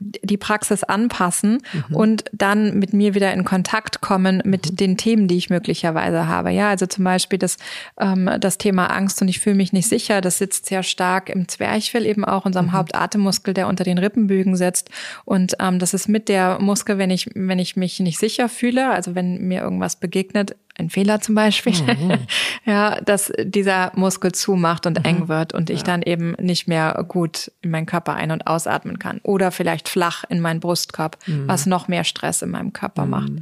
die 0.00 0.36
Praxis 0.36 0.84
anpassen 0.84 1.62
mhm. 1.72 1.96
und 1.96 2.24
dann 2.32 2.78
mit 2.78 2.92
mir 2.92 3.14
wieder 3.14 3.32
in 3.32 3.44
Kontakt 3.44 4.00
kommen 4.00 4.42
mit 4.44 4.70
mhm. 4.70 4.76
den 4.76 4.96
Themen, 4.96 5.28
die 5.28 5.36
ich 5.36 5.50
möglicherweise 5.50 6.28
habe. 6.28 6.50
Ja, 6.50 6.68
also 6.68 6.86
zum 6.86 7.04
Beispiel 7.04 7.38
das, 7.38 7.56
ähm, 7.98 8.30
das 8.38 8.58
Thema 8.58 8.86
Angst 8.86 9.20
und 9.22 9.28
ich 9.28 9.40
fühle 9.40 9.56
mich 9.56 9.72
nicht 9.72 9.88
sicher, 9.88 10.20
das 10.20 10.38
sitzt 10.38 10.66
sehr 10.66 10.82
stark 10.82 11.28
im 11.28 11.48
Zwerchfell 11.48 12.06
eben 12.06 12.24
auch, 12.24 12.44
unserem 12.44 12.66
mhm. 12.66 12.72
Hauptatemmuskel, 12.72 13.54
der 13.54 13.66
unter 13.66 13.84
den 13.84 13.98
Rippenbögen 13.98 14.56
sitzt. 14.56 14.90
Und 15.24 15.54
ähm, 15.60 15.78
das 15.78 15.94
ist 15.94 16.08
mit 16.08 16.28
der 16.28 16.60
Muskel, 16.60 16.98
wenn 16.98 17.10
ich, 17.10 17.28
wenn 17.34 17.58
ich 17.58 17.76
mich 17.76 17.98
nicht 17.98 18.18
sicher 18.18 18.48
fühle, 18.48 18.90
also 18.90 19.14
wenn 19.14 19.48
mir 19.48 19.62
irgendwas 19.62 19.96
begegnet, 19.96 20.54
ein 20.78 20.90
Fehler 20.90 21.20
zum 21.20 21.34
Beispiel, 21.34 21.72
mhm. 21.72 22.18
ja, 22.64 23.00
dass 23.00 23.32
dieser 23.38 23.92
Muskel 23.96 24.32
zumacht 24.32 24.86
und 24.86 25.00
mhm. 25.00 25.04
eng 25.04 25.28
wird 25.28 25.52
und 25.52 25.70
ich 25.70 25.80
ja. 25.80 25.84
dann 25.84 26.02
eben 26.02 26.34
nicht 26.40 26.68
mehr 26.68 27.04
gut 27.08 27.50
in 27.62 27.70
meinen 27.70 27.86
Körper 27.86 28.14
ein- 28.14 28.30
und 28.30 28.46
ausatmen 28.46 28.98
kann. 28.98 29.20
Oder 29.24 29.50
vielleicht 29.50 29.87
flach 29.88 30.24
in 30.28 30.40
meinen 30.40 30.60
Brustkorb, 30.60 31.18
mhm. 31.26 31.48
was 31.48 31.66
noch 31.66 31.88
mehr 31.88 32.04
Stress 32.04 32.42
in 32.42 32.50
meinem 32.50 32.72
Körper 32.72 33.04
mhm. 33.04 33.10
macht. 33.10 33.32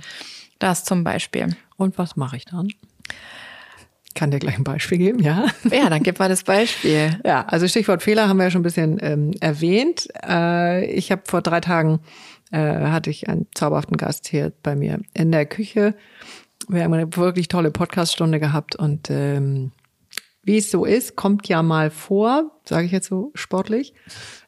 Das 0.59 0.85
zum 0.85 1.05
Beispiel. 1.05 1.57
Und 1.77 1.99
was 1.99 2.17
mache 2.17 2.37
ich 2.37 2.45
dann? 2.47 2.69
kann 4.17 4.33
dir 4.33 4.39
gleich 4.41 4.59
ein 4.59 4.65
Beispiel 4.65 4.99
geben, 4.99 5.21
ja? 5.21 5.47
Ja, 5.71 5.89
dann 5.89 6.03
gib 6.03 6.19
mal 6.19 6.29
das 6.29 6.43
Beispiel. 6.43 7.21
Ja, 7.25 7.45
also 7.47 7.69
Stichwort 7.69 8.03
Fehler 8.03 8.29
haben 8.29 8.39
wir 8.39 8.45
ja 8.45 8.51
schon 8.51 8.63
ein 8.63 8.65
bisschen 8.65 8.99
ähm, 9.01 9.33
erwähnt. 9.41 10.09
Äh, 10.27 10.87
ich 10.87 11.13
habe 11.13 11.23
vor 11.27 11.43
drei 11.43 11.61
Tagen 11.61 12.01
äh, 12.51 12.59
hatte 12.59 13.11
ich 13.11 13.29
einen 13.29 13.47
zauberhaften 13.55 13.97
Gast 13.97 14.27
hier 14.27 14.53
bei 14.63 14.75
mir 14.75 15.01
in 15.15 15.33
der 15.33 15.47
Küche. 15.47 15.95
Wir 16.69 16.83
haben 16.83 16.95
eine 16.95 17.15
wirklich 17.17 17.49
tolle 17.49 17.71
Podcaststunde 17.71 18.41
gehabt 18.41 18.75
und 18.75 19.11
ähm, 19.11 19.73
wie 20.43 20.59
es 20.59 20.71
so 20.71 20.85
ist, 20.85 21.17
kommt 21.17 21.49
ja 21.49 21.63
mal 21.63 21.91
vor, 21.91 22.53
sage 22.65 22.87
ich 22.87 22.93
jetzt 22.93 23.09
so 23.09 23.33
sportlich. 23.35 23.95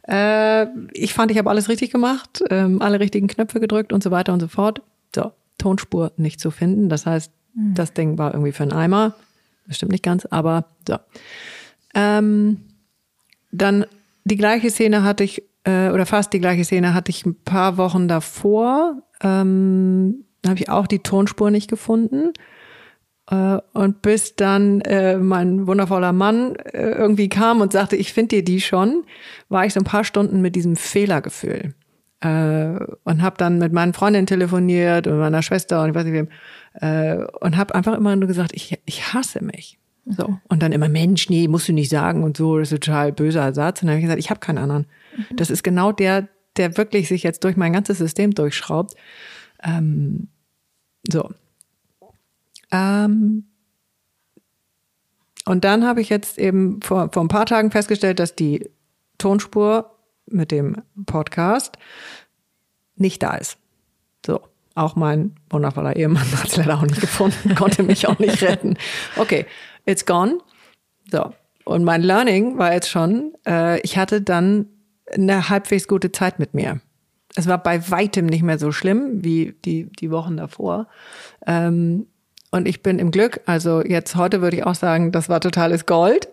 Äh, 0.08 0.66
ich 0.92 1.12
fand, 1.12 1.30
ich 1.30 1.38
habe 1.38 1.50
alles 1.50 1.68
richtig 1.68 1.90
gemacht, 1.90 2.42
ähm, 2.50 2.80
alle 2.80 2.98
richtigen 2.98 3.28
Knöpfe 3.28 3.60
gedrückt 3.60 3.92
und 3.92 4.02
so 4.02 4.10
weiter 4.10 4.32
und 4.32 4.40
so 4.40 4.48
fort. 4.48 4.80
So, 5.14 5.32
Tonspur 5.58 6.12
nicht 6.16 6.40
zu 6.40 6.50
finden. 6.50 6.88
Das 6.88 7.04
heißt, 7.06 7.30
mhm. 7.54 7.74
das 7.74 7.92
Ding 7.92 8.16
war 8.16 8.32
irgendwie 8.32 8.52
für 8.52 8.62
einen 8.62 8.72
Eimer. 8.72 9.14
Das 9.66 9.76
stimmt 9.76 9.92
nicht 9.92 10.04
ganz, 10.04 10.24
aber 10.26 10.64
so. 10.86 10.96
Ähm, 11.94 12.62
dann 13.52 13.84
die 14.24 14.36
gleiche 14.36 14.70
Szene 14.70 15.02
hatte 15.04 15.24
ich, 15.24 15.42
äh, 15.64 15.90
oder 15.90 16.06
fast 16.06 16.32
die 16.32 16.40
gleiche 16.40 16.64
Szene 16.64 16.94
hatte 16.94 17.10
ich 17.10 17.26
ein 17.26 17.34
paar 17.34 17.76
Wochen 17.76 18.08
davor. 18.08 19.02
Ähm, 19.22 20.24
da 20.42 20.50
habe 20.50 20.60
ich 20.60 20.70
auch 20.70 20.86
die 20.86 21.00
Tonspur 21.00 21.50
nicht 21.50 21.68
gefunden. 21.68 22.32
Äh, 23.30 23.58
und 23.72 24.02
bis 24.02 24.36
dann 24.36 24.80
äh, 24.82 25.18
mein 25.18 25.66
wundervoller 25.66 26.12
Mann 26.12 26.56
äh, 26.56 26.90
irgendwie 26.90 27.28
kam 27.28 27.60
und 27.60 27.72
sagte, 27.72 27.96
ich 27.96 28.12
finde 28.12 28.36
dir 28.36 28.44
die 28.44 28.60
schon, 28.60 29.04
war 29.48 29.66
ich 29.66 29.74
so 29.74 29.80
ein 29.80 29.84
paar 29.84 30.04
Stunden 30.04 30.40
mit 30.40 30.56
diesem 30.56 30.76
Fehlergefühl. 30.76 31.74
Äh, 32.20 32.78
und 33.04 33.22
habe 33.22 33.36
dann 33.38 33.58
mit 33.58 33.72
meinen 33.72 33.92
Freundinnen 33.92 34.26
telefoniert 34.26 35.06
und 35.06 35.18
meiner 35.18 35.42
Schwester 35.42 35.82
und 35.82 35.90
ich 35.90 35.94
weiß 35.94 36.04
nicht 36.04 36.14
wem 36.14 36.28
äh, 36.74 37.24
und 37.40 37.56
habe 37.56 37.74
einfach 37.74 37.96
immer 37.96 38.16
nur 38.16 38.26
gesagt, 38.26 38.52
ich, 38.54 38.76
ich 38.86 39.14
hasse 39.14 39.44
mich. 39.44 39.78
So. 40.04 40.26
Mhm. 40.26 40.40
Und 40.48 40.62
dann 40.62 40.72
immer, 40.72 40.88
Mensch, 40.88 41.28
nee, 41.28 41.48
musst 41.48 41.68
du 41.68 41.72
nicht 41.72 41.90
sagen 41.90 42.24
und 42.24 42.36
so, 42.36 42.58
das 42.58 42.68
ist 42.68 42.78
ein 42.78 42.80
total 42.80 43.12
böser 43.12 43.52
Satz. 43.52 43.82
Und 43.82 43.86
dann 43.86 43.94
habe 43.94 44.00
ich 44.00 44.04
gesagt, 44.04 44.20
ich 44.20 44.30
habe 44.30 44.40
keinen 44.40 44.58
anderen. 44.58 44.86
Mhm. 45.16 45.36
Das 45.36 45.50
ist 45.50 45.62
genau 45.62 45.92
der, 45.92 46.28
der 46.56 46.76
wirklich 46.76 47.08
sich 47.08 47.22
jetzt 47.22 47.44
durch 47.44 47.56
mein 47.56 47.72
ganzes 47.72 47.98
System 47.98 48.32
durchschraubt. 48.32 48.94
Ähm, 49.62 50.28
so. 51.08 51.30
Ähm, 52.70 53.44
und 55.44 55.64
dann 55.64 55.86
habe 55.86 56.00
ich 56.00 56.08
jetzt 56.08 56.38
eben 56.38 56.80
vor, 56.82 57.10
vor 57.12 57.24
ein 57.24 57.28
paar 57.28 57.46
Tagen 57.46 57.70
festgestellt, 57.70 58.18
dass 58.18 58.34
die 58.34 58.68
Tonspur 59.16 59.94
mit 60.26 60.50
dem 60.50 60.82
Podcast 61.06 61.78
nicht 62.96 63.22
da 63.22 63.34
ist. 63.36 63.56
So. 64.24 64.40
Auch 64.74 64.94
mein 64.94 65.34
wundervoller 65.50 65.96
Ehemann 65.96 66.30
hat 66.36 66.48
es 66.48 66.56
leider 66.56 66.78
auch 66.78 66.82
nicht 66.82 67.00
gefunden, 67.00 67.54
konnte 67.54 67.82
mich 67.82 68.06
auch 68.06 68.18
nicht 68.18 68.42
retten. 68.42 68.76
Okay, 69.16 69.46
it's 69.86 70.06
gone. 70.06 70.38
So. 71.10 71.32
Und 71.64 71.84
mein 71.84 72.02
Learning 72.02 72.58
war 72.58 72.72
jetzt 72.72 72.88
schon, 72.88 73.34
äh, 73.46 73.80
ich 73.80 73.98
hatte 73.98 74.22
dann 74.22 74.66
eine 75.12 75.48
halbwegs 75.48 75.88
gute 75.88 76.12
Zeit 76.12 76.38
mit 76.38 76.54
mir. 76.54 76.80
Es 77.34 77.46
war 77.46 77.58
bei 77.62 77.90
weitem 77.90 78.26
nicht 78.26 78.42
mehr 78.42 78.58
so 78.58 78.72
schlimm 78.72 79.24
wie 79.24 79.54
die, 79.64 79.90
die 79.92 80.10
Wochen 80.10 80.36
davor. 80.36 80.88
Ähm, 81.46 82.06
und 82.50 82.66
ich 82.66 82.82
bin 82.82 82.98
im 82.98 83.10
Glück, 83.10 83.40
also 83.46 83.82
jetzt 83.82 84.16
heute 84.16 84.40
würde 84.40 84.56
ich 84.56 84.64
auch 84.64 84.74
sagen, 84.74 85.12
das 85.12 85.28
war 85.28 85.40
totales 85.40 85.86
Gold, 85.86 86.28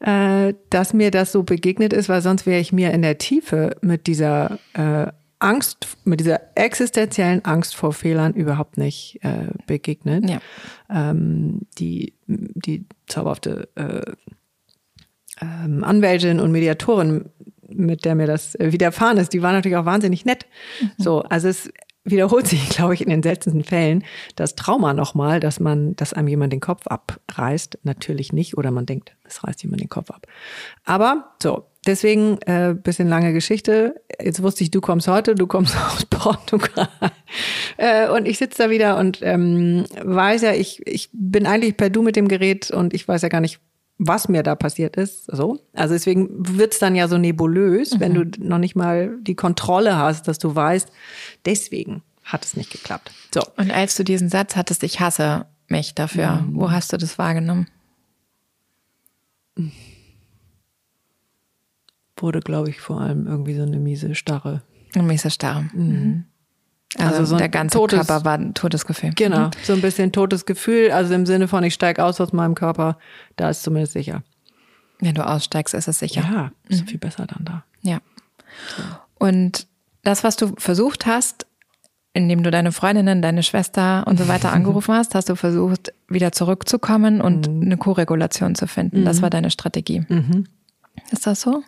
äh, 0.00 0.54
dass 0.70 0.94
mir 0.94 1.10
das 1.10 1.32
so 1.32 1.42
begegnet 1.42 1.92
ist, 1.92 2.08
weil 2.08 2.22
sonst 2.22 2.46
wäre 2.46 2.60
ich 2.60 2.72
mir 2.72 2.92
in 2.92 3.02
der 3.02 3.18
Tiefe 3.18 3.76
mit 3.82 4.06
dieser 4.06 4.58
äh, 4.72 5.06
Angst, 5.38 5.86
mit 6.04 6.20
dieser 6.20 6.40
existenziellen 6.54 7.44
Angst 7.44 7.74
vor 7.74 7.92
Fehlern 7.92 8.34
überhaupt 8.34 8.78
nicht 8.78 9.18
äh, 9.22 9.48
begegnet. 9.66 10.28
Ja. 10.28 10.40
Ähm, 10.90 11.62
die, 11.78 12.14
die 12.26 12.84
zauberhafte 13.06 13.68
äh, 13.74 14.12
ähm, 15.40 15.84
Anwältin 15.84 16.40
und 16.40 16.52
Mediatorin, 16.52 17.26
mit 17.68 18.04
der 18.04 18.14
mir 18.14 18.26
das 18.26 18.56
widerfahren 18.58 19.16
ist, 19.18 19.32
die 19.32 19.42
war 19.42 19.52
natürlich 19.52 19.76
auch 19.76 19.84
wahnsinnig 19.84 20.24
nett. 20.24 20.46
Mhm. 20.80 20.90
So, 20.98 21.22
also 21.22 21.48
es 21.48 21.70
wiederholt 22.04 22.46
sich, 22.46 22.68
glaube 22.70 22.94
ich, 22.94 23.02
in 23.02 23.10
den 23.10 23.22
seltensten 23.22 23.64
Fällen 23.64 24.04
das 24.36 24.54
Trauma 24.54 24.94
nochmal, 24.94 25.40
dass 25.40 25.60
man, 25.60 25.94
dass 25.96 26.12
einem 26.12 26.28
jemand 26.28 26.52
den 26.52 26.60
Kopf 26.60 26.86
abreißt. 26.86 27.78
Natürlich 27.82 28.32
nicht, 28.32 28.56
oder 28.56 28.70
man 28.70 28.86
denkt, 28.86 29.16
es 29.24 29.44
reißt 29.44 29.62
jemand 29.62 29.80
den 29.82 29.88
Kopf 29.88 30.10
ab. 30.10 30.26
Aber 30.84 31.34
so, 31.42 31.66
deswegen 31.86 32.38
äh, 32.42 32.74
bisschen 32.74 33.08
lange 33.08 33.32
Geschichte. 33.32 34.00
Jetzt 34.20 34.42
wusste 34.42 34.64
ich, 34.64 34.70
du 34.70 34.80
kommst 34.80 35.08
heute, 35.08 35.34
du 35.34 35.46
kommst 35.46 35.76
aus 35.92 36.04
Portugal. 36.06 36.88
äh, 37.76 38.08
und 38.08 38.26
ich 38.26 38.38
sitze 38.38 38.64
da 38.64 38.70
wieder 38.70 38.98
und 38.98 39.20
ähm, 39.22 39.84
weiß 40.02 40.42
ja, 40.42 40.52
ich, 40.52 40.86
ich 40.86 41.10
bin 41.12 41.46
eigentlich 41.46 41.76
per 41.76 41.90
Du 41.90 42.02
mit 42.02 42.16
dem 42.16 42.28
Gerät 42.28 42.70
und 42.70 42.94
ich 42.94 43.06
weiß 43.06 43.22
ja 43.22 43.28
gar 43.28 43.40
nicht, 43.40 43.60
was 44.02 44.28
mir 44.28 44.42
da 44.42 44.54
passiert 44.54 44.96
ist. 44.96 45.26
So. 45.26 45.60
Also 45.74 45.94
deswegen 45.94 46.28
wird's 46.56 46.78
dann 46.78 46.94
ja 46.94 47.06
so 47.06 47.18
nebulös, 47.18 47.94
mhm. 47.94 48.00
wenn 48.00 48.14
du 48.14 48.24
noch 48.42 48.58
nicht 48.58 48.74
mal 48.74 49.18
die 49.20 49.34
Kontrolle 49.34 49.96
hast, 49.96 50.26
dass 50.26 50.38
du 50.38 50.54
weißt, 50.54 50.90
deswegen 51.44 52.02
hat 52.24 52.44
es 52.44 52.56
nicht 52.56 52.72
geklappt. 52.72 53.12
So. 53.34 53.42
Und 53.58 53.70
als 53.70 53.96
du 53.96 54.04
diesen 54.04 54.30
Satz 54.30 54.56
hattest, 54.56 54.82
ich 54.84 55.00
hasse 55.00 55.46
mich 55.68 55.94
dafür, 55.94 56.36
mhm. 56.36 56.56
wo 56.56 56.70
hast 56.70 56.92
du 56.94 56.96
das 56.96 57.18
wahrgenommen? 57.18 57.66
Wurde, 62.16 62.40
glaube 62.40 62.70
ich, 62.70 62.80
vor 62.80 63.02
allem 63.02 63.26
irgendwie 63.26 63.54
so 63.54 63.62
eine 63.62 63.78
miese 63.78 64.14
Starre. 64.14 64.62
Eine 64.94 65.04
miese 65.04 65.30
Starre. 65.30 65.68
Mhm. 65.74 66.24
Also, 66.98 67.14
also 67.14 67.24
so 67.24 67.36
der 67.36 67.48
ganze 67.48 67.78
totes, 67.78 67.98
Körper 67.98 68.24
war 68.24 68.36
ein 68.36 68.54
totes 68.54 68.84
Gefühl. 68.84 69.12
Genau, 69.14 69.46
mhm. 69.46 69.50
so 69.62 69.72
ein 69.72 69.80
bisschen 69.80 70.12
totes 70.12 70.44
Gefühl. 70.44 70.90
Also 70.90 71.14
im 71.14 71.24
Sinne 71.24 71.46
von, 71.46 71.62
ich 71.62 71.74
steige 71.74 72.04
aus 72.04 72.20
aus 72.20 72.32
meinem 72.32 72.54
Körper, 72.54 72.98
da 73.36 73.48
ist 73.50 73.62
zumindest 73.62 73.92
sicher. 73.92 74.22
Wenn 74.98 75.14
du 75.14 75.26
aussteigst, 75.26 75.74
ist 75.74 75.88
es 75.88 75.98
sicher. 75.98 76.22
Ja, 76.22 76.52
ist 76.68 76.82
mhm. 76.82 76.86
viel 76.88 76.98
besser 76.98 77.26
dann 77.26 77.44
da. 77.44 77.64
Ja. 77.82 78.00
Und 79.14 79.66
das, 80.02 80.24
was 80.24 80.36
du 80.36 80.52
versucht 80.58 81.06
hast, 81.06 81.46
indem 82.12 82.42
du 82.42 82.50
deine 82.50 82.72
Freundinnen, 82.72 83.22
deine 83.22 83.42
Schwester 83.42 84.04
und 84.06 84.18
so 84.18 84.28
weiter 84.28 84.52
angerufen 84.52 84.94
hast, 84.94 85.14
hast 85.14 85.28
du 85.28 85.36
versucht, 85.36 85.92
wieder 86.08 86.32
zurückzukommen 86.32 87.20
und 87.20 87.48
mhm. 87.48 87.62
eine 87.62 87.76
Koregulation 87.76 88.54
zu 88.54 88.66
finden. 88.66 89.04
Das 89.04 89.18
mhm. 89.18 89.22
war 89.22 89.30
deine 89.30 89.50
Strategie. 89.50 90.04
Mhm. 90.08 90.46
Ist 91.12 91.26
das 91.26 91.40
so? 91.40 91.62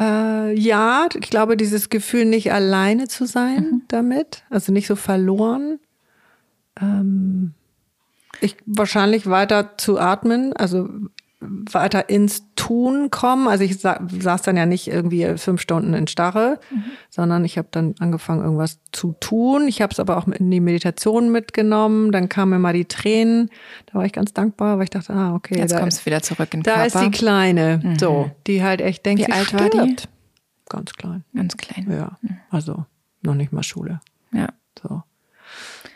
Äh, 0.00 0.58
ja, 0.58 1.08
ich 1.14 1.30
glaube, 1.30 1.56
dieses 1.56 1.88
Gefühl, 1.88 2.24
nicht 2.24 2.52
alleine 2.52 3.08
zu 3.08 3.26
sein 3.26 3.56
mhm. 3.56 3.82
damit, 3.88 4.44
also 4.50 4.72
nicht 4.72 4.86
so 4.86 4.96
verloren. 4.96 5.80
Ähm, 6.80 7.54
ich 8.40 8.56
wahrscheinlich 8.66 9.28
weiter 9.28 9.76
zu 9.76 9.98
atmen, 9.98 10.52
also 10.52 10.88
weiter 11.40 12.08
ins 12.08 12.42
Tun 12.56 13.10
kommen. 13.10 13.46
Also 13.46 13.62
ich 13.62 13.78
sa 13.78 14.00
saß 14.08 14.42
dann 14.42 14.56
ja 14.56 14.66
nicht 14.66 14.88
irgendwie 14.88 15.36
fünf 15.36 15.60
Stunden 15.60 15.94
in 15.94 16.08
Starre, 16.08 16.58
mhm. 16.70 16.84
sondern 17.10 17.44
ich 17.44 17.58
habe 17.58 17.68
dann 17.70 17.94
angefangen, 18.00 18.42
irgendwas 18.42 18.80
zu 18.90 19.14
tun. 19.20 19.68
Ich 19.68 19.80
habe 19.80 19.92
es 19.92 20.00
aber 20.00 20.16
auch 20.16 20.26
in 20.26 20.50
die 20.50 20.60
Meditation 20.60 21.30
mitgenommen. 21.30 22.10
Dann 22.10 22.28
kamen 22.28 22.50
mir 22.52 22.58
mal 22.58 22.72
die 22.72 22.86
Tränen. 22.86 23.50
Da 23.86 23.94
war 23.94 24.04
ich 24.04 24.12
ganz 24.12 24.32
dankbar, 24.32 24.78
weil 24.78 24.84
ich 24.84 24.90
dachte, 24.90 25.12
ah, 25.12 25.34
okay. 25.34 25.58
Jetzt 25.58 25.76
kommst 25.76 26.00
du 26.00 26.06
wieder 26.06 26.22
zurück 26.22 26.52
in 26.52 26.60
den 26.60 26.64
Da 26.64 26.74
Körper. 26.74 26.86
ist 26.86 27.00
die 27.00 27.10
Kleine, 27.10 27.80
mhm. 27.82 27.98
so, 27.98 28.30
die 28.46 28.62
halt 28.62 28.80
echt 28.80 29.06
denkt, 29.06 29.20
Wie 29.20 29.26
sie 29.26 29.32
alt 29.32 29.48
stirbt. 29.48 29.74
war 29.76 29.86
die? 29.86 29.96
Ganz 30.68 30.92
klein. 30.92 31.24
Ganz 31.34 31.56
klein. 31.56 31.86
Ja, 31.90 32.18
mhm. 32.20 32.38
also 32.50 32.84
noch 33.22 33.34
nicht 33.34 33.52
mal 33.52 33.62
Schule. 33.62 34.00
Ja. 34.32 34.48
So. 34.82 35.02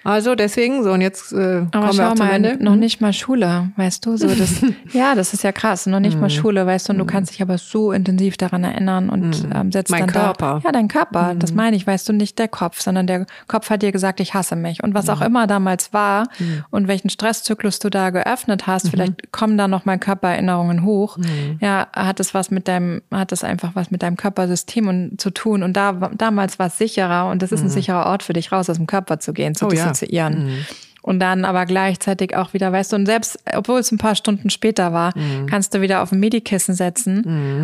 Also 0.05 0.35
deswegen, 0.35 0.83
so 0.83 0.93
und 0.93 1.01
jetzt 1.01 1.33
äh, 1.33 1.67
Aber 1.71 1.87
kommen 1.87 1.99
wir 1.99 2.09
auch 2.09 2.15
zum 2.15 2.27
mal, 2.27 2.35
Ende. 2.35 2.63
Noch 2.63 2.77
nicht 2.77 3.01
mal 3.01 3.13
Schule, 3.13 3.71
weißt 3.77 4.05
du? 4.07 4.17
So 4.17 4.27
das, 4.35 4.63
ja, 4.93 5.15
das 5.15 5.33
ist 5.35 5.45
ja 5.45 5.53
krass. 5.53 5.87
Noch 5.87 6.01
nicht 6.01 6.19
mal 6.19 6.27
mhm. 6.27 6.31
Schule, 6.31 6.67
weißt 6.67 6.89
du? 6.89 6.93
Und 6.93 6.99
du 6.99 7.05
mhm. 7.05 7.09
kannst 7.09 7.33
dich 7.33 7.43
aber 7.43 7.59
so 7.59 7.93
intensiv 7.93 8.37
daran 8.37 8.65
erinnern 8.65 9.11
und 9.11 9.45
mhm. 9.45 9.53
ähm, 9.55 9.73
setzt 9.73 9.91
mein 9.91 10.07
dann 10.07 10.11
Körper. 10.11 10.61
Da, 10.63 10.69
ja, 10.69 10.73
dein 10.73 10.89
Körper. 10.89 11.35
Das 11.37 11.53
meine 11.53 11.77
ich, 11.77 11.87
weißt 11.87 12.09
du, 12.09 12.13
nicht 12.13 12.39
der 12.39 12.49
Kopf, 12.49 12.81
sondern 12.81 13.07
der 13.07 13.27
Kopf 13.47 13.71
hat 13.71 13.83
dir 13.83 13.93
gesagt, 13.93 14.21
ich 14.21 14.35
hasse 14.35 14.57
mich. 14.57 14.83
Und 14.83 14.95
was 14.95 15.09
auch 15.09 15.21
immer 15.21 15.47
damals 15.47 15.93
war 15.93 16.29
und 16.71 16.89
welchen 16.89 17.11
Stresszyklus 17.11 17.79
du 17.79 17.91
da 17.91 18.11
geöffnet 18.11 18.67
hast, 18.67 18.89
vielleicht 18.89 19.33
kommen 19.33 19.57
da 19.57 19.69
noch 19.69 19.85
mal 19.85 19.99
Körpererinnerungen 19.99 20.85
hoch. 20.85 21.19
Ja, 21.61 21.89
hat 21.95 22.21
es 22.21 22.35
was 22.35 22.51
mit 22.51 22.69
deinem, 22.69 23.03
hat 23.11 23.33
es 23.33 23.45
einfach 23.45 23.75
was 23.75 23.91
mit 23.91 24.03
deinem 24.03 24.17
Körpersystem 24.17 24.89
und, 24.89 25.21
zu 25.21 25.31
tun. 25.31 25.63
Und 25.63 25.77
da 25.77 25.93
damals 26.17 26.59
war 26.59 26.67
es 26.67 26.79
sicherer 26.79 27.31
und 27.31 27.43
das 27.43 27.53
ist 27.53 27.63
ein 27.63 27.69
sicherer 27.69 28.07
Ort 28.07 28.23
für 28.23 28.33
dich, 28.33 28.53
raus 28.53 28.69
aus 28.69 28.77
dem 28.77 28.87
Körper 28.87 29.21
zu 29.21 29.33
gehen, 29.33 29.55
zu 29.55 29.67
oh, 29.67 29.69
dissoziieren. 29.69 29.92
Ja. 30.01 30.31
Mhm. 30.31 30.67
Und 31.03 31.19
dann 31.19 31.45
aber 31.45 31.67
gleichzeitig 31.67 32.37
auch 32.37 32.55
wieder, 32.55 32.71
weißt 32.71 32.93
du, 32.93 32.97
und 32.97 33.07
selbst, 33.07 33.37
obwohl 33.57 33.81
es 33.81 33.91
ein 33.91 33.99
paar 33.99 34.15
Stunden 34.15 34.51
später 34.51 34.93
war, 34.93 35.17
mhm. 35.19 35.47
kannst 35.47 35.75
du 35.75 35.81
wieder 35.81 36.01
auf 36.01 36.13
ein 36.13 36.21
Medikissen 36.21 36.77
setzen 36.77 37.23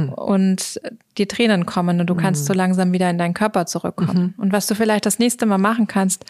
mhm. 0.08 0.12
und 0.12 0.80
die 1.18 1.26
Tränen 1.26 1.64
kommen 1.64 2.00
und 2.00 2.08
du 2.08 2.16
kannst 2.16 2.46
so 2.46 2.52
langsam 2.52 2.92
wieder 2.92 3.08
in 3.08 3.16
deinen 3.16 3.34
Körper 3.34 3.66
zurückkommen. 3.66 4.34
Und 4.38 4.52
was 4.52 4.66
du 4.66 4.74
vielleicht 4.74 5.06
das 5.06 5.20
nächste 5.20 5.46
Mal 5.46 5.58
machen 5.58 5.86
kannst, 5.86 6.24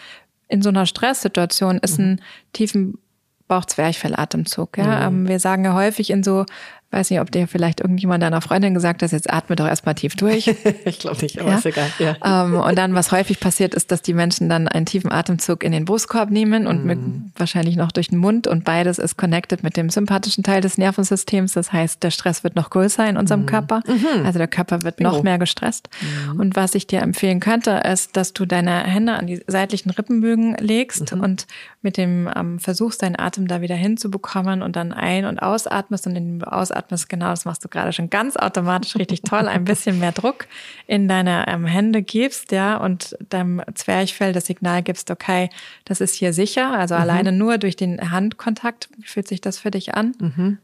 in 0.49 0.61
so 0.61 0.69
einer 0.69 0.85
Stresssituation, 0.85 1.79
ist 1.79 1.99
einen 1.99 2.21
tiefen 2.53 2.99
Bauchzwerchfellatemzug. 3.47 4.77
Ja? 4.77 5.09
Mhm. 5.09 5.27
Wir 5.27 5.39
sagen 5.39 5.65
ja 5.65 5.73
häufig 5.73 6.11
in 6.11 6.23
so 6.23 6.45
Weiß 6.91 7.11
nicht, 7.11 7.19
ob 7.19 7.31
dir 7.31 7.47
vielleicht 7.47 7.81
irgendjemand 7.81 8.23
deiner 8.23 8.41
Freundin 8.41 8.73
gesagt 8.73 9.03
hat, 9.03 9.11
jetzt 9.11 9.31
atme 9.31 9.55
doch 9.55 9.67
erstmal 9.67 9.93
tief 9.93 10.15
durch. 10.15 10.47
ich 10.85 10.97
glaube 10.97 11.21
nicht, 11.21 11.39
aber 11.39 11.51
ja? 11.51 11.57
ist 11.57 11.65
egal. 11.67 11.87
Ja. 11.99 12.15
Ähm, 12.45 12.55
und 12.55 12.75
dann, 12.77 12.95
was 12.95 13.11
häufig 13.11 13.39
passiert, 13.39 13.75
ist, 13.75 13.91
dass 13.91 14.01
die 14.01 14.15
Menschen 14.15 14.49
dann 14.49 14.67
einen 14.67 14.87
tiefen 14.87 15.11
Atemzug 15.11 15.63
in 15.63 15.71
den 15.71 15.85
Brustkorb 15.85 16.31
nehmen 16.31 16.65
und 16.65 16.83
mm. 16.83 16.87
mit, 16.87 16.99
wahrscheinlich 17.35 17.75
noch 17.75 17.91
durch 17.91 18.07
den 18.07 18.17
Mund 18.17 18.47
und 18.47 18.63
beides 18.63 18.97
ist 18.97 19.17
connected 19.17 19.61
mit 19.61 19.77
dem 19.77 19.91
sympathischen 19.91 20.43
Teil 20.43 20.61
des 20.61 20.79
Nervensystems. 20.79 21.53
Das 21.53 21.71
heißt, 21.71 22.01
der 22.01 22.09
Stress 22.09 22.43
wird 22.43 22.55
noch 22.55 22.71
größer 22.71 23.07
in 23.07 23.17
unserem 23.17 23.43
mm. 23.43 23.45
Körper. 23.45 23.81
Mhm. 23.85 24.25
Also 24.25 24.39
der 24.39 24.47
Körper 24.47 24.81
wird 24.81 24.95
Bingo. 24.95 25.11
noch 25.11 25.21
mehr 25.21 25.37
gestresst. 25.37 25.89
Mm. 26.01 26.39
Und 26.39 26.55
was 26.55 26.73
ich 26.73 26.87
dir 26.87 27.03
empfehlen 27.03 27.39
könnte, 27.39 27.83
ist, 27.85 28.17
dass 28.17 28.33
du 28.33 28.47
deine 28.47 28.83
Hände 28.83 29.13
an 29.13 29.27
die 29.27 29.43
seitlichen 29.45 29.91
Rippenbögen 29.91 30.55
legst 30.57 31.13
mhm. 31.13 31.21
und 31.21 31.47
mit 31.83 31.97
dem 31.97 32.29
ähm, 32.35 32.57
versuchst, 32.57 33.03
deinen 33.03 33.17
Atem 33.17 33.47
da 33.47 33.61
wieder 33.61 33.75
hinzubekommen 33.75 34.63
und 34.63 34.75
dann 34.75 34.91
ein- 34.91 35.25
und 35.25 35.39
ausatmest 35.39 36.07
und 36.07 36.15
in 36.15 36.39
dem 36.39 36.43
Ausatmest, 36.79 37.09
genau, 37.09 37.29
das 37.29 37.45
machst 37.45 37.63
du 37.63 37.69
gerade 37.69 37.91
schon 37.91 38.09
ganz 38.09 38.37
automatisch 38.37 38.95
richtig 38.95 39.21
toll, 39.23 39.47
ein 39.47 39.65
bisschen 39.65 39.99
mehr 39.99 40.11
Druck 40.11 40.47
in 40.87 41.07
deine 41.07 41.45
ähm, 41.47 41.65
Hände 41.65 42.01
gibst, 42.01 42.51
ja, 42.51 42.77
und 42.77 43.17
deinem 43.29 43.61
Zwerchfell 43.75 44.31
das 44.31 44.45
Signal 44.45 44.81
gibst, 44.81 45.11
okay, 45.11 45.49
das 45.85 45.99
ist 45.99 46.15
hier 46.15 46.31
sicher, 46.31 46.71
also 46.71 46.95
mhm. 46.95 47.01
alleine 47.01 47.31
nur 47.31 47.57
durch 47.57 47.75
den 47.75 48.11
Handkontakt, 48.11 48.89
wie 48.97 49.05
fühlt 49.05 49.27
sich 49.27 49.41
das 49.41 49.59
für 49.59 49.71
dich 49.71 49.95
an? 49.95 50.15
Mhm. 50.19 50.57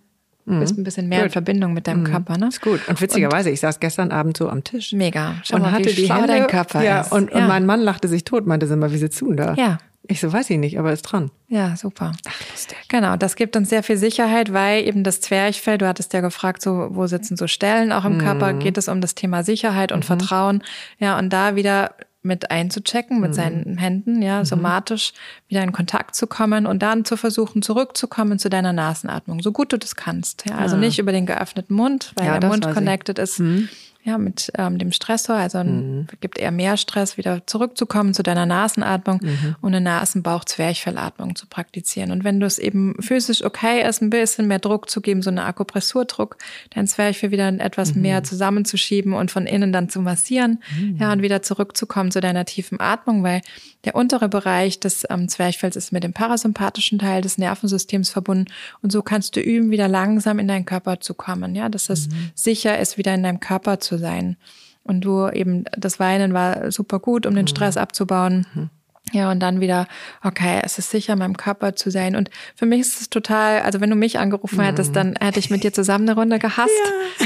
Du 0.48 0.60
bist 0.60 0.78
ein 0.78 0.84
bisschen 0.84 1.10
mehr 1.10 1.22
gut. 1.22 1.26
in 1.26 1.32
Verbindung 1.32 1.74
mit 1.74 1.88
deinem 1.88 2.02
mhm. 2.02 2.06
Körper, 2.06 2.38
ne? 2.38 2.50
Ist 2.50 2.62
gut. 2.62 2.80
Und 2.88 3.02
witzigerweise, 3.02 3.50
und, 3.50 3.54
ich 3.54 3.62
saß 3.62 3.80
gestern 3.80 4.12
Abend 4.12 4.38
so 4.38 4.48
am 4.48 4.64
Tisch. 4.64 4.94
Mega. 4.94 5.38
Schau 5.44 5.56
und 5.56 5.64
mal, 5.64 5.72
hatte 5.72 5.92
die 5.92 6.08
Hände, 6.08 6.28
dein 6.28 6.46
Körper 6.46 6.84
ja, 6.84 7.02
ist. 7.02 7.12
Und, 7.12 7.32
ja. 7.32 7.38
und 7.38 7.48
mein 7.48 7.66
Mann 7.66 7.82
lachte 7.82 8.08
sich 8.08 8.26
tot, 8.26 8.46
meinte, 8.46 8.68
sag 8.68 8.78
mal, 8.78 8.92
wie 8.92 8.98
sitzen 8.98 9.30
denn 9.30 9.38
da? 9.38 9.54
Ja. 9.56 9.80
Ich 10.08 10.20
so, 10.20 10.32
weiß 10.32 10.52
ich 10.52 10.60
nicht, 10.60 10.78
aber 10.78 10.94
ist 10.94 11.02
dran. 11.02 11.32
Ja, 11.48 11.76
super. 11.76 12.12
Ach. 12.28 12.45
Genau, 12.96 13.18
das 13.18 13.36
gibt 13.36 13.58
uns 13.58 13.68
sehr 13.68 13.84
viel 13.84 13.98
Sicherheit, 13.98 14.54
weil 14.54 14.88
eben 14.88 15.04
das 15.04 15.20
Zwerchfell, 15.20 15.78
du 15.78 15.86
hattest 15.86 16.14
ja 16.14 16.22
gefragt, 16.22 16.62
so, 16.62 16.88
wo 16.92 17.08
sitzen 17.08 17.36
so 17.36 17.46
Stellen 17.46 17.92
auch 17.92 18.06
im 18.06 18.14
mhm. 18.14 18.22
Körper, 18.22 18.54
geht 18.54 18.78
es 18.78 18.88
um 18.88 19.02
das 19.02 19.16
Thema 19.16 19.44
Sicherheit 19.44 19.92
und 19.92 20.00
mhm. 20.00 20.04
Vertrauen. 20.04 20.64
Ja, 20.98 21.20
und 21.20 21.34
da 21.34 21.58
wieder 21.58 21.94
mit 22.22 22.52
einzuchecken, 22.52 23.20
mit 23.20 23.32
mhm. 23.32 23.34
seinen 23.34 23.78
Händen, 23.78 24.22
ja, 24.22 24.40
mhm. 24.40 24.46
somatisch 24.46 25.12
wieder 25.50 25.62
in 25.62 25.74
Kontakt 25.74 26.16
zu 26.16 26.26
kommen 26.26 26.66
und 26.66 26.82
dann 26.82 27.04
zu 27.04 27.18
versuchen, 27.18 27.62
zurückzukommen 27.62 28.40
zu 28.40 28.50
deiner 28.50 28.72
Nasenatmung, 28.72 29.42
so 29.42 29.52
gut 29.52 29.74
du 29.74 29.78
das 29.78 29.98
kannst. 29.98 30.46
Ja, 30.48 30.56
also 30.56 30.78
ja. 30.78 30.80
nicht 30.80 30.98
über 30.98 31.12
den 31.12 31.26
geöffneten 31.26 31.76
Mund, 31.76 32.14
weil 32.16 32.28
ja, 32.28 32.40
der 32.40 32.50
Mund 32.50 32.66
connected 32.72 33.20
ich. 33.20 33.24
ist. 33.24 33.42
Ja, 34.08 34.20
mit 34.20 34.52
ähm, 34.56 34.78
dem 34.78 34.92
Stressor, 34.92 35.36
also 35.36 35.64
mhm. 35.64 36.06
gibt 36.22 36.38
eher 36.38 36.52
mehr 36.52 36.78
Stress, 36.78 37.18
wieder 37.18 37.48
zurückzukommen 37.48 38.14
zu 38.14 38.22
deiner 38.22 38.46
Nasenatmung 38.46 39.20
mhm. 39.24 39.56
und 39.62 39.74
eine 39.74 39.84
Nasenbauch-Zwerchfellatmung 39.84 41.36
zu 41.36 41.48
praktizieren. 41.48 42.12
Und 42.12 42.24
wenn 42.24 42.40
du 42.40 42.46
es 42.46 42.60
eben 42.60 42.94
physisch 43.00 43.44
okay 43.44 43.82
ist, 43.82 44.04
ein 44.04 44.12
bisschen 44.12 44.46
mehr 44.46 44.60
Druck 44.60 44.92
zu 44.92 45.02
geben, 45.02 45.24
so 45.24 45.32
eine 45.32 45.44
Akupressurdruck, 45.44 46.38
dein 46.70 46.86
Zwerchfell 46.86 47.32
wieder 47.32 47.48
etwas 47.48 47.96
mhm. 47.96 48.04
mehr 48.04 48.24
zusammenzuschieben 48.24 49.14
und 49.14 49.32
von 49.32 49.48
innen 49.48 49.74
dann 49.74 49.90
zu 49.90 50.02
massieren, 50.02 50.62
mhm. 50.80 50.98
ja, 51.00 51.12
und 51.12 51.24
wieder 51.24 51.42
zurückzukommen 51.42 52.12
zu 52.12 52.22
deiner 52.22 52.46
tiefen 52.46 52.80
Atmung, 52.80 53.24
weil 53.24 53.42
der 53.86 53.96
untere 53.96 54.30
Bereich 54.30 54.80
des 54.80 55.06
ähm, 55.10 55.30
Zwerchfells 55.30 55.76
ist 55.76 55.92
mit 55.92 56.04
dem 56.04 56.14
parasympathischen 56.14 57.00
Teil 57.00 57.22
des 57.22 57.40
Nervensystems 57.40 58.10
verbunden 58.10 58.52
und 58.82 58.92
so 58.92 59.02
kannst 59.02 59.36
du 59.36 59.40
üben, 59.40 59.72
wieder 59.72 59.88
langsam 59.88 60.40
in 60.40 60.48
deinen 60.48 60.66
Körper 60.66 61.00
zu 61.00 61.14
kommen, 61.14 61.56
ja, 61.56 61.70
dass 61.70 61.90
es 61.90 62.10
mhm. 62.10 62.32
sicher 62.36 62.78
ist, 62.80 62.98
wieder 62.98 63.14
in 63.14 63.24
deinem 63.24 63.40
Körper 63.40 63.80
zu 63.80 63.95
sein. 63.98 64.38
Und 64.84 65.02
du 65.02 65.28
eben, 65.30 65.66
das 65.76 66.00
Weinen 66.00 66.34
war 66.34 66.72
super 66.72 67.00
gut, 67.00 67.26
um 67.26 67.34
den 67.36 67.46
mhm. 67.46 67.50
Stress 67.50 67.78
abzubauen. 67.78 68.46
Mhm. 68.54 68.70
Ja, 69.14 69.32
und 69.32 69.40
dann 69.40 69.60
wieder, 69.60 69.88
okay, 70.24 70.62
es 70.64 70.80
ist 70.80 70.90
sicher, 70.90 71.16
meinem 71.16 71.38
Körper 71.38 71.76
zu 71.76 71.92
sein. 71.92 72.16
Und 72.16 72.30
für 72.56 72.66
mich 72.66 72.82
ist 72.82 73.02
es 73.02 73.10
total, 73.10 73.62
also 73.62 73.80
wenn 73.80 73.90
du 73.90 73.96
mich 73.96 74.18
angerufen 74.18 74.60
hättest, 74.62 74.92
mhm. 74.92 74.94
dann 74.94 75.16
hätte 75.22 75.40
ich 75.40 75.50
mit 75.50 75.64
dir 75.64 75.72
zusammen 75.72 76.10
eine 76.10 76.20
Runde 76.20 76.40
gehasst. 76.40 76.72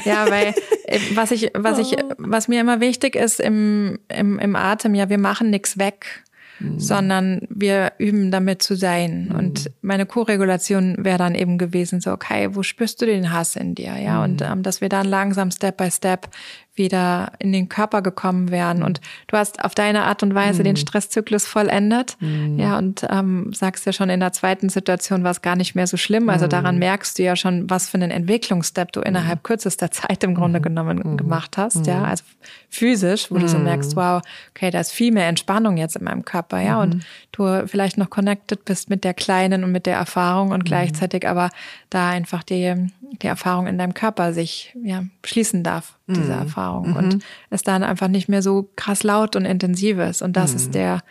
Ja, 0.05 0.25
ja 0.25 0.31
weil 0.31 0.53
äh, 0.85 0.99
was 1.15 1.31
ich, 1.31 1.51
was 1.53 1.79
ich, 1.79 1.97
oh. 1.97 2.13
was 2.17 2.47
mir 2.47 2.59
immer 2.59 2.79
wichtig 2.81 3.15
ist 3.15 3.39
im, 3.39 3.99
im, 4.09 4.39
im 4.39 4.55
Atem, 4.55 4.93
ja, 4.93 5.09
wir 5.09 5.17
machen 5.17 5.49
nichts 5.49 5.77
weg. 5.77 6.23
Mhm. 6.59 6.79
sondern 6.79 7.41
wir 7.49 7.93
üben 7.97 8.31
damit 8.31 8.61
zu 8.61 8.75
sein. 8.75 9.29
Mhm. 9.29 9.35
Und 9.35 9.71
meine 9.81 10.05
Co-Regulation 10.05 10.97
wäre 10.99 11.17
dann 11.17 11.35
eben 11.35 11.57
gewesen, 11.57 12.01
so, 12.01 12.11
okay, 12.11 12.49
wo 12.53 12.63
spürst 12.63 13.01
du 13.01 13.05
den 13.05 13.31
Hass 13.31 13.55
in 13.55 13.75
dir? 13.75 13.97
Ja, 13.97 14.17
mhm. 14.17 14.23
und 14.23 14.41
ähm, 14.41 14.63
dass 14.63 14.81
wir 14.81 14.89
dann 14.89 15.05
langsam 15.05 15.51
Step 15.51 15.77
by 15.77 15.89
Step 15.89 16.29
wieder 16.79 17.33
in 17.37 17.51
den 17.51 17.69
Körper 17.69 18.01
gekommen 18.01 18.49
wären. 18.49 18.81
Und 18.81 18.99
du 19.27 19.37
hast 19.37 19.63
auf 19.63 19.75
deine 19.75 20.05
Art 20.05 20.23
und 20.23 20.33
Weise 20.33 20.61
mhm. 20.61 20.63
den 20.63 20.75
Stresszyklus 20.77 21.45
vollendet. 21.45 22.17
Mhm. 22.19 22.57
Ja, 22.57 22.79
und 22.79 23.05
ähm, 23.07 23.53
sagst 23.53 23.85
ja 23.85 23.93
schon, 23.93 24.09
in 24.09 24.19
der 24.19 24.33
zweiten 24.33 24.69
Situation 24.69 25.23
war 25.23 25.29
es 25.29 25.43
gar 25.43 25.55
nicht 25.55 25.75
mehr 25.75 25.85
so 25.85 25.97
schlimm. 25.97 26.29
Also 26.29 26.47
daran 26.47 26.79
merkst 26.79 27.19
du 27.19 27.23
ja 27.23 27.35
schon, 27.35 27.69
was 27.69 27.89
für 27.89 27.97
einen 27.97 28.09
Entwicklungsstep 28.09 28.91
du 28.93 29.01
innerhalb 29.01 29.43
kürzester 29.43 29.91
Zeit 29.91 30.23
im 30.23 30.33
Grunde 30.33 30.61
genommen 30.61 31.17
gemacht 31.17 31.57
hast. 31.57 31.85
Ja, 31.85 32.05
also 32.05 32.23
physisch, 32.69 33.29
wo 33.29 33.37
du 33.37 33.47
so 33.47 33.59
merkst, 33.59 33.95
wow, 33.95 34.21
okay, 34.51 34.71
da 34.71 34.79
ist 34.79 34.91
viel 34.91 35.11
mehr 35.11 35.27
Entspannung 35.27 35.77
jetzt 35.77 35.95
in 35.95 36.05
meinem 36.05 36.25
Körper. 36.25 36.59
Ja, 36.59 36.81
und 36.81 37.05
du 37.31 37.67
vielleicht 37.67 37.97
noch 37.97 38.09
connected 38.09 38.65
bist 38.65 38.89
mit 38.89 39.03
der 39.03 39.13
Kleinen 39.13 39.63
und 39.63 39.71
mit 39.71 39.85
der 39.85 39.97
Erfahrung 39.97 40.51
und 40.51 40.65
gleichzeitig 40.65 41.27
aber 41.27 41.49
da 41.89 42.09
einfach 42.09 42.43
die, 42.43 42.87
die 43.21 43.27
Erfahrung 43.27 43.67
in 43.67 43.77
deinem 43.77 43.93
Körper 43.93 44.33
sich 44.33 44.75
ja, 44.83 45.03
schließen 45.25 45.63
darf, 45.63 45.97
diese 46.07 46.33
mhm. 46.33 46.39
Erfahrung. 46.39 46.95
Und 46.95 47.15
mhm. 47.15 47.21
es 47.49 47.63
dann 47.63 47.83
einfach 47.83 48.07
nicht 48.07 48.29
mehr 48.29 48.41
so 48.41 48.69
krass 48.75 49.03
laut 49.03 49.35
und 49.35 49.45
intensiv 49.45 49.97
ist. 49.99 50.21
Und 50.21 50.37
das 50.37 50.51
mhm. 50.51 50.57
ist 50.57 50.75
der, 50.75 51.01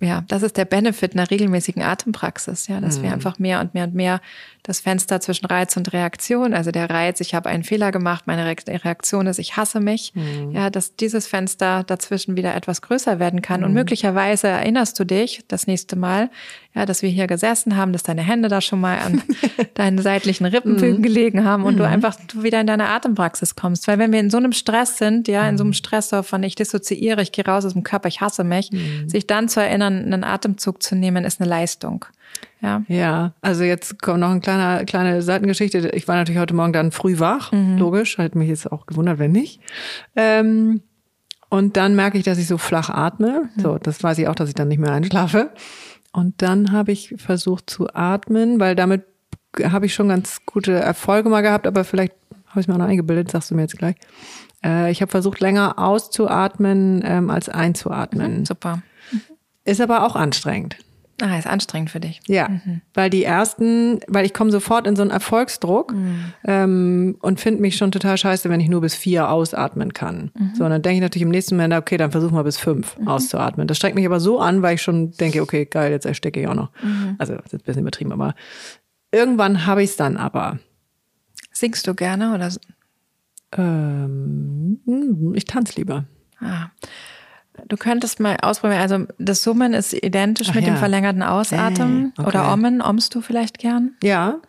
ja, 0.00 0.24
das 0.28 0.42
ist 0.42 0.56
der 0.56 0.64
Benefit 0.64 1.14
einer 1.14 1.30
regelmäßigen 1.30 1.82
Atempraxis, 1.82 2.66
ja, 2.66 2.80
dass 2.80 3.00
wir 3.00 3.08
mhm. 3.08 3.14
einfach 3.14 3.38
mehr 3.38 3.60
und 3.60 3.74
mehr 3.74 3.84
und 3.84 3.94
mehr 3.94 4.20
das 4.62 4.80
Fenster 4.80 5.20
zwischen 5.20 5.46
Reiz 5.46 5.76
und 5.76 5.92
Reaktion, 5.92 6.54
also 6.54 6.70
der 6.70 6.88
Reiz, 6.88 7.20
ich 7.20 7.34
habe 7.34 7.50
einen 7.50 7.64
Fehler 7.64 7.92
gemacht, 7.92 8.26
meine 8.26 8.46
Reaktion 8.46 9.26
ist, 9.26 9.38
ich 9.38 9.56
hasse 9.56 9.78
mich, 9.78 10.12
mhm. 10.14 10.52
ja, 10.52 10.70
dass 10.70 10.96
dieses 10.96 11.26
Fenster 11.26 11.84
dazwischen 11.84 12.36
wieder 12.36 12.54
etwas 12.54 12.82
größer 12.82 13.18
werden 13.18 13.42
kann. 13.42 13.60
Mhm. 13.60 13.66
Und 13.66 13.72
möglicherweise 13.74 14.48
erinnerst 14.48 14.98
du 14.98 15.04
dich 15.04 15.44
das 15.48 15.66
nächste 15.66 15.96
Mal, 15.96 16.30
ja, 16.74 16.86
dass 16.86 17.02
wir 17.02 17.08
hier 17.08 17.26
gesessen 17.26 17.76
haben, 17.76 17.92
dass 17.92 18.02
deine 18.02 18.22
Hände 18.22 18.48
da 18.48 18.60
schon 18.60 18.80
mal 18.80 18.98
an 18.98 19.22
deinen 19.74 19.98
seitlichen 19.98 20.44
Rippenbögen 20.44 20.98
mhm. 20.98 21.02
gelegen 21.02 21.44
haben 21.44 21.64
und 21.64 21.76
du 21.76 21.84
mhm. 21.84 21.90
einfach 21.90 22.16
wieder 22.34 22.60
in 22.60 22.66
deine 22.66 22.88
Atempraxis 22.88 23.54
kommst. 23.54 23.86
Weil 23.86 23.98
wenn 23.98 24.12
wir 24.12 24.20
in 24.20 24.30
so 24.30 24.38
einem 24.38 24.52
Stress 24.52 24.98
sind, 24.98 25.28
ja, 25.28 25.48
in 25.48 25.56
so 25.56 25.62
einem 25.62 25.70
mhm. 25.70 25.74
Stressor 25.74 26.22
von 26.24 26.42
ich 26.42 26.56
dissoziiere, 26.56 27.22
ich 27.22 27.32
gehe 27.32 27.44
raus 27.44 27.64
aus 27.64 27.74
dem 27.74 27.84
Körper, 27.84 28.08
ich 28.08 28.20
hasse 28.20 28.42
mich, 28.42 28.70
sich 29.06 29.26
dann 29.26 29.48
zu 29.48 29.60
erinnern, 29.60 30.04
einen 30.04 30.24
Atemzug 30.24 30.82
zu 30.82 30.96
nehmen, 30.96 31.24
ist 31.24 31.40
eine 31.40 31.48
Leistung. 31.48 32.06
Ja. 32.60 32.82
ja, 32.88 33.32
also 33.42 33.62
jetzt 33.62 34.00
kommt 34.00 34.20
noch 34.20 34.30
eine 34.30 34.40
kleine, 34.40 34.84
kleine 34.86 35.22
Seitengeschichte. 35.22 35.90
Ich 35.90 36.08
war 36.08 36.16
natürlich 36.16 36.40
heute 36.40 36.54
Morgen 36.54 36.72
dann 36.72 36.92
früh 36.92 37.18
wach, 37.18 37.52
mhm. 37.52 37.76
logisch, 37.76 38.16
hat 38.16 38.34
mich 38.34 38.48
jetzt 38.48 38.72
auch 38.72 38.86
gewundert, 38.86 39.18
wenn 39.18 39.32
nicht. 39.32 39.60
Ähm, 40.16 40.80
und 41.50 41.76
dann 41.76 41.94
merke 41.94 42.16
ich, 42.18 42.24
dass 42.24 42.38
ich 42.38 42.46
so 42.46 42.58
flach 42.58 42.88
atme. 42.88 43.50
Mhm. 43.54 43.60
So, 43.60 43.78
das 43.78 44.02
weiß 44.02 44.18
ich 44.18 44.28
auch, 44.28 44.34
dass 44.34 44.48
ich 44.48 44.54
dann 44.54 44.68
nicht 44.68 44.80
mehr 44.80 44.92
einschlafe. 44.92 45.50
Und 46.14 46.42
dann 46.42 46.70
habe 46.70 46.92
ich 46.92 47.12
versucht 47.18 47.68
zu 47.68 47.92
atmen, 47.92 48.60
weil 48.60 48.76
damit 48.76 49.02
habe 49.60 49.86
ich 49.86 49.94
schon 49.94 50.08
ganz 50.08 50.42
gute 50.46 50.72
Erfolge 50.72 51.28
mal 51.28 51.40
gehabt, 51.40 51.66
aber 51.66 51.82
vielleicht 51.82 52.12
habe 52.46 52.60
ich 52.60 52.68
mir 52.68 52.74
auch 52.74 52.78
noch 52.78 52.86
eingebildet, 52.86 53.32
sagst 53.32 53.50
du 53.50 53.56
mir 53.56 53.62
jetzt 53.62 53.76
gleich. 53.76 53.96
Äh, 54.64 54.92
ich 54.92 55.02
habe 55.02 55.10
versucht, 55.10 55.40
länger 55.40 55.76
auszuatmen 55.76 57.02
ähm, 57.04 57.30
als 57.30 57.48
einzuatmen. 57.48 58.38
Mhm, 58.38 58.44
super. 58.44 58.82
Ist 59.64 59.80
aber 59.80 60.06
auch 60.06 60.14
anstrengend. 60.14 60.76
Ah, 61.24 61.38
ist 61.38 61.46
anstrengend 61.46 61.88
für 61.88 62.00
dich. 62.00 62.20
Ja, 62.26 62.50
mhm. 62.50 62.82
weil 62.92 63.08
die 63.08 63.24
ersten, 63.24 64.00
weil 64.08 64.26
ich 64.26 64.34
komme 64.34 64.50
sofort 64.50 64.86
in 64.86 64.94
so 64.94 65.00
einen 65.00 65.10
Erfolgsdruck 65.10 65.94
mhm. 65.94 66.34
ähm, 66.46 67.16
und 67.22 67.40
finde 67.40 67.62
mich 67.62 67.78
schon 67.78 67.92
total 67.92 68.18
scheiße, 68.18 68.50
wenn 68.50 68.60
ich 68.60 68.68
nur 68.68 68.82
bis 68.82 68.94
vier 68.94 69.30
ausatmen 69.30 69.94
kann. 69.94 70.32
Mhm. 70.38 70.54
So, 70.54 70.64
und 70.64 70.70
dann 70.70 70.82
denke 70.82 70.96
ich 70.96 71.00
natürlich 71.00 71.22
im 71.22 71.30
nächsten 71.30 71.56
Moment, 71.56 71.72
okay, 71.72 71.96
dann 71.96 72.10
versuch 72.10 72.30
mal 72.30 72.44
bis 72.44 72.58
fünf 72.58 72.98
mhm. 72.98 73.08
auszuatmen. 73.08 73.66
Das 73.66 73.78
streckt 73.78 73.94
mich 73.94 74.04
aber 74.04 74.20
so 74.20 74.38
an, 74.38 74.60
weil 74.60 74.74
ich 74.74 74.82
schon 74.82 75.12
denke, 75.12 75.40
okay, 75.40 75.64
geil, 75.64 75.92
jetzt 75.92 76.04
erstecke 76.04 76.42
ich 76.42 76.46
auch 76.46 76.54
noch. 76.54 76.70
Mhm. 76.82 77.14
Also, 77.16 77.36
das 77.36 77.46
ist 77.46 77.54
ein 77.54 77.64
bisschen 77.64 77.82
übertrieben, 77.82 78.12
aber 78.12 78.34
irgendwann 79.10 79.64
habe 79.64 79.82
ich 79.82 79.90
es 79.90 79.96
dann 79.96 80.18
aber. 80.18 80.58
Singst 81.52 81.86
du 81.86 81.94
gerne 81.94 82.34
oder? 82.34 82.50
Ähm, 83.56 84.78
hm, 84.84 85.34
ich 85.34 85.46
tanze 85.46 85.76
lieber. 85.76 86.04
Ah. 86.38 86.66
Du 87.68 87.76
könntest 87.76 88.20
mal 88.20 88.36
ausprobieren, 88.42 88.80
also 88.80 89.06
das 89.18 89.42
Summen 89.42 89.74
ist 89.74 89.92
identisch 89.92 90.48
Ach 90.50 90.54
mit 90.54 90.64
ja. 90.64 90.72
dem 90.72 90.76
verlängerten 90.76 91.22
Ausatmen. 91.22 92.12
Okay. 92.16 92.28
Oder 92.28 92.52
Ommen, 92.52 92.82
ommst 92.82 93.14
du 93.14 93.20
vielleicht 93.20 93.58
gern? 93.58 93.92
Ja. 94.02 94.40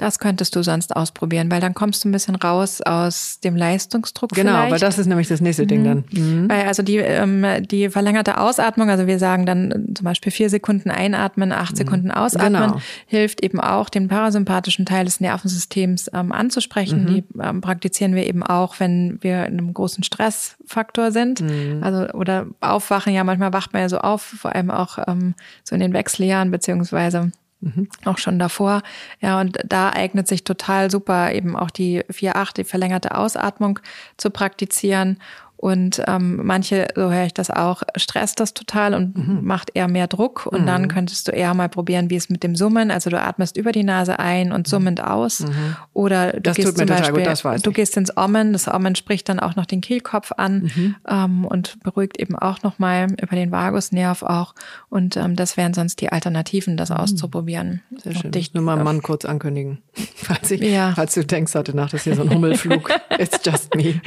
Das 0.00 0.18
könntest 0.18 0.56
du 0.56 0.62
sonst 0.62 0.96
ausprobieren, 0.96 1.50
weil 1.50 1.60
dann 1.60 1.74
kommst 1.74 2.02
du 2.02 2.08
ein 2.08 2.12
bisschen 2.12 2.34
raus 2.34 2.80
aus 2.80 3.38
dem 3.40 3.54
Leistungsdruck. 3.54 4.30
Genau, 4.30 4.52
vielleicht. 4.52 4.72
weil 4.72 4.78
das 4.78 4.98
ist 4.98 5.04
nämlich 5.06 5.28
das 5.28 5.42
nächste 5.42 5.66
Ding 5.66 5.84
dann. 5.84 6.04
Mhm. 6.10 6.48
Weil 6.48 6.66
also 6.66 6.82
die, 6.82 6.96
ähm, 6.96 7.44
die 7.70 7.90
verlängerte 7.90 8.38
Ausatmung, 8.38 8.88
also 8.88 9.06
wir 9.06 9.18
sagen 9.18 9.44
dann 9.44 9.92
zum 9.94 10.04
Beispiel 10.04 10.32
vier 10.32 10.48
Sekunden 10.48 10.90
einatmen, 10.90 11.52
acht 11.52 11.76
Sekunden 11.76 12.10
ausatmen, 12.10 12.62
Genau. 12.62 12.80
hilft 13.04 13.42
eben 13.42 13.60
auch, 13.60 13.90
den 13.90 14.08
parasympathischen 14.08 14.86
Teil 14.86 15.04
des 15.04 15.20
Nervensystems 15.20 16.10
ähm, 16.14 16.32
anzusprechen. 16.32 17.06
Die 17.06 17.24
ähm, 17.38 17.60
praktizieren 17.60 18.14
wir 18.14 18.26
eben 18.26 18.42
auch, 18.42 18.80
wenn 18.80 19.18
wir 19.20 19.44
in 19.44 19.58
einem 19.58 19.74
großen 19.74 20.02
Stressfaktor 20.02 21.12
sind. 21.12 21.44
Also 21.82 22.08
oder 22.14 22.46
aufwachen, 22.60 23.12
ja, 23.12 23.22
manchmal 23.22 23.52
wacht 23.52 23.74
man 23.74 23.82
ja 23.82 23.88
so 23.90 23.98
auf, 23.98 24.22
vor 24.22 24.54
allem 24.54 24.70
auch 24.70 24.98
ähm, 25.06 25.34
so 25.62 25.74
in 25.74 25.80
den 25.82 25.92
Wechseljahren, 25.92 26.50
beziehungsweise 26.50 27.32
auch 28.04 28.18
schon 28.18 28.38
davor. 28.38 28.82
Ja, 29.20 29.40
und 29.40 29.58
da 29.64 29.90
eignet 29.90 30.28
sich 30.28 30.44
total 30.44 30.90
super 30.90 31.32
eben 31.32 31.56
auch 31.56 31.70
die 31.70 32.02
4-8, 32.04 32.54
die 32.54 32.64
verlängerte 32.64 33.16
Ausatmung 33.16 33.80
zu 34.16 34.30
praktizieren. 34.30 35.18
Und 35.62 36.02
ähm, 36.06 36.40
manche, 36.42 36.88
so 36.96 37.12
höre 37.12 37.26
ich 37.26 37.34
das 37.34 37.50
auch, 37.50 37.82
stresst 37.96 38.40
das 38.40 38.54
total 38.54 38.94
und 38.94 39.14
Mhm. 39.18 39.40
macht 39.44 39.72
eher 39.74 39.88
mehr 39.88 40.06
Druck. 40.06 40.46
Und 40.46 40.64
dann 40.64 40.88
könntest 40.88 41.28
du 41.28 41.32
eher 41.32 41.52
mal 41.52 41.68
probieren, 41.68 42.08
wie 42.08 42.16
es 42.16 42.30
mit 42.30 42.42
dem 42.42 42.56
Summen. 42.56 42.90
Also 42.90 43.10
du 43.10 43.20
atmest 43.20 43.58
über 43.58 43.70
die 43.70 43.84
Nase 43.84 44.18
ein 44.18 44.52
und 44.52 44.66
summend 44.66 45.02
aus. 45.04 45.44
Oder 45.92 46.32
du 46.32 46.38
Mhm. 46.38 46.42
Das 46.44 46.56
gehst 46.56 46.78
zum 46.78 46.86
gut, 46.86 46.96
Beispiel, 46.96 47.26
weiß 47.26 47.60
du 47.62 47.72
gehst 47.72 47.94
ins 47.98 48.16
Ommen. 48.16 48.54
Das 48.54 48.68
Ommen 48.68 48.94
spricht 48.94 49.28
dann 49.28 49.38
auch 49.38 49.54
noch 49.54 49.66
den 49.66 49.82
Kehlkopf 49.82 50.32
an 50.34 50.70
Mhm. 50.74 50.96
ähm, 51.06 51.44
und 51.44 51.78
beruhigt 51.82 52.18
eben 52.18 52.36
auch 52.36 52.62
nochmal 52.62 53.08
über 53.20 53.36
den 53.36 53.52
Vagusnerv 53.52 54.22
auch. 54.22 54.54
Und 54.88 55.18
ähm, 55.18 55.36
das 55.36 55.58
wären 55.58 55.74
sonst 55.74 56.00
die 56.00 56.10
Alternativen, 56.10 56.78
das 56.78 56.90
auszuprobieren. 56.90 57.82
Mhm. 57.90 57.98
Sehr 57.98 58.12
Und 58.12 58.18
schön. 58.22 58.30
dich 58.32 58.54
Nur 58.54 58.62
mal 58.64 58.78
auf- 58.78 58.84
Mann 58.84 59.02
kurz 59.02 59.26
ankündigen. 59.26 59.82
Falls, 60.14 60.50
ich, 60.52 60.62
Ja. 60.62 60.92
falls 60.96 61.12
du 61.12 61.22
denkst 61.22 61.54
heute 61.54 61.76
Nacht, 61.76 61.92
das 61.92 62.00
ist 62.00 62.04
hier 62.04 62.16
so 62.16 62.22
ein 62.22 62.30
Hummelflug. 62.32 62.90
It's 63.18 63.40
just 63.44 63.74
me. 63.74 64.00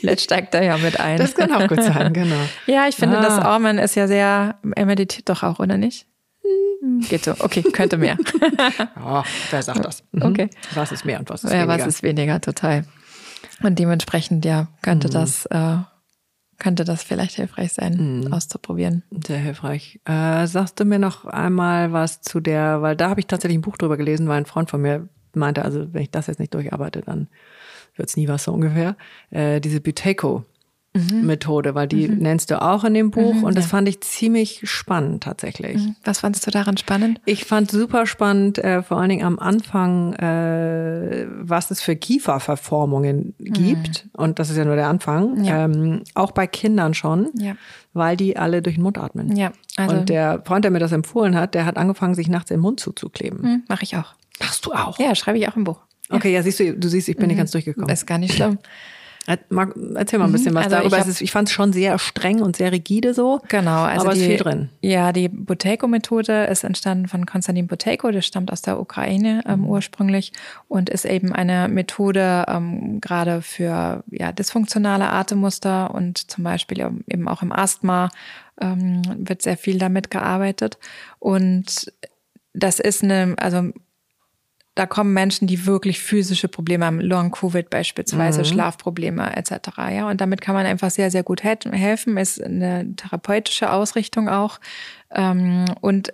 Vielleicht 0.00 0.20
steigt 0.20 0.54
er 0.54 0.62
ja 0.62 0.76
mit 0.84 1.00
ein. 1.00 1.18
Das 1.18 1.34
kann 1.34 1.52
auch 1.52 1.66
gut 1.68 1.82
sein, 1.82 2.12
genau. 2.12 2.36
Ja, 2.66 2.86
ich 2.88 2.94
finde, 2.96 3.18
Ah. 3.18 3.22
das 3.22 3.44
Orman 3.44 3.78
ist 3.78 3.94
ja 3.96 4.06
sehr, 4.06 4.58
er 4.76 4.86
meditiert 4.86 5.28
doch 5.28 5.42
auch, 5.42 5.58
oder 5.58 5.76
nicht? 5.76 6.06
Geht 7.08 7.24
so. 7.24 7.32
Okay, 7.38 7.62
könnte 7.62 7.96
mehr. 7.96 8.16
Ja, 8.96 9.24
wer 9.50 9.62
sagt 9.62 9.84
das? 9.84 10.04
Mhm. 10.12 10.22
Okay. 10.22 10.50
Was 10.74 10.92
ist 10.92 11.04
mehr 11.04 11.18
und 11.18 11.30
was 11.30 11.42
ist 11.44 11.50
ja, 11.52 11.60
weniger? 11.66 11.78
was 11.78 11.86
ist 11.86 12.02
weniger, 12.02 12.40
total. 12.40 12.84
Und 13.62 13.78
dementsprechend, 13.78 14.44
ja, 14.44 14.68
könnte 14.82 15.08
Mhm. 15.08 15.12
das, 15.12 15.46
äh, 15.46 15.76
könnte 16.58 16.84
das 16.84 17.02
vielleicht 17.02 17.36
hilfreich 17.36 17.72
sein, 17.72 18.20
Mhm. 18.26 18.32
auszuprobieren. 18.32 19.02
Sehr 19.26 19.38
hilfreich. 19.38 20.00
Äh, 20.04 20.46
sagst 20.46 20.78
du 20.78 20.84
mir 20.84 20.98
noch 20.98 21.24
einmal 21.24 21.92
was 21.92 22.20
zu 22.20 22.40
der, 22.40 22.82
weil 22.82 22.96
da 22.96 23.08
habe 23.10 23.20
ich 23.20 23.26
tatsächlich 23.26 23.58
ein 23.58 23.62
Buch 23.62 23.76
drüber 23.76 23.96
gelesen, 23.96 24.28
weil 24.28 24.38
ein 24.38 24.46
Freund 24.46 24.70
von 24.70 24.80
mir 24.82 25.08
meinte, 25.34 25.64
also 25.64 25.92
wenn 25.92 26.02
ich 26.02 26.10
das 26.10 26.26
jetzt 26.28 26.38
nicht 26.38 26.54
durcharbeite, 26.54 27.00
dann 27.00 27.28
wird's 27.96 28.16
nie 28.16 28.28
was 28.28 28.44
so 28.44 28.52
ungefähr. 28.52 28.96
Äh, 29.30 29.60
diese 29.60 29.80
Buteco-Methode, 30.94 31.74
weil 31.74 31.88
die 31.88 32.08
nennst 32.08 32.50
du 32.50 32.62
auch 32.62 32.84
in 32.84 32.94
dem 32.94 33.10
Buch 33.10 33.42
und 33.42 33.56
das 33.58 33.66
fand 33.66 33.88
ich 33.88 34.00
ziemlich 34.00 34.60
spannend 34.64 35.24
tatsächlich. 35.24 35.80
Was 36.04 36.20
fandest 36.20 36.46
du 36.46 36.50
daran 36.50 36.76
spannend? 36.76 37.20
Ich 37.24 37.44
fand 37.44 37.70
super 37.70 38.06
spannend, 38.06 38.58
äh, 38.58 38.82
vor 38.82 38.98
allen 38.98 39.08
Dingen 39.08 39.24
am 39.26 39.38
Anfang, 39.38 40.14
äh, 40.14 41.26
was 41.40 41.70
es 41.70 41.80
für 41.82 41.96
Kieferverformungen 41.96 43.34
gibt. 43.38 44.06
Und 44.12 44.38
das 44.38 44.50
ist 44.50 44.56
ja 44.56 44.64
nur 44.64 44.76
der 44.76 44.88
Anfang. 44.88 45.44
Ja. 45.44 45.64
Ähm, 45.64 46.02
auch 46.14 46.30
bei 46.30 46.46
Kindern 46.46 46.94
schon, 46.94 47.30
Ja. 47.34 47.54
weil 47.92 48.16
die 48.16 48.36
alle 48.36 48.62
durch 48.62 48.76
den 48.76 48.82
Mund 48.84 48.98
atmen. 48.98 49.34
Ja, 49.36 49.52
also 49.76 49.96
und 49.96 50.08
der 50.08 50.42
Freund, 50.44 50.64
der 50.64 50.70
mir 50.70 50.78
das 50.78 50.92
empfohlen 50.92 51.34
hat, 51.36 51.54
der 51.54 51.66
hat 51.66 51.76
angefangen, 51.76 52.14
sich 52.14 52.28
nachts 52.28 52.48
den 52.48 52.60
Mund 52.60 52.80
zuzukleben. 52.80 53.42
hm, 53.42 53.62
mache 53.68 53.82
ich 53.82 53.96
auch. 53.96 54.14
Machst 54.40 54.64
du 54.66 54.72
auch? 54.72 54.98
Ja, 54.98 55.14
schreibe 55.14 55.38
ich 55.38 55.48
auch 55.48 55.56
im 55.56 55.64
Buch. 55.64 55.80
Okay, 56.10 56.32
ja, 56.32 56.42
siehst 56.42 56.60
du, 56.60 56.74
du 56.76 56.88
siehst, 56.88 57.08
ich 57.08 57.16
bin 57.16 57.28
nicht 57.28 57.38
ganz 57.38 57.50
durchgekommen. 57.52 57.88
Ist 57.88 58.06
gar 58.06 58.18
nicht 58.18 58.34
schlimm. 58.34 58.58
Äh, 59.26 59.38
erzähl 59.94 60.18
mal 60.18 60.26
ein 60.26 60.32
bisschen 60.32 60.54
was 60.54 60.64
Also 60.64 60.76
darüber. 60.76 60.98
ich 60.98 61.04
hab- 61.04 61.20
ich 61.20 61.32
fand 61.32 61.48
es 61.48 61.54
schon 61.54 61.72
sehr 61.72 61.98
streng 61.98 62.42
und 62.42 62.56
sehr 62.56 62.72
rigide 62.72 63.14
so. 63.14 63.40
Genau, 63.48 63.82
also 63.84 64.04
aber 64.06 64.14
die, 64.14 64.20
ist 64.20 64.26
viel 64.26 64.36
drin. 64.36 64.68
Ja, 64.82 65.12
die 65.12 65.28
Buteyko-Methode 65.28 66.44
ist 66.44 66.62
entstanden 66.64 67.08
von 67.08 67.24
Konstantin 67.24 67.66
Buteyko, 67.66 68.10
der 68.10 68.20
stammt 68.20 68.52
aus 68.52 68.60
der 68.62 68.78
Ukraine 68.78 69.42
ähm, 69.46 69.60
Mhm. 69.60 69.66
ursprünglich 69.68 70.32
und 70.68 70.90
ist 70.90 71.06
eben 71.06 71.32
eine 71.32 71.68
Methode 71.68 72.44
ähm, 72.48 73.00
gerade 73.00 73.40
für 73.40 74.04
ja, 74.10 74.32
dysfunktionale 74.32 75.08
Atemmuster 75.10 75.94
und 75.94 76.30
zum 76.30 76.44
Beispiel 76.44 76.80
eben 77.08 77.26
auch 77.28 77.40
im 77.42 77.52
Asthma 77.52 78.10
ähm, 78.60 79.02
wird 79.16 79.40
sehr 79.42 79.56
viel 79.56 79.78
damit 79.78 80.10
gearbeitet. 80.10 80.78
Und 81.18 81.90
das 82.52 82.78
ist 82.78 83.02
eine, 83.02 83.34
also 83.38 83.70
da 84.74 84.86
kommen 84.86 85.12
Menschen, 85.12 85.46
die 85.46 85.66
wirklich 85.66 86.00
physische 86.00 86.48
Probleme 86.48 86.84
haben, 86.86 87.00
Long-Covid 87.00 87.70
beispielsweise, 87.70 88.40
Schlafprobleme 88.44 89.36
etc. 89.36 89.52
Ja, 89.92 90.08
und 90.10 90.20
damit 90.20 90.40
kann 90.40 90.54
man 90.56 90.66
einfach 90.66 90.90
sehr, 90.90 91.10
sehr 91.12 91.22
gut 91.22 91.44
hel- 91.44 91.58
helfen. 91.70 92.16
Ist 92.16 92.42
eine 92.42 92.94
therapeutische 92.96 93.70
Ausrichtung 93.72 94.28
auch. 94.28 94.58
Ähm, 95.12 95.64
und 95.80 96.12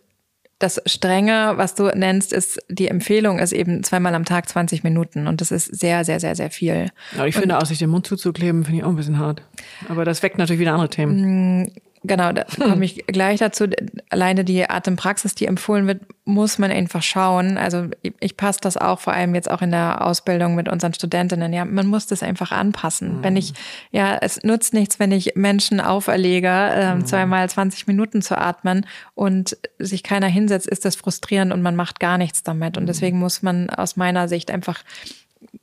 das 0.59 0.83
Strenge, 0.85 1.53
was 1.57 1.75
du 1.75 1.85
nennst, 1.97 2.35
ist 2.35 2.59
die 2.69 2.89
Empfehlung, 2.89 3.39
ist 3.39 3.53
eben 3.53 3.83
zweimal 3.83 4.15
am 4.15 4.27
Tag 4.27 4.47
20 4.47 4.85
Minuten. 4.85 5.27
Und 5.27 5.41
das 5.41 5.51
ist 5.53 5.65
sehr, 5.65 6.05
sehr, 6.05 6.21
sehr, 6.21 6.37
sehr 6.37 6.51
viel. 6.51 6.91
Aber 7.17 7.27
ich 7.27 7.35
finde, 7.35 7.57
auch 7.57 7.65
sich 7.65 7.79
den 7.79 7.89
Mund 7.89 8.07
zuzukleben, 8.07 8.65
finde 8.65 8.81
ich 8.81 8.85
auch 8.85 8.91
ein 8.91 8.97
bisschen 8.97 9.19
hart. 9.19 9.41
Aber 9.89 10.05
das 10.05 10.23
weckt 10.23 10.37
natürlich 10.37 10.61
wieder 10.61 10.73
andere 10.75 10.91
Themen. 10.91 11.73
Genau, 12.03 12.33
da 12.33 12.45
komme 12.59 12.85
ich 12.85 13.07
gleich 13.07 13.41
dazu. 13.41 13.67
Alleine 14.09 14.45
die 14.45 14.69
Atempraxis, 14.69 15.35
die 15.35 15.47
empfohlen 15.47 15.87
wird, 15.87 16.03
muss 16.25 16.59
man 16.59 16.71
einfach 16.71 17.03
schauen. 17.03 17.59
Also 17.59 17.89
ich, 18.03 18.15
ich 18.21 18.37
passe 18.37 18.61
das 18.63 18.77
auch 18.77 19.01
vor 19.01 19.13
allem 19.13 19.35
jetzt 19.35 19.51
auch 19.51 19.61
in 19.61 19.71
der 19.71 20.07
Ausbildung 20.07 20.55
mit 20.55 20.69
unseren 20.69 20.95
Studentinnen. 20.95 21.53
Ja, 21.53 21.65
man 21.65 21.87
muss 21.87 22.07
das 22.07 22.23
einfach 22.23 22.53
anpassen. 22.53 23.23
Wenn 23.23 23.37
ich, 23.37 23.53
ja, 23.91 24.17
es 24.21 24.43
nutzt 24.43 24.73
nichts, 24.73 24.99
wenn 24.99 25.13
ich 25.13 25.33
Menschen 25.35 25.81
auferlege, 25.81 26.49
ähm, 26.49 27.05
zweimal 27.05 27.49
20 27.49 27.87
Minuten 27.87 28.23
zu 28.23 28.39
atmen 28.39 28.87
und 29.15 29.57
sich 29.79 30.03
keiner 30.03 30.29
hinsetzt, 30.29 30.69
ist 30.69 30.85
das 30.85 30.97
frustrierend 30.97 31.53
und 31.53 31.61
man 31.61 31.77
macht 31.77 32.01
gar 32.01 32.17
nichts 32.17 32.43
damit. 32.43 32.79
Und 32.79 32.87
deswegen 32.87 33.19
muss 33.19 33.43
man 33.43 33.69
aus 33.69 33.97
meiner 33.97 34.29
Sicht 34.29 34.51
einfach 34.51 34.83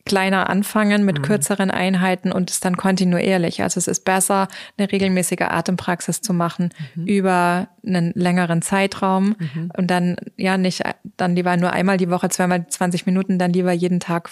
kleiner 0.05 0.49
anfangen 0.49 1.05
mit 1.05 1.23
kürzeren 1.23 1.72
Einheiten 1.72 2.31
und 2.31 2.49
es 2.49 2.59
dann 2.59 2.77
kontinuierlich. 2.77 3.61
Also 3.61 3.77
es 3.77 3.88
ist 3.88 4.05
besser, 4.05 4.47
eine 4.77 4.91
regelmäßige 4.91 5.41
Atempraxis 5.41 6.22
zu 6.22 6.34
machen 6.34 6.69
über 6.95 7.68
einen 7.85 8.11
längeren 8.15 8.61
Zeitraum 8.61 9.35
und 9.76 9.88
dann 9.91 10.15
ja 10.35 10.57
nicht 10.57 10.84
dann 11.18 11.35
lieber 11.35 11.55
nur 11.57 11.72
einmal 11.72 11.97
die 11.97 12.09
Woche, 12.09 12.30
zweimal 12.30 12.68
20 12.68 13.05
Minuten, 13.05 13.39
dann 13.39 13.53
lieber 13.53 13.72
jeden 13.72 13.99
Tag 13.99 14.31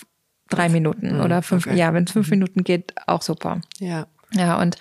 drei 0.49 0.69
Minuten 0.69 1.19
oder 1.21 1.41
fünf. 1.41 1.65
okay. 1.67 1.75
Ja, 1.75 1.93
wenn 1.93 2.03
es 2.03 2.11
fünf 2.11 2.29
Minuten 2.29 2.63
geht, 2.63 2.93
auch 3.07 3.21
super. 3.21 3.61
Ja. 3.79 4.07
Ja, 4.33 4.59
und 4.59 4.75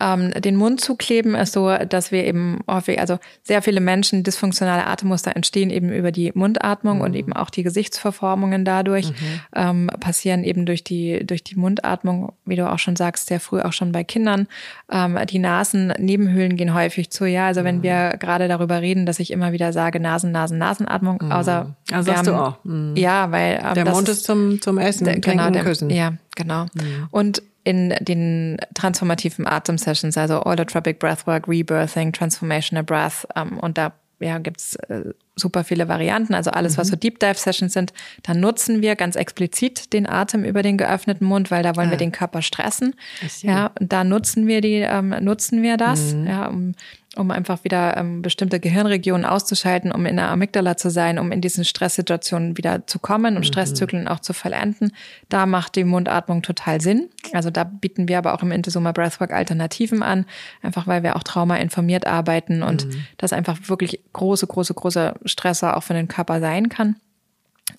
ähm, 0.00 0.32
den 0.32 0.56
Mund 0.56 0.80
zukleben 0.80 1.34
ist 1.34 1.52
so, 1.54 1.74
dass 1.88 2.12
wir 2.12 2.24
eben 2.24 2.60
häufig, 2.70 3.00
also 3.00 3.18
sehr 3.42 3.62
viele 3.62 3.80
Menschen, 3.80 4.22
dysfunktionale 4.22 4.86
Atemmuster 4.86 5.34
entstehen 5.34 5.70
eben 5.70 5.90
über 5.92 6.12
die 6.12 6.30
Mundatmung 6.34 7.00
und 7.00 7.14
eben 7.14 7.32
auch 7.32 7.48
die 7.50 7.62
Gesichtsverformungen 7.62 8.64
dadurch 8.64 9.12
ähm, 9.56 9.88
passieren 10.00 10.44
eben 10.44 10.66
durch 10.66 10.84
die, 10.84 11.24
durch 11.26 11.42
die 11.42 11.56
Mundatmung, 11.56 12.32
wie 12.44 12.56
du 12.56 12.70
auch 12.70 12.78
schon 12.78 12.96
sagst, 12.96 13.28
sehr 13.28 13.40
früh 13.40 13.60
auch 13.60 13.72
schon 13.72 13.92
bei 13.92 14.04
Kindern. 14.04 14.46
Ähm, 14.90 15.18
die 15.30 15.38
Nasennebenhöhlen 15.38 16.56
gehen 16.56 16.74
häufig 16.74 17.10
zu, 17.10 17.24
ja. 17.24 17.46
Also 17.46 17.64
wenn 17.64 17.82
wir 17.82 18.16
gerade 18.18 18.48
darüber 18.48 18.80
reden, 18.80 19.06
dass 19.06 19.18
ich 19.20 19.30
immer 19.30 19.52
wieder 19.52 19.72
sage, 19.72 20.00
Nasen, 20.00 20.32
Nasen, 20.32 20.58
Nasenatmung, 20.58 21.20
außer 21.22 21.74
Ah, 21.90 21.96
wir 21.96 22.02
sagst 22.02 22.26
du 22.26 22.34
haben- 22.34 22.40
auch. 22.54 22.64
Mhm. 22.64 22.94
Ja, 22.96 23.30
weil 23.30 23.60
ähm, 23.64 23.74
Der 23.74 23.88
Mund 23.90 24.08
ist 24.08 24.24
zum, 24.24 24.60
zum 24.60 24.78
Essen, 24.78 25.04
der- 25.04 25.14
Trinken, 25.20 25.30
genau, 25.38 25.50
der, 25.50 25.64
Küssen. 25.64 25.90
Ja, 25.90 26.14
genau. 26.36 26.66
Und 27.10 27.42
in 27.64 27.94
den 28.00 28.56
transformativen 28.74 29.46
Atem-Sessions, 29.46 30.16
also 30.16 30.40
Holotropic 30.40 30.98
Breathwork, 30.98 31.48
Rebirthing, 31.48 32.12
Transformational 32.12 32.84
Breath, 32.84 33.26
ähm, 33.36 33.58
und 33.58 33.78
da 33.78 33.92
ja, 34.20 34.38
gibt's 34.38 34.74
äh, 34.74 35.12
super 35.36 35.62
viele 35.62 35.88
Varianten, 35.88 36.34
also 36.34 36.50
alles, 36.50 36.76
was 36.76 36.88
so 36.88 36.96
Deep 36.96 37.20
Dive 37.20 37.34
Sessions 37.34 37.72
sind, 37.72 37.92
da 38.24 38.34
nutzen 38.34 38.82
wir 38.82 38.96
ganz 38.96 39.14
explizit 39.14 39.92
den 39.92 40.08
Atem 40.08 40.44
über 40.44 40.62
den 40.62 40.76
geöffneten 40.76 41.24
Mund, 41.26 41.50
weil 41.50 41.62
da 41.62 41.76
wollen 41.76 41.90
wir 41.90 41.96
den 41.96 42.10
Körper 42.10 42.42
stressen. 42.42 42.94
Ja, 43.42 43.70
und 43.78 43.92
da 43.92 44.02
nutzen 44.02 44.46
wir 44.48 44.60
die, 44.60 44.80
ähm, 44.80 45.14
nutzen 45.20 45.62
wir 45.62 45.76
das, 45.76 46.16
ja, 46.26 46.48
um, 46.48 46.74
um 47.18 47.30
einfach 47.30 47.64
wieder 47.64 47.96
ähm, 47.96 48.22
bestimmte 48.22 48.60
Gehirnregionen 48.60 49.26
auszuschalten, 49.26 49.90
um 49.90 50.06
in 50.06 50.16
der 50.16 50.30
Amygdala 50.30 50.76
zu 50.76 50.88
sein, 50.88 51.18
um 51.18 51.32
in 51.32 51.40
diesen 51.40 51.64
Stresssituationen 51.64 52.56
wieder 52.56 52.86
zu 52.86 52.98
kommen, 52.98 53.36
um 53.36 53.42
Stresszyklen 53.42 54.06
auch 54.06 54.20
zu 54.20 54.32
vollenden. 54.32 54.92
Da 55.28 55.46
macht 55.46 55.74
die 55.74 55.84
Mundatmung 55.84 56.42
total 56.42 56.80
Sinn. 56.80 57.08
Also 57.32 57.50
da 57.50 57.64
bieten 57.64 58.08
wir 58.08 58.18
aber 58.18 58.34
auch 58.34 58.42
im 58.42 58.52
Intesoma 58.52 58.92
Breathwork 58.92 59.32
Alternativen 59.32 60.02
an, 60.02 60.26
einfach 60.62 60.86
weil 60.86 61.02
wir 61.02 61.16
auch 61.16 61.24
traumainformiert 61.24 62.06
arbeiten 62.06 62.62
und 62.62 62.86
das 63.16 63.32
einfach 63.32 63.58
wirklich 63.64 64.00
große, 64.12 64.46
große, 64.46 64.74
große 64.74 65.14
Stresser 65.24 65.76
auch 65.76 65.82
für 65.82 65.94
den 65.94 66.08
Körper 66.08 66.40
sein 66.40 66.68
kann. 66.68 66.96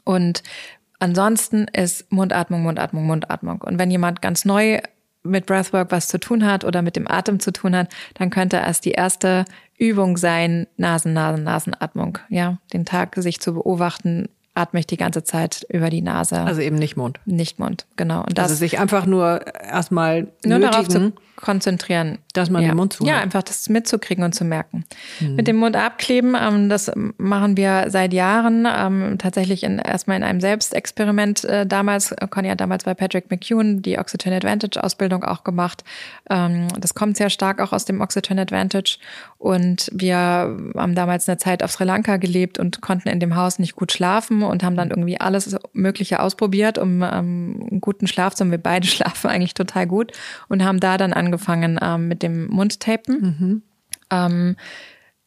Und 0.04 0.44
ansonsten 1.00 1.66
ist 1.72 2.12
Mundatmung, 2.12 2.62
Mundatmung, 2.62 3.06
Mundatmung. 3.06 3.62
Und 3.62 3.80
wenn 3.80 3.90
jemand 3.90 4.22
ganz 4.22 4.44
neu 4.44 4.80
mit 5.30 5.46
Breathwork 5.46 5.92
was 5.92 6.08
zu 6.08 6.20
tun 6.20 6.46
hat 6.46 6.64
oder 6.66 6.82
mit 6.82 6.96
dem 6.96 7.10
Atem 7.10 7.40
zu 7.40 7.52
tun 7.52 7.76
hat, 7.76 7.90
dann 8.16 8.30
könnte 8.30 8.60
es 8.60 8.82
die 8.82 8.92
erste 8.92 9.46
Übung 9.78 10.18
sein, 10.18 10.68
Nasen, 10.78 11.14
Nasen, 11.14 11.44
Nasenatmung. 11.44 12.18
Ja, 12.30 12.58
den 12.74 12.86
Tag 12.86 13.16
sich 13.16 13.40
zu 13.40 13.54
beobachten, 13.54 14.28
atme 14.54 14.80
ich 14.80 14.88
die 14.88 14.98
ganze 14.98 15.24
Zeit 15.24 15.66
über 15.70 15.90
die 15.90 16.02
Nase. 16.02 16.42
Also 16.42 16.62
eben 16.62 16.76
nicht 16.76 16.98
Mund. 16.98 17.20
Nicht 17.26 17.60
Mund, 17.60 17.86
genau. 17.96 18.24
Und 18.24 18.38
das 18.38 18.46
also 18.46 18.56
sich 18.56 18.80
einfach 18.80 19.06
nur 19.06 19.46
erstmal 19.64 20.28
nur 20.44 20.60
darauf 20.60 20.88
zu 20.88 21.14
konzentrieren. 21.42 22.20
Dass 22.34 22.50
man 22.50 22.62
ja. 22.62 22.70
den 22.70 22.78
Mund 22.78 22.94
zu 22.94 23.06
Ja, 23.06 23.20
einfach 23.20 23.44
das 23.44 23.70
mitzukriegen 23.70 24.24
und 24.24 24.36
zu 24.36 24.46
merken. 24.46 24.86
Hm. 25.20 25.36
Mit 25.36 25.48
dem 25.48 25.56
Mund 25.58 25.76
abkleben, 25.76 26.36
ähm, 26.40 26.70
das 26.70 26.92
machen 27.18 27.58
wir 27.58 27.86
seit 27.88 28.14
Jahren. 28.14 28.68
Ähm, 28.70 29.18
tatsächlich 29.18 29.64
in, 29.64 29.80
erstmal 29.80 30.18
in 30.18 30.24
einem 30.24 30.42
Selbstexperiment 30.42 31.46
äh, 31.46 31.66
damals. 31.66 32.14
Conny 32.30 32.50
hat 32.50 32.62
damals 32.62 32.84
bei 32.84 32.94
Patrick 32.94 33.32
McEwen 33.32 33.82
die 33.82 33.98
Oxygen 33.98 34.34
Advantage 34.34 34.84
Ausbildung 34.84 35.24
auch 35.24 35.44
gemacht. 35.44 35.84
Ähm, 36.30 36.68
das 36.78 36.94
kommt 36.94 37.18
sehr 37.18 37.30
stark 37.30 37.62
auch 37.62 37.74
aus 37.74 37.86
dem 37.86 38.02
Oxygen 38.02 38.40
Advantage. 38.40 38.98
Und 39.38 39.90
wir 39.94 40.18
haben 40.18 40.96
damals 40.96 41.28
eine 41.28 41.38
Zeit 41.38 41.64
auf 41.64 41.72
Sri 41.72 41.86
Lanka 41.86 42.18
gelebt 42.18 42.60
und 42.60 42.82
konnten 42.82 43.10
in 43.10 43.20
dem 43.20 43.36
Haus 43.36 43.60
nicht 43.60 43.76
gut 43.76 43.92
schlafen 43.92 44.44
und 44.44 44.64
haben 44.64 44.76
dann 44.76 44.90
irgendwie 44.90 45.20
alles 45.20 45.56
Mögliche 45.74 46.20
ausprobiert, 46.22 46.78
um 46.78 47.02
ähm, 47.02 47.68
einen 47.72 47.82
guten 47.82 48.08
Schlaf 48.08 48.36
zu 48.36 48.44
haben. 48.44 48.52
Wir 48.52 48.58
beide 48.58 48.88
schlafen 48.88 49.30
eigentlich 49.30 49.54
total 49.54 49.88
gut 49.88 50.12
und 50.48 50.64
haben 50.64 50.80
da 50.80 50.98
dann 50.98 51.14
angefangen 51.14 51.29
ähm, 51.82 52.08
mit 52.08 52.24
dem 52.24 52.48
Mundtapen. 52.48 53.22
Mhm. 53.22 53.64
Ähm, 54.12 54.56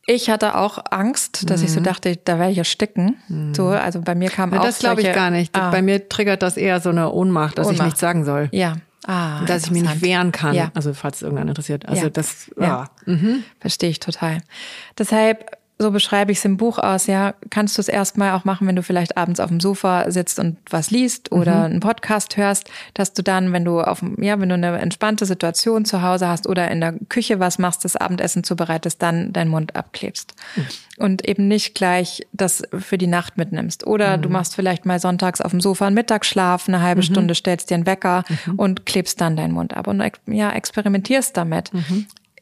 ich 0.06 0.30
hatte 0.30 0.56
auch 0.56 0.78
Angst, 0.90 1.48
dass 1.48 1.60
mhm. 1.60 1.66
ich 1.66 1.72
so 1.72 1.80
mhm. 1.80 1.84
dachte, 1.84 2.16
da 2.16 2.38
werde 2.38 2.52
ich 2.52 2.58
ersticken. 2.58 3.16
Mhm. 3.28 3.54
So, 3.54 3.68
also 3.68 4.00
bei 4.00 4.14
mir 4.14 4.30
kam 4.30 4.50
Na, 4.50 4.60
auch 4.60 4.64
Das 4.64 4.78
glaube 4.78 5.02
ich 5.02 5.12
gar 5.12 5.30
nicht. 5.30 5.54
Ah. 5.56 5.70
Bei 5.70 5.82
mir 5.82 6.08
triggert 6.08 6.42
das 6.42 6.56
eher 6.56 6.80
so 6.80 6.90
eine 6.90 7.12
Ohnmacht, 7.12 7.58
dass 7.58 7.66
Ohnmacht. 7.66 7.80
ich 7.80 7.84
nichts 7.84 8.00
sagen 8.00 8.24
soll. 8.24 8.48
Ja. 8.52 8.74
Ah, 9.04 9.44
dass 9.46 9.64
ich 9.64 9.70
mich 9.72 9.82
nicht 9.82 10.00
wehren 10.00 10.30
kann. 10.30 10.54
Ja. 10.54 10.70
Also 10.74 10.94
falls 10.94 11.16
es 11.16 11.22
irgendwann 11.22 11.48
interessiert. 11.48 11.88
Also 11.88 12.04
ja. 12.04 12.10
das 12.10 12.50
ja. 12.56 12.64
ja. 12.64 12.90
Mhm. 13.06 13.42
verstehe 13.58 13.90
ich 13.90 13.98
total. 13.98 14.38
Deshalb 14.96 15.56
so 15.78 15.90
beschreibe 15.90 16.32
ich 16.32 16.38
es 16.38 16.44
im 16.44 16.56
Buch 16.56 16.78
aus, 16.78 17.06
ja, 17.06 17.34
kannst 17.50 17.76
du 17.76 17.80
es 17.80 17.88
erstmal 17.88 18.32
auch 18.32 18.44
machen, 18.44 18.66
wenn 18.66 18.76
du 18.76 18.82
vielleicht 18.82 19.16
abends 19.16 19.40
auf 19.40 19.48
dem 19.48 19.60
Sofa 19.60 20.10
sitzt 20.10 20.38
und 20.38 20.56
was 20.70 20.90
liest 20.90 21.32
oder 21.32 21.56
mhm. 21.56 21.64
einen 21.64 21.80
Podcast 21.80 22.36
hörst, 22.36 22.70
dass 22.94 23.12
du 23.12 23.22
dann, 23.22 23.52
wenn 23.52 23.64
du 23.64 23.80
auf, 23.80 24.02
ja, 24.18 24.38
wenn 24.40 24.48
du 24.48 24.54
eine 24.54 24.78
entspannte 24.78 25.26
Situation 25.26 25.84
zu 25.84 26.02
Hause 26.02 26.28
hast 26.28 26.46
oder 26.46 26.70
in 26.70 26.80
der 26.80 26.94
Küche 27.08 27.40
was 27.40 27.58
machst, 27.58 27.84
das 27.84 27.96
Abendessen 27.96 28.44
zubereitest, 28.44 29.02
dann 29.02 29.32
deinen 29.32 29.50
Mund 29.50 29.74
abklebst. 29.74 30.34
Mhm. 30.56 30.66
Und 30.98 31.28
eben 31.28 31.48
nicht 31.48 31.74
gleich 31.74 32.26
das 32.32 32.62
für 32.78 32.96
die 32.98 33.06
Nacht 33.08 33.36
mitnimmst. 33.36 33.86
Oder 33.86 34.16
mhm. 34.16 34.22
du 34.22 34.28
machst 34.28 34.54
vielleicht 34.54 34.86
mal 34.86 35.00
sonntags 35.00 35.40
auf 35.40 35.50
dem 35.50 35.60
Sofa 35.60 35.86
einen 35.86 35.94
Mittagsschlaf, 35.94 36.68
eine 36.68 36.80
halbe 36.80 37.00
mhm. 37.00 37.06
Stunde, 37.06 37.34
stellst 37.34 37.70
dir 37.70 37.74
einen 37.74 37.86
Wecker 37.86 38.24
mhm. 38.46 38.54
und 38.54 38.86
klebst 38.86 39.20
dann 39.20 39.36
deinen 39.36 39.52
Mund 39.52 39.76
ab 39.76 39.88
und 39.88 40.02
ja, 40.26 40.50
experimentierst 40.52 41.36
damit. 41.36 41.70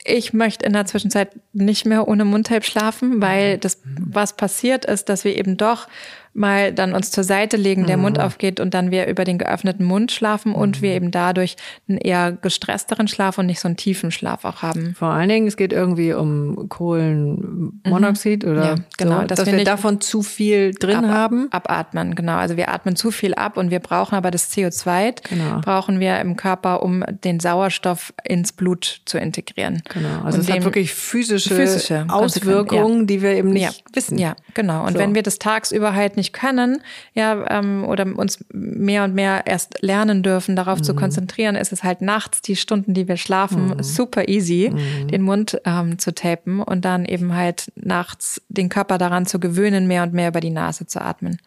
Mhm 0.04 0.10
ich 0.10 0.32
möchte 0.32 0.64
in 0.66 0.72
der 0.72 0.86
Zwischenzeit 0.86 1.30
nicht 1.52 1.86
mehr 1.86 2.08
ohne 2.08 2.24
Mundtape 2.24 2.64
schlafen, 2.64 3.20
weil 3.20 3.58
das, 3.58 3.80
was 3.84 4.36
passiert 4.36 4.84
ist, 4.84 5.08
dass 5.08 5.24
wir 5.24 5.36
eben 5.36 5.56
doch 5.56 5.88
mal 6.32 6.72
dann 6.72 6.94
uns 6.94 7.10
zur 7.10 7.24
Seite 7.24 7.56
legen, 7.56 7.86
der 7.86 7.96
mhm. 7.96 8.04
Mund 8.04 8.20
aufgeht 8.20 8.60
und 8.60 8.72
dann 8.72 8.90
wir 8.92 9.08
über 9.08 9.24
den 9.24 9.38
geöffneten 9.38 9.84
Mund 9.84 10.12
schlafen 10.12 10.54
und 10.54 10.78
mhm. 10.78 10.82
wir 10.82 10.92
eben 10.92 11.10
dadurch 11.10 11.56
einen 11.88 11.98
eher 11.98 12.32
gestressteren 12.32 13.08
Schlaf 13.08 13.38
und 13.38 13.46
nicht 13.46 13.58
so 13.58 13.66
einen 13.66 13.76
tiefen 13.76 14.12
Schlaf 14.12 14.44
auch 14.44 14.62
haben. 14.62 14.94
Vor 14.96 15.08
allen 15.08 15.28
Dingen, 15.28 15.48
es 15.48 15.56
geht 15.56 15.72
irgendwie 15.72 16.12
um 16.12 16.68
Kohlenmonoxid 16.68 18.44
mhm. 18.44 18.50
oder 18.50 18.64
ja, 18.64 18.74
genau, 18.96 19.22
so, 19.22 19.26
dass, 19.26 19.38
dass 19.38 19.46
wir, 19.46 19.56
wir 19.56 19.64
davon 19.64 20.00
zu 20.00 20.22
viel 20.22 20.72
drin 20.72 21.04
ab, 21.04 21.10
haben. 21.10 21.48
Abatmen, 21.50 22.14
genau. 22.14 22.36
Also 22.36 22.56
wir 22.56 22.68
atmen 22.68 22.94
zu 22.94 23.10
viel 23.10 23.34
ab 23.34 23.56
und 23.56 23.72
wir 23.72 23.80
brauchen 23.80 24.14
aber 24.14 24.30
das 24.30 24.52
CO2 24.52 25.14
genau. 25.28 25.60
brauchen 25.62 25.98
wir 25.98 26.20
im 26.20 26.36
Körper, 26.36 26.84
um 26.84 27.04
den 27.24 27.40
Sauerstoff 27.40 28.14
ins 28.22 28.52
Blut 28.52 29.02
zu 29.04 29.18
integrieren. 29.18 29.82
Genau. 29.88 30.22
Also 30.24 30.38
und 30.38 30.44
es 30.44 30.50
hat 30.50 30.62
wirklich 30.62 30.94
physische, 30.94 31.54
physische 31.56 32.06
Auswirkungen, 32.08 33.00
ja. 33.00 33.06
die 33.06 33.22
wir 33.22 33.32
eben 33.32 33.50
nicht 33.50 33.62
ja. 33.62 33.94
wissen. 33.94 34.16
Ja, 34.16 34.36
genau. 34.54 34.86
Und 34.86 34.92
so. 34.92 34.98
wenn 35.00 35.16
wir 35.16 35.24
das 35.24 35.40
tagsüber 35.40 35.94
halt 35.94 36.19
nicht 36.20 36.32
können, 36.32 36.82
ja, 37.14 37.44
ähm, 37.48 37.84
oder 37.84 38.06
uns 38.16 38.44
mehr 38.52 39.04
und 39.04 39.14
mehr 39.14 39.46
erst 39.46 39.82
lernen 39.82 40.22
dürfen, 40.22 40.54
darauf 40.54 40.78
mhm. 40.78 40.84
zu 40.84 40.94
konzentrieren, 40.94 41.56
ist 41.56 41.72
es 41.72 41.82
halt 41.82 42.02
nachts 42.02 42.42
die 42.42 42.56
Stunden, 42.56 42.94
die 42.94 43.08
wir 43.08 43.16
schlafen, 43.16 43.68
mhm. 43.68 43.82
super 43.82 44.28
easy, 44.28 44.70
mhm. 44.72 45.08
den 45.08 45.22
Mund 45.22 45.60
ähm, 45.64 45.98
zu 45.98 46.14
tapen 46.14 46.60
und 46.60 46.84
dann 46.84 47.04
eben 47.04 47.34
halt 47.34 47.72
nachts 47.74 48.40
den 48.48 48.68
Körper 48.68 48.98
daran 48.98 49.26
zu 49.26 49.40
gewöhnen, 49.40 49.86
mehr 49.86 50.02
und 50.02 50.12
mehr 50.12 50.28
über 50.28 50.40
die 50.40 50.50
Nase 50.50 50.86
zu 50.86 51.00
atmen. 51.00 51.38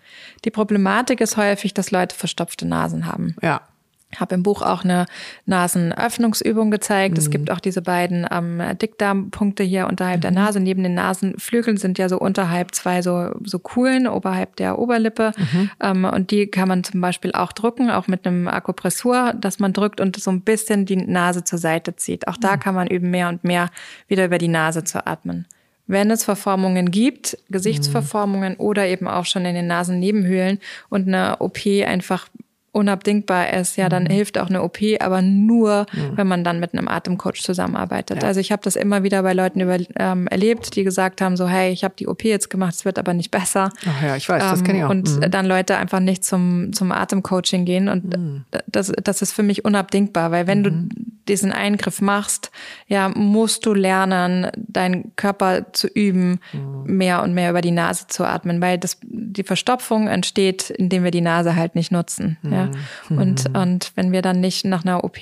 Die 0.44 0.52
Problematik 0.52 1.22
ist 1.22 1.38
häufig, 1.38 1.74
dass 1.74 1.92
Leute 1.92 2.16
verstopfte 2.16 2.68
Nasen 2.68 3.06
haben. 3.06 3.36
Ja 3.42 3.62
habe 4.20 4.36
im 4.36 4.44
Buch 4.44 4.62
auch 4.62 4.84
eine 4.84 5.06
Nasenöffnungsübung 5.46 6.72
gezeigt. 6.72 7.16
Mhm. 7.16 7.20
Es 7.20 7.30
gibt 7.30 7.52
auch 7.52 7.60
diese 7.60 7.82
beiden 7.82 8.28
ähm, 8.32 8.62
Dickdarmpunkte 8.82 9.64
hier 9.64 9.88
unterhalb 9.88 10.18
mhm. 10.18 10.22
der 10.22 10.32
Nase. 10.32 10.60
Neben 10.60 10.84
den 10.84 10.94
Nasenflügeln 10.94 11.78
sind 11.78 11.98
ja 11.98 12.10
so 12.10 12.20
unterhalb 12.20 12.74
zwei 12.76 13.02
so, 13.02 13.32
so 13.44 13.60
Kuhlen 13.60 14.08
oberhalb 14.08 14.56
der 14.56 14.80
Oberlippe. 14.80 15.32
Mhm. 15.38 15.70
Ähm, 15.82 16.06
und 16.06 16.32
die 16.32 16.48
kann 16.48 16.68
man 16.68 16.84
zum 16.84 17.02
Beispiel 17.02 17.32
auch 17.34 17.52
drücken, 17.52 17.90
auch 17.90 18.08
mit 18.08 18.26
einem 18.26 18.48
Akupressur, 18.48 19.34
dass 19.34 19.60
man 19.60 19.74
drückt 19.74 20.02
und 20.02 20.16
so 20.18 20.32
ein 20.32 20.42
bisschen 20.42 20.86
die 20.86 20.98
Nase 20.98 21.44
zur 21.44 21.60
Seite 21.60 21.96
zieht. 21.96 22.28
Auch 22.28 22.38
da 22.38 22.56
mhm. 22.56 22.60
kann 22.60 22.76
man 22.76 22.88
üben, 22.88 23.12
mehr 23.12 23.30
und 23.30 23.44
mehr 23.44 23.70
wieder 24.08 24.26
über 24.26 24.38
die 24.38 24.48
Nase 24.48 24.84
zu 24.84 25.06
atmen. 25.06 25.46
Wenn 25.86 26.12
es 26.12 26.24
Verformungen 26.24 26.92
gibt, 26.92 27.38
Gesichtsverformungen 27.50 28.56
oder 28.56 28.88
eben 28.88 29.08
auch 29.08 29.26
schon 29.26 29.44
in 29.44 29.54
den 29.54 29.68
Nasennebenhöhlen 29.68 30.60
und 30.90 31.08
eine 31.08 31.42
OP 31.42 31.60
einfach 31.86 32.30
unabdingbar 32.74 33.54
ist, 33.54 33.78
ja, 33.78 33.88
dann 33.88 34.06
mhm. 34.06 34.10
hilft 34.10 34.40
auch 34.40 34.50
eine 34.50 34.64
OP, 34.64 34.80
aber 35.00 35.22
nur, 35.22 35.86
mhm. 35.94 36.18
wenn 36.18 36.28
man 36.28 36.44
dann 36.44 36.60
mit 36.60 36.74
einem 36.74 36.88
Atemcoach 36.88 37.44
zusammenarbeitet. 37.44 38.24
Ja. 38.24 38.28
Also 38.28 38.40
ich 38.40 38.52
habe 38.52 38.64
das 38.64 38.76
immer 38.76 39.04
wieder 39.04 39.22
bei 39.22 39.34
Leuten 39.34 39.60
über, 39.60 39.78
ähm, 39.96 40.26
erlebt, 40.28 40.76
die 40.76 40.84
gesagt 40.84 41.22
haben, 41.22 41.38
so, 41.38 41.48
hey, 41.48 41.72
ich 41.72 41.84
habe 41.84 41.94
die 41.98 42.08
OP 42.08 42.24
jetzt 42.24 42.50
gemacht, 42.50 42.74
es 42.74 42.84
wird 42.84 42.98
aber 42.98 43.14
nicht 43.14 43.30
besser. 43.30 43.70
Ach 43.88 44.04
ja, 44.04 44.16
ich 44.16 44.28
weiß, 44.28 44.44
ähm, 44.44 44.50
das 44.50 44.64
kenne 44.64 44.80
ich 44.80 44.86
auch. 44.86 44.90
Und 44.90 45.08
mhm. 45.08 45.30
dann 45.30 45.46
Leute 45.46 45.78
einfach 45.78 46.00
nicht 46.00 46.26
zum, 46.26 46.74
zum 46.74 46.92
Atemcoaching 46.92 47.64
gehen 47.64 47.90
und 47.90 48.18
mhm. 48.18 48.46
das, 48.68 48.92
das 49.04 49.22
ist 49.22 49.34
für 49.34 49.44
mich 49.44 49.64
unabdingbar, 49.64 50.32
weil 50.32 50.48
wenn 50.48 50.64
du 50.64 50.72
mhm. 50.72 50.90
diesen 51.28 51.52
Eingriff 51.52 52.02
machst, 52.02 52.50
ja, 52.88 53.10
musst 53.10 53.68
du 53.68 53.76
lernen, 53.76 54.48
deinen 54.58 55.16
Körper 55.16 55.72
zu 55.74 55.88
üben, 55.88 56.40
mhm. 56.52 56.98
mehr 56.98 57.22
und 57.22 57.36
mehr 57.36 57.52
über 57.52 57.62
die 57.62 57.70
Nase 57.70 58.08
zu 58.08 58.26
atmen, 58.26 58.62
weil 58.62 58.80
das, 58.80 58.98
die 59.04 59.44
Verstopfung 59.44 60.08
entsteht, 60.08 60.72
indem 60.72 61.04
wir 61.04 61.12
die 61.12 61.22
Nase 61.22 61.56
halt 61.56 61.76
nicht 61.76 61.92
nutzen. 61.92 62.38
Ja. 62.42 62.63
Mhm. 63.10 63.18
Und, 63.18 63.58
und 63.58 63.92
wenn 63.96 64.12
wir 64.12 64.22
dann 64.22 64.40
nicht 64.40 64.66
nach 64.66 64.84
einer 64.84 65.04
OP 65.04 65.20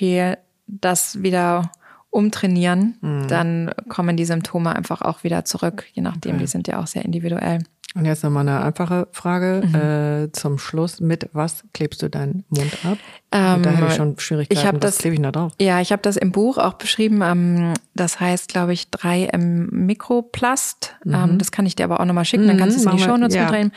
das 0.66 1.22
wieder 1.22 1.70
umtrainieren, 2.10 2.98
mhm. 3.00 3.28
dann 3.28 3.70
kommen 3.88 4.16
die 4.16 4.24
Symptome 4.24 4.74
einfach 4.74 5.02
auch 5.02 5.24
wieder 5.24 5.44
zurück, 5.44 5.86
je 5.92 6.02
nachdem, 6.02 6.32
okay. 6.32 6.40
die 6.40 6.46
sind 6.46 6.68
ja 6.68 6.78
auch 6.78 6.86
sehr 6.86 7.04
individuell. 7.04 7.60
Und 7.94 8.04
jetzt 8.06 8.24
nochmal 8.24 8.48
eine 8.48 8.64
einfache 8.64 9.08
Frage 9.12 9.62
mhm. 9.66 9.74
äh, 9.74 10.32
zum 10.32 10.58
Schluss. 10.58 11.00
Mit 11.00 11.28
was 11.32 11.64
klebst 11.74 12.02
du 12.02 12.08
deinen 12.08 12.44
Mund 12.48 12.78
ab? 12.84 12.98
Ähm, 13.32 13.62
da 13.62 13.70
hätte 13.70 13.86
ich 13.88 13.94
schon 13.94 14.18
Schwierigkeiten. 14.18 14.76
Ich 14.76 14.80
das, 14.80 14.94
was 14.94 14.98
klebe 14.98 15.14
ich 15.14 15.22
da 15.22 15.32
drauf? 15.32 15.52
Ja, 15.58 15.80
ich 15.80 15.90
habe 15.90 16.02
das 16.02 16.16
im 16.18 16.32
Buch 16.32 16.58
auch 16.58 16.74
beschrieben. 16.74 17.22
Ähm, 17.22 17.72
das 17.94 18.20
heißt, 18.20 18.48
glaube 18.48 18.74
ich, 18.74 18.88
3M 18.88 19.68
Mikroplast. 19.70 20.94
Mhm. 21.04 21.14
Ähm, 21.14 21.38
das 21.38 21.50
kann 21.50 21.64
ich 21.64 21.74
dir 21.74 21.84
aber 21.84 22.00
auch 22.00 22.04
nochmal 22.04 22.26
schicken. 22.26 22.46
Dann 22.46 22.58
kannst 22.58 22.76
du 22.76 22.80
es 22.80 22.86
in 22.86 22.96
die 22.96 23.02
mhm, 23.02 23.08
Shownotes 23.08 23.34
ja. 23.34 23.44
mitnehmen. 23.44 23.72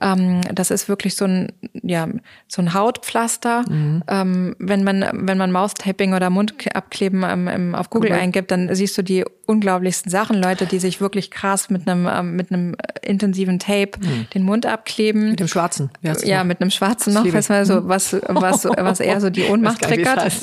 Ähm, 0.00 0.40
das 0.54 0.70
ist 0.70 0.88
wirklich 0.88 1.16
so 1.16 1.24
ein, 1.24 1.52
ja, 1.82 2.08
so 2.46 2.62
ein 2.62 2.72
Hautpflaster. 2.72 3.64
Mhm. 3.68 4.04
Ähm, 4.06 4.56
wenn 4.60 4.84
man, 4.84 5.04
wenn 5.12 5.38
man 5.38 5.50
Maustaping 5.50 6.14
oder 6.14 6.30
Mundabkleben 6.30 7.24
ähm, 7.24 7.74
auf 7.74 7.90
Google 7.90 8.12
cool. 8.12 8.18
eingibt, 8.18 8.52
dann 8.52 8.72
siehst 8.74 8.96
du 8.96 9.02
die 9.02 9.24
unglaublichsten 9.46 10.10
Sachen. 10.10 10.40
Leute, 10.40 10.66
die 10.66 10.78
sich 10.78 11.00
wirklich 11.00 11.32
krass 11.32 11.70
mit 11.70 11.88
einem, 11.88 12.08
ähm, 12.10 12.36
mit 12.36 12.52
einem 12.52 12.76
intensiven 13.02 13.58
Tape 13.58 13.98
mhm. 14.00 14.28
den 14.32 14.44
Mund 14.44 14.66
abkleben. 14.66 15.30
Mit 15.30 15.40
dem 15.40 15.48
schwarzen. 15.48 15.90
Ja, 16.22 16.44
mit 16.44 16.60
einem 16.60 16.70
schwarzen 16.70 17.14
noch, 17.14 17.24
was, 17.32 17.46
so, 17.66 17.80
was, 17.88 18.12
was, 18.28 18.64
was 18.64 18.99
eher 19.00 19.20
so 19.20 19.30
die 19.30 19.44
Ohnmacht 19.44 19.82
triggert. 19.82 20.32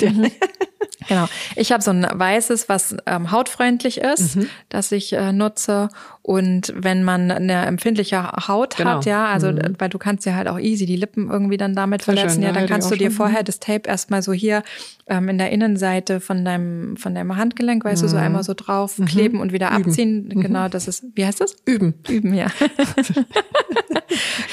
Genau. 1.06 1.26
Ich 1.56 1.72
habe 1.72 1.82
so 1.82 1.90
ein 1.90 2.06
weißes, 2.10 2.68
was 2.68 2.94
ähm, 3.06 3.30
hautfreundlich 3.30 3.98
ist, 3.98 4.36
mhm. 4.36 4.50
das 4.68 4.92
ich 4.92 5.14
äh, 5.14 5.32
nutze. 5.32 5.88
Und 6.28 6.74
wenn 6.76 7.04
man 7.04 7.30
eine 7.30 7.64
empfindliche 7.64 8.30
Haut 8.48 8.76
genau. 8.76 8.96
hat, 8.96 9.06
ja, 9.06 9.28
also 9.28 9.50
mhm. 9.50 9.76
weil 9.78 9.88
du 9.88 9.96
kannst 9.96 10.26
ja 10.26 10.34
halt 10.34 10.46
auch 10.46 10.58
easy 10.58 10.84
die 10.84 10.96
Lippen 10.96 11.30
irgendwie 11.30 11.56
dann 11.56 11.74
damit 11.74 12.02
Sehr 12.02 12.16
verletzen, 12.16 12.42
schön, 12.42 12.42
ja, 12.42 12.52
dann 12.52 12.66
kannst 12.66 12.90
du 12.90 12.96
dir 12.96 13.10
vorher 13.10 13.42
das 13.42 13.60
Tape 13.60 13.88
erstmal 13.88 14.20
so 14.20 14.34
hier 14.34 14.62
ähm, 15.06 15.30
in 15.30 15.38
der 15.38 15.50
Innenseite 15.52 16.20
von 16.20 16.44
deinem 16.44 16.98
von 16.98 17.14
deinem 17.14 17.34
Handgelenk, 17.34 17.82
weißt 17.82 18.02
mhm. 18.02 18.06
du, 18.06 18.10
so 18.10 18.16
mhm. 18.18 18.22
einmal 18.24 18.44
so 18.44 18.52
drauf 18.52 18.98
mhm. 18.98 19.06
kleben 19.06 19.40
und 19.40 19.54
wieder 19.54 19.70
Üben. 19.70 19.86
abziehen. 19.86 20.30
Mhm. 20.30 20.42
Genau, 20.42 20.68
das 20.68 20.86
ist, 20.86 21.02
wie 21.14 21.24
heißt 21.24 21.40
das? 21.40 21.56
Üben. 21.64 21.94
Üben, 22.06 22.34
ja. 22.34 22.48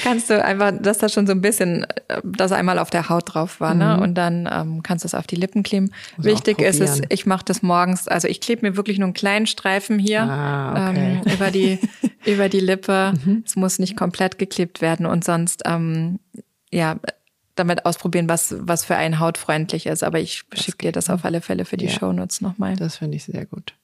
kannst 0.02 0.30
du 0.30 0.42
einfach, 0.42 0.72
dass 0.80 0.98
da 0.98 1.10
schon 1.10 1.26
so 1.26 1.32
ein 1.32 1.42
bisschen 1.42 1.84
äh, 2.08 2.22
das 2.24 2.52
einmal 2.52 2.78
auf 2.78 2.88
der 2.88 3.10
Haut 3.10 3.34
drauf 3.34 3.60
war, 3.60 3.74
ne? 3.74 4.00
Und 4.00 4.14
dann 4.14 4.48
ähm, 4.50 4.82
kannst 4.82 5.04
du 5.04 5.08
es 5.08 5.14
auf 5.14 5.26
die 5.26 5.36
Lippen 5.36 5.62
kleben. 5.62 5.90
Also 6.16 6.30
Wichtig 6.30 6.60
ist 6.60 6.80
es, 6.80 7.02
ich 7.10 7.26
mache 7.26 7.44
das 7.44 7.62
morgens, 7.62 8.08
also 8.08 8.28
ich 8.28 8.40
klebe 8.40 8.66
mir 8.66 8.76
wirklich 8.76 8.98
nur 8.98 9.06
einen 9.06 9.14
kleinen 9.14 9.46
Streifen 9.46 9.98
hier 9.98 10.22
ah, 10.22 10.90
okay. 10.90 11.20
ähm, 11.24 11.32
über 11.32 11.50
die 11.50 11.65
über 12.26 12.48
die 12.48 12.60
Lippe. 12.60 13.14
Mhm. 13.24 13.42
Es 13.46 13.56
muss 13.56 13.78
nicht 13.78 13.96
komplett 13.96 14.38
geklebt 14.38 14.80
werden 14.80 15.06
und 15.06 15.24
sonst 15.24 15.62
ähm, 15.64 16.18
ja 16.72 16.98
damit 17.54 17.86
ausprobieren, 17.86 18.28
was 18.28 18.54
was 18.58 18.84
für 18.84 18.96
einen 18.96 19.18
hautfreundlich 19.18 19.86
ist. 19.86 20.02
Aber 20.04 20.20
ich 20.20 20.44
schicke 20.52 20.86
dir 20.86 20.92
das 20.92 21.10
auf 21.10 21.24
alle 21.24 21.40
Fälle 21.40 21.64
für 21.64 21.76
die 21.76 21.86
ja. 21.86 21.92
Shownotes 21.92 22.40
nochmal. 22.40 22.76
Das 22.76 22.98
finde 22.98 23.16
ich 23.16 23.24
sehr 23.24 23.46
gut. 23.46 23.74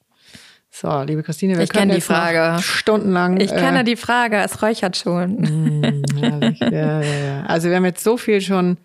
So, 0.75 1.03
liebe 1.03 1.21
Christine, 1.21 1.55
wir 1.55 1.63
ich 1.63 1.69
kenne 1.69 1.93
die 1.93 2.01
Frage 2.01 2.59
stundenlang. 2.63 3.39
Ich 3.39 3.51
kenne 3.51 3.81
äh, 3.81 3.83
die 3.83 3.95
Frage, 3.95 4.37
es 4.37 4.63
räuchert 4.63 4.97
schon. 4.97 5.35
Mm, 5.35 6.03
Herrlich. 6.19 6.59
Ja, 6.61 7.01
ja, 7.01 7.25
ja. 7.25 7.43
Also 7.45 7.69
wir 7.69 7.75
haben 7.75 7.85
jetzt 7.85 8.03
so 8.03 8.17
viel 8.17 8.41
schon 8.41 8.77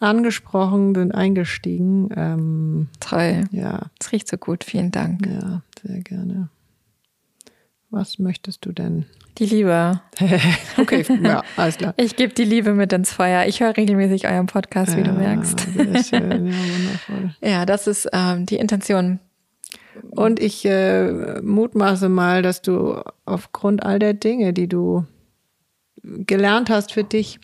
angesprochen, 0.00 0.94
sind 0.94 1.12
eingestiegen. 1.14 2.08
Ähm, 2.16 2.88
Toll. 3.00 3.44
Ja. 3.50 3.90
Es 4.00 4.12
riecht 4.12 4.28
so 4.28 4.38
gut. 4.38 4.64
Vielen 4.64 4.92
Dank. 4.92 5.26
Ja, 5.26 5.60
sehr 5.86 6.00
gerne. 6.00 6.48
Was 7.94 8.18
möchtest 8.18 8.66
du 8.66 8.72
denn? 8.72 9.06
Die 9.38 9.46
Liebe. 9.46 10.00
okay, 10.78 11.04
ja, 11.22 11.44
alles 11.56 11.76
klar. 11.76 11.94
Ich 11.96 12.16
gebe 12.16 12.34
die 12.34 12.42
Liebe 12.42 12.74
mit 12.74 12.92
ins 12.92 13.12
Feuer. 13.12 13.46
Ich 13.46 13.60
höre 13.60 13.76
regelmäßig 13.76 14.26
euren 14.26 14.46
Podcast, 14.46 14.96
wie 14.96 15.02
ja, 15.02 15.06
du 15.06 15.12
merkst. 15.12 15.60
Sehr 15.60 16.02
schön, 16.02 16.46
ja, 16.48 16.52
wundervoll. 16.74 17.36
Ja, 17.40 17.64
das 17.64 17.86
ist 17.86 18.08
ähm, 18.12 18.46
die 18.46 18.56
Intention. 18.56 19.20
Und 20.10 20.40
ich 20.40 20.64
äh, 20.64 21.40
mutmaße 21.40 22.08
mal, 22.08 22.42
dass 22.42 22.62
du 22.62 23.00
aufgrund 23.26 23.84
all 23.84 24.00
der 24.00 24.14
Dinge, 24.14 24.52
die 24.52 24.66
du 24.66 25.06
gelernt 26.02 26.70
hast 26.70 26.92
für 26.92 27.04
dich, 27.04 27.38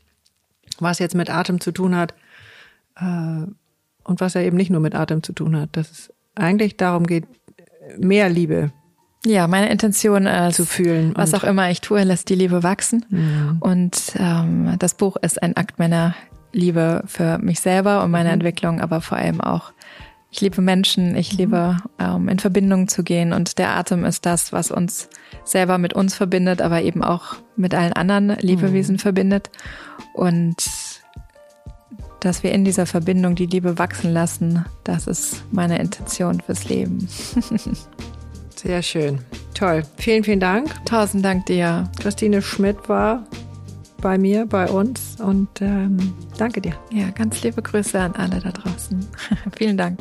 was 0.81 0.99
jetzt 0.99 1.15
mit 1.15 1.31
Atem 1.31 1.61
zu 1.61 1.71
tun 1.71 1.95
hat, 1.95 2.13
äh, 2.97 3.47
und 4.03 4.21
was 4.21 4.35
ja 4.35 4.41
eben 4.41 4.57
nicht 4.57 4.71
nur 4.71 4.81
mit 4.81 4.97
Atem 4.97 5.23
zu 5.23 5.33
tun 5.33 5.57
hat, 5.57 5.77
dass 5.77 5.93
es 5.93 6.13
eigentlich 6.35 6.77
darum 6.77 7.07
geht, 7.07 7.29
mehr 7.97 8.29
Liebe 8.29 8.73
ja, 9.25 9.47
meine 9.47 9.71
Intention 9.71 10.27
ist, 10.27 10.57
zu 10.57 10.65
fühlen. 10.65 11.13
Was 11.15 11.35
auch 11.35 11.45
immer 11.45 11.71
ich 11.71 11.81
tue, 11.81 12.03
lässt 12.05 12.29
die 12.31 12.35
Liebe 12.35 12.63
wachsen. 12.63 13.05
Ja. 13.11 13.57
Und 13.61 14.15
ähm, 14.17 14.77
das 14.79 14.95
Buch 14.95 15.17
ist 15.17 15.43
ein 15.43 15.57
Akt 15.57 15.79
meiner 15.79 16.15
Liebe 16.53 17.03
für 17.07 17.39
mich 17.39 17.61
selber 17.61 18.03
und 18.03 18.11
meine 18.11 18.31
mhm. 18.31 18.35
Entwicklung, 18.35 18.81
aber 18.81 19.01
vor 19.01 19.19
allem 19.19 19.41
auch, 19.41 19.73
ich 20.33 20.41
liebe 20.41 20.63
Menschen, 20.63 21.17
ich 21.17 21.33
mhm. 21.33 21.39
liebe 21.39 21.77
ähm, 21.99 22.29
in 22.29 22.39
Verbindung 22.39 22.89
zu 22.89 23.03
gehen 23.03 23.33
und 23.33 23.59
der 23.59 23.77
Atem 23.77 24.05
ist 24.05 24.25
das, 24.25 24.53
was 24.53 24.71
uns 24.71 25.09
selber 25.45 25.79
mit 25.79 25.93
uns 25.93 26.15
verbindet, 26.15 26.63
aber 26.63 26.83
eben 26.83 27.05
auch 27.05 27.37
mit 27.57 27.75
allen 27.75 27.93
anderen 27.93 28.31
Lebewesen 28.39 28.95
mhm. 28.95 29.01
verbindet. 29.01 29.51
Und 30.15 30.57
dass 32.21 32.43
wir 32.43 32.53
in 32.53 32.65
dieser 32.65 32.87
Verbindung 32.87 33.35
die 33.35 33.47
Liebe 33.47 33.79
wachsen 33.79 34.13
lassen, 34.13 34.65
das 34.85 35.07
ist 35.07 35.45
meine 35.53 35.79
Intention 35.79 36.41
fürs 36.41 36.69
Leben. 36.69 37.07
Sehr 38.63 38.83
schön. 38.83 39.19
Toll. 39.55 39.83
Vielen, 39.97 40.23
vielen 40.23 40.41
Dank. 40.41 40.85
Tausend 40.85 41.25
Dank 41.25 41.47
dir. 41.47 41.85
Christine 41.99 42.43
Schmidt 42.43 42.91
war 42.91 43.27
bei 44.03 44.19
mir, 44.19 44.45
bei 44.45 44.69
uns 44.69 45.17
und 45.19 45.49
ähm, 45.63 46.13
danke 46.37 46.61
dir. 46.61 46.75
Ja, 46.93 47.09
ganz 47.11 47.43
liebe 47.43 47.63
Grüße 47.63 47.99
an 47.99 48.15
alle 48.17 48.39
da 48.39 48.51
draußen. 48.51 49.07
vielen 49.57 49.79
Dank. 49.79 50.01